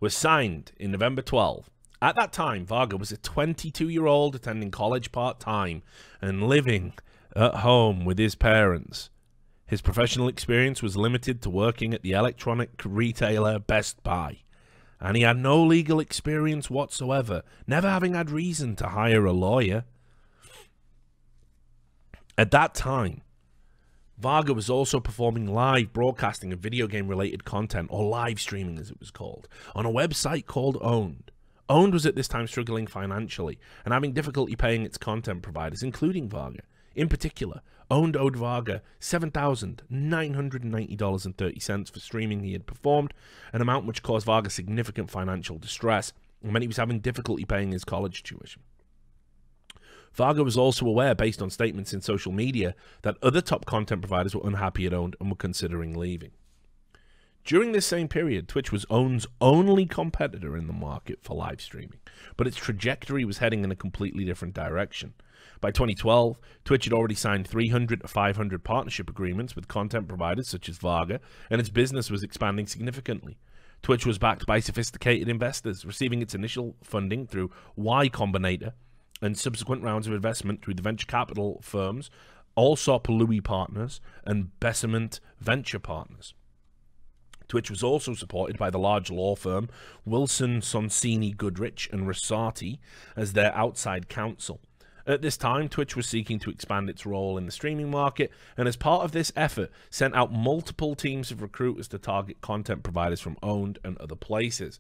was 0.01 0.15
signed 0.15 0.73
in 0.79 0.91
November 0.91 1.23
12. 1.23 1.71
At 2.01 2.17
that 2.17 2.33
time, 2.33 2.65
Varga 2.65 2.97
was 2.97 3.11
a 3.11 3.17
22 3.17 3.89
year 3.89 4.07
old 4.07 4.35
attending 4.35 4.71
college 4.71 5.13
part 5.13 5.41
time 5.41 5.83
and 6.23 6.45
living 6.45 6.93
at 7.35 7.57
home 7.57 8.05
with 8.05 8.19
his 8.19 8.35
parents. 8.35 9.11
His 9.69 9.83
professional 9.83 10.29
experience 10.29 10.83
was 10.83 10.97
limited 10.97 11.43
to 11.43 11.51
working 11.51 11.93
at 11.93 12.03
the 12.03 12.12
electronic 12.12 12.71
retailer 12.85 13.59
Best 13.59 14.03
Buy, 14.03 14.39
and 14.99 15.14
he 15.14 15.23
had 15.23 15.37
no 15.37 15.62
legal 15.62 16.01
experience 16.01 16.71
whatsoever, 16.71 17.43
never 17.66 17.89
having 17.89 18.14
had 18.14 18.31
reason 18.31 18.77
to 18.77 18.89
hire 18.89 19.27
a 19.27 19.33
lawyer. 19.33 19.85
At 22.39 22.51
that 22.53 22.75
time, 22.75 23.21
Varga 24.16 24.55
was 24.55 24.71
also 24.71 25.01
performing 25.01 25.47
live 25.47 25.93
broadcasting 25.93 26.51
of 26.53 26.61
video 26.61 26.87
game 26.87 27.07
related 27.07 27.45
content, 27.45 27.89
or 27.93 28.09
live 28.09 28.41
streaming 28.41 28.79
as 28.79 28.91
it 28.91 28.99
was 28.99 29.11
called, 29.11 29.49
on 29.77 29.85
a 29.85 29.91
website 29.91 30.47
called 30.47 30.81
Own3d. 30.81 31.29
Own3d 31.69 31.93
was 31.93 32.07
at 32.07 32.16
this 32.16 32.29
time 32.29 32.47
struggling 32.47 32.87
financially 32.87 33.59
and 33.85 33.93
having 33.93 34.14
difficulty 34.14 34.57
paying 34.57 34.85
its 34.85 34.97
content 34.97 35.43
providers, 35.43 35.83
including 35.83 36.27
Varga. 36.27 36.62
In 36.95 37.09
particular, 37.09 37.61
Own3d 37.91 38.16
owed 38.16 38.36
Varga 38.36 38.82
$7,990.30 39.01 41.91
for 41.91 42.01
streaming 42.01 42.43
he 42.43 42.53
had 42.53 42.66
performed, 42.66 43.14
an 43.53 43.62
amount 43.62 43.86
which 43.86 44.03
caused 44.03 44.26
Varga 44.26 44.51
significant 44.51 45.11
financial 45.11 45.59
distress 45.59 46.12
and 46.43 46.53
meant 46.53 46.62
he 46.62 46.68
was 46.68 46.76
having 46.76 47.01
difficulty 47.01 47.45
paying 47.45 47.72
his 47.72 47.84
college 47.84 48.22
tuition. 48.22 48.62
Varga 50.12 50.45
was 50.45 50.57
also 50.57 50.86
aware, 50.86 51.14
based 51.14 51.41
on 51.41 51.51
statements 51.51 51.93
in 51.93 52.01
social 52.01 52.32
media, 52.32 52.74
that 53.03 53.16
other 53.22 53.41
top 53.41 53.66
content 53.66 54.03
providers 54.03 54.34
were 54.34 54.47
unhappy 54.47 54.86
at 54.86 54.93
Own3d 54.93 55.14
and 55.20 55.30
were 55.30 55.36
considering 55.36 55.97
leaving. 55.97 56.32
During 57.45 57.72
this 57.72 57.86
same 57.86 58.09
period, 58.09 58.49
Twitch 58.49 58.72
was 58.72 58.84
Own3d's 58.86 59.26
only 59.41 59.86
competitor 59.86 60.57
in 60.57 60.66
the 60.66 60.72
market 60.72 61.20
for 61.22 61.34
live 61.34 61.61
streaming, 61.61 62.01
but 62.36 62.47
its 62.47 62.57
trajectory 62.57 63.24
was 63.24 63.39
heading 63.39 63.64
in 63.64 63.70
a 63.70 63.76
completely 63.76 64.24
different 64.24 64.55
direction. 64.55 65.14
By 65.61 65.71
2012, 65.71 66.39
Twitch 66.65 66.85
had 66.85 66.93
already 66.93 67.15
signed 67.15 67.47
300 67.49 68.03
to 68.03 68.09
500 68.09 68.63
partnership 68.63 69.11
agreements 69.11 69.57
with 69.57 69.69
content 69.69 70.07
providers 70.07 70.49
such 70.49 70.69
as 70.69 70.79
Varga, 70.79 71.21
and 71.51 71.61
its 71.61 71.71
business 71.71 72.11
was 72.11 72.23
expanding 72.23 72.67
significantly. 72.67 73.39
Twitch 73.83 74.07
was 74.07 74.19
backed 74.19 74.47
by 74.47 74.61
sophisticated 74.61 75.29
investors, 75.29 75.85
receiving 75.85 76.23
its 76.23 76.35
initial 76.35 76.77
funding 76.83 77.27
through 77.27 77.51
Y 77.77 78.09
Combinator 78.09 78.73
and 79.21 79.37
subsequent 79.37 79.83
rounds 79.83 80.07
of 80.07 80.13
investment 80.13 80.63
through 80.63 80.75
the 80.75 80.83
venture 80.83 81.07
capital 81.07 81.61
firms 81.63 82.11
Alsop 82.57 83.09
Louie 83.09 83.41
Partners 83.41 84.01
and 84.25 84.59
Bessemer 84.61 85.09
Venture 85.41 85.79
Partners. 85.79 86.35
Twitch 87.47 87.71
was 87.71 87.83
also 87.83 88.15
supported 88.15 88.59
by 88.59 88.69
the 88.69 88.79
large 88.79 89.11
law 89.11 89.35
firm 89.35 89.69
Wilson 90.05 90.61
Sonsini 90.61 91.37
Goodrich 91.37 91.89
and 91.93 92.07
Rosati 92.07 92.79
as 93.17 93.33
their 93.33 93.55
outside 93.57 94.09
counsel. 94.09 94.61
At 95.09 95.23
this 95.23 95.39
time, 95.39 95.71
Twitch 95.71 95.97
was 95.97 96.07
seeking 96.07 96.39
to 96.41 96.51
expand 96.51 96.91
its 96.91 97.07
role 97.07 97.39
in 97.39 97.47
the 97.47 97.51
streaming 97.51 97.91
market, 97.91 98.31
and 98.59 98.69
as 98.69 98.77
part 98.77 99.05
of 99.05 99.13
this 99.13 99.33
effort, 99.35 99.71
sent 99.89 100.15
out 100.15 100.31
multiple 100.31 100.95
teams 100.95 101.31
of 101.31 101.41
recruiters 101.41 101.89
to 101.89 101.99
target 101.99 102.43
content 102.43 102.83
providers 102.83 103.19
from 103.19 103.37
Own3d 103.37 103.79
and 103.85 103.97
other 103.97 104.15
places. 104.15 104.79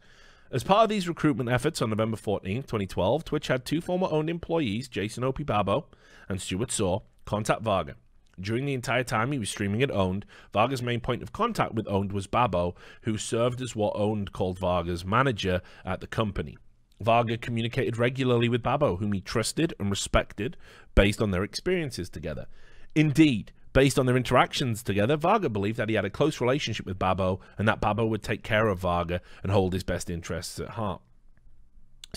As 0.50 0.62
part 0.62 0.82
of 0.82 0.90
these 0.90 1.08
recruitment 1.08 1.48
efforts 1.48 1.80
on 1.80 1.88
November 1.88 2.18
14, 2.18 2.62
2012, 2.62 3.24
Twitch 3.24 3.46
had 3.46 3.64
two 3.64 3.80
former 3.80 4.06
Own3d 4.08 4.28
employees, 4.28 4.86
Jason 4.86 5.24
Opie 5.24 5.44
Babo 5.44 5.86
and 6.28 6.42
Stuart 6.42 6.72
Saw, 6.72 7.00
contact 7.24 7.62
Varga. 7.62 7.94
During 8.38 8.66
the 8.66 8.74
entire 8.74 9.04
time 9.04 9.32
he 9.32 9.38
was 9.38 9.48
streaming 9.48 9.82
at 9.82 9.88
Own3d, 9.88 10.24
Varga's 10.52 10.82
main 10.82 11.00
point 11.00 11.22
of 11.22 11.32
contact 11.32 11.72
with 11.72 11.86
Own3d 11.86 12.12
was 12.12 12.26
Babo, 12.26 12.74
who 13.02 13.16
served 13.16 13.62
as 13.62 13.74
what 13.74 13.94
Own3d 13.94 14.32
called 14.32 14.58
Varga's 14.58 15.06
manager 15.06 15.62
at 15.86 16.02
the 16.02 16.06
company. 16.06 16.58
Varga 17.00 17.36
communicated 17.36 17.96
regularly 17.96 18.48
with 18.48 18.62
Babo, 18.62 18.96
whom 18.96 19.12
he 19.12 19.20
trusted 19.20 19.74
and 19.78 19.90
respected 19.90 20.56
based 20.94 21.22
on 21.22 21.30
their 21.30 21.44
experiences 21.44 22.10
together. 22.10 22.46
Indeed, 22.94 23.52
based 23.72 23.98
on 23.98 24.06
their 24.06 24.16
interactions 24.16 24.82
together, 24.82 25.16
Varga 25.16 25.48
believed 25.48 25.76
that 25.76 25.88
he 25.88 25.94
had 25.94 26.04
a 26.04 26.10
close 26.10 26.40
relationship 26.40 26.86
with 26.86 26.98
Babo 26.98 27.40
and 27.56 27.68
that 27.68 27.80
Babo 27.80 28.06
would 28.06 28.22
take 28.22 28.42
care 28.42 28.68
of 28.68 28.80
Varga 28.80 29.20
and 29.42 29.52
hold 29.52 29.72
his 29.72 29.84
best 29.84 30.10
interests 30.10 30.58
at 30.58 30.70
heart. 30.70 31.00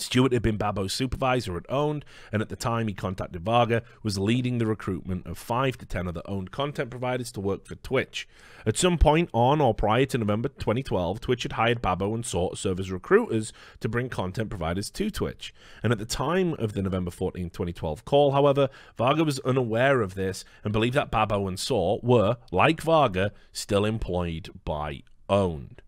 Stuart 0.02 0.32
had 0.32 0.42
been 0.42 0.56
Babo's 0.56 0.92
supervisor 0.92 1.56
at 1.56 1.66
Own3d, 1.68 2.02
and 2.32 2.42
at 2.42 2.48
the 2.48 2.56
time 2.56 2.88
he 2.88 2.94
contacted 2.94 3.42
Varga, 3.42 3.82
was 4.02 4.18
leading 4.18 4.58
the 4.58 4.66
recruitment 4.66 5.26
of 5.26 5.38
five 5.38 5.78
to 5.78 5.86
ten 5.86 6.08
other 6.08 6.22
Own3d 6.26 6.50
content 6.50 6.90
providers 6.90 7.32
to 7.32 7.40
work 7.40 7.66
for 7.66 7.74
Twitch. 7.76 8.28
At 8.64 8.76
some 8.76 8.98
point 8.98 9.28
on 9.32 9.60
or 9.60 9.74
prior 9.74 10.06
to 10.06 10.18
November 10.18 10.48
2012, 10.48 11.20
Twitch 11.20 11.42
had 11.42 11.52
hired 11.52 11.82
Babo 11.82 12.14
and 12.14 12.24
Saw 12.24 12.50
to 12.50 12.56
serve 12.56 12.80
as 12.80 12.90
recruiters 12.90 13.52
to 13.80 13.88
bring 13.88 14.08
content 14.08 14.50
providers 14.50 14.90
to 14.90 15.10
Twitch. 15.10 15.52
And 15.82 15.92
at 15.92 15.98
the 15.98 16.04
time 16.04 16.54
of 16.54 16.72
the 16.72 16.82
November 16.82 17.10
14, 17.10 17.50
2012 17.50 18.04
call, 18.04 18.32
however, 18.32 18.68
Varga 18.96 19.24
was 19.24 19.40
unaware 19.40 20.00
of 20.00 20.14
this 20.14 20.44
and 20.64 20.72
believed 20.72 20.94
that 20.94 21.10
Babo 21.10 21.48
and 21.48 21.58
Saw 21.58 21.98
were, 22.02 22.36
like 22.50 22.82
Varga, 22.82 23.32
still 23.52 23.84
employed 23.84 24.50
by 24.64 25.02
Own3d. 25.28 25.81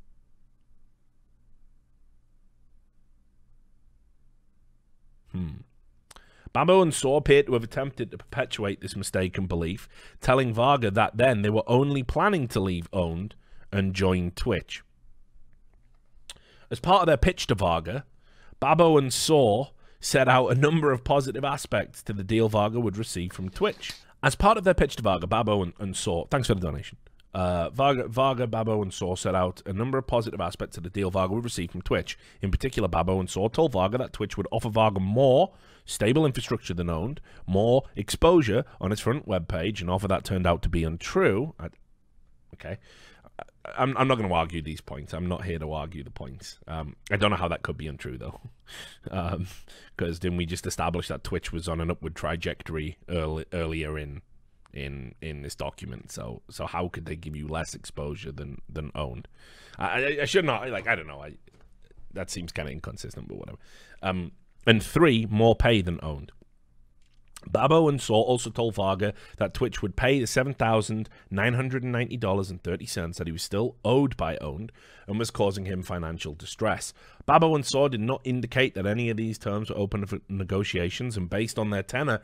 Hmm. 5.34 5.48
And 6.54 6.94
Saw 6.94 7.16
appear 7.16 7.42
to 7.42 7.54
have 7.54 7.64
attempted 7.64 8.12
to 8.12 8.18
perpetuate 8.18 8.80
this 8.80 8.94
mistaken 8.94 9.46
belief, 9.46 9.88
telling 10.20 10.52
Varga 10.52 10.90
that 10.92 11.16
then 11.16 11.42
they 11.42 11.50
were 11.50 11.64
only 11.66 12.04
planning 12.04 12.46
to 12.48 12.60
leave 12.60 12.90
Own3d 12.92 13.32
and 13.72 13.94
join 13.94 14.30
Twitch. 14.30 14.82
As 16.70 16.78
part 16.78 17.00
of 17.00 17.06
their 17.06 17.16
pitch 17.16 17.48
to 17.48 17.56
Varga, 17.56 18.04
Babo 18.60 18.96
and 18.96 19.12
Saw 19.12 19.70
set 20.00 20.28
out 20.28 20.48
a 20.48 20.54
number 20.54 20.92
of 20.92 21.02
positive 21.02 21.44
aspects 21.44 22.02
to 22.04 22.12
the 22.12 22.22
deal 22.22 22.48
Varga 22.48 22.78
would 22.78 22.96
receive 22.96 23.32
from 23.32 23.48
Twitch. 23.48 23.92
As 24.22 24.36
part 24.36 24.56
of 24.56 24.64
their 24.64 24.74
pitch 24.74 24.96
to 24.96 25.02
Varga, 25.02 25.26
Babo 25.26 25.62
and, 25.62 25.72
and 25.80 25.96
Saw, 25.96 26.26
thanks 26.26 26.46
for 26.46 26.54
the 26.54 26.60
donation. 26.60 26.96
Uh, 27.34 27.68
Varga, 27.70 28.06
Varga, 28.06 28.46
Babo, 28.46 28.80
and 28.80 28.94
Saw 28.94 29.16
set 29.16 29.34
out 29.34 29.60
a 29.66 29.72
number 29.72 29.98
of 29.98 30.06
positive 30.06 30.40
aspects 30.40 30.76
of 30.76 30.84
the 30.84 30.90
deal 30.90 31.10
Varga 31.10 31.34
would 31.34 31.44
receive 31.44 31.72
from 31.72 31.82
Twitch. 31.82 32.16
In 32.40 32.52
particular, 32.52 32.88
Babo 32.88 33.18
and 33.18 33.28
Saw 33.28 33.48
told 33.48 33.72
Varga 33.72 33.98
that 33.98 34.12
Twitch 34.12 34.36
would 34.36 34.46
offer 34.52 34.68
Varga 34.68 35.00
more 35.00 35.52
stable 35.84 36.24
infrastructure 36.24 36.74
than 36.74 36.86
Own3d, 36.86 37.18
more 37.46 37.82
exposure 37.96 38.64
on 38.80 38.92
its 38.92 39.00
front 39.00 39.26
web 39.26 39.48
page, 39.48 39.80
and 39.80 39.90
offer 39.90 40.06
that 40.06 40.24
turned 40.24 40.46
out 40.46 40.62
to 40.62 40.68
be 40.68 40.84
untrue. 40.84 41.54
I, 41.58 41.70
okay. 42.54 42.78
I'm, 43.76 43.96
I'm 43.96 44.06
not 44.06 44.16
going 44.16 44.28
to 44.28 44.34
argue 44.34 44.62
these 44.62 44.80
points. 44.80 45.12
I'm 45.12 45.26
not 45.26 45.44
here 45.44 45.58
to 45.58 45.72
argue 45.72 46.04
the 46.04 46.10
points. 46.10 46.58
Um, 46.68 46.96
I 47.10 47.16
don't 47.16 47.30
know 47.30 47.36
how 47.36 47.48
that 47.48 47.62
could 47.62 47.76
be 47.76 47.88
untrue 47.88 48.18
though, 48.18 48.40
because 49.02 49.40
um, 49.90 50.18
didn't 50.20 50.36
we 50.36 50.46
just 50.46 50.66
establish 50.66 51.08
that 51.08 51.24
Twitch 51.24 51.50
was 51.50 51.68
on 51.68 51.80
an 51.80 51.90
upward 51.90 52.14
trajectory 52.14 52.98
early, 53.08 53.46
earlier 53.52 53.98
in 53.98 54.22
in 54.74 55.14
in 55.20 55.42
this 55.42 55.54
document? 55.54 56.12
So 56.12 56.42
so 56.50 56.66
how 56.66 56.88
could 56.88 57.06
they 57.06 57.16
give 57.16 57.36
you 57.36 57.48
less 57.48 57.74
exposure 57.74 58.32
than 58.32 58.60
than 58.68 58.90
Own3d? 58.92 59.24
I, 59.78 59.84
I, 59.84 60.18
I 60.22 60.24
should 60.24 60.44
not 60.44 60.68
like 60.70 60.86
I 60.86 60.94
don't 60.94 61.06
know. 61.06 61.20
I 61.20 61.34
that 62.12 62.30
seems 62.30 62.52
kind 62.52 62.68
of 62.68 62.72
inconsistent, 62.72 63.28
but 63.28 63.36
whatever. 63.36 63.58
Um, 64.02 64.32
and 64.66 64.82
three 64.82 65.26
more 65.30 65.54
pay 65.54 65.82
than 65.82 65.98
Own3d. 65.98 66.30
Babo 67.50 67.88
and 67.88 68.00
Saw 68.00 68.22
also 68.22 68.48
told 68.50 68.74
Varga 68.74 69.12
that 69.36 69.54
Twitch 69.54 69.82
would 69.82 69.96
pay 69.96 70.18
the 70.18 70.26
$7,990.30 70.26 73.16
that 73.16 73.26
he 73.26 73.32
was 73.32 73.42
still 73.42 73.76
owed 73.84 74.16
by 74.16 74.36
Own3d 74.36 74.70
and 75.06 75.18
was 75.18 75.30
causing 75.30 75.66
him 75.66 75.82
financial 75.82 76.32
distress. 76.34 76.94
Babo 77.26 77.54
and 77.54 77.66
Saw 77.66 77.88
did 77.88 78.00
not 78.00 78.22
indicate 78.24 78.72
that 78.74 78.86
any 78.86 79.10
of 79.10 79.18
these 79.18 79.38
terms 79.38 79.68
were 79.70 79.78
open 79.78 80.06
for 80.06 80.20
negotiations, 80.28 81.16
and 81.16 81.28
based 81.28 81.58
on 81.58 81.70
their 81.70 81.82
tenor, 81.82 82.22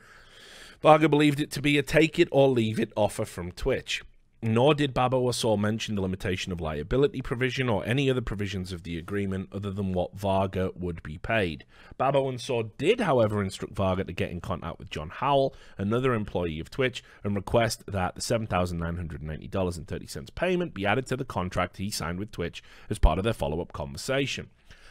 Varga 0.82 1.11
believed 1.11 1.40
it 1.40 1.51
to 1.51 1.61
be 1.61 1.77
a 1.77 1.82
take 1.82 2.19
it 2.19 2.27
or 2.32 2.48
leave 2.48 2.81
it 2.81 2.90
offer 2.97 3.27
from 3.27 3.52
Twitch. 3.52 4.02
Nor 4.43 4.73
did 4.73 4.94
Babo 4.94 5.31
or 5.44 5.59
mention 5.59 5.94
the 5.94 6.01
limitation 6.01 6.51
of 6.51 6.62
liability 6.62 7.20
provision 7.20 7.69
or 7.69 7.85
any 7.85 8.09
other 8.09 8.23
provisions 8.23 8.73
of 8.73 8.85
the 8.85 8.97
agreement 8.97 9.51
other 9.52 9.70
than 9.70 9.93
what 9.93 10.16
Varga 10.16 10.70
would 10.74 11.02
be 11.02 11.19
paid. 11.19 11.66
Babo 11.98 12.27
and 12.27 12.40
Saw 12.40 12.62
did, 12.78 13.01
however, 13.01 13.43
instruct 13.43 13.74
Varga 13.74 14.05
to 14.05 14.15
get 14.15 14.31
in 14.31 14.40
contact 14.40 14.78
with 14.78 14.89
John 14.89 15.11
Howell, 15.11 15.55
another 15.77 16.15
employee 16.15 16.61
of 16.61 16.70
Twitch, 16.70 17.05
and 17.23 17.36
request 17.36 17.85
that 17.86 18.15
the 18.15 18.23
$7,990.30 18.23 20.35
payment 20.35 20.73
be 20.73 20.86
added 20.86 21.05
to 21.09 21.19
the 21.19 21.27
contract 21.27 21.77
he 21.77 21.90
signed 21.90 22.19
with 22.19 22.32
Twitch 22.32 22.62
as 22.89 22.98
part 22.98 23.19
of 23.19 23.24
their 23.24 23.35
follow 23.35 23.61
up 23.61 23.74
conversation. 23.74 24.48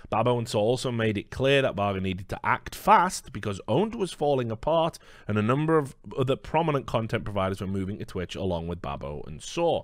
Babo 0.10 0.38
and 0.38 0.48
Saw 0.48 0.60
also 0.60 0.92
made 0.92 1.18
it 1.18 1.30
clear 1.30 1.62
that 1.62 1.76
Varga 1.76 2.02
needed 2.02 2.30
to 2.30 2.40
act 2.44 2.74
fast 2.74 3.32
because 3.32 3.62
Own3d 3.68 3.96
was 3.96 4.12
falling 4.12 4.50
apart 4.50 4.98
and 5.28 5.38
a 5.38 5.44
number 5.44 5.78
of 5.78 5.96
other 6.18 6.36
prominent 6.36 6.88
content 6.88 7.24
providers 7.24 7.62
were 7.62 7.68
moving 7.68 8.00
to 8.00 8.06
Twitch 8.06 8.36
along 8.36 8.68
with 8.68 8.82
Babo 8.82 9.24
and 9.28 9.42
Saw. 9.42 9.84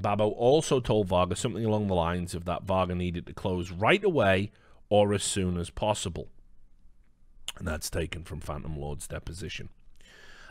Babo 0.00 0.28
also 0.30 0.80
told 0.80 1.08
Varga 1.08 1.36
something 1.36 1.64
along 1.64 1.88
the 1.88 1.94
lines 1.94 2.34
of 2.34 2.46
that 2.46 2.62
Varga 2.62 2.94
needed 2.94 3.26
to 3.26 3.34
close 3.34 3.70
right 3.70 4.02
away 4.02 4.50
or 4.88 5.12
as 5.12 5.22
soon 5.22 5.58
as 5.58 5.68
possible. 5.68 6.28
And 7.58 7.68
that's 7.68 7.90
taken 7.90 8.24
from 8.24 8.40
Phantom 8.40 8.78
Lord's 8.78 9.06
deposition. 9.06 9.68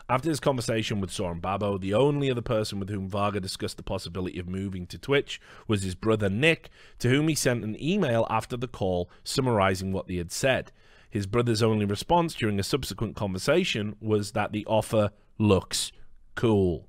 After 0.10 0.30
his 0.30 0.40
conversation 0.40 0.99
with 0.99 1.11
Soren 1.11 1.40
Babo, 1.40 1.77
the 1.77 1.94
only 1.94 2.31
other 2.31 2.41
person 2.41 2.80
with 2.80 2.90
whom 2.90 3.07
Varga 3.07 3.40
discussed 3.40 3.77
the 3.77 3.84
possibility 3.84 4.40
of 4.40 4.49
moving 4.49 4.88
to 4.88 4.98
Twitch 4.98 5.40
was 5.68 5.84
his 5.84 5.94
brother 5.94 6.31
Nick, 6.31 6.72
to 6.98 7.10
whom 7.10 7.27
he 7.27 7.36
sent 7.36 7.64
an 7.64 7.80
email 7.80 8.26
after 8.27 8.57
the 8.57 8.68
call 8.68 9.07
summarizing 9.23 9.94
what 9.94 10.07
they 10.07 10.15
had 10.15 10.31
said. 10.31 10.72
His 11.11 11.27
brother's 11.27 11.61
only 11.61 11.86
response 11.86 12.34
during 12.34 12.60
a 12.60 12.64
subsequent 12.64 13.15
conversation 13.15 13.98
was 14.02 14.31
that 14.31 14.52
the 14.52 14.65
offer 14.65 15.11
looks 15.38 15.91
cool. 16.34 16.88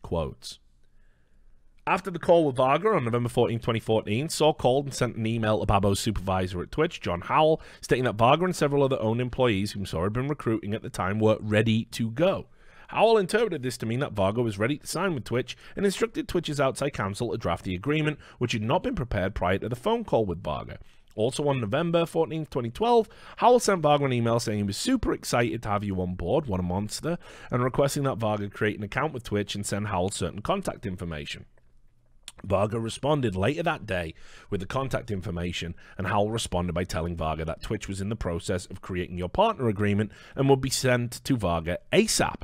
Quotes. 0.00 0.58
After 1.88 2.10
the 2.10 2.18
call 2.18 2.44
with 2.44 2.56
Varga 2.56 2.90
on 2.90 3.06
November 3.06 3.30
14, 3.30 3.60
2014, 3.60 4.28
Saw 4.28 4.52
called 4.52 4.84
and 4.84 4.92
sent 4.92 5.16
an 5.16 5.26
email 5.26 5.58
to 5.58 5.64
Babo's 5.64 5.98
supervisor 5.98 6.60
at 6.60 6.70
Twitch, 6.70 7.00
John 7.00 7.22
Howell, 7.22 7.62
stating 7.80 8.04
that 8.04 8.16
Varga 8.16 8.44
and 8.44 8.54
several 8.54 8.82
other 8.82 8.98
Own3d 8.98 9.20
employees 9.20 9.72
whom 9.72 9.86
Saw 9.86 10.02
had 10.02 10.12
been 10.12 10.28
recruiting 10.28 10.74
at 10.74 10.82
the 10.82 10.90
time 10.90 11.18
were 11.18 11.38
ready 11.40 11.86
to 11.86 12.10
go. 12.10 12.44
Howell 12.88 13.16
interpreted 13.16 13.62
this 13.62 13.78
to 13.78 13.86
mean 13.86 14.00
that 14.00 14.12
Varga 14.12 14.42
was 14.42 14.58
ready 14.58 14.76
to 14.76 14.86
sign 14.86 15.14
with 15.14 15.24
Twitch 15.24 15.56
and 15.76 15.86
instructed 15.86 16.28
Twitch's 16.28 16.60
outside 16.60 16.90
counsel 16.90 17.30
to 17.30 17.38
draft 17.38 17.64
the 17.64 17.74
agreement, 17.74 18.18
which 18.36 18.52
had 18.52 18.60
not 18.60 18.82
been 18.82 18.94
prepared 18.94 19.34
prior 19.34 19.56
to 19.56 19.70
the 19.70 19.74
phone 19.74 20.04
call 20.04 20.26
with 20.26 20.42
Varga. 20.42 20.80
Also 21.14 21.48
on 21.48 21.58
November 21.58 22.04
14, 22.04 22.44
2012, 22.44 23.08
Howell 23.38 23.60
sent 23.60 23.80
Varga 23.80 24.04
an 24.04 24.12
email 24.12 24.38
saying 24.38 24.58
he 24.58 24.62
was 24.62 24.76
super 24.76 25.14
excited 25.14 25.62
to 25.62 25.70
have 25.70 25.84
you 25.84 25.98
on 26.02 26.16
board, 26.16 26.48
what 26.48 26.60
a 26.60 26.62
monster, 26.62 27.16
and 27.50 27.64
requesting 27.64 28.02
that 28.02 28.18
Varga 28.18 28.50
create 28.50 28.76
an 28.76 28.84
account 28.84 29.14
with 29.14 29.24
Twitch 29.24 29.54
and 29.54 29.64
send 29.64 29.86
Howell 29.86 30.10
certain 30.10 30.42
contact 30.42 30.84
information. 30.84 31.46
Varga 32.44 32.78
responded 32.78 33.36
later 33.36 33.62
that 33.62 33.86
day 33.86 34.14
with 34.50 34.60
the 34.60 34.66
contact 34.66 35.10
information, 35.10 35.74
and 35.96 36.06
Howell 36.06 36.30
responded 36.30 36.72
by 36.72 36.84
telling 36.84 37.16
Varga 37.16 37.44
that 37.44 37.62
Twitch 37.62 37.88
was 37.88 38.00
in 38.00 38.08
the 38.08 38.16
process 38.16 38.66
of 38.66 38.80
creating 38.80 39.18
your 39.18 39.28
partner 39.28 39.68
agreement 39.68 40.12
and 40.36 40.48
would 40.48 40.60
be 40.60 40.70
sent 40.70 41.24
to 41.24 41.36
Varga 41.36 41.78
ASAP. 41.92 42.42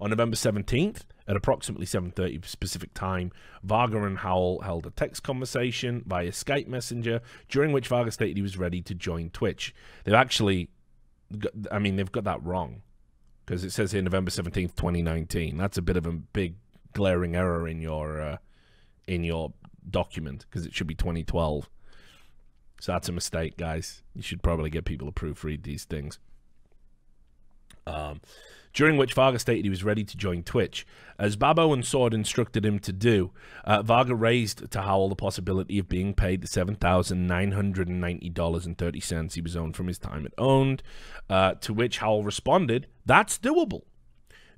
On 0.00 0.10
November 0.10 0.36
17th, 0.36 1.02
at 1.28 1.36
approximately 1.36 1.86
7.30 1.86 2.60
Pacific 2.60 2.94
time, 2.94 3.32
Varga 3.62 4.02
and 4.04 4.18
Howell 4.18 4.60
held 4.60 4.86
a 4.86 4.90
text 4.90 5.22
conversation 5.22 6.02
via 6.06 6.30
Skype 6.30 6.68
Messenger, 6.68 7.20
during 7.48 7.72
which 7.72 7.88
Varga 7.88 8.10
stated 8.10 8.36
he 8.36 8.42
was 8.42 8.58
ready 8.58 8.80
to 8.82 8.94
join 8.94 9.30
Twitch. 9.30 9.74
They've 10.04 10.14
actually, 10.14 10.68
got, 11.36 11.52
I 11.72 11.78
mean, 11.78 11.96
they've 11.96 12.12
got 12.12 12.24
that 12.24 12.44
wrong, 12.44 12.82
because 13.44 13.64
it 13.64 13.70
says 13.70 13.92
here 13.92 14.02
November 14.02 14.30
17th, 14.30 14.76
2019. 14.76 15.56
That's 15.56 15.78
a 15.78 15.82
bit 15.82 15.96
of 15.96 16.06
a 16.06 16.12
big 16.12 16.56
glaring 16.92 17.34
error 17.34 17.66
in 17.66 17.80
your... 17.80 18.20
Uh, 18.20 18.36
in 19.06 19.24
your 19.24 19.52
document 19.88 20.46
because 20.48 20.66
it 20.66 20.74
should 20.74 20.86
be 20.86 20.94
2012. 20.94 21.68
So 22.80 22.92
that's 22.92 23.08
a 23.08 23.12
mistake, 23.12 23.56
guys. 23.56 24.02
You 24.14 24.22
should 24.22 24.42
probably 24.42 24.70
get 24.70 24.84
people 24.84 25.10
to 25.10 25.12
proofread 25.12 25.62
these 25.62 25.84
things. 25.84 26.18
Um, 27.86 28.20
during 28.76 28.96
which 28.98 29.14
Varga 29.14 29.38
stated 29.38 29.64
he 29.64 29.70
was 29.70 29.84
ready 29.84 30.04
to 30.04 30.16
join 30.18 30.42
Twitch. 30.42 30.86
As 31.18 31.34
Babo 31.34 31.72
and 31.72 31.82
Saw 31.82 32.08
instructed 32.08 32.66
him 32.66 32.78
to 32.80 32.92
do, 32.92 33.30
uh, 33.64 33.82
Varga 33.82 34.14
raised 34.14 34.70
to 34.70 34.82
Howell 34.82 35.08
the 35.08 35.16
possibility 35.16 35.78
of 35.78 35.88
being 35.88 36.12
paid 36.12 36.42
the 36.42 36.46
$7,990.30 36.46 39.32
he 39.32 39.40
was 39.40 39.56
owed 39.56 39.74
from 39.74 39.86
his 39.86 39.98
time 39.98 40.26
at 40.26 40.36
Own3d, 40.36 40.80
uh, 41.30 41.54
to 41.54 41.72
which 41.72 41.96
Howell 41.98 42.22
responded, 42.22 42.86
That's 43.06 43.38
doable. 43.38 43.84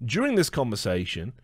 During 0.04 0.34
this 0.34 0.50
conversation, 0.50 1.34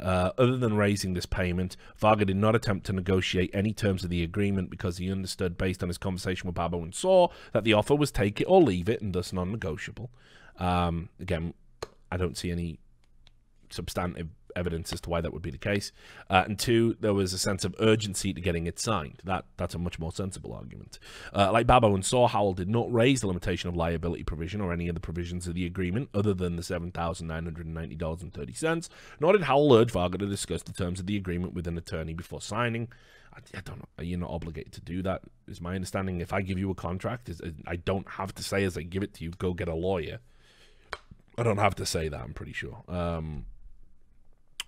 uh, 0.00 0.32
other 0.36 0.56
than 0.56 0.76
raising 0.76 1.14
this 1.14 1.26
payment, 1.26 1.76
Varga 1.96 2.24
did 2.24 2.36
not 2.36 2.54
attempt 2.54 2.86
to 2.86 2.92
negotiate 2.92 3.50
any 3.54 3.72
terms 3.72 4.04
of 4.04 4.10
the 4.10 4.22
agreement 4.22 4.70
because 4.70 4.98
he 4.98 5.10
understood, 5.10 5.56
based 5.56 5.82
on 5.82 5.88
his 5.88 5.98
conversation 5.98 6.46
with 6.46 6.54
Babo 6.54 6.82
and 6.82 6.94
Saw, 6.94 7.28
that 7.52 7.64
the 7.64 7.72
offer 7.72 7.94
was 7.94 8.10
take 8.10 8.40
it 8.40 8.44
or 8.44 8.60
leave 8.60 8.88
it 8.88 9.00
and 9.00 9.14
thus 9.14 9.32
non 9.32 9.52
negotiable. 9.52 10.10
Um, 10.58 11.08
again, 11.20 11.54
I 12.10 12.16
don't 12.16 12.36
see 12.36 12.50
any 12.50 12.78
substantive 13.70 14.28
evidence 14.56 14.92
as 14.92 15.00
to 15.02 15.10
why 15.10 15.20
that 15.20 15.32
would 15.32 15.42
be 15.42 15.50
the 15.50 15.58
case. 15.58 15.92
Uh, 16.30 16.44
and 16.46 16.58
two, 16.58 16.96
there 17.00 17.14
was 17.14 17.32
a 17.32 17.38
sense 17.38 17.64
of 17.64 17.74
urgency 17.78 18.32
to 18.32 18.40
getting 18.40 18.66
it 18.66 18.78
signed. 18.78 19.20
That 19.24 19.44
That's 19.56 19.74
a 19.74 19.78
much 19.78 19.98
more 19.98 20.12
sensible 20.12 20.52
argument. 20.52 20.98
Uh, 21.34 21.52
like 21.52 21.66
Babo 21.66 21.94
and 21.94 22.04
Saw, 22.04 22.28
Howell 22.28 22.54
did 22.54 22.68
not 22.68 22.92
raise 22.92 23.20
the 23.20 23.26
limitation 23.26 23.68
of 23.68 23.76
liability 23.76 24.24
provision 24.24 24.60
or 24.60 24.72
any 24.72 24.88
of 24.88 24.94
the 24.94 25.00
provisions 25.00 25.46
of 25.46 25.54
the 25.54 25.66
agreement 25.66 26.08
other 26.14 26.34
than 26.34 26.56
the 26.56 26.62
$7,990.30, 26.62 28.88
nor 29.20 29.32
did 29.32 29.42
Howell 29.42 29.74
urge 29.74 29.90
Varga 29.90 30.18
to 30.18 30.26
discuss 30.26 30.62
the 30.62 30.72
terms 30.72 31.00
of 31.00 31.06
the 31.06 31.16
agreement 31.16 31.54
with 31.54 31.66
an 31.66 31.78
attorney 31.78 32.14
before 32.14 32.40
signing. 32.40 32.88
I, 33.34 33.58
I 33.58 33.60
don't 33.62 33.78
know. 33.78 33.88
You're 34.02 34.18
not 34.18 34.30
obligated 34.30 34.72
to 34.74 34.80
do 34.80 35.02
that, 35.02 35.22
is 35.48 35.60
my 35.60 35.74
understanding. 35.74 36.20
If 36.20 36.32
I 36.32 36.42
give 36.42 36.58
you 36.58 36.70
a 36.70 36.74
contract, 36.74 37.28
is 37.28 37.40
I 37.66 37.76
don't 37.76 38.08
have 38.08 38.34
to 38.36 38.42
say 38.42 38.64
as 38.64 38.78
I 38.78 38.82
give 38.82 39.02
it 39.02 39.14
to 39.14 39.24
you, 39.24 39.30
go 39.30 39.54
get 39.54 39.68
a 39.68 39.74
lawyer. 39.74 40.18
I 41.36 41.42
don't 41.42 41.58
have 41.58 41.74
to 41.76 41.86
say 41.86 42.08
that, 42.08 42.20
I'm 42.20 42.32
pretty 42.32 42.52
sure. 42.52 42.82
Um, 42.88 43.46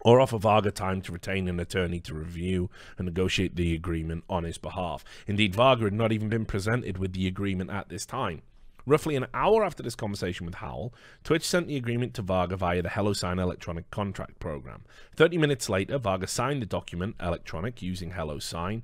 or 0.01 0.21
offer 0.21 0.39
Varga 0.39 0.71
time 0.71 1.01
to 1.03 1.13
retain 1.13 1.49
an 1.49 1.61
attorney 1.61 2.01
to 2.01 2.15
review 2.15 2.71
and 2.99 3.07
negotiate 3.07 3.57
the 3.57 3.75
agreement 3.75 4.25
on 4.29 4.45
his 4.45 4.59
behalf. 4.59 5.05
Indeed, 5.27 5.55
Varga 5.55 5.85
had 5.85 5.93
not 5.93 6.13
even 6.13 6.29
been 6.29 6.45
presented 6.45 6.99
with 6.99 7.13
the 7.13 7.27
agreement 7.27 7.71
at 7.71 7.89
this 7.89 8.07
time. 8.07 8.43
Roughly 8.89 9.17
an 9.17 9.27
hour 9.35 9.65
after 9.65 9.83
this 9.83 9.97
conversation 9.97 10.47
with 10.47 10.57
Howell, 10.57 10.95
Twitch 11.25 11.45
sent 11.45 11.67
the 11.67 11.77
agreement 11.77 12.15
to 12.15 12.23
Varga 12.23 12.57
via 12.57 12.83
the 12.83 12.89
HelloSign 12.89 13.41
electronic 13.41 13.91
contract 13.91 14.39
program. 14.39 14.85
30 15.17 15.39
minutes 15.39 15.69
later, 15.69 15.99
Varga 15.99 16.29
signed 16.29 16.63
the 16.63 16.67
document 16.67 17.17
electronic 17.21 17.83
using 17.83 18.13
HelloSign, 18.13 18.83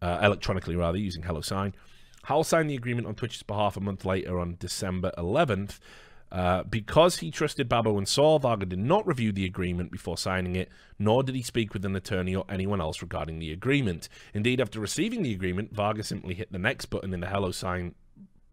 uh, 0.00 0.20
electronically 0.22 0.76
rather, 0.76 0.98
using 0.98 1.24
HelloSign. 1.24 1.72
Howell 2.24 2.44
signed 2.44 2.70
the 2.70 2.76
agreement 2.76 3.08
on 3.08 3.16
Twitch's 3.16 3.42
behalf 3.42 3.76
a 3.76 3.80
month 3.80 4.04
later 4.04 4.38
on 4.38 4.56
December 4.60 5.10
11th, 5.18 5.80
uh, 6.34 6.64
because 6.64 7.18
he 7.18 7.30
trusted 7.30 7.68
Babo 7.68 7.96
and 7.96 8.08
Saw, 8.08 8.40
Varga 8.40 8.66
did 8.66 8.80
not 8.80 9.06
review 9.06 9.30
the 9.30 9.44
agreement 9.44 9.92
before 9.92 10.18
signing 10.18 10.56
it, 10.56 10.68
nor 10.98 11.22
did 11.22 11.36
he 11.36 11.42
speak 11.42 11.72
with 11.72 11.84
an 11.84 11.94
attorney 11.94 12.34
or 12.34 12.44
anyone 12.48 12.80
else 12.80 13.00
regarding 13.00 13.38
the 13.38 13.52
agreement. 13.52 14.08
Indeed, 14.34 14.60
after 14.60 14.80
receiving 14.80 15.22
the 15.22 15.32
agreement, 15.32 15.72
Varga 15.72 16.02
simply 16.02 16.34
hit 16.34 16.50
the 16.50 16.58
next 16.58 16.86
button 16.86 17.14
in 17.14 17.20
the 17.20 17.28
HelloSign 17.28 17.94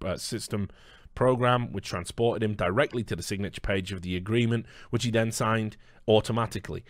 uh, 0.05 0.15
system 0.17 0.69
program, 1.15 1.73
which 1.73 1.89
transported 1.89 2.43
him 2.43 2.53
directly 2.53 3.03
to 3.03 3.15
the 3.15 3.23
signature 3.23 3.61
page 3.61 3.91
of 3.91 4.03
the 4.03 4.15
agreement, 4.15 4.67
which 4.91 5.03
he 5.03 5.09
then 5.09 5.31
signed 5.31 5.75
automatically. 6.07 6.85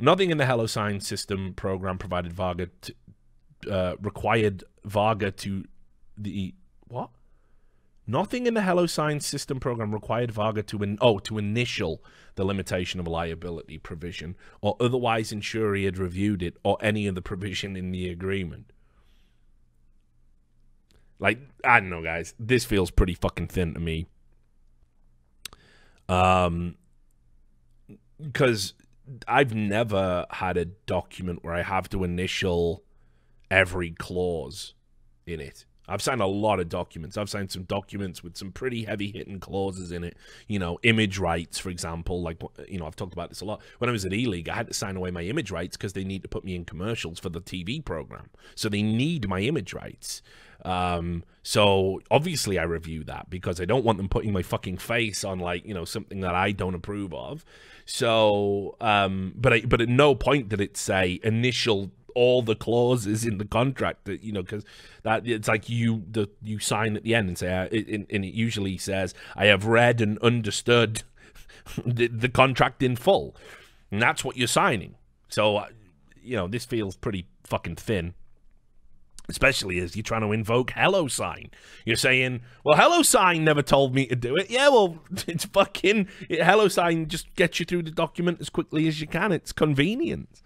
Nothing 0.00 0.30
in 0.30 0.38
the 0.38 0.44
HelloSign 0.44 1.04
system 1.04 1.54
program 1.54 1.98
provided 1.98 2.32
Varga 2.32 2.68
to, 2.82 2.94
uh, 3.70 3.96
required 4.00 4.64
Varga 4.84 5.30
to 5.30 5.66
the 6.18 6.52
what 6.88 7.10
Nothing 8.06 8.46
in 8.46 8.54
the 8.54 8.60
HelloSign's 8.60 9.26
system 9.26 9.58
program 9.58 9.92
required 9.92 10.30
Varga 10.30 10.62
to 10.64 10.82
in, 10.82 10.96
oh 11.00 11.18
to 11.20 11.38
initial 11.38 12.04
the 12.36 12.44
limitation 12.44 13.00
of 13.00 13.08
liability 13.08 13.78
provision, 13.78 14.36
or 14.60 14.76
otherwise 14.78 15.32
ensure 15.32 15.74
he 15.74 15.84
had 15.84 15.98
reviewed 15.98 16.42
it 16.42 16.56
or 16.62 16.78
any 16.80 17.08
other 17.08 17.20
provision 17.20 17.76
in 17.76 17.90
the 17.90 18.08
agreement. 18.08 18.72
Like 21.18 21.40
I 21.64 21.80
don't 21.80 21.90
know, 21.90 22.02
guys. 22.02 22.34
This 22.38 22.64
feels 22.64 22.90
pretty 22.90 23.14
fucking 23.14 23.48
thin 23.48 23.74
to 23.74 23.80
me. 23.80 24.06
Um, 26.08 26.76
because 28.22 28.74
I've 29.26 29.54
never 29.54 30.26
had 30.30 30.56
a 30.56 30.64
document 30.64 31.40
where 31.42 31.54
I 31.54 31.62
have 31.62 31.88
to 31.90 32.04
initial 32.04 32.84
every 33.50 33.90
clause 33.90 34.74
in 35.26 35.40
it. 35.40 35.64
I've 35.88 36.02
signed 36.02 36.20
a 36.20 36.26
lot 36.26 36.60
of 36.60 36.68
documents. 36.68 37.16
I've 37.16 37.30
signed 37.30 37.50
some 37.50 37.64
documents 37.64 38.22
with 38.22 38.36
some 38.36 38.52
pretty 38.52 38.84
heavy 38.84 39.10
hitting 39.10 39.40
clauses 39.40 39.92
in 39.92 40.04
it. 40.04 40.16
You 40.48 40.58
know, 40.58 40.78
image 40.82 41.18
rights, 41.18 41.58
for 41.58 41.70
example. 41.70 42.22
Like, 42.22 42.42
you 42.68 42.78
know, 42.78 42.86
I've 42.86 42.96
talked 42.96 43.12
about 43.12 43.28
this 43.28 43.40
a 43.40 43.44
lot. 43.44 43.62
When 43.78 43.88
I 43.88 43.92
was 43.92 44.04
at 44.04 44.12
E 44.12 44.26
League, 44.26 44.48
I 44.48 44.54
had 44.54 44.68
to 44.68 44.74
sign 44.74 44.96
away 44.96 45.10
my 45.10 45.22
image 45.22 45.50
rights 45.50 45.76
because 45.76 45.92
they 45.92 46.04
need 46.04 46.22
to 46.22 46.28
put 46.28 46.44
me 46.44 46.54
in 46.54 46.64
commercials 46.64 47.18
for 47.18 47.28
the 47.28 47.40
TV 47.40 47.84
program. 47.84 48.30
So 48.54 48.68
they 48.68 48.82
need 48.82 49.28
my 49.28 49.40
image 49.40 49.72
rights. 49.72 50.22
Um, 50.64 51.22
so 51.42 52.00
obviously 52.10 52.58
I 52.58 52.64
review 52.64 53.04
that 53.04 53.30
because 53.30 53.60
I 53.60 53.66
don't 53.66 53.84
want 53.84 53.98
them 53.98 54.08
putting 54.08 54.32
my 54.32 54.42
fucking 54.42 54.78
face 54.78 55.22
on 55.22 55.38
like, 55.38 55.64
you 55.64 55.74
know, 55.74 55.84
something 55.84 56.20
that 56.20 56.34
I 56.34 56.52
don't 56.52 56.74
approve 56.74 57.14
of. 57.14 57.44
So, 57.84 58.76
um, 58.80 59.32
but 59.36 59.52
I, 59.52 59.60
but 59.60 59.80
at 59.80 59.88
no 59.88 60.14
point 60.14 60.48
did 60.48 60.60
it 60.60 60.76
say 60.76 61.20
initial 61.22 61.92
all 62.16 62.40
the 62.40 62.56
clauses 62.56 63.26
in 63.26 63.36
the 63.36 63.44
contract 63.44 64.06
that 64.06 64.22
you 64.22 64.32
know 64.32 64.42
because 64.42 64.64
that 65.02 65.26
it's 65.26 65.46
like 65.46 65.68
you 65.68 66.02
the 66.10 66.26
you 66.42 66.58
sign 66.58 66.96
at 66.96 67.02
the 67.02 67.14
end 67.14 67.28
and 67.28 67.36
say 67.36 67.54
uh, 67.54 67.68
it, 67.70 68.06
and 68.10 68.24
it 68.24 68.32
usually 68.32 68.78
says 68.78 69.14
I 69.36 69.46
have 69.46 69.66
read 69.66 70.00
and 70.00 70.18
understood 70.20 71.02
the, 71.86 72.08
the 72.08 72.30
contract 72.30 72.82
in 72.82 72.96
full, 72.96 73.36
and 73.90 74.00
that's 74.00 74.24
what 74.24 74.36
you're 74.36 74.48
signing. 74.48 74.94
So, 75.28 75.58
uh, 75.58 75.66
you 76.22 76.36
know, 76.36 76.48
this 76.48 76.64
feels 76.64 76.96
pretty 76.96 77.26
fucking 77.44 77.76
thin 77.76 78.14
especially 79.28 79.80
as 79.80 79.96
you're 79.96 80.04
trying 80.04 80.20
to 80.20 80.30
invoke 80.30 80.70
HelloSign. 80.70 81.50
You're 81.84 81.96
saying, 81.96 82.42
well, 82.64 82.78
HelloSign 82.78 83.40
never 83.40 83.60
told 83.60 83.92
me 83.92 84.06
to 84.06 84.14
do 84.14 84.36
it. 84.36 84.50
Yeah, 84.50 84.68
well, 84.68 84.98
it's 85.26 85.44
fucking 85.46 86.06
HelloSign 86.30 87.08
just 87.08 87.34
gets 87.34 87.58
you 87.58 87.66
through 87.66 87.82
the 87.82 87.90
document 87.90 88.40
as 88.40 88.50
quickly 88.50 88.86
as 88.86 89.00
you 89.00 89.08
can. 89.08 89.32
It's 89.32 89.50
convenient. 89.50 90.42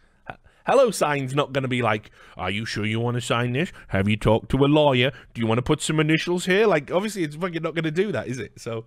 HelloSign's 0.69 1.35
not 1.35 1.53
going 1.53 1.63
to 1.63 1.69
be 1.69 1.83
like, 1.83 2.11
are 2.37 2.51
you 2.51 2.65
sure 2.65 2.85
you 2.85 3.01
want 3.01 3.17
to 3.17 3.21
sign 3.21 3.53
this? 3.53 3.73
Have 3.89 4.09
you 4.09 4.17
talked 4.17 4.51
to 4.51 4.59
a 4.65 4.67
lawyer? 4.67 5.11
Do 5.35 5.41
you 5.41 5.47
want 5.47 5.59
to 5.59 5.63
put 5.63 5.81
some 5.81 5.99
initials 6.01 6.47
here? 6.47 6.67
Like, 6.67 6.91
obviously, 6.91 7.25
it's 7.25 7.37
fucking 7.37 7.63
not 7.63 7.75
going 7.75 7.85
to 7.85 7.91
do 7.91 8.13
that, 8.13 8.29
is 8.29 8.39
it? 8.39 8.61
So, 8.61 8.85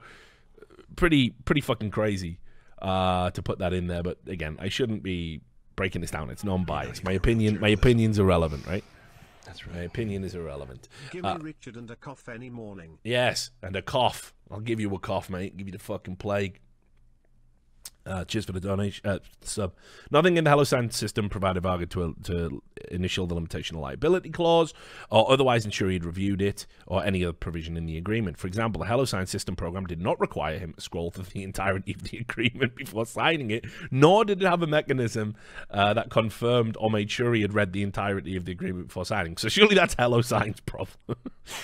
pretty, 0.96 1.32
pretty 1.46 1.62
fucking 1.62 1.92
crazy 1.92 2.40
uh, 2.82 3.32
to 3.32 3.42
put 3.42 3.60
that 3.60 3.74
in 3.74 3.88
there. 3.88 4.04
But 4.04 4.20
again, 4.28 4.58
I 4.60 4.70
shouldn't 4.70 5.04
be 5.04 5.42
breaking 5.76 6.02
this 6.02 6.12
down. 6.12 6.30
It's 6.30 6.44
non-biased. 6.44 7.04
My 7.04 7.14
opinion, 7.14 7.60
my 7.60 7.70
opinion's 7.70 8.20
irrelevant, 8.20 8.66
right? 8.68 8.84
That's 9.46 9.66
right. 9.68 9.76
My 9.76 9.82
opinion 9.82 10.24
is 10.24 10.36
irrelevant. 10.36 10.88
Give 11.12 11.26
Uh, 11.26 11.36
me 11.36 11.44
Richard 11.44 11.76
and 11.76 11.90
a 11.92 11.96
cough 11.98 12.30
any 12.30 12.50
morning. 12.50 13.00
Yes, 13.04 13.52
and 13.62 13.76
a 13.76 13.82
cough. 13.82 14.34
I'll 14.50 14.62
give 14.62 14.80
you 14.80 14.94
a 14.96 15.00
cough, 15.00 15.30
mate. 15.30 15.58
Give 15.58 15.68
you 15.68 15.74
the 15.74 15.80
fucking 15.80 16.16
plague. 16.18 16.60
Uh, 18.06 18.26
cheers 18.26 18.44
for 18.46 18.52
the 18.52 18.60
donation. 18.60 19.10
Uh, 19.10 19.20
sub. 19.42 19.74
Nothing 20.12 20.36
in 20.36 20.44
the 20.44 20.50
HelloSign 20.50 20.92
system 20.92 21.30
provided 21.30 21.64
Varga 21.64 21.86
to, 21.86 22.16
to 22.24 22.62
initial 22.92 23.28
the 23.28 23.36
limitation 23.36 23.78
of 23.78 23.82
liability 23.82 24.30
clause 24.30 24.74
or 25.10 25.32
otherwise 25.32 25.64
ensure 25.64 25.90
he'd 25.90 26.04
reviewed 26.04 26.42
it 26.42 26.66
or 26.86 27.04
any 27.06 27.24
other 27.24 27.32
provision 27.32 27.78
in 27.78 27.86
the 27.86 27.98
agreement. 27.98 28.38
For 28.38 28.48
example, 28.48 28.82
the 28.82 28.90
HelloSign 28.90 29.28
system 29.28 29.56
program 29.56 29.86
did 29.86 30.02
not 30.02 30.20
require 30.20 30.60
him 30.60 30.74
to 30.74 30.82
scroll 30.82 31.12
through 31.12 31.26
the 31.26 31.44
entirety 31.44 31.94
of 31.94 32.04
the 32.04 32.18
agreement 32.30 32.76
before 32.76 33.06
signing 33.06 33.52
it, 33.52 33.66
nor 33.90 34.26
did 34.26 34.42
it 34.42 34.46
have 34.46 34.62
a 34.62 34.68
mechanism 34.68 35.36
uh, 35.70 35.94
that 35.94 36.10
confirmed 36.10 36.76
or 36.80 36.92
made 36.92 37.10
sure 37.10 37.34
he 37.34 37.42
had 37.42 37.54
read 37.54 37.72
the 37.72 37.84
entirety 37.84 38.36
of 38.36 38.44
the 38.44 38.52
agreement 38.52 38.88
before 38.88 39.06
signing. 39.06 39.38
So 39.38 39.48
surely 39.48 39.76
that's 39.76 39.96
HelloSign's 39.96 40.60
problem. 40.66 41.18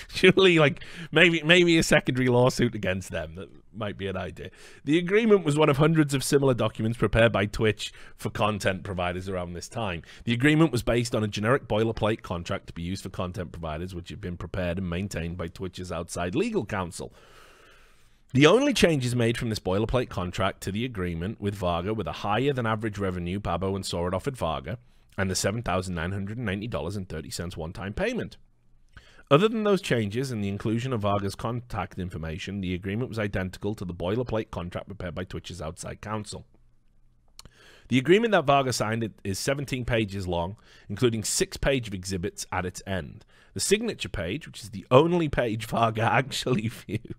surely, 0.08 0.58
like 0.58 0.82
maybe 1.12 1.42
maybe 1.42 1.76
a 1.78 1.82
secondary 1.82 2.28
lawsuit 2.28 2.74
against 2.74 3.10
them 3.10 3.34
that 3.34 3.48
might 3.74 3.96
be 3.96 4.06
an 4.06 4.16
idea. 4.16 4.50
The 4.84 4.98
agreement 4.98 5.44
was 5.44 5.58
one 5.58 5.68
of 5.68 5.76
hundreds 5.76 6.14
of 6.14 6.24
similar 6.24 6.54
documents 6.54 6.98
prepared 6.98 7.32
by 7.32 7.46
Twitch 7.46 7.92
for 8.16 8.30
content 8.30 8.82
providers 8.82 9.28
around 9.28 9.52
this 9.52 9.68
time. 9.68 10.02
The 10.24 10.32
agreement 10.32 10.72
was 10.72 10.82
based 10.82 11.14
on 11.14 11.24
a 11.24 11.28
generic 11.28 11.68
boilerplate 11.68 12.22
contract 12.22 12.68
to 12.68 12.72
be 12.72 12.82
used 12.82 13.02
for 13.02 13.10
content 13.10 13.52
providers, 13.52 13.94
which 13.94 14.08
had 14.08 14.20
been 14.20 14.36
prepared 14.36 14.78
and 14.78 14.88
maintained 14.88 15.36
by 15.36 15.48
Twitch's 15.48 15.92
outside 15.92 16.34
legal 16.34 16.64
counsel. 16.64 17.12
The 18.32 18.46
only 18.46 18.72
changes 18.72 19.16
made 19.16 19.36
from 19.36 19.48
this 19.48 19.58
boilerplate 19.58 20.08
contract 20.08 20.60
to 20.62 20.70
the 20.70 20.84
agreement 20.84 21.40
with 21.40 21.56
Varga 21.56 21.92
were 21.92 22.04
the 22.04 22.12
higher 22.12 22.52
than 22.52 22.64
average 22.64 22.96
revenue 22.96 23.40
Babo 23.40 23.74
and 23.74 23.84
Saw 23.84 24.08
offered 24.14 24.36
Varga 24.36 24.78
and 25.18 25.28
the 25.28 25.34
$7,990.30 25.34 27.56
one 27.56 27.72
time 27.72 27.92
payment. 27.92 28.36
Other 29.30 29.48
than 29.48 29.62
those 29.62 29.80
changes 29.80 30.32
and 30.32 30.42
the 30.42 30.48
inclusion 30.48 30.92
of 30.92 31.02
Varga's 31.02 31.36
contact 31.36 31.98
information, 32.00 32.60
the 32.60 32.74
agreement 32.74 33.08
was 33.08 33.18
identical 33.18 33.76
to 33.76 33.84
the 33.84 33.94
boilerplate 33.94 34.50
contract 34.50 34.88
prepared 34.88 35.14
by 35.14 35.22
Twitch's 35.22 35.62
outside 35.62 36.00
counsel. 36.00 36.46
The 37.88 37.98
agreement 37.98 38.32
that 38.32 38.44
Varga 38.44 38.72
signed 38.72 39.08
is 39.22 39.38
17 39.38 39.84
pages 39.84 40.26
long, 40.26 40.56
including 40.88 41.22
six 41.22 41.56
page 41.56 41.86
of 41.86 41.94
exhibits 41.94 42.46
at 42.50 42.66
its 42.66 42.82
end. 42.86 43.24
The 43.54 43.60
signature 43.60 44.08
page, 44.08 44.46
which 44.46 44.62
is 44.62 44.70
the 44.70 44.86
only 44.90 45.28
page 45.28 45.66
Varga 45.68 46.02
actually 46.02 46.68
viewed 46.68 47.14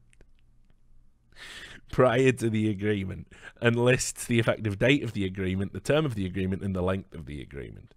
prior 1.92 2.32
to 2.32 2.50
the 2.50 2.70
agreement, 2.70 3.28
and 3.62 3.76
lists 3.78 4.26
the 4.26 4.40
effective 4.40 4.80
date 4.80 5.04
of 5.04 5.14
the 5.14 5.26
agreement, 5.26 5.74
the 5.74 5.80
term 5.82 6.06
of 6.06 6.16
the 6.16 6.26
agreement, 6.26 6.62
and 6.62 6.74
the 6.74 6.82
length 6.82 7.14
of 7.14 7.26
the 7.26 7.42
agreement. 7.42 7.94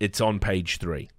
It's 0.00 0.20
on 0.20 0.38
page 0.38 0.78
three. 0.78 1.10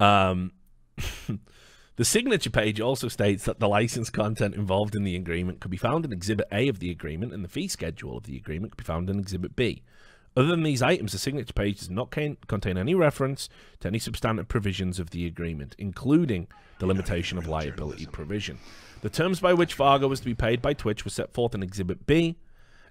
Um, 0.00 0.52
the 1.96 2.04
signature 2.04 2.50
page 2.50 2.80
also 2.80 3.08
states 3.08 3.44
that 3.44 3.60
the 3.60 3.68
license 3.68 4.10
content 4.10 4.54
involved 4.54 4.94
in 4.94 5.04
the 5.04 5.16
agreement 5.16 5.60
could 5.60 5.70
be 5.70 5.76
found 5.76 6.04
in 6.04 6.12
Exhibit 6.12 6.48
A 6.52 6.68
of 6.68 6.78
the 6.78 6.90
agreement, 6.90 7.32
and 7.32 7.44
the 7.44 7.48
fee 7.48 7.68
schedule 7.68 8.16
of 8.16 8.24
the 8.24 8.36
agreement 8.36 8.72
could 8.72 8.84
be 8.84 8.84
found 8.84 9.10
in 9.10 9.18
Exhibit 9.18 9.56
B. 9.56 9.82
Other 10.36 10.48
than 10.48 10.64
these 10.64 10.82
items, 10.82 11.12
the 11.12 11.18
signature 11.18 11.54
page 11.54 11.78
does 11.78 11.88
not 11.88 12.10
contain 12.10 12.76
any 12.76 12.94
reference 12.94 13.48
to 13.80 13.88
any 13.88 13.98
substantive 13.98 14.48
provisions 14.48 14.98
of 14.98 15.10
the 15.10 15.26
agreement, 15.26 15.74
including 15.78 16.46
the 16.78 16.86
limitation 16.86 17.38
of 17.38 17.48
liability 17.48 18.04
provision. 18.04 18.58
The 19.00 19.08
terms 19.08 19.40
by 19.40 19.54
which 19.54 19.74
Varga 19.74 20.08
was 20.08 20.20
to 20.20 20.26
be 20.26 20.34
paid 20.34 20.60
by 20.60 20.74
Twitch 20.74 21.06
were 21.06 21.10
set 21.10 21.32
forth 21.32 21.54
in 21.54 21.62
Exhibit 21.62 22.06
B. 22.06 22.36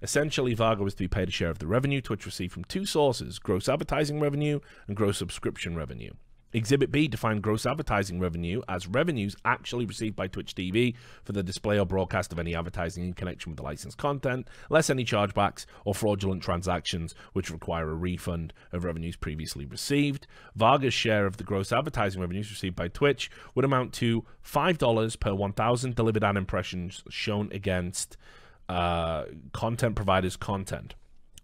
Essentially, 0.02 0.54
Varga 0.54 0.82
was 0.82 0.94
to 0.94 1.04
be 1.04 1.08
paid 1.08 1.28
a 1.28 1.30
share 1.30 1.50
of 1.50 1.60
the 1.60 1.68
revenue 1.68 2.00
Twitch 2.00 2.26
received 2.26 2.52
from 2.52 2.64
two 2.64 2.84
sources 2.84 3.38
gross 3.38 3.68
advertising 3.68 4.18
revenue 4.18 4.58
and 4.88 4.96
gross 4.96 5.16
subscription 5.18 5.76
revenue. 5.76 6.12
Exhibit 6.56 6.90
B 6.90 7.06
defined 7.06 7.42
gross 7.42 7.66
advertising 7.66 8.18
revenue 8.18 8.62
as 8.66 8.86
revenues 8.86 9.36
actually 9.44 9.84
received 9.84 10.16
by 10.16 10.26
Twitch 10.26 10.54
TV 10.54 10.94
for 11.22 11.32
the 11.32 11.42
display 11.42 11.78
or 11.78 11.84
broadcast 11.84 12.32
of 12.32 12.38
any 12.38 12.54
advertising 12.54 13.04
in 13.04 13.12
connection 13.12 13.50
with 13.52 13.58
the 13.58 13.62
licensed 13.62 13.98
content, 13.98 14.48
less 14.70 14.88
any 14.88 15.04
chargebacks 15.04 15.66
or 15.84 15.94
fraudulent 15.94 16.42
transactions 16.42 17.14
which 17.34 17.50
require 17.50 17.90
a 17.90 17.94
refund 17.94 18.54
of 18.72 18.84
revenues 18.84 19.16
previously 19.16 19.66
received. 19.66 20.26
Varga's 20.54 20.94
share 20.94 21.26
of 21.26 21.36
the 21.36 21.44
gross 21.44 21.72
advertising 21.72 22.22
revenues 22.22 22.50
received 22.50 22.74
by 22.74 22.88
Twitch 22.88 23.30
would 23.54 23.66
amount 23.66 23.92
to 23.92 24.24
$5 24.42 25.20
per 25.20 25.34
1,000 25.34 25.94
delivered 25.94 26.24
ad 26.24 26.38
impressions 26.38 27.04
shown 27.10 27.50
against 27.52 28.16
uh, 28.70 29.24
content 29.52 29.94
providers' 29.94 30.38
content. 30.38 30.94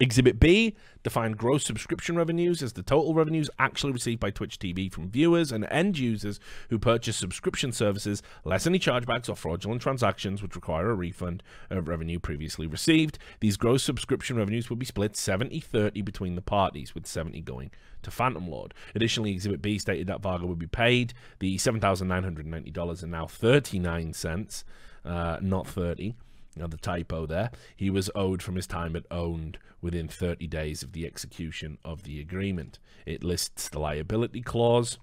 Exhibit 0.01 0.41
B 0.41 0.75
defined 1.03 1.37
gross 1.37 1.65
subscription 1.65 2.17
revenues 2.17 2.63
as 2.63 2.73
the 2.73 2.83
total 2.83 3.15
revenues 3.15 3.51
actually 3.59 3.93
received 3.93 4.21
by 4.21 4.31
Twitch 4.31 4.59
TV 4.59 4.91
from 4.91 5.11
viewers 5.11 5.53
and 5.53 5.67
end 5.71 5.99
users 5.99 6.41
who 6.71 6.79
purchase 6.79 7.17
subscription 7.17 7.73
services, 7.73 8.23
less 8.45 8.67
any 8.67 8.79
chargebacks 8.79 9.29
or 9.29 9.37
fraudulent 9.37 9.83
transactions 9.83 10.43
which 10.43 10.55
require 10.55 10.91
a 10.91 10.95
refund 10.95 11.43
of 11.71 11.89
revenue 11.89 12.19
previously 12.19 12.67
received. 12.67 13.19
These 13.41 13.57
gross 13.57 13.83
subscription 13.83 14.37
revenues 14.37 14.71
would 14.71 14.79
be 14.79 14.87
split 14.87 15.17
70 15.17 15.61
30 15.61 16.03
between 16.03 16.35
the 16.35 16.43
parties, 16.43 16.95
with 16.95 17.07
70 17.07 17.41
going 17.43 17.71
to 18.03 18.11
Phantom 18.11 18.49
Lord. 18.49 18.75
Additionally, 18.95 19.33
Exhibit 19.33 19.63
B 19.63 19.79
stated 19.79 20.07
that 20.09 20.21
Varga 20.21 20.47
would 20.47 20.59
be 20.59 20.67
paid 20.67 21.15
the 21.39 21.57
$7,990 21.57 23.03
and 23.03 23.13
now 23.13 23.27
39 23.27 24.13
cents, 24.13 24.65
uh, 25.05 25.39
not 25.41 25.67
30 25.67 26.15
Another 26.55 26.77
typo 26.77 27.27
there. 27.27 27.51
He 27.75 27.89
was 27.89 28.11
owed 28.15 28.43
from 28.43 28.57
his 28.57 28.67
time 28.67 28.95
at 28.95 29.09
Own3d 29.09 29.57
within 29.81 30.07
30 30.07 30.47
days 30.47 30.83
of 30.83 30.93
the 30.93 31.07
execution 31.07 31.79
of 31.85 32.05
the 32.05 32.21
agreement. 32.21 32.79
It 33.05 33.25
lists 33.25 33.69
the 33.69 33.81
liability 33.81 34.43
clause 34.43 34.99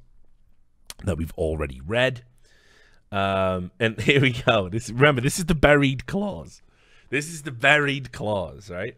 that 1.03 1.17
we've 1.17 1.33
already 1.33 1.81
read. 1.85 2.23
Um, 3.11 3.71
and 3.79 3.99
here 4.01 4.21
we 4.21 4.31
go. 4.31 4.69
This 4.69 4.89
remember, 4.89 5.21
this 5.21 5.39
is 5.39 5.45
the 5.45 5.55
buried 5.55 6.05
clause. 6.05 6.61
This 7.09 7.27
is 7.27 7.41
the 7.41 7.51
buried 7.51 8.11
clause, 8.11 8.69
right? 8.69 8.95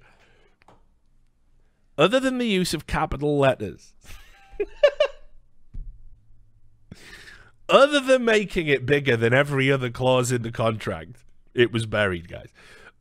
Other 1.97 2.19
than 2.19 2.37
the 2.37 2.47
use 2.47 2.73
of 2.73 2.87
capital 2.87 3.37
letters. 3.37 3.93
other 7.69 7.99
than 7.99 8.25
making 8.25 8.67
it 8.67 8.85
bigger 8.85 9.15
than 9.15 9.33
every 9.33 9.71
other 9.71 9.89
clause 9.89 10.31
in 10.31 10.41
the 10.41 10.51
contract, 10.51 11.23
it 11.53 11.71
was 11.71 11.85
buried, 11.85 12.27
guys. 12.27 12.49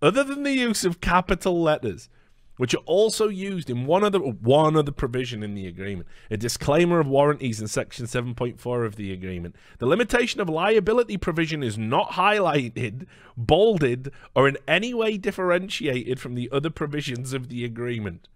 Other 0.02 0.24
than 0.24 0.42
the 0.42 0.52
use 0.52 0.84
of 0.84 1.00
capital 1.00 1.60
letters, 1.60 2.08
which 2.56 2.74
are 2.74 2.84
also 2.84 3.28
used 3.28 3.70
in 3.70 3.86
one 3.86 4.04
other 4.04 4.18
one 4.18 4.76
other 4.76 4.92
provision 4.92 5.42
in 5.42 5.54
the 5.54 5.66
agreement, 5.66 6.06
a 6.30 6.36
disclaimer 6.36 7.00
of 7.00 7.06
warranties 7.06 7.58
in 7.58 7.68
section 7.68 8.04
7.4 8.04 8.84
of 8.84 8.96
the 8.96 9.14
agreement. 9.14 9.56
The 9.78 9.86
limitation 9.86 10.42
of 10.42 10.48
liability 10.50 11.16
provision 11.16 11.62
is 11.62 11.78
not 11.78 12.12
highlighted, 12.12 13.06
bolded, 13.34 14.12
or 14.34 14.46
in 14.46 14.58
any 14.68 14.92
way 14.92 15.16
differentiated 15.16 16.20
from 16.20 16.34
the 16.34 16.50
other 16.52 16.68
provisions 16.68 17.32
of 17.32 17.48
the 17.48 17.64
agreement. 17.64 18.28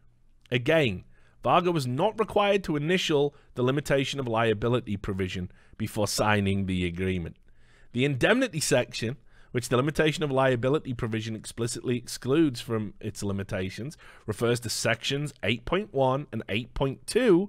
Again, 0.50 1.04
Varga 1.42 1.70
was 1.70 1.86
not 1.86 2.18
required 2.18 2.64
to 2.64 2.76
initial 2.76 3.34
the 3.56 3.62
limitation 3.62 4.18
of 4.18 4.26
liability 4.26 4.96
provision 4.96 5.50
before 5.76 6.08
signing 6.08 6.64
the 6.64 6.86
agreement. 6.86 7.36
The 7.92 8.06
indemnity 8.06 8.60
section 8.60 9.18
which 9.54 9.68
the 9.68 9.76
limitation 9.76 10.24
of 10.24 10.32
liability 10.32 10.92
provision 10.92 11.36
explicitly 11.36 11.96
excludes 11.96 12.60
from 12.60 12.92
its 12.98 13.22
limitations, 13.22 13.96
refers 14.26 14.58
to 14.58 14.68
sections 14.68 15.32
8.1 15.44 16.26
and 16.32 16.44
8.2 16.48 17.48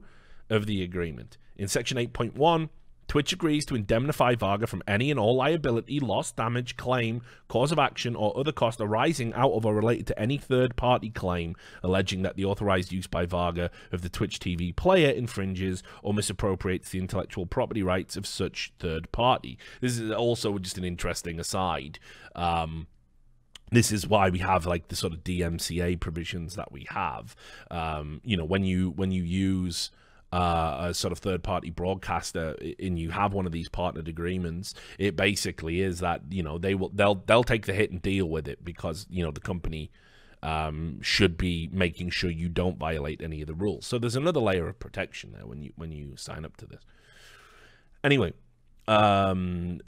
of 0.51 0.67
the 0.67 0.83
agreement. 0.83 1.39
In 1.57 1.67
section 1.67 1.97
8.1, 1.97 2.69
Twitch 3.07 3.33
agrees 3.33 3.65
to 3.65 3.75
indemnify 3.75 4.35
Varga 4.35 4.67
from 4.67 4.83
any 4.87 5.11
and 5.11 5.19
all 5.19 5.35
liability, 5.35 5.99
loss, 5.99 6.31
damage, 6.31 6.75
claim, 6.77 7.21
cause 7.47 7.71
of 7.71 7.79
action, 7.79 8.15
or 8.15 8.37
other 8.37 8.51
cost 8.51 8.81
arising 8.81 9.33
out 9.33 9.51
of 9.51 9.65
or 9.65 9.75
related 9.75 10.07
to 10.07 10.19
any 10.19 10.37
third 10.37 10.75
party 10.75 11.09
claim 11.09 11.55
alleging 11.83 12.23
that 12.23 12.35
the 12.35 12.45
authorized 12.45 12.91
use 12.91 13.07
by 13.07 13.25
Varga 13.25 13.69
of 13.91 14.01
the 14.01 14.09
Twitch 14.09 14.39
TV 14.39 14.75
player 14.75 15.09
infringes 15.09 15.83
or 16.03 16.13
misappropriates 16.13 16.89
the 16.89 16.99
intellectual 16.99 17.45
property 17.45 17.83
rights 17.83 18.15
of 18.15 18.25
such 18.25 18.73
third 18.79 19.11
party. 19.11 19.57
This 19.81 19.97
is 19.97 20.11
also 20.11 20.57
just 20.57 20.77
an 20.77 20.83
interesting 20.83 21.39
aside. 21.39 21.99
Um, 22.35 22.87
this 23.71 23.91
is 23.91 24.07
why 24.07 24.29
we 24.29 24.39
have 24.39 24.65
like 24.65 24.87
the 24.89 24.95
sort 24.95 25.13
of 25.13 25.23
DMCA 25.23 25.99
provisions 25.99 26.55
that 26.55 26.71
we 26.71 26.85
have. 26.89 27.35
Um, 27.71 28.21
you 28.23 28.37
know, 28.37 28.45
when 28.45 28.63
you 28.63 28.91
when 28.91 29.11
you 29.11 29.23
use 29.23 29.91
uh, 30.31 30.87
a 30.89 30.93
sort 30.93 31.11
of 31.11 31.19
third 31.19 31.43
party 31.43 31.69
broadcaster 31.69 32.57
and 32.79 32.99
you 32.99 33.11
have 33.11 33.33
one 33.33 33.45
of 33.45 33.51
these 33.51 33.69
partnered 33.69 34.07
agreements, 34.07 34.73
it 34.97 35.15
basically 35.15 35.81
is 35.81 35.99
that 35.99 36.21
you 36.29 36.43
know 36.43 36.57
they 36.57 36.75
will 36.75 36.89
they'll 36.89 37.15
they'll 37.15 37.43
take 37.43 37.65
the 37.65 37.73
hit 37.73 37.91
and 37.91 38.01
deal 38.01 38.27
with 38.27 38.47
it 38.47 38.63
because 38.63 39.07
you 39.09 39.23
know 39.23 39.31
the 39.31 39.39
company 39.39 39.91
um, 40.43 41.01
should 41.01 41.37
be 41.37 41.69
making 41.71 42.09
sure 42.09 42.29
you 42.29 42.49
don't 42.49 42.77
violate 42.77 43.21
any 43.21 43.41
of 43.41 43.47
the 43.47 43.55
rules. 43.55 43.85
So 43.85 43.97
there's 43.97 44.15
another 44.15 44.39
layer 44.39 44.67
of 44.67 44.79
protection 44.79 45.31
there 45.31 45.45
when 45.45 45.61
you 45.63 45.73
when 45.75 45.91
you 45.91 46.15
sign 46.17 46.45
up 46.45 46.57
to 46.57 46.65
this. 46.65 46.81
Anyway, 48.03 48.33
um, 48.87 49.79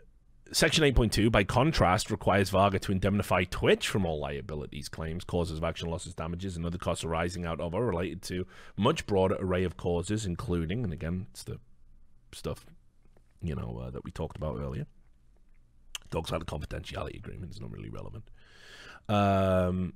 Section 0.51 0.83
8.2, 0.83 1.31
by 1.31 1.43
contrast, 1.43 2.09
requires 2.09 2.49
Varga 2.49 2.79
to 2.79 2.91
indemnify 2.91 3.43
Twitch 3.45 3.87
from 3.87 4.05
all 4.05 4.19
liabilities, 4.19 4.89
claims, 4.89 5.23
causes 5.23 5.57
of 5.57 5.63
action, 5.63 5.89
losses, 5.89 6.13
damages, 6.13 6.55
and 6.55 6.65
other 6.65 6.77
costs 6.77 7.03
arising 7.03 7.45
out 7.45 7.59
of 7.59 7.73
or 7.73 7.85
related 7.85 8.21
to 8.23 8.45
much 8.75 9.05
broader 9.05 9.35
array 9.39 9.63
of 9.63 9.77
causes, 9.77 10.25
including, 10.25 10.83
and 10.83 10.93
again, 10.93 11.27
it's 11.31 11.43
the 11.43 11.59
stuff, 12.31 12.65
you 13.41 13.55
know, 13.55 13.81
uh, 13.85 13.89
that 13.89 14.03
we 14.03 14.11
talked 14.11 14.37
about 14.37 14.59
earlier. 14.59 14.85
Talks 16.11 16.29
about 16.29 16.45
the 16.45 16.45
confidentiality 16.45 17.17
agreement, 17.17 17.51
it's 17.51 17.61
not 17.61 17.71
really 17.71 17.89
relevant. 17.89 18.23
Um, 19.09 19.93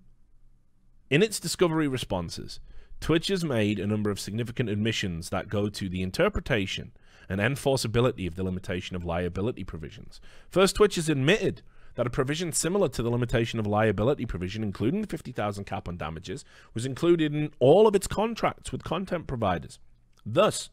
in 1.10 1.24
its 1.24 1.40
discovery 1.40 1.88
responses, 1.88 2.60
Twitch 3.00 3.28
has 3.28 3.44
made 3.44 3.80
a 3.80 3.88
number 3.88 4.10
of 4.10 4.20
significant 4.20 4.70
admissions 4.70 5.30
that 5.30 5.50
go 5.50 5.70
to 5.70 5.90
the 5.90 6.02
interpretation 6.02 6.92
and 7.32 7.40
enforceability 7.40 8.28
of 8.28 8.36
the 8.36 8.44
limitation 8.44 8.96
of 8.96 9.06
liability 9.06 9.64
provisions. 9.64 10.20
First, 10.50 10.76
Twitch 10.76 10.96
has 10.96 11.08
admitted 11.08 11.62
that 11.96 12.06
a 12.06 12.10
provision 12.10 12.52
similar 12.52 12.90
to 12.90 13.02
the 13.02 13.10
limitation 13.10 13.58
of 13.58 13.66
liability 13.66 14.26
provision, 14.26 14.64
including 14.64 15.02
the 15.02 15.08
50,000 15.08 15.64
cap 15.64 15.88
on 15.88 15.96
damages, 15.96 16.44
was 16.74 16.86
included 16.86 17.34
in 17.34 17.52
all 17.60 17.88
of 17.88 17.96
its 17.96 18.08
contracts 18.08 18.72
with 18.72 18.84
content 18.84 19.28
providers. 19.28 19.80
Thus, 20.26 20.70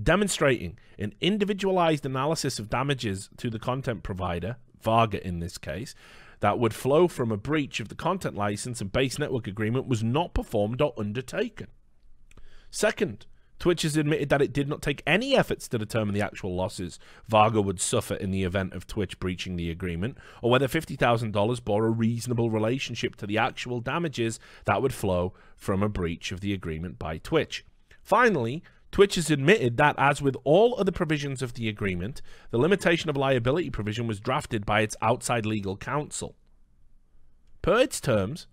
demonstrating 0.00 0.78
an 0.98 1.12
individualized 1.20 2.06
analysis 2.06 2.58
of 2.58 2.70
damages 2.70 3.28
to 3.36 3.50
the 3.50 3.58
content 3.58 4.02
provider, 4.02 4.56
Varga 4.80 5.26
in 5.26 5.40
this 5.40 5.58
case, 5.58 5.94
that 6.40 6.58
would 6.58 6.72
flow 6.72 7.08
from 7.08 7.32
a 7.32 7.36
breach 7.36 7.80
of 7.80 7.88
the 7.88 7.94
content 7.94 8.34
license 8.34 8.80
and 8.80 8.92
base 8.92 9.18
network 9.18 9.46
agreement 9.46 9.88
was 9.88 10.02
not 10.02 10.34
performed 10.34 10.80
or 10.80 10.94
undertaken. 10.96 11.66
Second, 12.70 13.26
Twitch 13.58 13.82
has 13.82 13.96
admitted 13.96 14.28
that 14.28 14.42
it 14.42 14.52
did 14.52 14.68
not 14.68 14.82
take 14.82 15.02
any 15.06 15.36
efforts 15.36 15.66
to 15.68 15.78
determine 15.78 16.14
the 16.14 16.22
actual 16.22 16.54
losses 16.54 16.98
Varga 17.26 17.60
would 17.60 17.80
suffer 17.80 18.14
in 18.14 18.30
the 18.30 18.44
event 18.44 18.72
of 18.72 18.86
Twitch 18.86 19.18
breaching 19.18 19.56
the 19.56 19.70
agreement, 19.70 20.16
or 20.42 20.50
whether 20.50 20.68
$50,000 20.68 21.64
bore 21.64 21.86
a 21.86 21.90
reasonable 21.90 22.50
relationship 22.50 23.16
to 23.16 23.26
the 23.26 23.38
actual 23.38 23.80
damages 23.80 24.38
that 24.64 24.80
would 24.80 24.94
flow 24.94 25.34
from 25.56 25.82
a 25.82 25.88
breach 25.88 26.30
of 26.30 26.40
the 26.40 26.52
agreement 26.52 26.98
by 26.98 27.18
Twitch. 27.18 27.64
Finally, 28.02 28.62
Twitch 28.90 29.16
has 29.16 29.30
admitted 29.30 29.76
that, 29.76 29.94
as 29.98 30.22
with 30.22 30.36
all 30.44 30.74
other 30.78 30.92
provisions 30.92 31.42
of 31.42 31.54
the 31.54 31.68
agreement, 31.68 32.22
the 32.50 32.58
limitation 32.58 33.10
of 33.10 33.16
liability 33.16 33.70
provision 33.70 34.06
was 34.06 34.20
drafted 34.20 34.64
by 34.64 34.80
its 34.80 34.96
outside 35.02 35.44
legal 35.44 35.76
counsel. 35.76 36.36
Per 37.60 37.80
its 37.80 38.00
terms, 38.00 38.46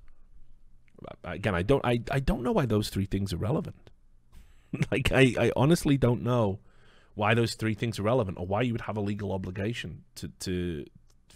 again, 1.24 1.56
I 1.56 1.62
don't, 1.62 1.86
I, 1.86 2.02
I 2.12 2.20
don't 2.20 2.44
know 2.44 2.52
why 2.52 2.66
those 2.66 2.90
three 2.90 3.06
things 3.06 3.32
are 3.32 3.38
relevant. 3.38 3.92
like 4.92 5.12
I, 5.12 5.36
I 5.40 5.52
honestly 5.56 5.98
don't 5.98 6.24
know 6.24 6.60
why 7.14 7.34
those 7.34 7.56
three 7.56 7.74
things 7.74 7.98
are 7.98 8.04
relevant 8.04 8.38
or 8.38 8.46
why 8.46 8.62
you 8.62 8.74
would 8.74 8.82
have 8.82 8.98
a 8.98 9.02
legal 9.02 9.32
obligation 9.32 10.04
to 10.16 10.28
to 10.42 10.86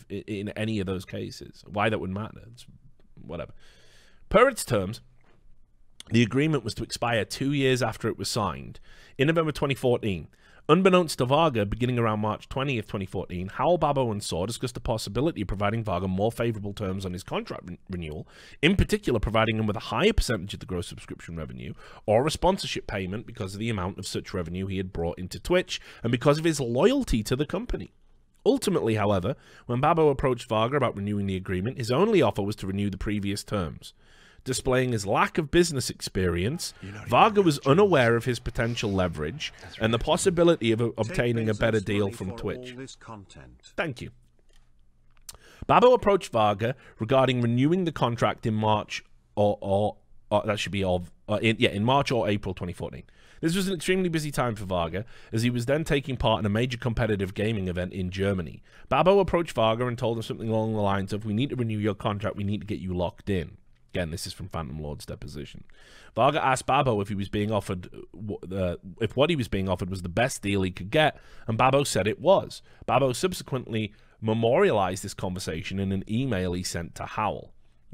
in 0.10 0.49
any 0.49 0.80
of 0.80 0.85
those 0.85 1.06
cases. 1.06 1.64
Why 1.68 1.89
that 1.89 1.99
would 1.99 2.10
matter. 2.10 2.41
It's 2.51 2.65
whatever. 3.22 3.53
Per 4.30 4.47
its 4.49 4.65
terms, 4.65 5.01
the 6.10 6.23
agreement 6.23 6.64
was 6.64 6.73
to 6.76 6.84
expire 6.84 7.26
two 7.26 7.53
years 7.53 7.81
after 7.84 8.07
it 8.07 8.18
was 8.18 8.30
signed 8.30 8.80
in 9.18 9.27
November 9.27 9.51
2014. 9.51 10.27
Unbeknownst 10.70 11.18
to 11.18 11.26
Varga, 11.26 11.66
beginning 11.66 11.98
around 11.98 12.20
March 12.20 12.48
20th, 12.48 12.86
2014, 12.86 13.48
Howell, 13.48 13.80
Babo, 13.80 14.12
and 14.12 14.22
Saw 14.22 14.46
discussed 14.46 14.76
the 14.76 14.80
possibility 14.80 15.41
of 15.41 15.48
providing 15.48 15.84
Varga 15.84 16.08
more 16.08 16.32
favorable 16.32 16.74
terms 16.74 17.08
on 17.08 17.14
his 17.14 17.24
contract 17.24 17.64
re 17.66 17.80
renewal, 17.90 18.28
in 18.62 18.76
particular 18.76 19.20
providing 19.20 19.58
him 19.58 19.66
with 19.66 19.76
a 19.76 19.90
higher 19.90 20.14
percentage 20.14 20.54
of 20.54 20.60
the 20.60 20.68
gross 20.68 20.86
subscription 20.86 21.36
revenue, 21.36 21.74
or 22.06 22.28
a 22.28 22.30
sponsorship 22.30 22.86
payment 22.86 23.26
because 23.26 23.56
of 23.56 23.60
the 23.60 23.72
amount 23.72 23.98
of 23.98 24.06
such 24.06 24.32
revenue 24.32 24.68
he 24.68 24.78
had 24.78 24.94
brought 24.94 25.18
into 25.18 25.40
Twitch, 25.40 25.82
and 26.04 26.12
because 26.12 26.38
of 26.38 26.46
his 26.46 26.60
loyalty 26.60 27.24
to 27.24 27.36
the 27.36 27.48
company. 27.48 27.91
Ultimately, 28.46 28.94
however, 28.94 29.36
when 29.66 29.82
Babo 29.82 30.10
approached 30.10 30.48
Varga 30.48 30.78
about 30.78 30.96
renewing 30.96 31.26
the 31.26 31.36
agreement, 31.36 31.80
his 31.80 31.90
only 31.90 32.22
offer 32.22 32.44
was 32.44 32.56
to 32.58 32.68
renew 32.68 32.91
the 32.91 32.96
previous 32.98 33.44
terms 33.44 33.94
displaying 34.44 34.91
his 34.91 35.06
lack 35.06 35.38
of 35.38 35.52
business 35.52 35.90
experience, 35.90 36.74
Varga 37.07 37.41
was 37.41 37.60
unaware 37.60 38.16
of 38.16 38.26
his 38.26 38.40
potential 38.40 38.91
leverage 38.91 39.53
and 39.80 39.94
the 39.94 39.99
possibility 39.99 40.72
of 40.72 40.82
obtaining 40.82 41.49
a 41.49 41.53
better 41.53 41.80
deal 41.80 42.11
from 42.11 42.36
Twitch. 42.38 42.74
Thank 43.78 44.02
you. 44.02 44.11
Babo 45.68 45.94
approached 45.94 46.32
Varga 46.32 46.76
regarding 46.99 47.41
renewing 47.41 47.86
the 47.86 47.91
contract 47.91 48.45
in 48.45 48.56
March 48.56 49.03
or, 49.36 49.57
or, 49.61 49.98
or 50.32 50.41
that 50.45 50.57
should 50.60 50.72
be 50.72 50.84
of 50.84 51.11
uh, 51.28 51.38
in, 51.41 51.57
yeah 51.60 51.70
in 51.70 51.84
March 51.84 52.11
or 52.11 52.28
April 52.28 52.56
2014. 52.56 53.03
This 53.41 53.56
was 53.56 53.68
an 53.68 53.76
extremely 53.76 54.10
busy 54.10 54.32
time 54.32 54.56
for 54.56 54.66
Varga, 54.66 55.06
as 55.32 55.44
he 55.44 55.49
was 55.49 55.66
then 55.66 55.84
taking 55.84 56.18
part 56.18 56.40
in 56.40 56.45
a 56.45 56.49
major 56.49 56.78
competitive 56.78 57.34
gaming 57.34 57.68
event 57.70 57.94
in 57.94 58.10
Germany. 58.10 58.61
Babo 58.90 59.20
approached 59.20 59.53
Varga 59.53 59.88
and 59.88 59.98
told 59.98 60.18
him 60.18 60.24
something 60.24 60.49
along 60.49 60.74
the 60.74 60.82
lines 60.82 61.14
of, 61.14 61.24
We 61.24 61.34
need 61.34 61.52
to 61.52 61.56
renew 61.56 61.78
your 61.78 61.95
contract, 61.95 62.36
we 62.36 62.44
need 62.44 62.61
to 62.61 62.68
get 62.68 62.80
you 62.80 62.94
locked 62.94 63.30
in. 63.30 63.57
Again, 63.94 64.11
this 64.11 64.28
is 64.28 64.34
from 64.34 64.49
Phantom 64.49 64.80
Lord's 64.80 65.06
deposition. 65.06 65.64
Varga 66.16 66.44
asked 66.44 66.68
Babo 66.68 67.02
if 67.02 67.10
he 67.10 67.16
was 67.16 67.30
being 67.30 67.52
offered, 67.52 67.90
uh, 68.52 68.76
if 69.02 69.16
what 69.16 69.32
he 69.32 69.36
was 69.36 69.48
being 69.48 69.68
offered 69.68 69.90
was 69.90 70.03
the 70.03 70.10
best 70.10 70.44
deal 70.44 70.61
he 70.61 70.72
could 70.72 70.91
get, 70.91 71.18
and 71.48 71.57
Babo 71.57 71.84
said 71.84 72.07
it 72.07 72.20
was. 72.20 72.61
Babo 72.86 73.14
subsequently 73.14 73.94
memorialized 74.22 75.03
this 75.03 75.16
conversation 75.16 75.80
in 75.80 75.91
an 75.91 76.03
email 76.10 76.53
he 76.53 76.61
sent 76.61 76.94
to 76.95 77.06
Howell. 77.06 77.52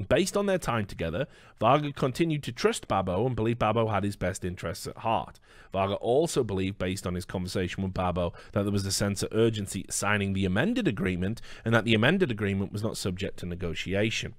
Based 0.09 0.35
on 0.35 0.45
their 0.45 0.57
time 0.57 0.85
together, 0.85 1.27
Varga 1.61 1.93
continued 1.93 2.43
to 2.43 2.51
trust 2.51 2.89
Babo 2.89 3.26
and 3.26 3.34
believed 3.34 3.59
Babo 3.59 3.88
had 3.88 4.03
his 4.03 4.17
best 4.17 4.43
interests 4.43 4.88
at 4.88 4.97
heart. 4.97 5.39
Varga 5.72 5.93
also 5.95 6.43
believed, 6.43 6.77
based 6.77 7.07
on 7.07 7.15
his 7.15 7.23
conversation 7.23 7.81
with 7.81 7.93
Babo, 7.93 8.34
that 8.51 8.63
there 8.63 8.72
was 8.73 8.85
a 8.85 8.91
sense 8.91 9.23
of 9.23 9.31
urgency 9.31 9.85
signing 9.89 10.34
the 10.34 10.43
amended 10.43 10.89
agreement 10.89 11.41
and 11.63 11.73
that 11.73 11.85
the 11.85 11.93
amended 11.93 12.30
agreement 12.30 12.73
was 12.73 12.84
not 12.84 12.97
subject 12.97 13.39
to 13.39 13.45
negotiation 13.45 14.35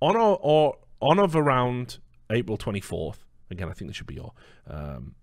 on 0.00 0.16
or, 0.16 0.38
or 0.40 0.76
on 1.00 1.18
of 1.18 1.36
around 1.36 1.98
April 2.30 2.56
24th. 2.56 3.18
Again, 3.50 3.68
I 3.68 3.72
think 3.72 3.88
this 3.90 3.96
should 3.96 4.06
be 4.06 4.14
your. 4.14 4.32
Um, 4.68 5.14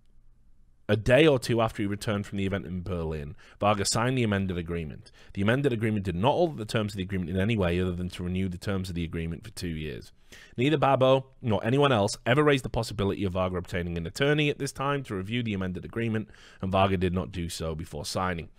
a 0.89 0.97
day 0.97 1.25
or 1.25 1.39
two 1.39 1.61
after 1.61 1.81
he 1.81 1.87
returned 1.87 2.25
from 2.25 2.37
the 2.37 2.45
event 2.45 2.65
in 2.65 2.83
Berlin, 2.83 3.35
Varga 3.59 3.85
signed 3.85 4.17
the 4.17 4.23
amended 4.23 4.57
agreement. 4.57 5.11
The 5.33 5.41
amended 5.41 5.71
agreement 5.71 6.05
did 6.05 6.15
not 6.15 6.33
alter 6.33 6.57
the 6.57 6.65
terms 6.65 6.93
of 6.93 6.97
the 6.97 7.03
agreement 7.03 7.29
in 7.29 7.39
any 7.39 7.55
way 7.55 7.79
other 7.79 7.93
than 7.93 8.09
to 8.09 8.23
renew 8.23 8.49
the 8.49 8.57
terms 8.57 8.89
of 8.89 8.95
the 8.95 9.03
agreement 9.03 9.45
for 9.45 9.51
two 9.51 9.69
years. 9.69 10.11
Neither 10.57 10.77
Babo 10.77 11.27
nor 11.41 11.63
anyone 11.65 11.91
else 11.91 12.17
ever 12.25 12.43
raised 12.43 12.65
the 12.65 12.69
possibility 12.69 13.23
of 13.23 13.33
Varga 13.33 13.57
obtaining 13.57 13.97
an 13.97 14.05
attorney 14.05 14.49
at 14.49 14.59
this 14.59 14.73
time 14.73 15.03
to 15.03 15.15
review 15.15 15.41
the 15.41 15.53
amended 15.53 15.85
agreement, 15.85 16.29
and 16.61 16.71
Varga 16.71 16.97
did 16.97 17.13
not 17.13 17.31
do 17.31 17.47
so 17.49 17.75
before 17.75 18.05
signing. 18.05 18.49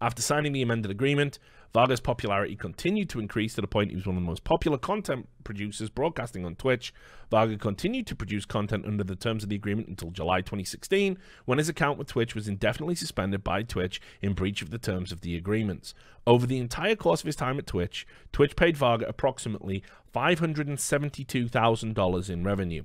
After 0.00 0.22
signing 0.22 0.52
the 0.52 0.62
amended 0.62 0.92
agreement, 0.92 1.40
Varga's 1.74 2.00
popularity 2.00 2.56
continued 2.56 3.10
to 3.10 3.20
increase 3.20 3.54
to 3.54 3.60
the 3.60 3.66
point 3.66 3.90
he 3.90 3.96
was 3.96 4.06
one 4.06 4.16
of 4.16 4.22
the 4.22 4.26
most 4.26 4.44
popular 4.44 4.78
content 4.78 5.28
producers 5.44 5.90
broadcasting 5.90 6.46
on 6.46 6.54
Twitch. 6.54 6.94
Varga 7.30 7.58
continued 7.58 8.06
to 8.06 8.16
produce 8.16 8.46
content 8.46 8.86
under 8.86 9.04
the 9.04 9.16
terms 9.16 9.42
of 9.42 9.50
the 9.50 9.56
agreement 9.56 9.88
until 9.88 10.10
July 10.10 10.40
2016, 10.40 11.18
when 11.44 11.58
his 11.58 11.68
account 11.68 11.98
with 11.98 12.08
Twitch 12.08 12.34
was 12.34 12.48
indefinitely 12.48 12.94
suspended 12.94 13.44
by 13.44 13.62
Twitch 13.62 14.00
in 14.22 14.32
breach 14.32 14.62
of 14.62 14.70
the 14.70 14.78
terms 14.78 15.12
of 15.12 15.20
the 15.20 15.36
agreements. 15.36 15.92
Over 16.26 16.46
the 16.46 16.56
entire 16.58 16.96
course 16.96 17.20
of 17.20 17.26
his 17.26 17.36
time 17.36 17.58
at 17.58 17.66
Twitch, 17.66 18.06
Twitch 18.32 18.56
paid 18.56 18.78
Varga 18.78 19.06
approximately 19.06 19.82
$572,000 20.14 22.30
in 22.30 22.44
revenue. 22.44 22.84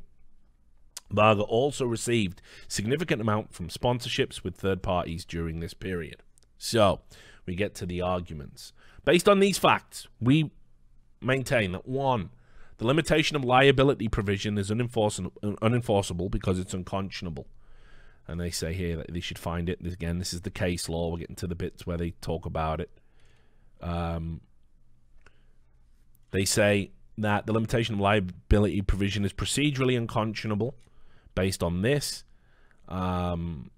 Varga 1.10 1.44
also 1.44 1.86
received 1.86 2.42
significant 2.68 3.22
amount 3.22 3.54
from 3.54 3.70
sponsorships 3.70 4.44
with 4.44 4.56
third 4.56 4.82
parties 4.82 5.24
during 5.24 5.60
this 5.60 5.74
period. 5.74 6.22
So, 6.64 7.02
we 7.46 7.56
get 7.56 7.76
to 7.76 7.86
the 7.86 8.00
arguments. 8.00 8.72
Based 9.04 9.28
on 9.28 9.42
these 9.42 9.58
facts, 9.58 10.08
we 10.22 10.50
maintain 11.20 11.74
that 11.74 11.86
one, 11.86 12.30
the 12.78 12.88
limitation 12.88 13.36
of 13.36 13.44
liability 13.44 14.08
provision 14.08 14.58
is 14.58 14.70
unenforceable, 14.70 16.32
because 16.32 16.60
it's 16.60 16.74
unconscionable. 16.74 17.48
And 18.30 18.40
they 18.40 18.50
say 18.50 18.74
here 18.74 18.96
that 18.96 19.14
they 19.14 19.20
should 19.20 19.38
find 19.38 19.68
it. 19.68 19.86
Again, 19.86 20.20
this 20.20 20.34
is 20.34 20.42
the 20.42 20.50
case 20.50 20.88
law. 20.88 21.12
We're 21.12 21.20
getting 21.20 21.36
to 21.36 21.48
the 21.48 21.56
bits 21.56 21.86
where 21.86 21.98
they 21.98 22.12
talk 22.22 22.46
about 22.46 22.80
it. 22.80 22.92
Um, 23.82 24.40
they 26.32 26.46
say 26.46 26.92
that 27.18 27.46
the 27.46 27.52
limitation 27.52 27.96
of 27.96 28.00
liability 28.00 28.82
provision 28.84 29.26
is 29.26 29.34
procedurally 29.34 29.98
unconscionable 29.98 30.76
based 31.36 31.62
on 31.62 31.82
this. 31.82 32.24
Um, 32.88 33.70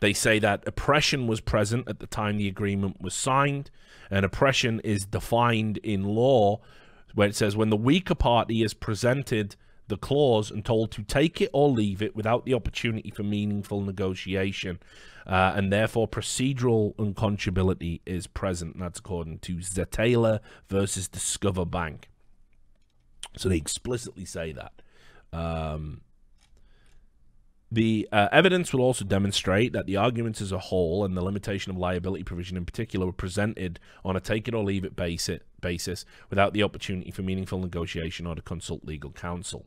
they 0.00 0.12
say 0.12 0.38
that 0.38 0.66
oppression 0.66 1.26
was 1.26 1.40
present 1.40 1.88
at 1.88 2.00
the 2.00 2.06
time 2.06 2.36
the 2.36 2.48
agreement 2.48 3.00
was 3.00 3.14
signed, 3.14 3.70
and 4.10 4.24
oppression 4.24 4.80
is 4.80 5.04
defined 5.04 5.78
in 5.78 6.04
law 6.04 6.60
where 7.14 7.28
it 7.28 7.34
says 7.34 7.56
when 7.56 7.70
the 7.70 7.76
weaker 7.76 8.14
party 8.14 8.62
is 8.62 8.74
presented 8.74 9.56
the 9.88 9.96
clause 9.96 10.50
and 10.50 10.64
told 10.64 10.90
to 10.90 11.02
take 11.02 11.40
it 11.40 11.50
or 11.52 11.68
leave 11.68 12.02
it 12.02 12.14
without 12.16 12.44
the 12.44 12.54
opportunity 12.54 13.10
for 13.10 13.22
meaningful 13.22 13.80
negotiation, 13.80 14.78
uh, 15.26 15.52
and 15.56 15.72
therefore 15.72 16.08
procedural 16.08 16.94
unconscionability 16.96 18.00
is 18.04 18.26
present. 18.26 18.78
That's 18.78 18.98
according 18.98 19.38
to 19.40 19.56
Szetela 19.56 20.40
versus 20.68 21.08
Discover 21.08 21.66
Bank. 21.66 22.08
So 23.36 23.48
they 23.48 23.56
explicitly 23.56 24.24
say 24.24 24.52
that. 24.52 24.82
Um, 25.32 26.02
the 27.76 28.08
uh, 28.10 28.28
evidence 28.32 28.72
will 28.72 28.80
also 28.80 29.04
demonstrate 29.04 29.74
that 29.74 29.84
the 29.84 29.98
arguments 29.98 30.40
as 30.40 30.50
a 30.50 30.58
whole 30.58 31.04
and 31.04 31.14
the 31.14 31.22
limitation 31.22 31.70
of 31.70 31.76
liability 31.76 32.24
provision 32.24 32.56
in 32.56 32.64
particular 32.64 33.04
were 33.04 33.12
presented 33.12 33.78
on 34.02 34.16
a 34.16 34.20
take 34.20 34.48
it 34.48 34.54
or 34.54 34.64
leave 34.64 34.82
it 34.82 34.96
basis, 34.96 35.40
basis 35.60 36.06
without 36.30 36.54
the 36.54 36.62
opportunity 36.62 37.10
for 37.10 37.20
meaningful 37.20 37.58
negotiation 37.58 38.26
or 38.26 38.34
to 38.34 38.40
consult 38.40 38.82
legal 38.86 39.10
counsel. 39.10 39.66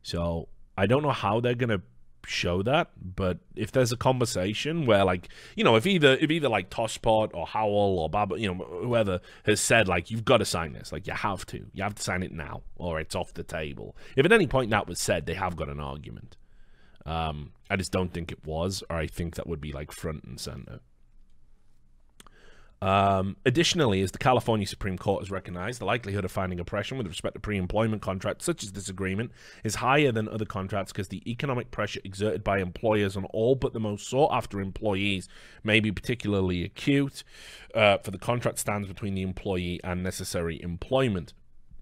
So 0.00 0.48
I 0.78 0.86
don't 0.86 1.02
know 1.02 1.10
how 1.10 1.40
they're 1.40 1.54
going 1.54 1.68
to 1.68 1.82
show 2.24 2.62
that, 2.62 2.88
but 3.02 3.36
if 3.54 3.70
there's 3.70 3.92
a 3.92 3.96
conversation 3.98 4.86
where 4.86 5.04
like, 5.04 5.28
you 5.56 5.62
know, 5.62 5.76
if 5.76 5.86
either 5.86 6.16
if 6.18 6.30
either 6.30 6.48
like 6.48 6.70
Tosspot 6.70 7.32
or 7.34 7.46
Howell 7.46 7.98
or 7.98 8.08
Baba, 8.08 8.40
you 8.40 8.48
know, 8.48 8.64
whoever 8.64 9.20
has 9.44 9.60
said 9.60 9.88
like 9.88 10.10
you've 10.10 10.24
got 10.24 10.38
to 10.38 10.46
sign 10.46 10.72
this, 10.72 10.90
like 10.90 11.06
you 11.06 11.12
have 11.12 11.44
to. 11.48 11.66
You 11.74 11.82
have 11.82 11.96
to 11.96 12.02
sign 12.02 12.22
it 12.22 12.32
now 12.32 12.62
or 12.76 12.98
it's 12.98 13.14
off 13.14 13.34
the 13.34 13.42
table. 13.42 13.94
If 14.16 14.24
at 14.24 14.32
any 14.32 14.46
point 14.46 14.70
that 14.70 14.88
was 14.88 14.98
said, 14.98 15.26
they 15.26 15.34
have 15.34 15.54
got 15.54 15.68
an 15.68 15.80
argument. 15.80 16.38
Um, 17.06 17.52
I 17.70 17.76
just 17.76 17.92
don't 17.92 18.12
think 18.12 18.32
it 18.32 18.44
was, 18.44 18.82
or 18.90 18.96
I 18.96 19.06
think 19.06 19.36
that 19.36 19.46
would 19.46 19.60
be 19.60 19.72
like 19.72 19.92
front 19.92 20.24
and 20.24 20.38
center. 20.38 20.80
Um, 22.82 23.36
additionally, 23.46 24.02
as 24.02 24.12
the 24.12 24.18
California 24.18 24.66
Supreme 24.66 24.98
Court 24.98 25.22
has 25.22 25.30
recognized, 25.30 25.80
the 25.80 25.86
likelihood 25.86 26.26
of 26.26 26.32
finding 26.32 26.60
oppression 26.60 26.98
with 26.98 27.06
respect 27.06 27.34
to 27.34 27.40
pre-employment 27.40 28.02
contracts 28.02 28.44
such 28.44 28.62
as 28.62 28.72
this 28.72 28.90
agreement 28.90 29.32
is 29.64 29.76
higher 29.76 30.12
than 30.12 30.28
other 30.28 30.44
contracts 30.44 30.92
because 30.92 31.08
the 31.08 31.22
economic 31.30 31.70
pressure 31.70 32.00
exerted 32.04 32.44
by 32.44 32.58
employers 32.58 33.16
on 33.16 33.24
all 33.26 33.54
but 33.54 33.72
the 33.72 33.80
most 33.80 34.06
sought-after 34.08 34.60
employees 34.60 35.26
may 35.64 35.80
be 35.80 35.90
particularly 35.90 36.64
acute 36.64 37.24
uh, 37.74 37.96
for 37.98 38.10
the 38.10 38.18
contract 38.18 38.58
stands 38.58 38.88
between 38.88 39.14
the 39.14 39.22
employee 39.22 39.80
and 39.82 40.02
necessary 40.02 40.60
employment. 40.60 41.32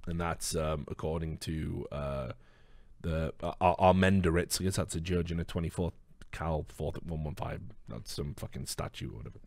And 0.07 0.21
that's 0.21 0.55
um, 0.55 0.85
according 0.89 1.39
to 1.39 1.87
uh, 1.91 2.33
the 3.05 3.33
uh, 3.43 3.75
Armendariz. 3.77 4.61
I 4.61 4.65
guess 4.65 4.77
that's 4.77 4.97
a 4.97 5.01
judge 5.01 5.31
in 5.31 5.39
a 5.39 5.45
24th 5.45 5.93
Cal 6.33 6.67
4th 6.77 6.97
at 6.97 7.07
115. 7.07 7.71
That's 7.89 8.13
some 8.13 8.35
fucking 8.35 8.67
statue 8.67 9.11
or 9.11 9.19
whatever. 9.19 9.39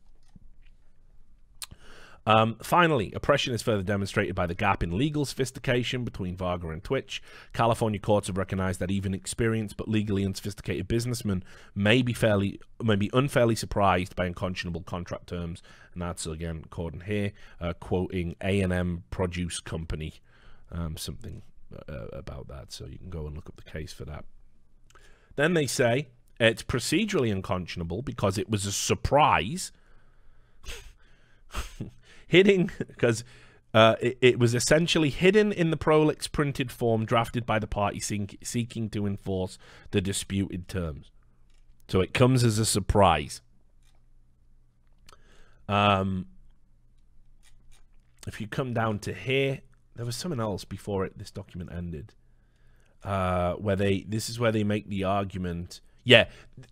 Um, 2.26 2.58
finally, 2.62 3.14
oppression 3.14 3.54
is 3.54 3.62
further 3.62 3.84
demonstrated 3.84 4.36
by 4.36 4.48
the 4.48 4.54
gap 4.54 4.84
in 4.84 4.98
legal 4.98 5.24
sophistication 5.24 6.04
between 6.04 6.36
Varga 6.36 6.70
and 6.70 6.84
Twitch. 6.84 7.22
California 7.54 8.02
courts 8.02 8.28
have 8.28 8.38
recognized 8.38 8.82
that 8.82 8.92
even 8.92 9.14
experienced 9.14 9.78
but 9.78 9.88
legally 9.88 10.26
unsophisticated 10.26 10.90
businessmen 10.90 11.42
may 11.74 12.02
be 12.02 12.12
fairly, 12.12 12.60
may 12.84 12.98
be 12.98 13.10
unfairly 13.14 13.56
surprised 13.56 14.14
by 14.14 14.26
unconscionable 14.26 14.82
contract 14.82 15.28
terms, 15.28 15.64
and 15.94 16.02
that's 16.02 16.26
again 16.26 16.64
according 16.66 17.02
here, 17.02 17.32
uh, 17.62 17.72
quoting 17.80 18.36
A 18.44 18.60
and 18.60 18.74
M 18.74 19.04
Produce 19.10 19.62
Company, 19.62 20.16
um, 20.70 20.98
something 20.98 21.44
uh, 21.88 22.08
about 22.14 22.48
that. 22.48 22.72
So 22.72 22.86
you 22.86 22.98
can 22.98 23.10
go 23.10 23.28
and 23.28 23.36
look 23.36 23.48
up 23.48 23.58
the 23.58 23.70
case 23.70 23.94
for 23.94 24.06
that. 24.06 24.26
Then 25.36 25.54
they 25.54 25.68
say 25.68 26.08
it's 26.40 26.64
procedurally 26.64 27.32
unconscionable 27.32 28.02
because 28.02 28.38
it 28.38 28.50
was 28.50 28.66
a 28.66 28.72
surprise. 28.72 29.72
hitting 32.28 32.70
because 32.88 33.24
uh, 33.74 33.96
it, 34.02 34.18
it, 34.22 34.40
was 34.40 34.54
essentially 34.54 35.10
hidden 35.10 35.52
in 35.52 35.72
the 35.72 35.78
prolix 35.78 36.28
printed 36.28 36.72
form 36.72 37.06
drafted 37.06 37.46
by 37.46 37.60
the 37.60 37.68
party 37.68 38.00
seek, 38.00 38.38
seeking 38.44 38.90
to 38.90 39.06
enforce 39.06 39.58
the 39.92 40.02
disputed 40.02 40.68
terms. 40.68 41.12
So 41.88 42.02
it 42.02 42.14
comes 42.14 42.44
as 42.44 42.60
a 42.60 42.66
surprise. 42.66 43.42
Um, 45.70 46.28
if 48.26 48.42
you 48.42 48.48
come 48.48 48.74
down 48.74 49.00
to 49.00 49.14
here, 49.14 49.62
there 49.98 50.06
was 50.06 50.16
something 50.16 50.40
else 50.40 50.64
before 50.64 51.06
it. 51.06 51.18
This 51.18 51.32
document 51.32 51.72
ended, 51.74 52.14
uh, 53.04 53.54
where 53.54 53.76
they 53.76 54.06
this 54.08 54.30
is 54.30 54.40
where 54.40 54.52
they 54.52 54.64
make 54.64 54.88
the 54.90 55.04
argument 55.04 55.82
yeah, 56.08 56.30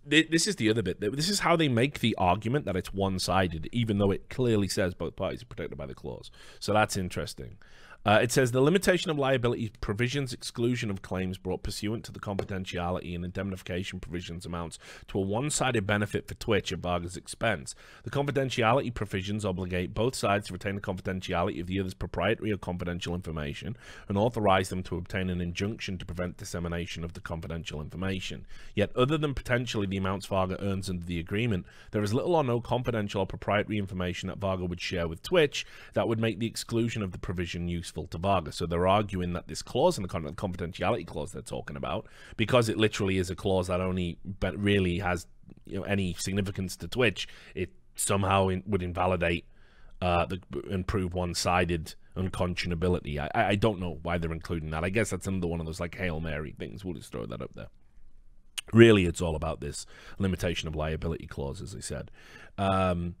th 0.08 0.30
this 0.30 0.46
is 0.46 0.56
the 0.56 0.70
other 0.70 0.82
bit. 0.82 0.98
This 0.98 1.28
is 1.28 1.40
how 1.40 1.56
they 1.56 1.68
make 1.68 2.00
the 2.00 2.14
argument 2.16 2.64
that 2.64 2.74
it's 2.74 2.94
one-sided, 2.94 3.68
even 3.70 3.98
though 3.98 4.10
it 4.10 4.30
clearly 4.30 4.66
says 4.66 4.94
both 4.94 5.14
parties 5.14 5.42
are 5.42 5.46
protected 5.46 5.76
by 5.76 5.84
the 5.84 5.94
clause. 5.94 6.30
So 6.58 6.72
that's 6.72 6.96
interesting. 6.96 7.58
Uh, 8.06 8.20
it 8.22 8.30
says 8.30 8.52
the 8.52 8.60
limitation 8.60 9.10
of 9.10 9.18
liability 9.18 9.72
provisions 9.80 10.32
exclusion 10.32 10.90
of 10.92 11.02
claims 11.02 11.38
brought 11.38 11.64
pursuant 11.64 12.04
to 12.04 12.12
the 12.12 12.20
confidentiality 12.20 13.16
and 13.16 13.24
indemnification 13.24 13.98
provisions 13.98 14.46
amounts 14.46 14.78
to 15.08 15.18
a 15.18 15.20
one-sided 15.20 15.84
benefit 15.88 16.28
for 16.28 16.34
Twitch 16.34 16.72
at 16.72 16.78
Varga's 16.78 17.16
expense. 17.16 17.74
The 18.04 18.10
confidentiality 18.10 18.94
provisions 18.94 19.44
obligate 19.44 19.92
both 19.92 20.14
sides 20.14 20.46
to 20.46 20.52
retain 20.52 20.76
the 20.76 20.80
confidentiality 20.80 21.60
of 21.60 21.66
the 21.66 21.80
other's 21.80 21.94
proprietary 21.94 22.52
or 22.52 22.58
confidential 22.58 23.12
information 23.12 23.76
and 24.08 24.16
authorize 24.16 24.68
them 24.68 24.84
to 24.84 24.96
obtain 24.96 25.28
an 25.28 25.40
injunction 25.40 25.98
to 25.98 26.06
prevent 26.06 26.36
dissemination 26.36 27.02
of 27.02 27.14
the 27.14 27.20
confidential 27.20 27.80
information. 27.80 28.46
Yet, 28.76 28.94
other 28.94 29.18
than 29.18 29.34
potentially 29.34 29.88
the 29.88 29.96
amounts 29.96 30.26
Varga 30.26 30.62
earns 30.62 30.88
under 30.88 31.04
the 31.04 31.18
agreement, 31.18 31.66
there 31.90 32.04
is 32.04 32.14
little 32.14 32.36
or 32.36 32.44
no 32.44 32.60
confidential 32.60 33.22
or 33.22 33.26
proprietary 33.26 33.78
information 33.78 34.28
that 34.28 34.38
Varga 34.38 34.64
would 34.64 34.80
share 34.80 35.08
with 35.08 35.24
Twitch 35.24 35.66
that 35.94 36.06
would 36.06 36.20
make 36.20 36.38
the 36.38 36.46
exclusion 36.46 37.02
of 37.02 37.10
the 37.10 37.18
provision 37.18 37.66
useful 37.66 37.95
to 38.04 38.18
Varga. 38.18 38.52
So 38.52 38.66
they're 38.66 38.86
arguing 38.86 39.32
that 39.32 39.48
this 39.48 39.62
clause 39.62 39.96
in 39.96 40.02
the 40.02 40.08
confidentiality 40.08 41.06
clause 41.06 41.32
they're 41.32 41.42
talking 41.42 41.76
about, 41.76 42.06
because 42.36 42.68
it 42.68 42.76
literally 42.76 43.18
is 43.18 43.30
a 43.30 43.36
clause 43.36 43.68
that 43.68 43.80
only 43.80 44.18
but 44.24 44.56
really 44.58 44.98
has 44.98 45.26
you 45.64 45.78
know 45.78 45.84
any 45.84 46.14
significance 46.14 46.76
to 46.76 46.88
Twitch, 46.88 47.28
it 47.54 47.70
somehow 47.94 48.48
in, 48.48 48.62
would 48.66 48.82
invalidate 48.82 49.46
uh, 50.02 50.26
the, 50.26 50.40
and 50.70 50.86
prove 50.86 51.14
one-sided 51.14 51.94
unconscionability. 52.16 53.18
I, 53.18 53.30
I 53.34 53.54
don't 53.54 53.80
know 53.80 53.98
why 54.02 54.18
they're 54.18 54.32
including 54.32 54.70
that. 54.70 54.84
I 54.84 54.90
guess 54.90 55.10
that's 55.10 55.26
another 55.26 55.46
one 55.46 55.60
of 55.60 55.66
those 55.66 55.80
like 55.80 55.96
Hail 55.96 56.20
Mary 56.20 56.54
things. 56.58 56.84
We'll 56.84 56.94
just 56.94 57.12
throw 57.12 57.26
that 57.26 57.42
up 57.42 57.54
there. 57.54 57.68
Really, 58.72 59.06
it's 59.06 59.22
all 59.22 59.36
about 59.36 59.60
this 59.60 59.86
limitation 60.18 60.66
of 60.66 60.74
liability 60.74 61.26
clause, 61.26 61.62
as 61.62 61.74
I 61.74 61.80
said. 61.80 62.10
Um, 62.58 63.14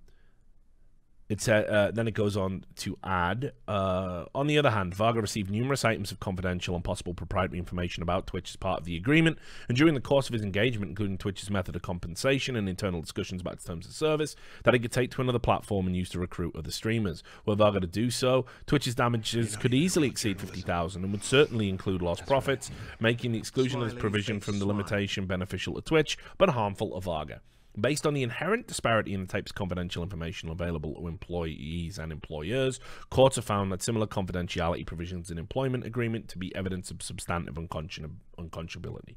it's 1.28 1.48
uh, 1.48 1.90
then 1.92 2.06
it 2.06 2.14
goes 2.14 2.36
on 2.36 2.64
to 2.76 2.96
add. 3.02 3.52
Uh, 3.66 4.26
on 4.34 4.46
the 4.46 4.58
other 4.58 4.70
hand, 4.70 4.94
Varga 4.94 5.20
received 5.20 5.50
numerous 5.50 5.84
items 5.84 6.12
of 6.12 6.20
confidential 6.20 6.74
and 6.74 6.84
possible 6.84 7.14
proprietary 7.14 7.58
information 7.58 8.02
about 8.02 8.26
Twitch 8.26 8.50
as 8.50 8.56
part 8.56 8.80
of 8.80 8.84
the 8.84 8.96
agreement, 8.96 9.38
and 9.68 9.76
during 9.76 9.94
the 9.94 10.00
course 10.00 10.28
of 10.28 10.32
his 10.32 10.42
engagement, 10.42 10.90
including 10.90 11.18
Twitch's 11.18 11.50
method 11.50 11.74
of 11.74 11.82
compensation 11.82 12.56
and 12.56 12.68
internal 12.68 13.00
discussions 13.00 13.40
about 13.40 13.64
terms 13.64 13.86
of 13.86 13.92
service, 13.92 14.36
that 14.64 14.74
he 14.74 14.80
could 14.80 14.92
take 14.92 15.10
to 15.10 15.20
another 15.20 15.38
platform 15.38 15.86
and 15.86 15.96
use 15.96 16.10
to 16.10 16.18
recruit 16.18 16.54
other 16.56 16.70
streamers. 16.70 17.22
Were 17.44 17.56
Varga 17.56 17.80
to 17.80 17.86
do 17.86 18.10
so, 18.10 18.46
Twitch's 18.66 18.94
damages 18.94 19.56
could 19.56 19.74
easily 19.74 20.08
exceed 20.08 20.40
fifty 20.40 20.60
thousand 20.60 21.02
and 21.02 21.12
would 21.12 21.24
certainly 21.24 21.68
include 21.68 22.02
lost 22.02 22.26
profits, 22.26 22.70
making 23.00 23.32
the 23.32 23.38
exclusion 23.38 23.82
of 23.82 23.90
this 23.90 23.98
provision 23.98 24.40
from 24.40 24.58
the 24.58 24.66
limitation 24.66 25.26
beneficial 25.26 25.74
to 25.74 25.80
Twitch 25.80 26.16
but 26.38 26.50
harmful 26.50 26.92
to 26.92 27.00
Varga. 27.00 27.40
Based 27.78 28.06
on 28.06 28.14
the 28.14 28.22
inherent 28.22 28.66
disparity 28.66 29.12
in 29.12 29.20
the 29.20 29.26
types 29.26 29.50
of 29.50 29.54
confidential 29.54 30.02
information 30.02 30.48
available 30.48 30.94
to 30.94 31.08
employees 31.08 31.98
and 31.98 32.10
employers, 32.10 32.80
courts 33.10 33.36
have 33.36 33.44
found 33.44 33.70
that 33.70 33.82
similar 33.82 34.06
confidentiality 34.06 34.86
provisions 34.86 35.30
in 35.30 35.36
employment 35.36 35.84
agreement 35.84 36.28
to 36.28 36.38
be 36.38 36.54
evidence 36.56 36.90
of 36.90 37.02
substantive 37.02 37.56
unconscionability. 37.56 39.16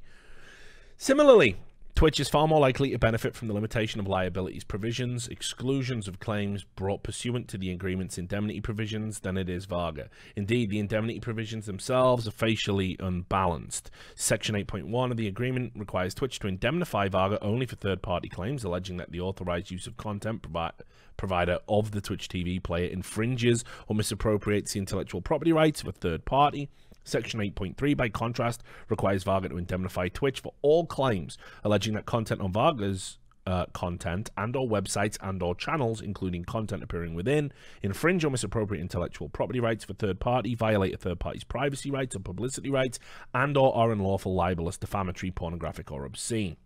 Similarly, 0.97 1.55
Twitch 1.99 2.21
is 2.21 2.29
far 2.29 2.47
more 2.47 2.61
likely 2.61 2.91
to 2.91 2.97
benefit 2.97 3.35
from 3.35 3.49
the 3.49 3.53
limitation 3.53 3.99
of 3.99 4.07
liabilities 4.07 4.63
provisions, 4.63 5.27
exclusions 5.27 6.07
of 6.07 6.21
claims 6.21 6.63
brought 6.63 7.03
pursuant 7.03 7.49
to 7.49 7.57
the 7.57 7.71
agreement's 7.71 8.17
indemnity 8.17 8.61
provisions 8.61 9.19
than 9.19 9.35
it 9.35 9.49
is 9.49 9.65
Varga. 9.65 10.09
Indeed, 10.37 10.69
the 10.69 10.79
indemnity 10.79 11.19
provisions 11.19 11.65
themselves 11.65 12.25
are 12.25 12.31
facially 12.31 12.95
unbalanced. 13.01 13.91
Section 14.15 14.55
8.1 14.55 15.11
of 15.11 15.17
the 15.17 15.27
agreement 15.27 15.73
requires 15.75 16.13
Twitch 16.13 16.39
to 16.39 16.47
indemnify 16.47 17.09
Varga 17.09 17.37
only 17.43 17.65
for 17.65 17.75
third-party 17.75 18.29
claims 18.29 18.63
alleging 18.63 18.95
that 18.95 19.11
the 19.11 19.19
authorized 19.19 19.69
use 19.69 19.85
of 19.85 19.97
content 19.97 20.41
provi 20.41 20.71
provider 21.17 21.59
of 21.67 21.91
the 21.91 21.99
Twitch 21.99 22.29
TV 22.29 22.63
player 22.63 22.87
infringes 22.87 23.65
or 23.89 23.95
misappropriates 23.97 24.71
the 24.71 24.79
intellectual 24.79 25.19
property 25.19 25.51
rights 25.51 25.81
of 25.81 25.89
a 25.89 25.91
third 25.91 26.23
party 26.23 26.69
Section 27.09 27.39
8.3, 27.39 27.97
by 27.97 28.09
contrast, 28.09 28.63
requires 28.89 29.23
Varga 29.23 29.49
to 29.49 29.57
indemnify 29.57 30.09
Twitch 30.09 30.39
for 30.39 30.53
all 30.61 30.85
claims 30.85 31.37
alleging 31.63 31.93
that 31.95 32.05
content 32.05 32.41
on 32.41 32.51
Varga's 32.51 33.17
uh, 33.49 33.65
content 33.73 34.29
and 34.37 34.55
or 34.55 34.67
websites 34.67 35.17
and 35.21 35.41
or 35.41 35.55
channels, 35.55 36.01
including 36.01 36.45
content 36.45 36.83
appearing 36.83 37.15
within, 37.15 37.51
infringe 37.81 38.23
or 38.23 38.29
misappropriate 38.29 38.81
intellectual 38.81 39.27
property 39.27 39.59
rights 39.59 39.83
for 39.83 39.93
third 39.93 40.19
party, 40.19 40.53
violate 40.53 40.93
a 40.93 40.97
third 40.97 41.19
party's 41.19 41.43
privacy 41.43 41.89
rights 41.89 42.15
or 42.15 42.19
publicity 42.19 42.69
rights, 42.69 42.99
and 43.33 43.57
or 43.57 43.75
are 43.75 43.91
unlawful, 43.91 44.35
libelous, 44.35 44.77
defamatory, 44.77 45.31
pornographic, 45.31 45.91
or 45.91 46.05
obscene. 46.05 46.57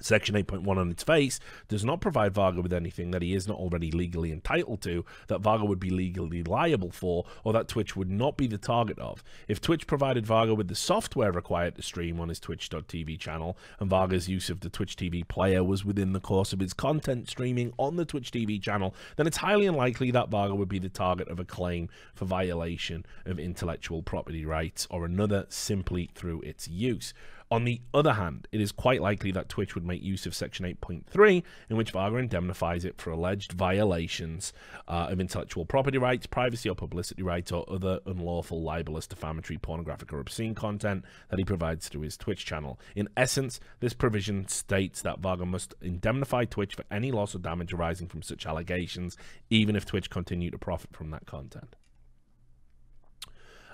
Section 0.00 0.34
8.1 0.34 0.76
on 0.76 0.90
its 0.90 1.02
face 1.02 1.40
does 1.68 1.84
not 1.84 2.00
provide 2.00 2.34
Varga 2.34 2.62
with 2.62 2.72
anything 2.72 3.10
that 3.10 3.22
he 3.22 3.34
is 3.34 3.46
not 3.46 3.58
already 3.58 3.90
legally 3.90 4.32
entitled 4.32 4.80
to, 4.82 5.04
that 5.28 5.40
Varga 5.40 5.64
would 5.64 5.80
be 5.80 5.90
legally 5.90 6.42
liable 6.42 6.90
for, 6.90 7.24
or 7.44 7.52
that 7.52 7.68
Twitch 7.68 7.96
would 7.96 8.10
not 8.10 8.36
be 8.36 8.46
the 8.46 8.58
target 8.58 8.98
of. 8.98 9.22
If 9.48 9.60
Twitch 9.60 9.86
provided 9.86 10.26
Varga 10.26 10.54
with 10.54 10.68
the 10.68 10.74
software 10.74 11.32
required 11.32 11.76
to 11.76 11.82
stream 11.82 12.20
on 12.20 12.28
his 12.28 12.40
Twitch.tv 12.40 13.18
channel, 13.18 13.56
and 13.78 13.90
Varga's 13.90 14.28
use 14.28 14.50
of 14.50 14.60
the 14.60 14.70
Twitch 14.70 14.96
TV 14.96 15.26
player 15.26 15.62
was 15.62 15.84
within 15.84 16.12
the 16.12 16.20
course 16.20 16.52
of 16.52 16.60
his 16.60 16.72
content 16.72 17.28
streaming 17.28 17.72
on 17.78 17.96
the 17.96 18.04
Twitch 18.04 18.30
TV 18.30 18.60
channel, 18.60 18.94
then 19.16 19.26
it's 19.26 19.38
highly 19.38 19.66
unlikely 19.66 20.10
that 20.10 20.28
Varga 20.28 20.54
would 20.54 20.68
be 20.68 20.78
the 20.78 20.88
target 20.88 21.28
of 21.28 21.38
a 21.38 21.44
claim 21.44 21.88
for 22.14 22.24
violation 22.24 23.04
of 23.24 23.38
intellectual 23.38 24.02
property 24.02 24.44
rights 24.44 24.86
or 24.90 25.04
another 25.04 25.46
simply 25.48 26.10
through 26.14 26.40
its 26.42 26.68
use. 26.68 27.12
On 27.52 27.64
the 27.64 27.80
other 27.92 28.12
hand, 28.12 28.46
it 28.52 28.60
is 28.60 28.70
quite 28.70 29.02
likely 29.02 29.32
that 29.32 29.48
Twitch 29.48 29.74
would 29.74 29.84
make 29.84 30.04
use 30.04 30.24
of 30.24 30.36
Section 30.36 30.64
8.3, 30.66 31.42
in 31.68 31.76
which 31.76 31.90
Varga 31.90 32.16
indemnifies 32.18 32.84
it 32.84 33.00
for 33.00 33.10
alleged 33.10 33.50
violations 33.52 34.52
uh, 34.86 35.08
of 35.10 35.18
intellectual 35.18 35.64
property 35.64 35.98
rights, 35.98 36.28
privacy 36.28 36.68
or 36.68 36.76
publicity 36.76 37.24
rights, 37.24 37.50
or 37.50 37.64
other 37.68 37.98
unlawful, 38.06 38.62
libelous, 38.62 39.08
defamatory, 39.08 39.58
pornographic, 39.58 40.12
or 40.12 40.20
obscene 40.20 40.54
content 40.54 41.04
that 41.28 41.40
he 41.40 41.44
provides 41.44 41.88
through 41.88 42.02
his 42.02 42.16
Twitch 42.16 42.46
channel. 42.46 42.78
In 42.94 43.08
essence, 43.16 43.58
this 43.80 43.94
provision 43.94 44.46
states 44.46 45.02
that 45.02 45.18
Varga 45.18 45.44
must 45.44 45.74
indemnify 45.82 46.44
Twitch 46.44 46.76
for 46.76 46.84
any 46.88 47.10
loss 47.10 47.34
or 47.34 47.40
damage 47.40 47.72
arising 47.72 48.06
from 48.06 48.22
such 48.22 48.46
allegations, 48.46 49.16
even 49.48 49.74
if 49.74 49.84
Twitch 49.84 50.08
continue 50.08 50.52
to 50.52 50.58
profit 50.58 50.90
from 50.92 51.10
that 51.10 51.26
content. 51.26 51.74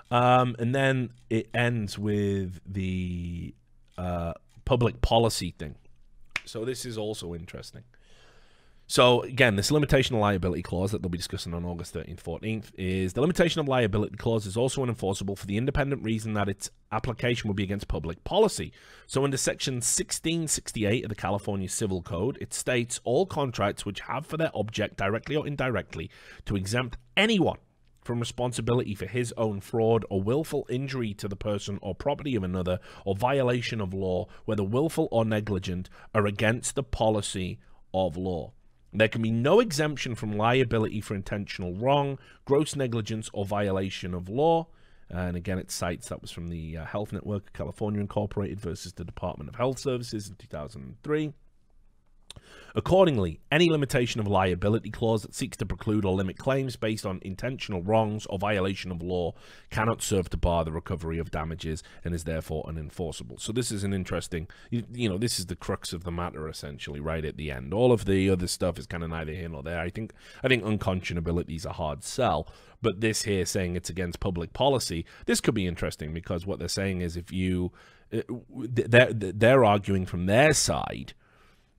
Um, 0.09 0.55
and 0.57 0.73
then 0.73 1.11
it 1.29 1.49
ends 1.53 1.99
with 1.99 2.59
the 2.65 3.53
uh, 3.97 4.33
public 4.65 5.01
policy 5.01 5.53
thing. 5.57 5.75
So 6.45 6.65
this 6.65 6.85
is 6.85 6.97
also 6.97 7.33
interesting. 7.33 7.83
So 8.89 9.21
again, 9.23 9.57
this 9.57 9.69
limitation 9.69 10.15
of 10.15 10.21
liability 10.21 10.63
clause 10.63 10.91
that 10.91 11.01
they'll 11.01 11.09
be 11.09 11.17
discussing 11.17 11.53
on 11.53 11.65
August 11.65 11.93
13th, 11.93 12.23
14th 12.23 12.71
is 12.77 13.11
the 13.11 13.19
limitation 13.19 13.59
of 13.59 13.67
liability 13.67 14.15
clause 14.15 14.45
is 14.45 14.55
also 14.55 14.85
unenforceable 14.85 15.37
for 15.37 15.45
the 15.45 15.57
independent 15.57 16.05
reason 16.05 16.33
that 16.35 16.47
its 16.47 16.69
application 16.93 17.49
would 17.49 17.57
be 17.57 17.63
against 17.63 17.89
public 17.89 18.23
policy. 18.23 18.71
So 19.05 19.25
under 19.25 19.35
section 19.35 19.75
1668 19.75 21.03
of 21.03 21.09
the 21.09 21.15
California 21.15 21.67
Civil 21.67 22.01
Code, 22.01 22.37
it 22.39 22.53
states 22.53 23.01
all 23.03 23.25
contracts 23.25 23.85
which 23.85 23.99
have 24.01 24.25
for 24.25 24.37
their 24.37 24.51
object 24.55 24.95
directly 24.95 25.35
or 25.35 25.45
indirectly 25.45 26.09
to 26.45 26.55
exempt 26.55 26.95
anyone 27.17 27.57
from 28.07 28.19
responsibility 28.19 28.95
for 28.95 29.05
his 29.05 29.33
own 29.37 29.59
fraud 29.59 30.05
or 30.09 30.21
willful 30.21 30.65
injury 30.69 31.13
to 31.13 31.27
the 31.27 31.35
person 31.35 31.77
or 31.81 31.93
property 31.93 32.35
of 32.35 32.43
another 32.43 32.79
or 33.05 33.13
violation 33.13 33.81
of 33.81 33.93
law, 33.93 34.25
whether 34.45 34.63
willful 34.63 35.09
or 35.11 35.25
negligent, 35.25 35.89
are 36.15 36.25
against 36.25 36.73
the 36.73 36.83
policy 36.83 37.59
of 37.93 38.15
law. 38.15 38.53
There 38.93 39.09
can 39.09 39.21
be 39.21 39.29
no 39.29 39.59
exemption 39.59 40.15
from 40.15 40.37
liability 40.37 41.01
for 41.01 41.13
intentional 41.13 41.75
wrong, 41.75 42.17
gross 42.45 42.75
negligence, 42.75 43.29
or 43.33 43.45
violation 43.45 44.13
of 44.13 44.29
law. 44.29 44.67
And 45.09 45.35
again, 45.35 45.59
it 45.59 45.69
cites 45.69 46.07
that 46.07 46.21
was 46.21 46.31
from 46.31 46.47
the 46.47 46.77
uh, 46.77 46.85
Health 46.85 47.11
Network 47.11 47.47
of 47.47 47.53
California 47.53 47.99
Incorporated 47.99 48.59
versus 48.59 48.93
the 48.93 49.03
Department 49.03 49.49
of 49.49 49.55
Health 49.55 49.79
Services 49.79 50.29
in 50.29 50.35
2003. 50.35 51.33
Accordingly, 52.75 53.39
any 53.51 53.69
limitation 53.69 54.19
of 54.19 54.27
liability 54.27 54.89
clause 54.89 55.23
that 55.23 55.33
seeks 55.33 55.57
to 55.57 55.65
preclude 55.65 56.05
or 56.05 56.13
limit 56.13 56.37
claims 56.37 56.75
based 56.75 57.05
on 57.05 57.19
intentional 57.23 57.81
wrongs 57.81 58.25
or 58.27 58.37
violation 58.37 58.91
of 58.91 59.01
law 59.01 59.33
cannot 59.69 60.01
serve 60.01 60.29
to 60.29 60.37
bar 60.37 60.63
the 60.63 60.71
recovery 60.71 61.17
of 61.17 61.31
damages 61.31 61.81
and 62.03 62.13
is 62.13 62.23
therefore 62.23 62.63
unenforceable. 62.65 63.39
So 63.39 63.51
this 63.51 63.71
is 63.71 63.83
an 63.83 63.93
interesting, 63.93 64.47
you, 64.69 64.83
you 64.91 65.09
know, 65.09 65.17
this 65.17 65.39
is 65.39 65.47
the 65.47 65.55
crux 65.55 65.93
of 65.93 66.03
the 66.03 66.11
matter 66.11 66.47
essentially 66.47 66.99
right 66.99 67.25
at 67.25 67.37
the 67.37 67.51
end. 67.51 67.73
All 67.73 67.91
of 67.91 68.05
the 68.05 68.29
other 68.29 68.47
stuff 68.47 68.77
is 68.77 68.85
kind 68.85 69.03
of 69.03 69.09
neither 69.09 69.33
here 69.33 69.49
nor 69.49 69.63
there. 69.63 69.79
I 69.79 69.89
think 69.89 70.13
I 70.43 70.47
think 70.47 70.63
unconscionability 70.63 71.55
is 71.55 71.65
a 71.65 71.73
hard 71.73 72.03
sell, 72.03 72.47
but 72.81 73.01
this 73.01 73.23
here 73.23 73.45
saying 73.45 73.75
it's 73.75 73.89
against 73.89 74.19
public 74.19 74.53
policy, 74.53 75.05
this 75.25 75.41
could 75.41 75.55
be 75.55 75.67
interesting 75.67 76.13
because 76.13 76.45
what 76.45 76.59
they're 76.59 76.67
saying 76.67 77.01
is 77.01 77.17
if 77.17 77.31
you 77.31 77.71
uh, 78.13 78.21
they're 78.49 79.11
they're 79.13 79.65
arguing 79.65 80.05
from 80.05 80.25
their 80.27 80.53
side 80.53 81.13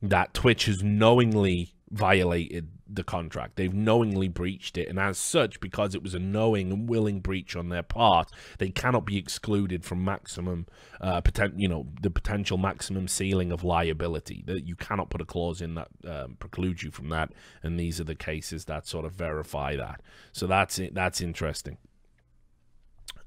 that 0.03 0.35
Twitch 0.35 0.67
has 0.67 0.83
knowingly 0.83 1.75
violated 1.91 2.69
the 2.91 3.05
contract. 3.05 3.57
They've 3.57 3.73
knowingly 3.73 4.29
breached 4.29 4.79
it, 4.79 4.89
and 4.89 4.99
as 4.99 5.19
such, 5.19 5.61
because 5.61 5.95
it 5.95 6.03
was 6.03 6.15
a 6.15 6.19
knowing 6.19 6.73
and 6.73 6.89
willing 6.89 7.21
breach 7.21 7.55
on 7.55 7.69
their 7.69 7.83
part, 7.83 8.31
they 8.59 8.71
cannot 8.71 9.05
be 9.05 9.19
excluded 9.19 9.85
from 9.85 10.05
maximum, 10.05 10.67
uh, 11.01 11.21
poten- 11.21 11.61
you 11.61 11.69
know, 11.69 11.87
the 12.01 12.11
potential 12.11 12.57
maximum 12.57 13.07
ceiling 13.07 13.53
of 13.53 13.65
liability. 13.65 14.43
That 14.47 14.67
you 14.67 14.75
cannot 14.75 15.11
put 15.11 15.21
a 15.21 15.27
clause 15.27 15.61
in 15.61 15.75
that 15.75 15.89
um, 16.07 16.37
precludes 16.39 16.83
you 16.83 16.91
from 16.91 17.11
that, 17.11 17.33
and 17.63 17.79
these 17.79 18.01
are 18.01 18.05
the 18.05 18.15
cases 18.15 18.65
that 18.67 18.87
sort 18.87 19.05
of 19.05 19.13
verify 19.13 19.77
that. 19.77 20.01
So 20.33 20.47
that's 20.47 20.79
it. 20.79 20.95
That's 20.95 21.21
interesting. 21.21 21.77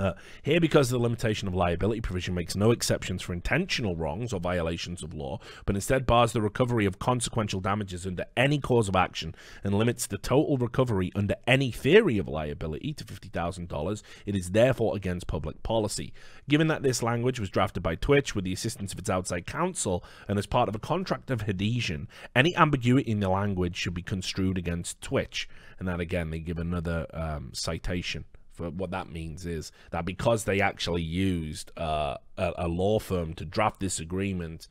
Uh, 0.01 0.13
here, 0.41 0.59
because 0.59 0.89
the 0.89 0.97
limitation 0.97 1.47
of 1.47 1.53
liability 1.53 2.01
provision 2.01 2.33
makes 2.33 2.55
no 2.55 2.71
exceptions 2.71 3.21
for 3.21 3.33
intentional 3.33 3.95
wrongs 3.95 4.33
or 4.33 4.39
violations 4.39 5.03
of 5.03 5.13
law, 5.13 5.39
but 5.65 5.75
instead 5.75 6.07
bars 6.07 6.33
the 6.33 6.41
recovery 6.41 6.87
of 6.87 6.97
consequential 6.97 7.59
damages 7.59 8.07
under 8.07 8.25
any 8.35 8.57
cause 8.57 8.89
of 8.89 8.95
action 8.95 9.35
and 9.63 9.77
limits 9.77 10.07
the 10.07 10.17
total 10.17 10.57
recovery 10.57 11.11
under 11.13 11.35
any 11.45 11.69
theory 11.69 12.17
of 12.17 12.27
liability 12.27 12.93
to 12.93 13.03
$50,000, 13.03 14.01
it 14.25 14.35
is 14.35 14.51
therefore 14.51 14.95
against 14.95 15.27
public 15.27 15.61
policy. 15.61 16.13
Given 16.49 16.67
that 16.67 16.81
this 16.81 17.03
language 17.03 17.39
was 17.39 17.51
drafted 17.51 17.83
by 17.83 17.93
Twitch 17.93 18.33
with 18.33 18.43
the 18.43 18.53
assistance 18.53 18.93
of 18.93 18.99
its 18.99 19.09
outside 19.09 19.45
counsel 19.45 20.03
and 20.27 20.39
as 20.39 20.47
part 20.47 20.67
of 20.67 20.73
a 20.73 20.79
contract 20.79 21.29
of 21.29 21.47
adhesion, 21.47 22.07
any 22.35 22.55
ambiguity 22.55 23.11
in 23.11 23.19
the 23.19 23.29
language 23.29 23.75
should 23.75 23.93
be 23.93 24.01
construed 24.01 24.57
against 24.57 24.99
Twitch. 24.99 25.47
And 25.77 25.87
that 25.87 25.99
again, 25.99 26.31
they 26.31 26.39
give 26.39 26.57
another 26.57 27.05
um, 27.13 27.51
citation 27.53 28.25
for 28.51 28.69
what 28.69 28.91
that 28.91 29.11
means 29.11 29.45
is 29.45 29.71
that 29.91 30.05
because 30.05 30.43
they 30.43 30.61
actually 30.61 31.01
used 31.01 31.71
uh, 31.77 32.17
a, 32.37 32.53
a, 32.57 32.67
law 32.67 32.99
firm 32.99 33.33
to 33.35 33.45
draft 33.45 33.79
this 33.79 33.99
agreement, 33.99 34.67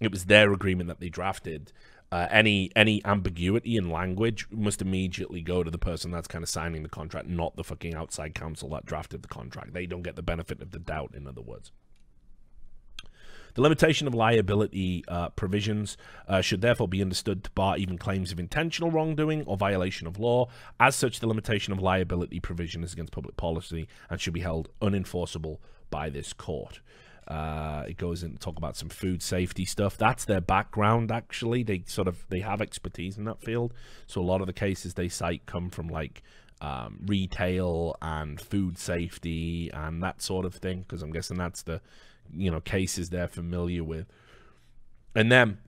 it 0.00 0.10
was 0.10 0.26
their 0.26 0.52
agreement 0.52 0.88
that 0.88 1.00
they 1.00 1.08
drafted. 1.08 1.72
Uh, 2.10 2.28
any 2.30 2.70
any 2.76 3.02
ambiguity 3.06 3.76
in 3.76 3.88
language 3.88 4.46
must 4.50 4.82
immediately 4.82 5.40
go 5.40 5.62
to 5.62 5.70
the 5.70 5.78
person 5.78 6.10
that's 6.10 6.28
kind 6.28 6.44
of 6.44 6.48
signing 6.48 6.82
the 6.82 6.88
contract, 6.88 7.26
not 7.26 7.56
the 7.56 7.64
fucking 7.64 7.94
outside 7.94 8.34
counsel 8.34 8.68
that 8.68 8.84
drafted 8.84 9.22
the 9.22 9.28
contract. 9.28 9.72
They 9.72 9.86
don't 9.86 10.02
get 10.02 10.16
the 10.16 10.22
benefit 10.22 10.60
of 10.60 10.72
the 10.72 10.78
doubt, 10.78 11.14
in 11.14 11.26
other 11.26 11.40
words. 11.40 11.72
The 13.54 13.62
limitation 13.62 14.06
of 14.06 14.14
liability 14.14 15.04
uh, 15.08 15.28
provisions 15.30 15.96
uh, 16.26 16.40
should 16.40 16.62
therefore 16.62 16.88
be 16.88 17.02
understood 17.02 17.44
to 17.44 17.50
bar 17.50 17.76
even 17.76 17.98
claims 17.98 18.32
of 18.32 18.40
intentional 18.40 18.90
wrongdoing 18.90 19.44
or 19.44 19.56
violation 19.56 20.06
of 20.06 20.18
law. 20.18 20.48
As 20.80 20.96
such, 20.96 21.20
the 21.20 21.26
limitation 21.26 21.72
of 21.72 21.80
liability 21.80 22.40
provision 22.40 22.82
is 22.82 22.92
against 22.92 23.12
public 23.12 23.36
policy 23.36 23.88
and 24.08 24.20
should 24.20 24.32
be 24.32 24.40
held 24.40 24.70
unenforceable 24.80 25.58
by 25.90 26.08
this 26.08 26.32
court. 26.32 26.80
Uh, 27.28 27.84
it 27.86 27.96
goes 27.96 28.22
in 28.22 28.32
to 28.32 28.38
talk 28.38 28.56
about 28.58 28.76
some 28.76 28.88
food 28.88 29.22
safety 29.22 29.64
stuff. 29.64 29.96
That's 29.96 30.24
their 30.24 30.40
background, 30.40 31.12
actually. 31.12 31.62
They 31.62 31.84
sort 31.86 32.08
of 32.08 32.24
they 32.30 32.40
have 32.40 32.60
expertise 32.60 33.16
in 33.16 33.24
that 33.24 33.40
field. 33.40 33.72
So 34.06 34.20
a 34.20 34.24
lot 34.24 34.40
of 34.40 34.46
the 34.46 34.52
cases 34.52 34.94
they 34.94 35.08
cite 35.08 35.46
come 35.46 35.70
from 35.70 35.88
like 35.88 36.22
um, 36.60 36.98
retail 37.06 37.96
and 38.02 38.40
food 38.40 38.76
safety 38.76 39.70
and 39.72 40.02
that 40.02 40.20
sort 40.20 40.44
of 40.44 40.54
thing. 40.54 40.80
Because 40.80 41.02
I'm 41.02 41.12
guessing 41.12 41.36
that's 41.36 41.62
the 41.62 41.80
you 42.34 42.50
know 42.50 42.60
cases 42.60 43.10
they're 43.10 43.28
familiar 43.28 43.84
with 43.84 44.06
and 45.14 45.30
then 45.30 45.58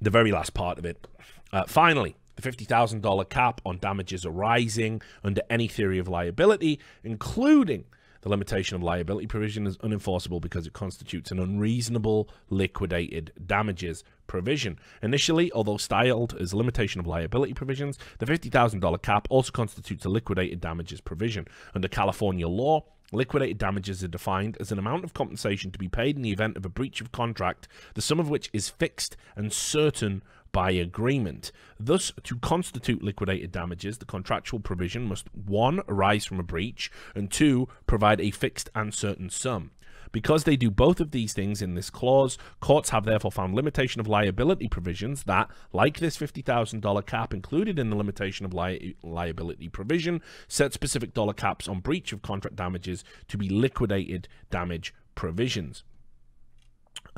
the 0.00 0.10
very 0.10 0.32
last 0.32 0.54
part 0.54 0.78
of 0.78 0.84
it. 0.84 1.06
Uh, 1.52 1.64
finally, 1.66 2.16
the 2.36 2.42
$50,000 2.42 3.28
cap 3.28 3.60
on 3.64 3.78
damages 3.78 4.24
arising 4.24 5.02
under 5.22 5.42
any 5.50 5.68
theory 5.68 5.98
of 5.98 6.08
liability, 6.08 6.80
including 7.04 7.84
the 8.22 8.28
limitation 8.28 8.76
of 8.76 8.82
liability 8.82 9.26
provision, 9.26 9.66
is 9.66 9.78
unenforceable 9.78 10.40
because 10.40 10.66
it 10.66 10.72
constitutes 10.72 11.30
an 11.30 11.38
unreasonable 11.38 12.28
liquidated 12.50 13.32
damages 13.46 14.04
provision. 14.26 14.78
Initially, 15.02 15.50
although 15.52 15.76
styled 15.76 16.36
as 16.38 16.54
limitation 16.54 17.00
of 17.00 17.06
liability 17.06 17.54
provisions, 17.54 17.98
the 18.18 18.26
$50,000 18.26 19.02
cap 19.02 19.26
also 19.30 19.50
constitutes 19.50 20.04
a 20.04 20.08
liquidated 20.08 20.60
damages 20.60 21.00
provision. 21.00 21.46
Under 21.74 21.88
California 21.88 22.46
law, 22.46 22.84
Liquidated 23.12 23.58
damages 23.58 24.04
are 24.04 24.08
defined 24.08 24.56
as 24.60 24.70
an 24.70 24.78
amount 24.78 25.02
of 25.04 25.14
compensation 25.14 25.72
to 25.72 25.78
be 25.78 25.88
paid 25.88 26.16
in 26.16 26.22
the 26.22 26.30
event 26.30 26.56
of 26.56 26.64
a 26.64 26.68
breach 26.68 27.00
of 27.00 27.10
contract, 27.10 27.66
the 27.94 28.02
sum 28.02 28.20
of 28.20 28.30
which 28.30 28.48
is 28.52 28.68
fixed 28.68 29.16
and 29.34 29.52
certain 29.52 30.22
by 30.52 30.70
agreement. 30.70 31.50
Thus, 31.78 32.12
to 32.24 32.36
constitute 32.36 33.02
liquidated 33.02 33.50
damages, 33.52 33.98
the 33.98 34.04
contractual 34.04 34.60
provision 34.60 35.06
must 35.06 35.26
1. 35.34 35.80
arise 35.88 36.24
from 36.24 36.38
a 36.38 36.44
breach, 36.44 36.90
and 37.14 37.30
2. 37.30 37.68
provide 37.86 38.20
a 38.20 38.30
fixed 38.30 38.70
and 38.74 38.94
certain 38.94 39.30
sum. 39.30 39.72
Because 40.12 40.44
they 40.44 40.56
do 40.56 40.70
both 40.70 41.00
of 41.00 41.12
these 41.12 41.32
things 41.32 41.62
in 41.62 41.74
this 41.74 41.90
clause, 41.90 42.36
courts 42.60 42.90
have 42.90 43.04
therefore 43.04 43.30
found 43.30 43.54
limitation 43.54 44.00
of 44.00 44.08
liability 44.08 44.68
provisions 44.68 45.24
that, 45.24 45.48
like 45.72 45.98
this 45.98 46.16
$50,000 46.16 47.06
cap 47.06 47.32
included 47.32 47.78
in 47.78 47.90
the 47.90 47.96
limitation 47.96 48.44
of 48.44 48.52
li 48.52 48.96
liability 49.02 49.68
provision, 49.68 50.20
set 50.48 50.72
specific 50.72 51.14
dollar 51.14 51.32
caps 51.32 51.68
on 51.68 51.80
breach 51.80 52.12
of 52.12 52.22
contract 52.22 52.56
damages 52.56 53.04
to 53.28 53.38
be 53.38 53.48
liquidated 53.48 54.28
damage 54.50 54.94
provisions. 55.14 55.84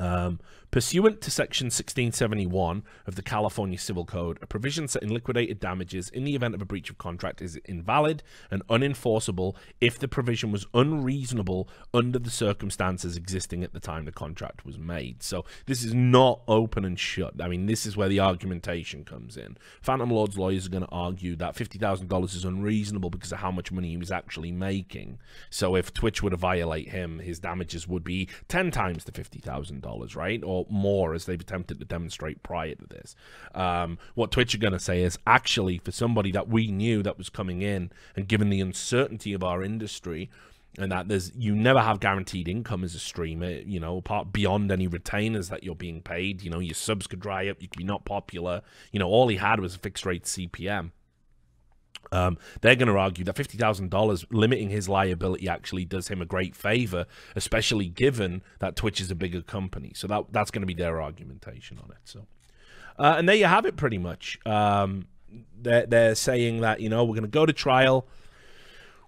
Um, 0.03 0.41
pursuant 0.69 1.21
to 1.21 1.31
Section 1.31 1.67
1671 1.67 2.83
of 3.05 3.15
the 3.15 3.21
California 3.21 3.77
Civil 3.77 4.03
Code, 4.05 4.37
a 4.41 4.47
provision 4.47 4.87
setting 4.87 5.09
liquidated 5.09 5.59
damages 5.59 6.09
in 6.09 6.25
the 6.25 6.35
event 6.35 6.55
of 6.55 6.61
a 6.61 6.65
breach 6.65 6.89
of 6.89 6.97
contract 6.97 7.41
is 7.41 7.57
invalid 7.63 8.21
and 8.51 8.67
unenforceable 8.67 9.55
if 9.79 9.97
the 9.97 10.07
provision 10.09 10.51
was 10.51 10.65
unreasonable 10.73 11.69
under 11.93 12.19
the 12.19 12.31
circumstances 12.31 13.15
existing 13.15 13.63
at 13.63 13.71
the 13.71 13.79
time 13.79 14.03
the 14.03 14.11
contract 14.11 14.65
was 14.65 14.77
made. 14.77 15.23
So 15.23 15.45
this 15.67 15.83
is 15.83 15.93
not 15.93 16.41
open 16.49 16.83
and 16.83 16.99
shut. 16.99 17.39
I 17.39 17.47
mean, 17.47 17.67
this 17.67 17.85
is 17.85 17.95
where 17.95 18.09
the 18.09 18.19
argumentation 18.19 19.05
comes 19.05 19.37
in. 19.37 19.57
Phantom 19.81 20.09
Lord's 20.09 20.37
lawyers 20.37 20.65
are 20.65 20.71
going 20.71 20.85
to 20.85 20.89
argue 20.89 21.37
that 21.37 21.55
$50,000 21.55 22.35
is 22.35 22.43
unreasonable 22.43 23.11
because 23.11 23.31
of 23.31 23.39
how 23.39 23.51
much 23.51 23.71
money 23.71 23.91
he 23.91 23.97
was 23.97 24.11
actually 24.11 24.51
making. 24.51 25.19
So 25.49 25.75
if 25.75 25.93
Twitch 25.93 26.21
were 26.21 26.31
to 26.31 26.35
violate 26.35 26.89
him, 26.89 27.19
his 27.19 27.39
damages 27.39 27.87
would 27.87 28.03
be 28.03 28.27
10 28.49 28.71
times 28.71 29.03
the 29.03 29.11
$50,000, 29.11 29.83
right? 30.15 30.43
Or 30.43 30.65
more, 30.69 31.13
as 31.13 31.25
they've 31.25 31.39
attempted 31.39 31.79
to 31.79 31.85
demonstrate 31.85 32.43
prior 32.43 32.75
to 32.75 32.87
this. 32.87 33.15
Um, 33.53 33.97
what 34.15 34.31
Twitch 34.31 34.53
are 34.55 34.59
going 34.59 34.73
to 34.73 34.79
say 34.79 35.01
is 35.03 35.17
actually, 35.25 35.77
for 35.77 35.91
somebody 35.91 36.31
that 36.31 36.47
we 36.47 36.67
knew 36.71 37.03
that 37.03 37.17
was 37.17 37.29
coming 37.29 37.61
in, 37.61 37.91
and 38.15 38.27
given 38.27 38.49
the 38.49 38.61
uncertainty 38.61 39.33
of 39.33 39.43
our 39.43 39.63
industry, 39.63 40.29
and 40.77 40.91
that 40.91 41.07
there's 41.07 41.31
you 41.35 41.55
never 41.55 41.81
have 41.81 41.99
guaranteed 41.99 42.47
income 42.47 42.83
as 42.83 42.95
a 42.95 42.99
streamer 42.99 43.51
you 43.51 43.79
know 43.79 43.97
apart 43.97 44.33
beyond 44.33 44.71
any 44.71 44.87
retainers 44.87 45.49
that 45.49 45.63
you're 45.63 45.75
being 45.75 46.01
paid 46.01 46.41
you 46.41 46.49
know 46.49 46.59
your 46.59 46.73
subs 46.73 47.05
could 47.05 47.19
dry 47.19 47.47
up 47.47 47.61
you 47.61 47.67
could 47.67 47.77
be 47.77 47.83
not 47.83 48.05
popular 48.05 48.61
you 48.91 48.99
know 48.99 49.07
all 49.07 49.27
he 49.27 49.37
had 49.37 49.59
was 49.59 49.75
a 49.75 49.79
fixed 49.79 50.05
rate 50.05 50.23
cpm 50.23 50.91
um, 52.11 52.37
they're 52.61 52.75
going 52.75 52.87
to 52.87 52.97
argue 52.97 53.23
that 53.25 53.35
$50,000 53.35 54.25
limiting 54.31 54.69
his 54.69 54.89
liability 54.89 55.47
actually 55.47 55.85
does 55.85 56.07
him 56.07 56.21
a 56.21 56.25
great 56.25 56.55
favor, 56.55 57.05
especially 57.35 57.87
given 57.87 58.41
that 58.59 58.75
Twitch 58.75 59.01
is 59.01 59.09
a 59.09 59.15
bigger 59.15 59.41
company. 59.41 59.93
So 59.95 60.07
that 60.07 60.25
that's 60.31 60.51
going 60.51 60.61
to 60.61 60.67
be 60.67 60.73
their 60.73 61.01
argumentation 61.01 61.79
on 61.79 61.91
it. 61.91 61.97
So, 62.03 62.25
uh, 62.99 63.15
and 63.17 63.27
there 63.27 63.35
you 63.35 63.45
have 63.45 63.65
it 63.65 63.75
pretty 63.75 63.97
much. 63.97 64.39
Um, 64.45 65.07
they're, 65.61 65.85
they're 65.85 66.15
saying 66.15 66.61
that, 66.61 66.79
you 66.79 66.89
know, 66.89 67.03
we're 67.03 67.15
going 67.15 67.23
to 67.23 67.27
go 67.27 67.45
to 67.45 67.53
trial. 67.53 68.05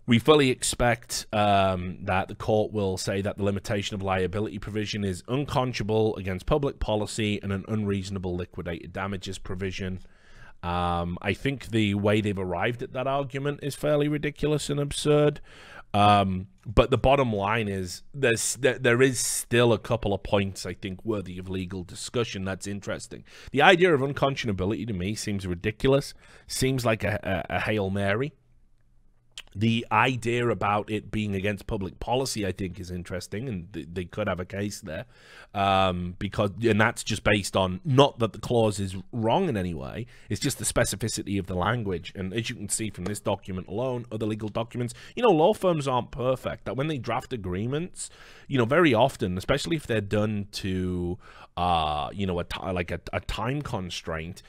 We 0.08 0.20
fully 0.20 0.52
expect 0.52 1.26
um, 1.34 1.98
that 2.04 2.28
the 2.28 2.36
court 2.36 2.72
will 2.72 2.98
say 2.98 3.22
that 3.22 3.38
the 3.38 3.44
limitation 3.44 3.96
of 3.96 4.04
liability 4.04 4.60
provision 4.60 5.04
is 5.04 5.24
unconscionable 5.28 6.16
against 6.16 6.46
public 6.46 6.80
policy 6.80 7.40
and 7.42 7.52
an 7.52 7.66
unreasonable 7.68 8.36
liquidated 8.36 8.94
damages 8.94 9.40
provision. 9.40 10.00
Um, 10.66 11.20
I 11.22 11.34
think 11.34 11.68
the 11.68 11.94
way 11.94 12.22
they've 12.22 12.38
arrived 12.38 12.82
at 12.82 12.92
that 12.94 13.06
argument 13.06 13.60
is 13.62 13.76
fairly 13.76 14.08
ridiculous 14.08 14.68
and 14.68 14.80
absurd. 14.80 15.40
Um, 15.94 16.48
but 16.66 16.90
the 16.90 16.98
bottom 16.98 17.32
line 17.32 17.68
is 17.68 18.02
there's 18.16 18.56
there, 18.56 18.80
there 18.80 19.02
is 19.02 19.20
still 19.20 19.72
a 19.72 19.78
couple 19.78 20.12
of 20.12 20.24
points 20.24 20.66
I 20.66 20.74
think 20.74 21.06
worthy 21.06 21.38
of 21.38 21.50
legal 21.50 21.84
discussion 21.84 22.46
that's 22.46 22.66
interesting. 22.66 23.24
The 23.52 23.62
idea 23.62 23.94
of 23.94 24.02
unconscionability 24.02 24.88
to 24.88 24.94
me 24.94 25.14
seems 25.14 25.46
ridiculous. 25.46 26.16
Seems 26.48 26.84
like 26.84 27.04
a, 27.04 27.46
a, 27.50 27.58
a 27.58 27.60
hail 27.60 27.92
mary 27.92 28.34
the 29.56 29.88
idea 29.90 30.50
about 30.50 30.92
it 30.92 31.12
being 31.12 31.34
against 31.34 31.66
public 31.66 32.00
policy, 32.02 32.46
I 32.46 32.52
think, 32.52 32.78
is 32.78 32.92
interesting, 32.92 33.48
and 33.48 33.72
th 33.72 33.88
they 33.94 34.04
could 34.04 34.28
have 34.28 34.40
a 34.42 34.46
case 34.46 34.82
there, 34.82 35.06
um, 35.54 36.16
because 36.20 36.52
and 36.62 36.80
that's 36.80 37.04
just 37.04 37.24
based 37.24 37.56
on 37.56 37.80
not 37.86 38.20
that 38.20 38.34
the 38.34 38.40
clause 38.40 38.80
is 38.82 38.98
wrong 39.14 39.48
in 39.48 39.56
any 39.56 39.74
way; 39.74 40.08
it's 40.30 40.42
just 40.42 40.60
the 40.60 40.66
specificity 40.66 41.40
of 41.40 41.48
the 41.48 41.56
language. 41.56 42.12
And 42.16 42.34
as 42.34 42.50
you 42.50 42.56
can 42.56 42.68
see 42.68 42.90
from 42.90 43.06
this 43.06 43.22
document 43.22 43.68
alone, 43.68 44.06
other 44.12 44.26
legal 44.26 44.50
documents, 44.50 44.94
you 45.16 45.24
know, 45.24 45.30
law 45.30 45.54
firms 45.54 45.88
aren't 45.88 46.12
perfect. 46.12 46.66
That 46.66 46.76
when 46.76 46.88
they 46.88 46.98
draft 46.98 47.32
agreements, 47.32 48.10
you 48.48 48.58
know, 48.58 48.66
very 48.66 48.94
often, 48.94 49.38
especially 49.38 49.78
if 49.78 49.88
they're 49.88 50.02
done 50.02 50.48
to, 50.64 51.18
uh, 51.56 52.10
you 52.14 52.28
know, 52.28 52.42
a 52.42 52.74
like 52.74 52.92
a, 52.92 53.00
a 53.14 53.22
time 53.22 53.62
constraint, 53.62 54.44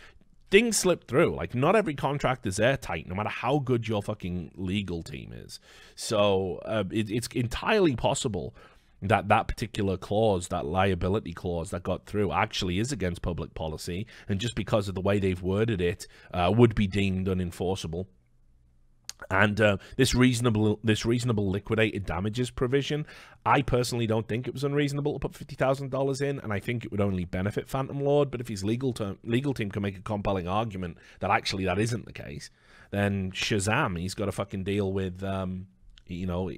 things 0.51 0.77
slip 0.77 1.07
through. 1.07 1.35
Like 1.35 1.55
not 1.55 1.77
every 1.77 1.95
contract 1.95 2.47
is 2.47 2.61
airtight, 2.61 3.07
no 3.07 3.15
matter 3.15 3.29
how 3.29 3.59
good 3.59 3.89
your 3.89 4.03
fucking 4.03 4.53
legal 4.55 5.03
team 5.03 5.33
is. 5.33 5.61
So 5.95 6.61
uh, 6.65 6.85
it, 6.91 7.11
it's 7.11 7.29
entirely 7.29 7.97
possible 7.97 8.55
that 9.03 9.29
that 9.29 9.47
particular 9.47 9.97
clause, 9.97 10.49
that 10.49 10.65
liability 10.65 11.33
clause 11.33 11.71
that 11.71 11.83
got 11.83 12.07
through, 12.07 12.33
actually 12.33 12.79
is 12.79 12.93
against 12.93 13.23
public 13.23 13.55
policy, 13.55 14.07
and 14.29 14.41
just 14.41 14.55
because 14.55 14.89
of 14.89 14.95
the 14.95 15.01
way 15.01 15.19
they've 15.19 15.43
worded 15.43 15.81
it, 15.81 16.07
uh, 16.33 16.53
would 16.57 16.75
be 16.75 16.87
deemed 16.87 17.27
unenforceable. 17.27 18.07
And 19.31 19.61
uh, 19.61 19.79
this 19.97 20.15
reasonable 20.15 20.79
this 20.85 21.07
reasonable 21.07 21.51
liquidated 21.51 22.05
damages 22.05 22.51
provision, 22.51 23.07
I 23.47 23.63
personally 23.63 24.07
don't 24.07 24.29
think 24.29 24.47
it 24.47 24.53
was 24.53 24.63
unreasonable 24.63 25.15
to 25.15 25.19
put 25.19 25.35
fifty 25.35 25.57
thousand 25.57 25.91
dollars 25.91 26.21
in, 26.21 26.39
and 26.41 26.53
I 26.53 26.61
think 26.61 26.85
it 26.85 26.91
would 26.91 27.01
only 27.01 27.25
benefit 27.25 27.67
Phantom 27.69 27.99
Lord. 27.99 28.31
But 28.31 28.41
if 28.41 28.49
his 28.49 28.63
legal 28.63 28.93
term, 28.93 29.19
legal 29.25 29.55
team 29.55 29.71
can 29.71 29.83
make 29.83 29.97
a 29.97 30.03
compelling 30.03 30.47
argument 30.47 30.99
that 31.21 31.31
actually 31.31 31.65
that 31.65 31.79
isn't 31.79 32.05
the 32.05 32.13
case, 32.13 32.51
then 32.91 33.33
Shazam, 33.33 33.99
he's 33.99 34.15
got 34.15 34.27
to 34.27 34.33
fucking 34.33 34.65
deal 34.65 34.93
with, 34.93 35.23
um, 35.25 35.67
you 36.07 36.27
know, 36.27 36.51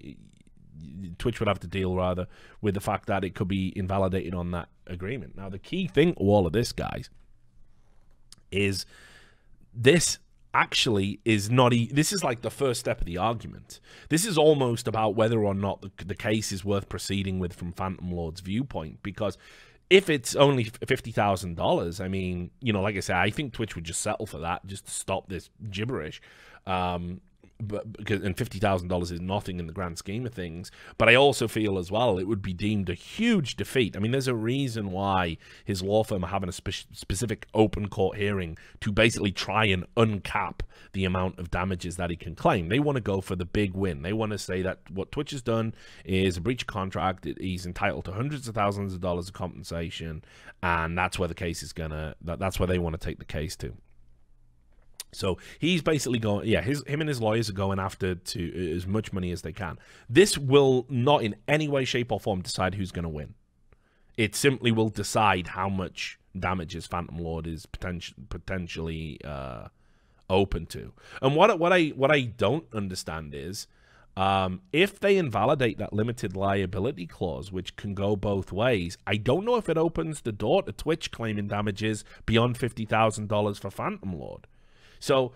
Twitch 1.18 1.40
would 1.40 1.48
have 1.48 1.60
to 1.60 1.68
deal 1.68 1.94
rather 1.94 2.26
with 2.60 2.74
the 2.74 2.80
fact 2.80 3.06
that 3.06 3.24
it 3.24 3.34
could 3.34 3.48
be 3.48 3.72
invalidated 3.76 4.34
on 4.34 4.50
that 4.50 4.68
agreement. 4.86 5.36
Now, 5.36 5.48
the 5.48 5.58
key 5.58 5.86
thing 5.86 6.14
to 6.14 6.20
all 6.20 6.46
of 6.46 6.52
this, 6.52 6.72
guys, 6.72 7.08
is 8.50 8.84
this 9.72 10.18
actually 10.54 11.20
is 11.24 11.50
not 11.50 11.72
e 11.72 11.90
this 11.92 12.12
is 12.12 12.24
like 12.24 12.42
the 12.42 12.50
first 12.50 12.80
step 12.80 13.00
of 13.00 13.06
the 13.06 13.18
argument. 13.18 13.80
This 14.08 14.24
is 14.24 14.38
almost 14.38 14.88
about 14.88 15.14
whether 15.14 15.42
or 15.42 15.54
not 15.54 15.82
the, 15.82 15.90
the 16.04 16.14
case 16.14 16.52
is 16.52 16.64
worth 16.64 16.88
proceeding 16.88 17.38
with 17.38 17.52
from 17.52 17.72
phantom 17.72 18.10
lord's 18.12 18.40
viewpoint 18.40 19.02
because 19.02 19.36
if 19.90 20.10
it's 20.10 20.36
only 20.36 20.66
$50,000 20.66 22.00
I 22.04 22.08
mean 22.08 22.50
you 22.60 22.72
know 22.72 22.82
like 22.82 22.96
I 22.96 23.00
said 23.00 23.16
I 23.16 23.30
think 23.30 23.52
Twitch 23.52 23.74
would 23.74 23.84
just 23.84 24.00
settle 24.00 24.26
for 24.26 24.38
that 24.38 24.66
just 24.66 24.86
to 24.86 24.92
stop 24.92 25.28
this 25.28 25.50
gibberish. 25.70 26.20
Um, 26.66 27.20
but 27.60 27.84
and 28.08 28.36
fifty 28.36 28.58
thousand 28.58 28.88
dollars 28.88 29.10
is 29.10 29.20
nothing 29.20 29.58
in 29.58 29.66
the 29.66 29.72
grand 29.72 29.98
scheme 29.98 30.24
of 30.26 30.32
things. 30.32 30.70
But 30.96 31.08
I 31.08 31.14
also 31.16 31.48
feel 31.48 31.78
as 31.78 31.90
well 31.90 32.18
it 32.18 32.28
would 32.28 32.42
be 32.42 32.52
deemed 32.52 32.88
a 32.88 32.94
huge 32.94 33.56
defeat. 33.56 33.96
I 33.96 34.00
mean, 34.00 34.12
there's 34.12 34.28
a 34.28 34.34
reason 34.34 34.92
why 34.92 35.38
his 35.64 35.82
law 35.82 36.04
firm 36.04 36.24
are 36.24 36.28
having 36.28 36.48
a 36.48 36.52
spe 36.52 36.70
specific 36.92 37.46
open 37.54 37.88
court 37.88 38.16
hearing 38.16 38.56
to 38.80 38.92
basically 38.92 39.32
try 39.32 39.64
and 39.64 39.84
uncap 39.96 40.60
the 40.92 41.04
amount 41.04 41.38
of 41.38 41.50
damages 41.50 41.96
that 41.96 42.10
he 42.10 42.16
can 42.16 42.34
claim. 42.34 42.68
They 42.68 42.78
want 42.78 42.96
to 42.96 43.02
go 43.02 43.20
for 43.20 43.34
the 43.34 43.44
big 43.44 43.74
win. 43.74 44.02
They 44.02 44.12
want 44.12 44.32
to 44.32 44.38
say 44.38 44.62
that 44.62 44.78
what 44.90 45.10
Twitch 45.10 45.32
has 45.32 45.42
done 45.42 45.74
is 46.04 46.36
a 46.36 46.40
breach 46.40 46.62
of 46.62 46.68
contract. 46.68 47.26
He's 47.40 47.66
entitled 47.66 48.04
to 48.04 48.12
hundreds 48.12 48.46
of 48.46 48.54
thousands 48.54 48.94
of 48.94 49.00
dollars 49.00 49.28
of 49.28 49.34
compensation, 49.34 50.22
and 50.62 50.96
that's 50.96 51.18
where 51.18 51.28
the 51.28 51.34
case 51.34 51.62
is 51.62 51.72
gonna. 51.72 52.14
That, 52.22 52.38
that's 52.38 52.60
where 52.60 52.66
they 52.66 52.78
want 52.78 52.98
to 52.98 53.04
take 53.04 53.18
the 53.18 53.24
case 53.24 53.56
to. 53.56 53.74
So 55.12 55.38
he's 55.58 55.82
basically 55.82 56.18
going, 56.18 56.46
yeah, 56.46 56.62
his 56.62 56.84
him 56.86 57.00
and 57.00 57.08
his 57.08 57.20
lawyers 57.20 57.48
are 57.48 57.54
going 57.54 57.78
after 57.78 58.14
to 58.14 58.74
as 58.76 58.86
much 58.86 59.12
money 59.12 59.32
as 59.32 59.42
they 59.42 59.52
can. 59.52 59.78
This 60.08 60.36
will 60.36 60.86
not 60.88 61.22
in 61.22 61.36
any 61.46 61.68
way, 61.68 61.84
shape, 61.84 62.12
or 62.12 62.20
form 62.20 62.42
decide 62.42 62.74
who's 62.74 62.92
going 62.92 63.04
to 63.04 63.08
win. 63.08 63.34
It 64.16 64.34
simply 64.34 64.70
will 64.72 64.90
decide 64.90 65.48
how 65.48 65.68
much 65.68 66.18
damages 66.38 66.86
Phantom 66.86 67.18
Lord 67.18 67.46
is 67.46 67.66
potential, 67.66 68.16
potentially 68.28 69.18
uh, 69.24 69.68
open 70.28 70.66
to. 70.66 70.92
And 71.22 71.34
what 71.36 71.58
what 71.58 71.72
I 71.72 71.88
what 71.88 72.10
I 72.10 72.22
don't 72.22 72.66
understand 72.74 73.34
is 73.34 73.66
Um, 74.18 74.62
if 74.72 74.98
they 74.98 75.16
invalidate 75.16 75.78
that 75.78 75.92
limited 75.92 76.34
liability 76.36 77.06
clause, 77.06 77.52
which 77.52 77.76
can 77.76 77.94
go 77.94 78.16
both 78.16 78.50
ways, 78.50 78.98
I 79.06 79.16
don't 79.16 79.44
know 79.44 79.54
if 79.54 79.68
it 79.68 79.78
opens 79.78 80.20
the 80.20 80.32
door 80.32 80.64
to 80.64 80.72
Twitch 80.72 81.12
claiming 81.12 81.46
damages 81.46 82.04
beyond 82.26 82.58
fifty 82.58 82.84
thousand 82.84 83.28
dollars 83.28 83.58
for 83.60 83.70
Phantom 83.70 84.18
Lord. 84.18 84.48
So 84.98 85.32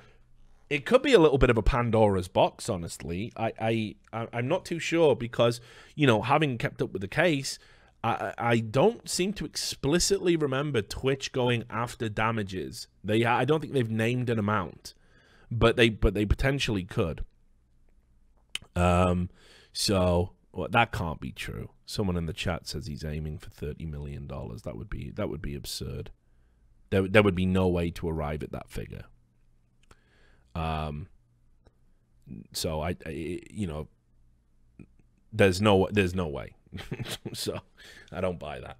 it 0.72 0.86
could 0.86 1.02
be 1.02 1.12
a 1.12 1.18
little 1.18 1.36
bit 1.36 1.50
of 1.50 1.58
a 1.58 1.62
Pandora's 1.62 2.28
box, 2.28 2.70
honestly. 2.70 3.30
I, 3.36 3.52
I 3.60 4.26
I'm 4.32 4.48
not 4.48 4.64
too 4.64 4.78
sure 4.78 5.14
because 5.14 5.60
you 5.94 6.06
know, 6.06 6.22
having 6.22 6.56
kept 6.56 6.80
up 6.80 6.92
with 6.92 7.02
the 7.02 7.08
case, 7.08 7.58
I 8.02 8.32
I 8.38 8.58
don't 8.58 9.08
seem 9.08 9.34
to 9.34 9.44
explicitly 9.44 10.34
remember 10.34 10.80
Twitch 10.80 11.32
going 11.32 11.64
after 11.68 12.08
damages. 12.08 12.88
They 13.04 13.24
I 13.24 13.44
don't 13.44 13.60
think 13.60 13.74
they've 13.74 13.90
named 13.90 14.30
an 14.30 14.38
amount, 14.38 14.94
but 15.50 15.76
they 15.76 15.90
but 15.90 16.14
they 16.14 16.24
potentially 16.24 16.84
could. 16.84 17.24
Um, 18.74 19.28
so 19.74 20.32
well, 20.52 20.68
that 20.70 20.92
can't 20.92 21.20
be 21.20 21.32
true. 21.32 21.70
Someone 21.84 22.16
in 22.16 22.24
the 22.26 22.32
chat 22.32 22.66
says 22.66 22.86
he's 22.86 23.04
aiming 23.04 23.38
for 23.38 23.50
thirty 23.50 23.84
million 23.84 24.26
dollars. 24.26 24.62
That 24.62 24.76
would 24.76 24.88
be 24.88 25.10
that 25.10 25.28
would 25.28 25.42
be 25.42 25.54
absurd. 25.54 26.10
There 26.88 27.06
there 27.06 27.22
would 27.22 27.34
be 27.34 27.46
no 27.46 27.68
way 27.68 27.90
to 27.90 28.08
arrive 28.08 28.42
at 28.42 28.52
that 28.52 28.70
figure. 28.70 29.04
Um. 30.54 31.08
So 32.52 32.80
I, 32.80 32.96
I 33.06 33.40
you 33.50 33.66
know, 33.66 33.88
there's 35.32 35.60
no 35.60 35.88
there's 35.90 36.14
no 36.14 36.28
way. 36.28 36.54
so 37.32 37.58
I 38.10 38.20
don't 38.20 38.38
buy 38.38 38.60
that. 38.60 38.78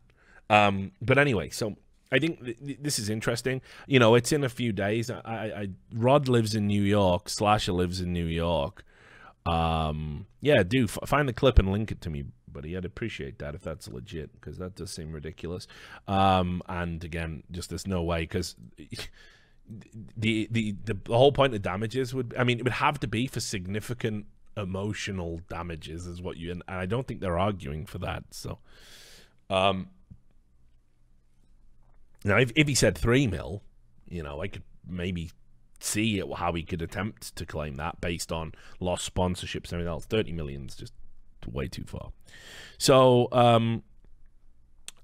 Um. 0.49 0.93
But 1.01 1.19
anyway, 1.19 1.51
so 1.51 1.77
I 2.13 2.19
think 2.19 2.45
th- 2.45 2.59
th- 2.65 2.79
this 2.81 2.99
is 2.99 3.09
interesting. 3.09 3.63
You 3.87 3.99
know, 3.99 4.15
it's 4.15 4.33
in 4.33 4.45
a 4.45 4.49
few 4.49 4.73
days. 4.73 5.11
I, 5.11 5.21
I, 5.25 5.69
Rod 5.95 6.29
lives 6.29 6.55
in 6.55 6.67
New 6.67 6.83
York. 6.83 7.29
Slasher 7.29 7.73
lives 7.73 8.01
in 8.01 8.13
New 8.13 8.27
York. 8.27 8.85
Um, 9.47 10.27
yeah, 10.41 10.63
do 10.63 10.87
find 10.87 11.29
the 11.29 11.33
clip 11.33 11.59
and 11.59 11.73
link 11.73 11.91
it 11.91 12.01
to 12.03 12.11
me, 12.11 12.25
buddy. 12.47 12.77
I'd 12.77 12.85
appreciate 12.85 13.39
that 13.39 13.55
if 13.55 13.63
that's 13.63 13.89
legit 13.89 14.33
because 14.35 14.59
that 14.59 14.77
does 14.77 14.93
seem 14.93 15.11
ridiculous. 15.13 15.67
Um, 16.07 16.63
and 16.69 17.03
again, 17.03 17.45
just 17.51 17.71
there's 17.71 17.87
no 17.87 18.03
way 18.03 18.21
because 18.21 18.57
the, 20.17 20.49
the 20.51 20.75
the 20.85 20.97
whole 21.15 21.33
point 21.33 21.55
of 21.55 21.63
damages 21.63 22.15
would, 22.15 22.35
I 22.39 22.45
mean, 22.45 22.59
it 22.59 22.65
would 22.65 22.73
have 22.75 23.01
to 23.01 23.07
be 23.07 23.27
for 23.27 23.41
significant 23.41 24.27
emotional 24.57 25.41
damages, 25.49 26.07
is 26.07 26.21
what 26.21 26.37
you, 26.37 26.51
and 26.51 26.63
I 26.69 26.87
don't 26.87 27.07
think 27.07 27.21
they're 27.21 27.39
arguing 27.39 27.87
for 27.87 27.99
that. 27.99 28.25
So, 28.31 28.59
um, 29.51 29.89
now 32.25 32.39
if 32.39 32.53
if 32.55 32.69
he 32.69 32.75
said 32.75 32.97
three 32.97 33.27
mil, 33.27 33.63
you 34.09 34.23
know, 34.23 34.43
I 34.43 34.49
could 34.49 34.63
maybe 34.87 35.31
see 35.81 36.23
how 36.37 36.53
he 36.53 36.63
could 36.63 36.83
attempt 36.83 37.35
to 37.37 37.45
claim 37.45 37.77
that 37.77 38.01
based 38.01 38.31
on 38.31 38.53
lost 38.81 39.13
sponsorships 39.13 39.73
and 39.73 39.75
everything 39.75 39.89
else. 39.89 40.05
30 40.07 40.33
million 40.33 40.67
is 40.67 40.77
just 40.77 40.93
way 41.51 41.67
too 41.67 41.85
far. 41.85 42.13
So, 42.79 43.29
um, 43.33 43.83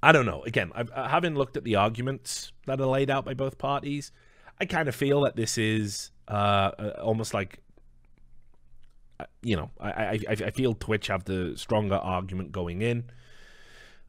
I 0.02 0.12
don't 0.12 0.26
know. 0.26 0.42
Again, 0.44 0.70
I've, 0.74 0.90
uh, 0.92 1.08
having 1.08 1.34
looked 1.34 1.56
at 1.56 1.64
the 1.64 1.74
arguments 1.76 2.52
that 2.66 2.80
are 2.80 2.86
laid 2.86 3.10
out 3.10 3.24
by 3.24 3.34
both 3.34 3.58
parties, 3.58 4.12
I 4.60 4.66
kind 4.66 4.88
of 4.88 4.94
feel 4.94 5.22
that 5.22 5.36
this 5.36 5.58
is 5.58 6.10
uh, 6.26 6.70
almost 7.00 7.32
like, 7.34 7.60
uh, 9.20 9.24
you 9.42 9.56
know, 9.56 9.70
I, 9.80 9.90
I, 9.90 10.20
I 10.28 10.50
feel 10.50 10.74
Twitch 10.74 11.06
have 11.08 11.24
the 11.24 11.54
stronger 11.56 11.96
argument 11.96 12.52
going 12.52 12.82
in. 12.82 13.04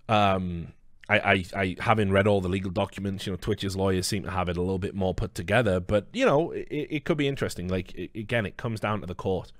Um, 0.08 0.74
I, 1.08 1.20
I, 1.20 1.44
I 1.56 1.76
having 1.80 2.12
read 2.12 2.28
all 2.28 2.40
the 2.40 2.50
legal 2.50 2.72
documents, 2.72 3.26
you 3.26 3.34
know, 3.34 3.38
Twitch's 3.38 3.76
lawyers 3.76 4.06
seem 4.06 4.24
to 4.24 4.32
have 4.32 4.48
it 4.48 4.58
a 4.58 4.62
little 4.62 4.78
bit 4.78 4.94
more 4.94 5.14
put 5.14 5.34
together, 5.34 5.80
but 5.80 6.08
you 6.14 6.26
know, 6.26 6.52
it, 6.52 6.68
it 6.70 7.06
could 7.06 7.18
be 7.18 7.28
interesting. 7.28 7.68
Like 7.68 7.94
it, 7.96 8.12
again, 8.16 8.46
it 8.46 8.58
comes 8.58 8.80
down 8.80 9.02
to 9.02 9.08
the 9.08 9.16
court, 9.16 9.52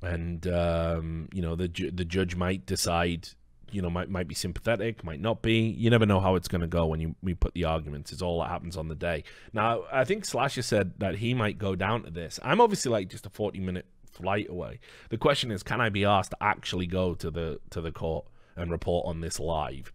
and 0.00 0.46
um, 0.46 1.28
you 1.32 1.42
know, 1.42 1.56
the 1.56 1.68
the 1.68 2.04
judge 2.04 2.36
might 2.36 2.64
decide, 2.64 3.28
you 3.76 3.82
know, 3.82 3.90
might 3.90 4.08
might 4.08 4.26
be 4.26 4.34
sympathetic, 4.34 5.04
might 5.04 5.20
not 5.20 5.42
be. 5.42 5.68
You 5.68 5.90
never 5.90 6.06
know 6.06 6.18
how 6.18 6.34
it's 6.34 6.48
going 6.48 6.62
to 6.62 6.66
go 6.66 6.86
when 6.86 6.98
you 6.98 7.14
we 7.22 7.34
put 7.34 7.52
the 7.52 7.64
arguments. 7.64 8.10
It's 8.10 8.22
all 8.22 8.40
that 8.40 8.48
happens 8.48 8.74
on 8.74 8.88
the 8.88 8.94
day. 8.94 9.22
Now, 9.52 9.84
I 9.92 10.04
think 10.04 10.24
Slasher 10.24 10.62
said 10.62 10.94
that 10.96 11.16
he 11.16 11.34
might 11.34 11.58
go 11.58 11.76
down 11.76 12.04
to 12.04 12.10
this. 12.10 12.40
I'm 12.42 12.62
obviously 12.62 12.90
like 12.90 13.10
just 13.10 13.26
a 13.26 13.28
40 13.28 13.60
minute 13.60 13.84
flight 14.10 14.48
away. 14.48 14.80
The 15.10 15.18
question 15.18 15.50
is, 15.50 15.62
can 15.62 15.82
I 15.82 15.90
be 15.90 16.06
asked 16.06 16.30
to 16.30 16.38
actually 16.40 16.86
go 16.86 17.14
to 17.16 17.30
the 17.30 17.60
to 17.68 17.82
the 17.82 17.92
court 17.92 18.24
and 18.56 18.70
report 18.70 19.06
on 19.06 19.20
this 19.20 19.38
live? 19.38 19.92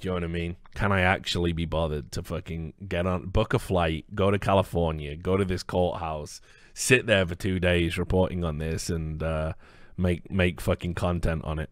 Do 0.00 0.08
you 0.08 0.10
know 0.10 0.14
what 0.14 0.24
I 0.24 0.26
mean? 0.26 0.56
Can 0.74 0.90
I 0.90 1.02
actually 1.02 1.52
be 1.52 1.66
bothered 1.66 2.10
to 2.12 2.24
fucking 2.24 2.74
get 2.88 3.06
on, 3.06 3.26
book 3.26 3.54
a 3.54 3.60
flight, 3.60 4.06
go 4.12 4.32
to 4.32 4.40
California, 4.40 5.14
go 5.14 5.36
to 5.36 5.44
this 5.44 5.62
courthouse, 5.62 6.40
sit 6.74 7.06
there 7.06 7.24
for 7.24 7.36
two 7.36 7.60
days 7.60 7.96
reporting 7.96 8.42
on 8.42 8.58
this, 8.58 8.90
and 8.90 9.22
uh, 9.22 9.52
make 9.96 10.32
make 10.32 10.60
fucking 10.60 10.94
content 10.94 11.44
on 11.44 11.60
it? 11.60 11.70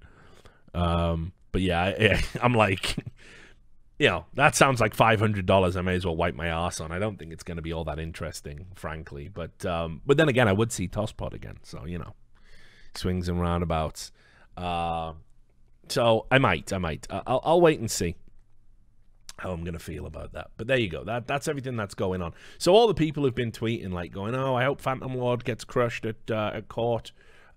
Um, 0.75 1.33
but 1.53 1.61
yeah, 1.61 1.83
I, 1.83 2.23
I'm 2.43 2.55
like, 2.55 2.97
you 3.99 4.09
know, 4.09 4.27
that 4.35 4.57
sounds 4.57 4.81
like 4.81 4.95
five 4.95 5.21
hundred 5.21 5.47
dollars. 5.47 5.77
I 5.77 5.83
may 5.83 5.95
as 5.95 6.05
well 6.05 6.17
wipe 6.17 6.35
my 6.35 6.49
ass 6.49 6.81
on. 6.81 6.93
I 6.93 6.99
don't 6.99 7.19
think 7.19 7.33
it's 7.33 7.43
going 7.43 7.57
to 7.57 7.63
be 7.63 7.73
all 7.73 7.85
that 7.85 7.99
interesting, 7.99 8.67
frankly. 8.75 9.29
But 9.29 9.65
um, 9.65 10.01
but 10.05 10.17
then 10.17 10.29
again, 10.29 10.49
I 10.49 10.53
would 10.53 10.73
see 10.73 10.89
Tosspot 10.89 11.35
again, 11.35 11.59
so 11.63 11.85
you 11.87 11.99
know, 11.99 12.15
swings 12.95 13.29
and 13.29 13.41
roundabouts. 13.41 14.13
Uh, 14.57 15.13
so 15.89 16.27
I 16.31 16.39
might, 16.39 16.73
I 16.73 16.79
might. 16.79 17.07
I'll, 17.11 17.41
I'll 17.45 17.61
wait 17.61 17.79
and 17.81 17.91
see 17.91 18.17
how 19.39 19.51
I'm 19.51 19.65
gonna 19.65 19.79
feel 19.79 20.07
about 20.07 20.33
that. 20.33 20.51
But 20.57 20.67
there 20.67 20.79
you 20.79 20.89
go. 20.89 21.05
That 21.05 21.27
that's 21.27 21.49
everything 21.49 21.77
that's 21.77 21.95
going 21.95 22.23
on. 22.23 22.33
So 22.59 22.75
all 22.75 22.87
the 22.87 22.95
people 22.95 23.25
who've 23.25 23.35
been 23.35 23.53
tweeting 23.53 23.93
like 23.93 24.13
going, 24.13 24.35
"Oh, 24.35 24.55
I 24.55 24.65
hope 24.65 24.81
Phantom 24.81 25.15
Lord 25.15 25.45
gets 25.45 25.65
crushed 25.65 26.07
at 26.07 26.31
uh, 26.31 26.53
at 26.55 26.69
court." 26.69 27.13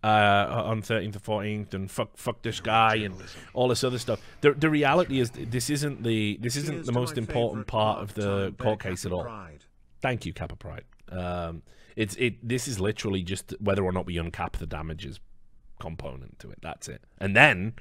Uh, 0.06 0.64
on 0.68 0.84
13th 0.84 1.16
or 1.16 1.42
14th, 1.42 1.74
and 1.74 1.90
fuck, 1.90 2.16
fuck 2.16 2.40
this 2.44 2.60
guy, 2.60 2.94
and 2.98 3.16
all 3.56 3.68
this 3.68 3.84
other 3.84 3.98
stuff. 3.98 4.22
The 4.42 4.52
the 4.52 4.70
reality 4.70 5.20
is, 5.20 5.32
this 5.32 5.72
isn't 5.72 6.04
the 6.04 6.38
this 6.40 6.56
isn't 6.58 6.86
the 6.86 6.92
most 6.92 7.18
important 7.18 7.66
part 7.66 8.04
of 8.04 8.14
the 8.14 8.54
court 8.60 8.80
case 8.82 9.04
at 9.08 9.12
all. 9.12 9.28
Thank 10.02 10.28
you, 10.28 10.32
Kappa 10.32 10.58
Pride. 10.58 10.84
Um, 11.10 11.64
it's 11.96 12.16
it. 12.18 12.48
This 12.48 12.68
is 12.68 12.80
literally 12.80 13.24
just 13.24 13.56
whether 13.60 13.84
or 13.84 13.92
not 13.92 14.06
we 14.06 14.18
uncap 14.18 14.52
the 14.54 14.68
damages 14.68 15.20
component 15.80 16.38
to 16.38 16.52
it. 16.52 16.60
That's 16.62 16.88
it. 16.88 17.02
And 17.18 17.36
then, 17.36 17.74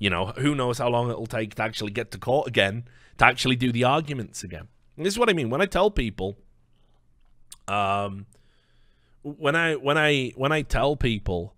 you 0.00 0.10
know, 0.10 0.26
who 0.36 0.56
knows 0.56 0.78
how 0.78 0.88
long 0.88 1.10
it'll 1.10 1.26
take 1.26 1.54
to 1.56 1.62
actually 1.62 1.92
get 1.92 2.10
to 2.10 2.18
court 2.18 2.48
again, 2.48 2.86
to 3.18 3.24
actually 3.24 3.54
do 3.54 3.70
the 3.70 3.84
arguments 3.84 4.42
again. 4.42 4.66
And 4.96 5.06
this 5.06 5.14
is 5.14 5.18
what 5.18 5.30
I 5.30 5.32
mean 5.32 5.48
when 5.48 5.60
I 5.60 5.66
tell 5.66 5.92
people. 5.92 6.38
Um, 7.68 8.26
when 9.22 9.54
I 9.54 9.76
when 9.76 9.96
I 9.96 10.32
when 10.34 10.50
I 10.50 10.62
tell 10.62 10.96
people, 10.96 11.54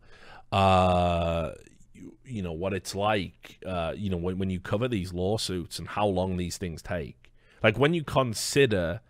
uh, 0.53 1.53
you, 1.93 2.17
you 2.25 2.43
know 2.43 2.53
what 2.53 2.73
it's 2.73 2.95
like, 2.95 3.59
uh, 3.67 3.93
you 3.97 4.11
know 4.11 4.17
when 4.17 4.39
when 4.39 4.51
you 4.51 4.61
cover 4.61 4.89
these 4.89 5.13
lawsuits 5.13 5.79
and 5.79 5.89
how 5.89 6.07
long 6.07 6.37
these 6.37 6.57
things 6.59 6.83
take. 6.83 7.33
Like 7.63 7.79
when 7.79 7.95
you 7.95 8.05
consider 8.05 9.01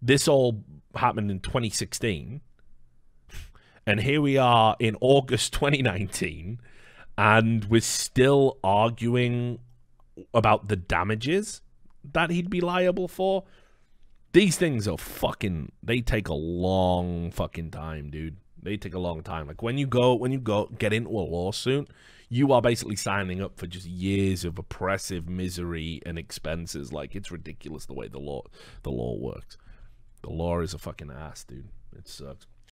this 0.00 0.26
all 0.26 0.64
happened 0.94 1.30
in 1.30 1.40
2016 1.40 2.40
and 3.86 4.00
here 4.00 4.20
we 4.20 4.36
are 4.36 4.76
in 4.78 4.96
August 5.00 5.52
2019 5.54 6.60
and 7.16 7.64
we're 7.66 7.80
still 7.80 8.58
arguing 8.62 9.58
about 10.34 10.68
the 10.68 10.76
damages 10.76 11.62
that 12.12 12.30
he'd 12.30 12.50
be 12.50 12.60
liable 12.60 13.08
for 13.08 13.44
these 14.32 14.56
things 14.56 14.88
are 14.88 14.98
fucking 14.98 15.70
they 15.82 16.00
take 16.00 16.28
a 16.28 16.34
long 16.34 17.30
fucking 17.30 17.70
time 17.70 18.10
dude 18.10 18.36
they 18.62 18.76
take 18.76 18.94
a 18.94 18.98
long 18.98 19.22
time. 19.22 19.46
Like 19.46 19.62
when 19.62 19.78
you 19.78 19.86
go 19.86 20.14
when 20.14 20.32
you 20.32 20.38
go 20.38 20.70
get 20.78 20.92
into 20.92 21.10
a 21.10 21.20
lawsuit 21.20 21.88
you 22.32 22.50
are 22.50 22.62
basically 22.62 22.96
signing 22.96 23.42
up 23.42 23.58
for 23.58 23.66
just 23.66 23.86
years 23.86 24.42
of 24.42 24.58
oppressive 24.58 25.28
misery 25.28 26.00
and 26.06 26.18
expenses. 26.18 26.90
Like 26.90 27.14
it's 27.14 27.30
ridiculous 27.30 27.84
the 27.84 27.92
way 27.92 28.08
the 28.08 28.18
law 28.18 28.44
the 28.84 28.90
law 28.90 29.18
works. 29.18 29.58
The 30.22 30.30
law 30.30 30.60
is 30.60 30.72
a 30.72 30.78
fucking 30.78 31.10
ass 31.10 31.44
dude. 31.44 31.68
It 31.94 32.08
sucks 32.08 32.46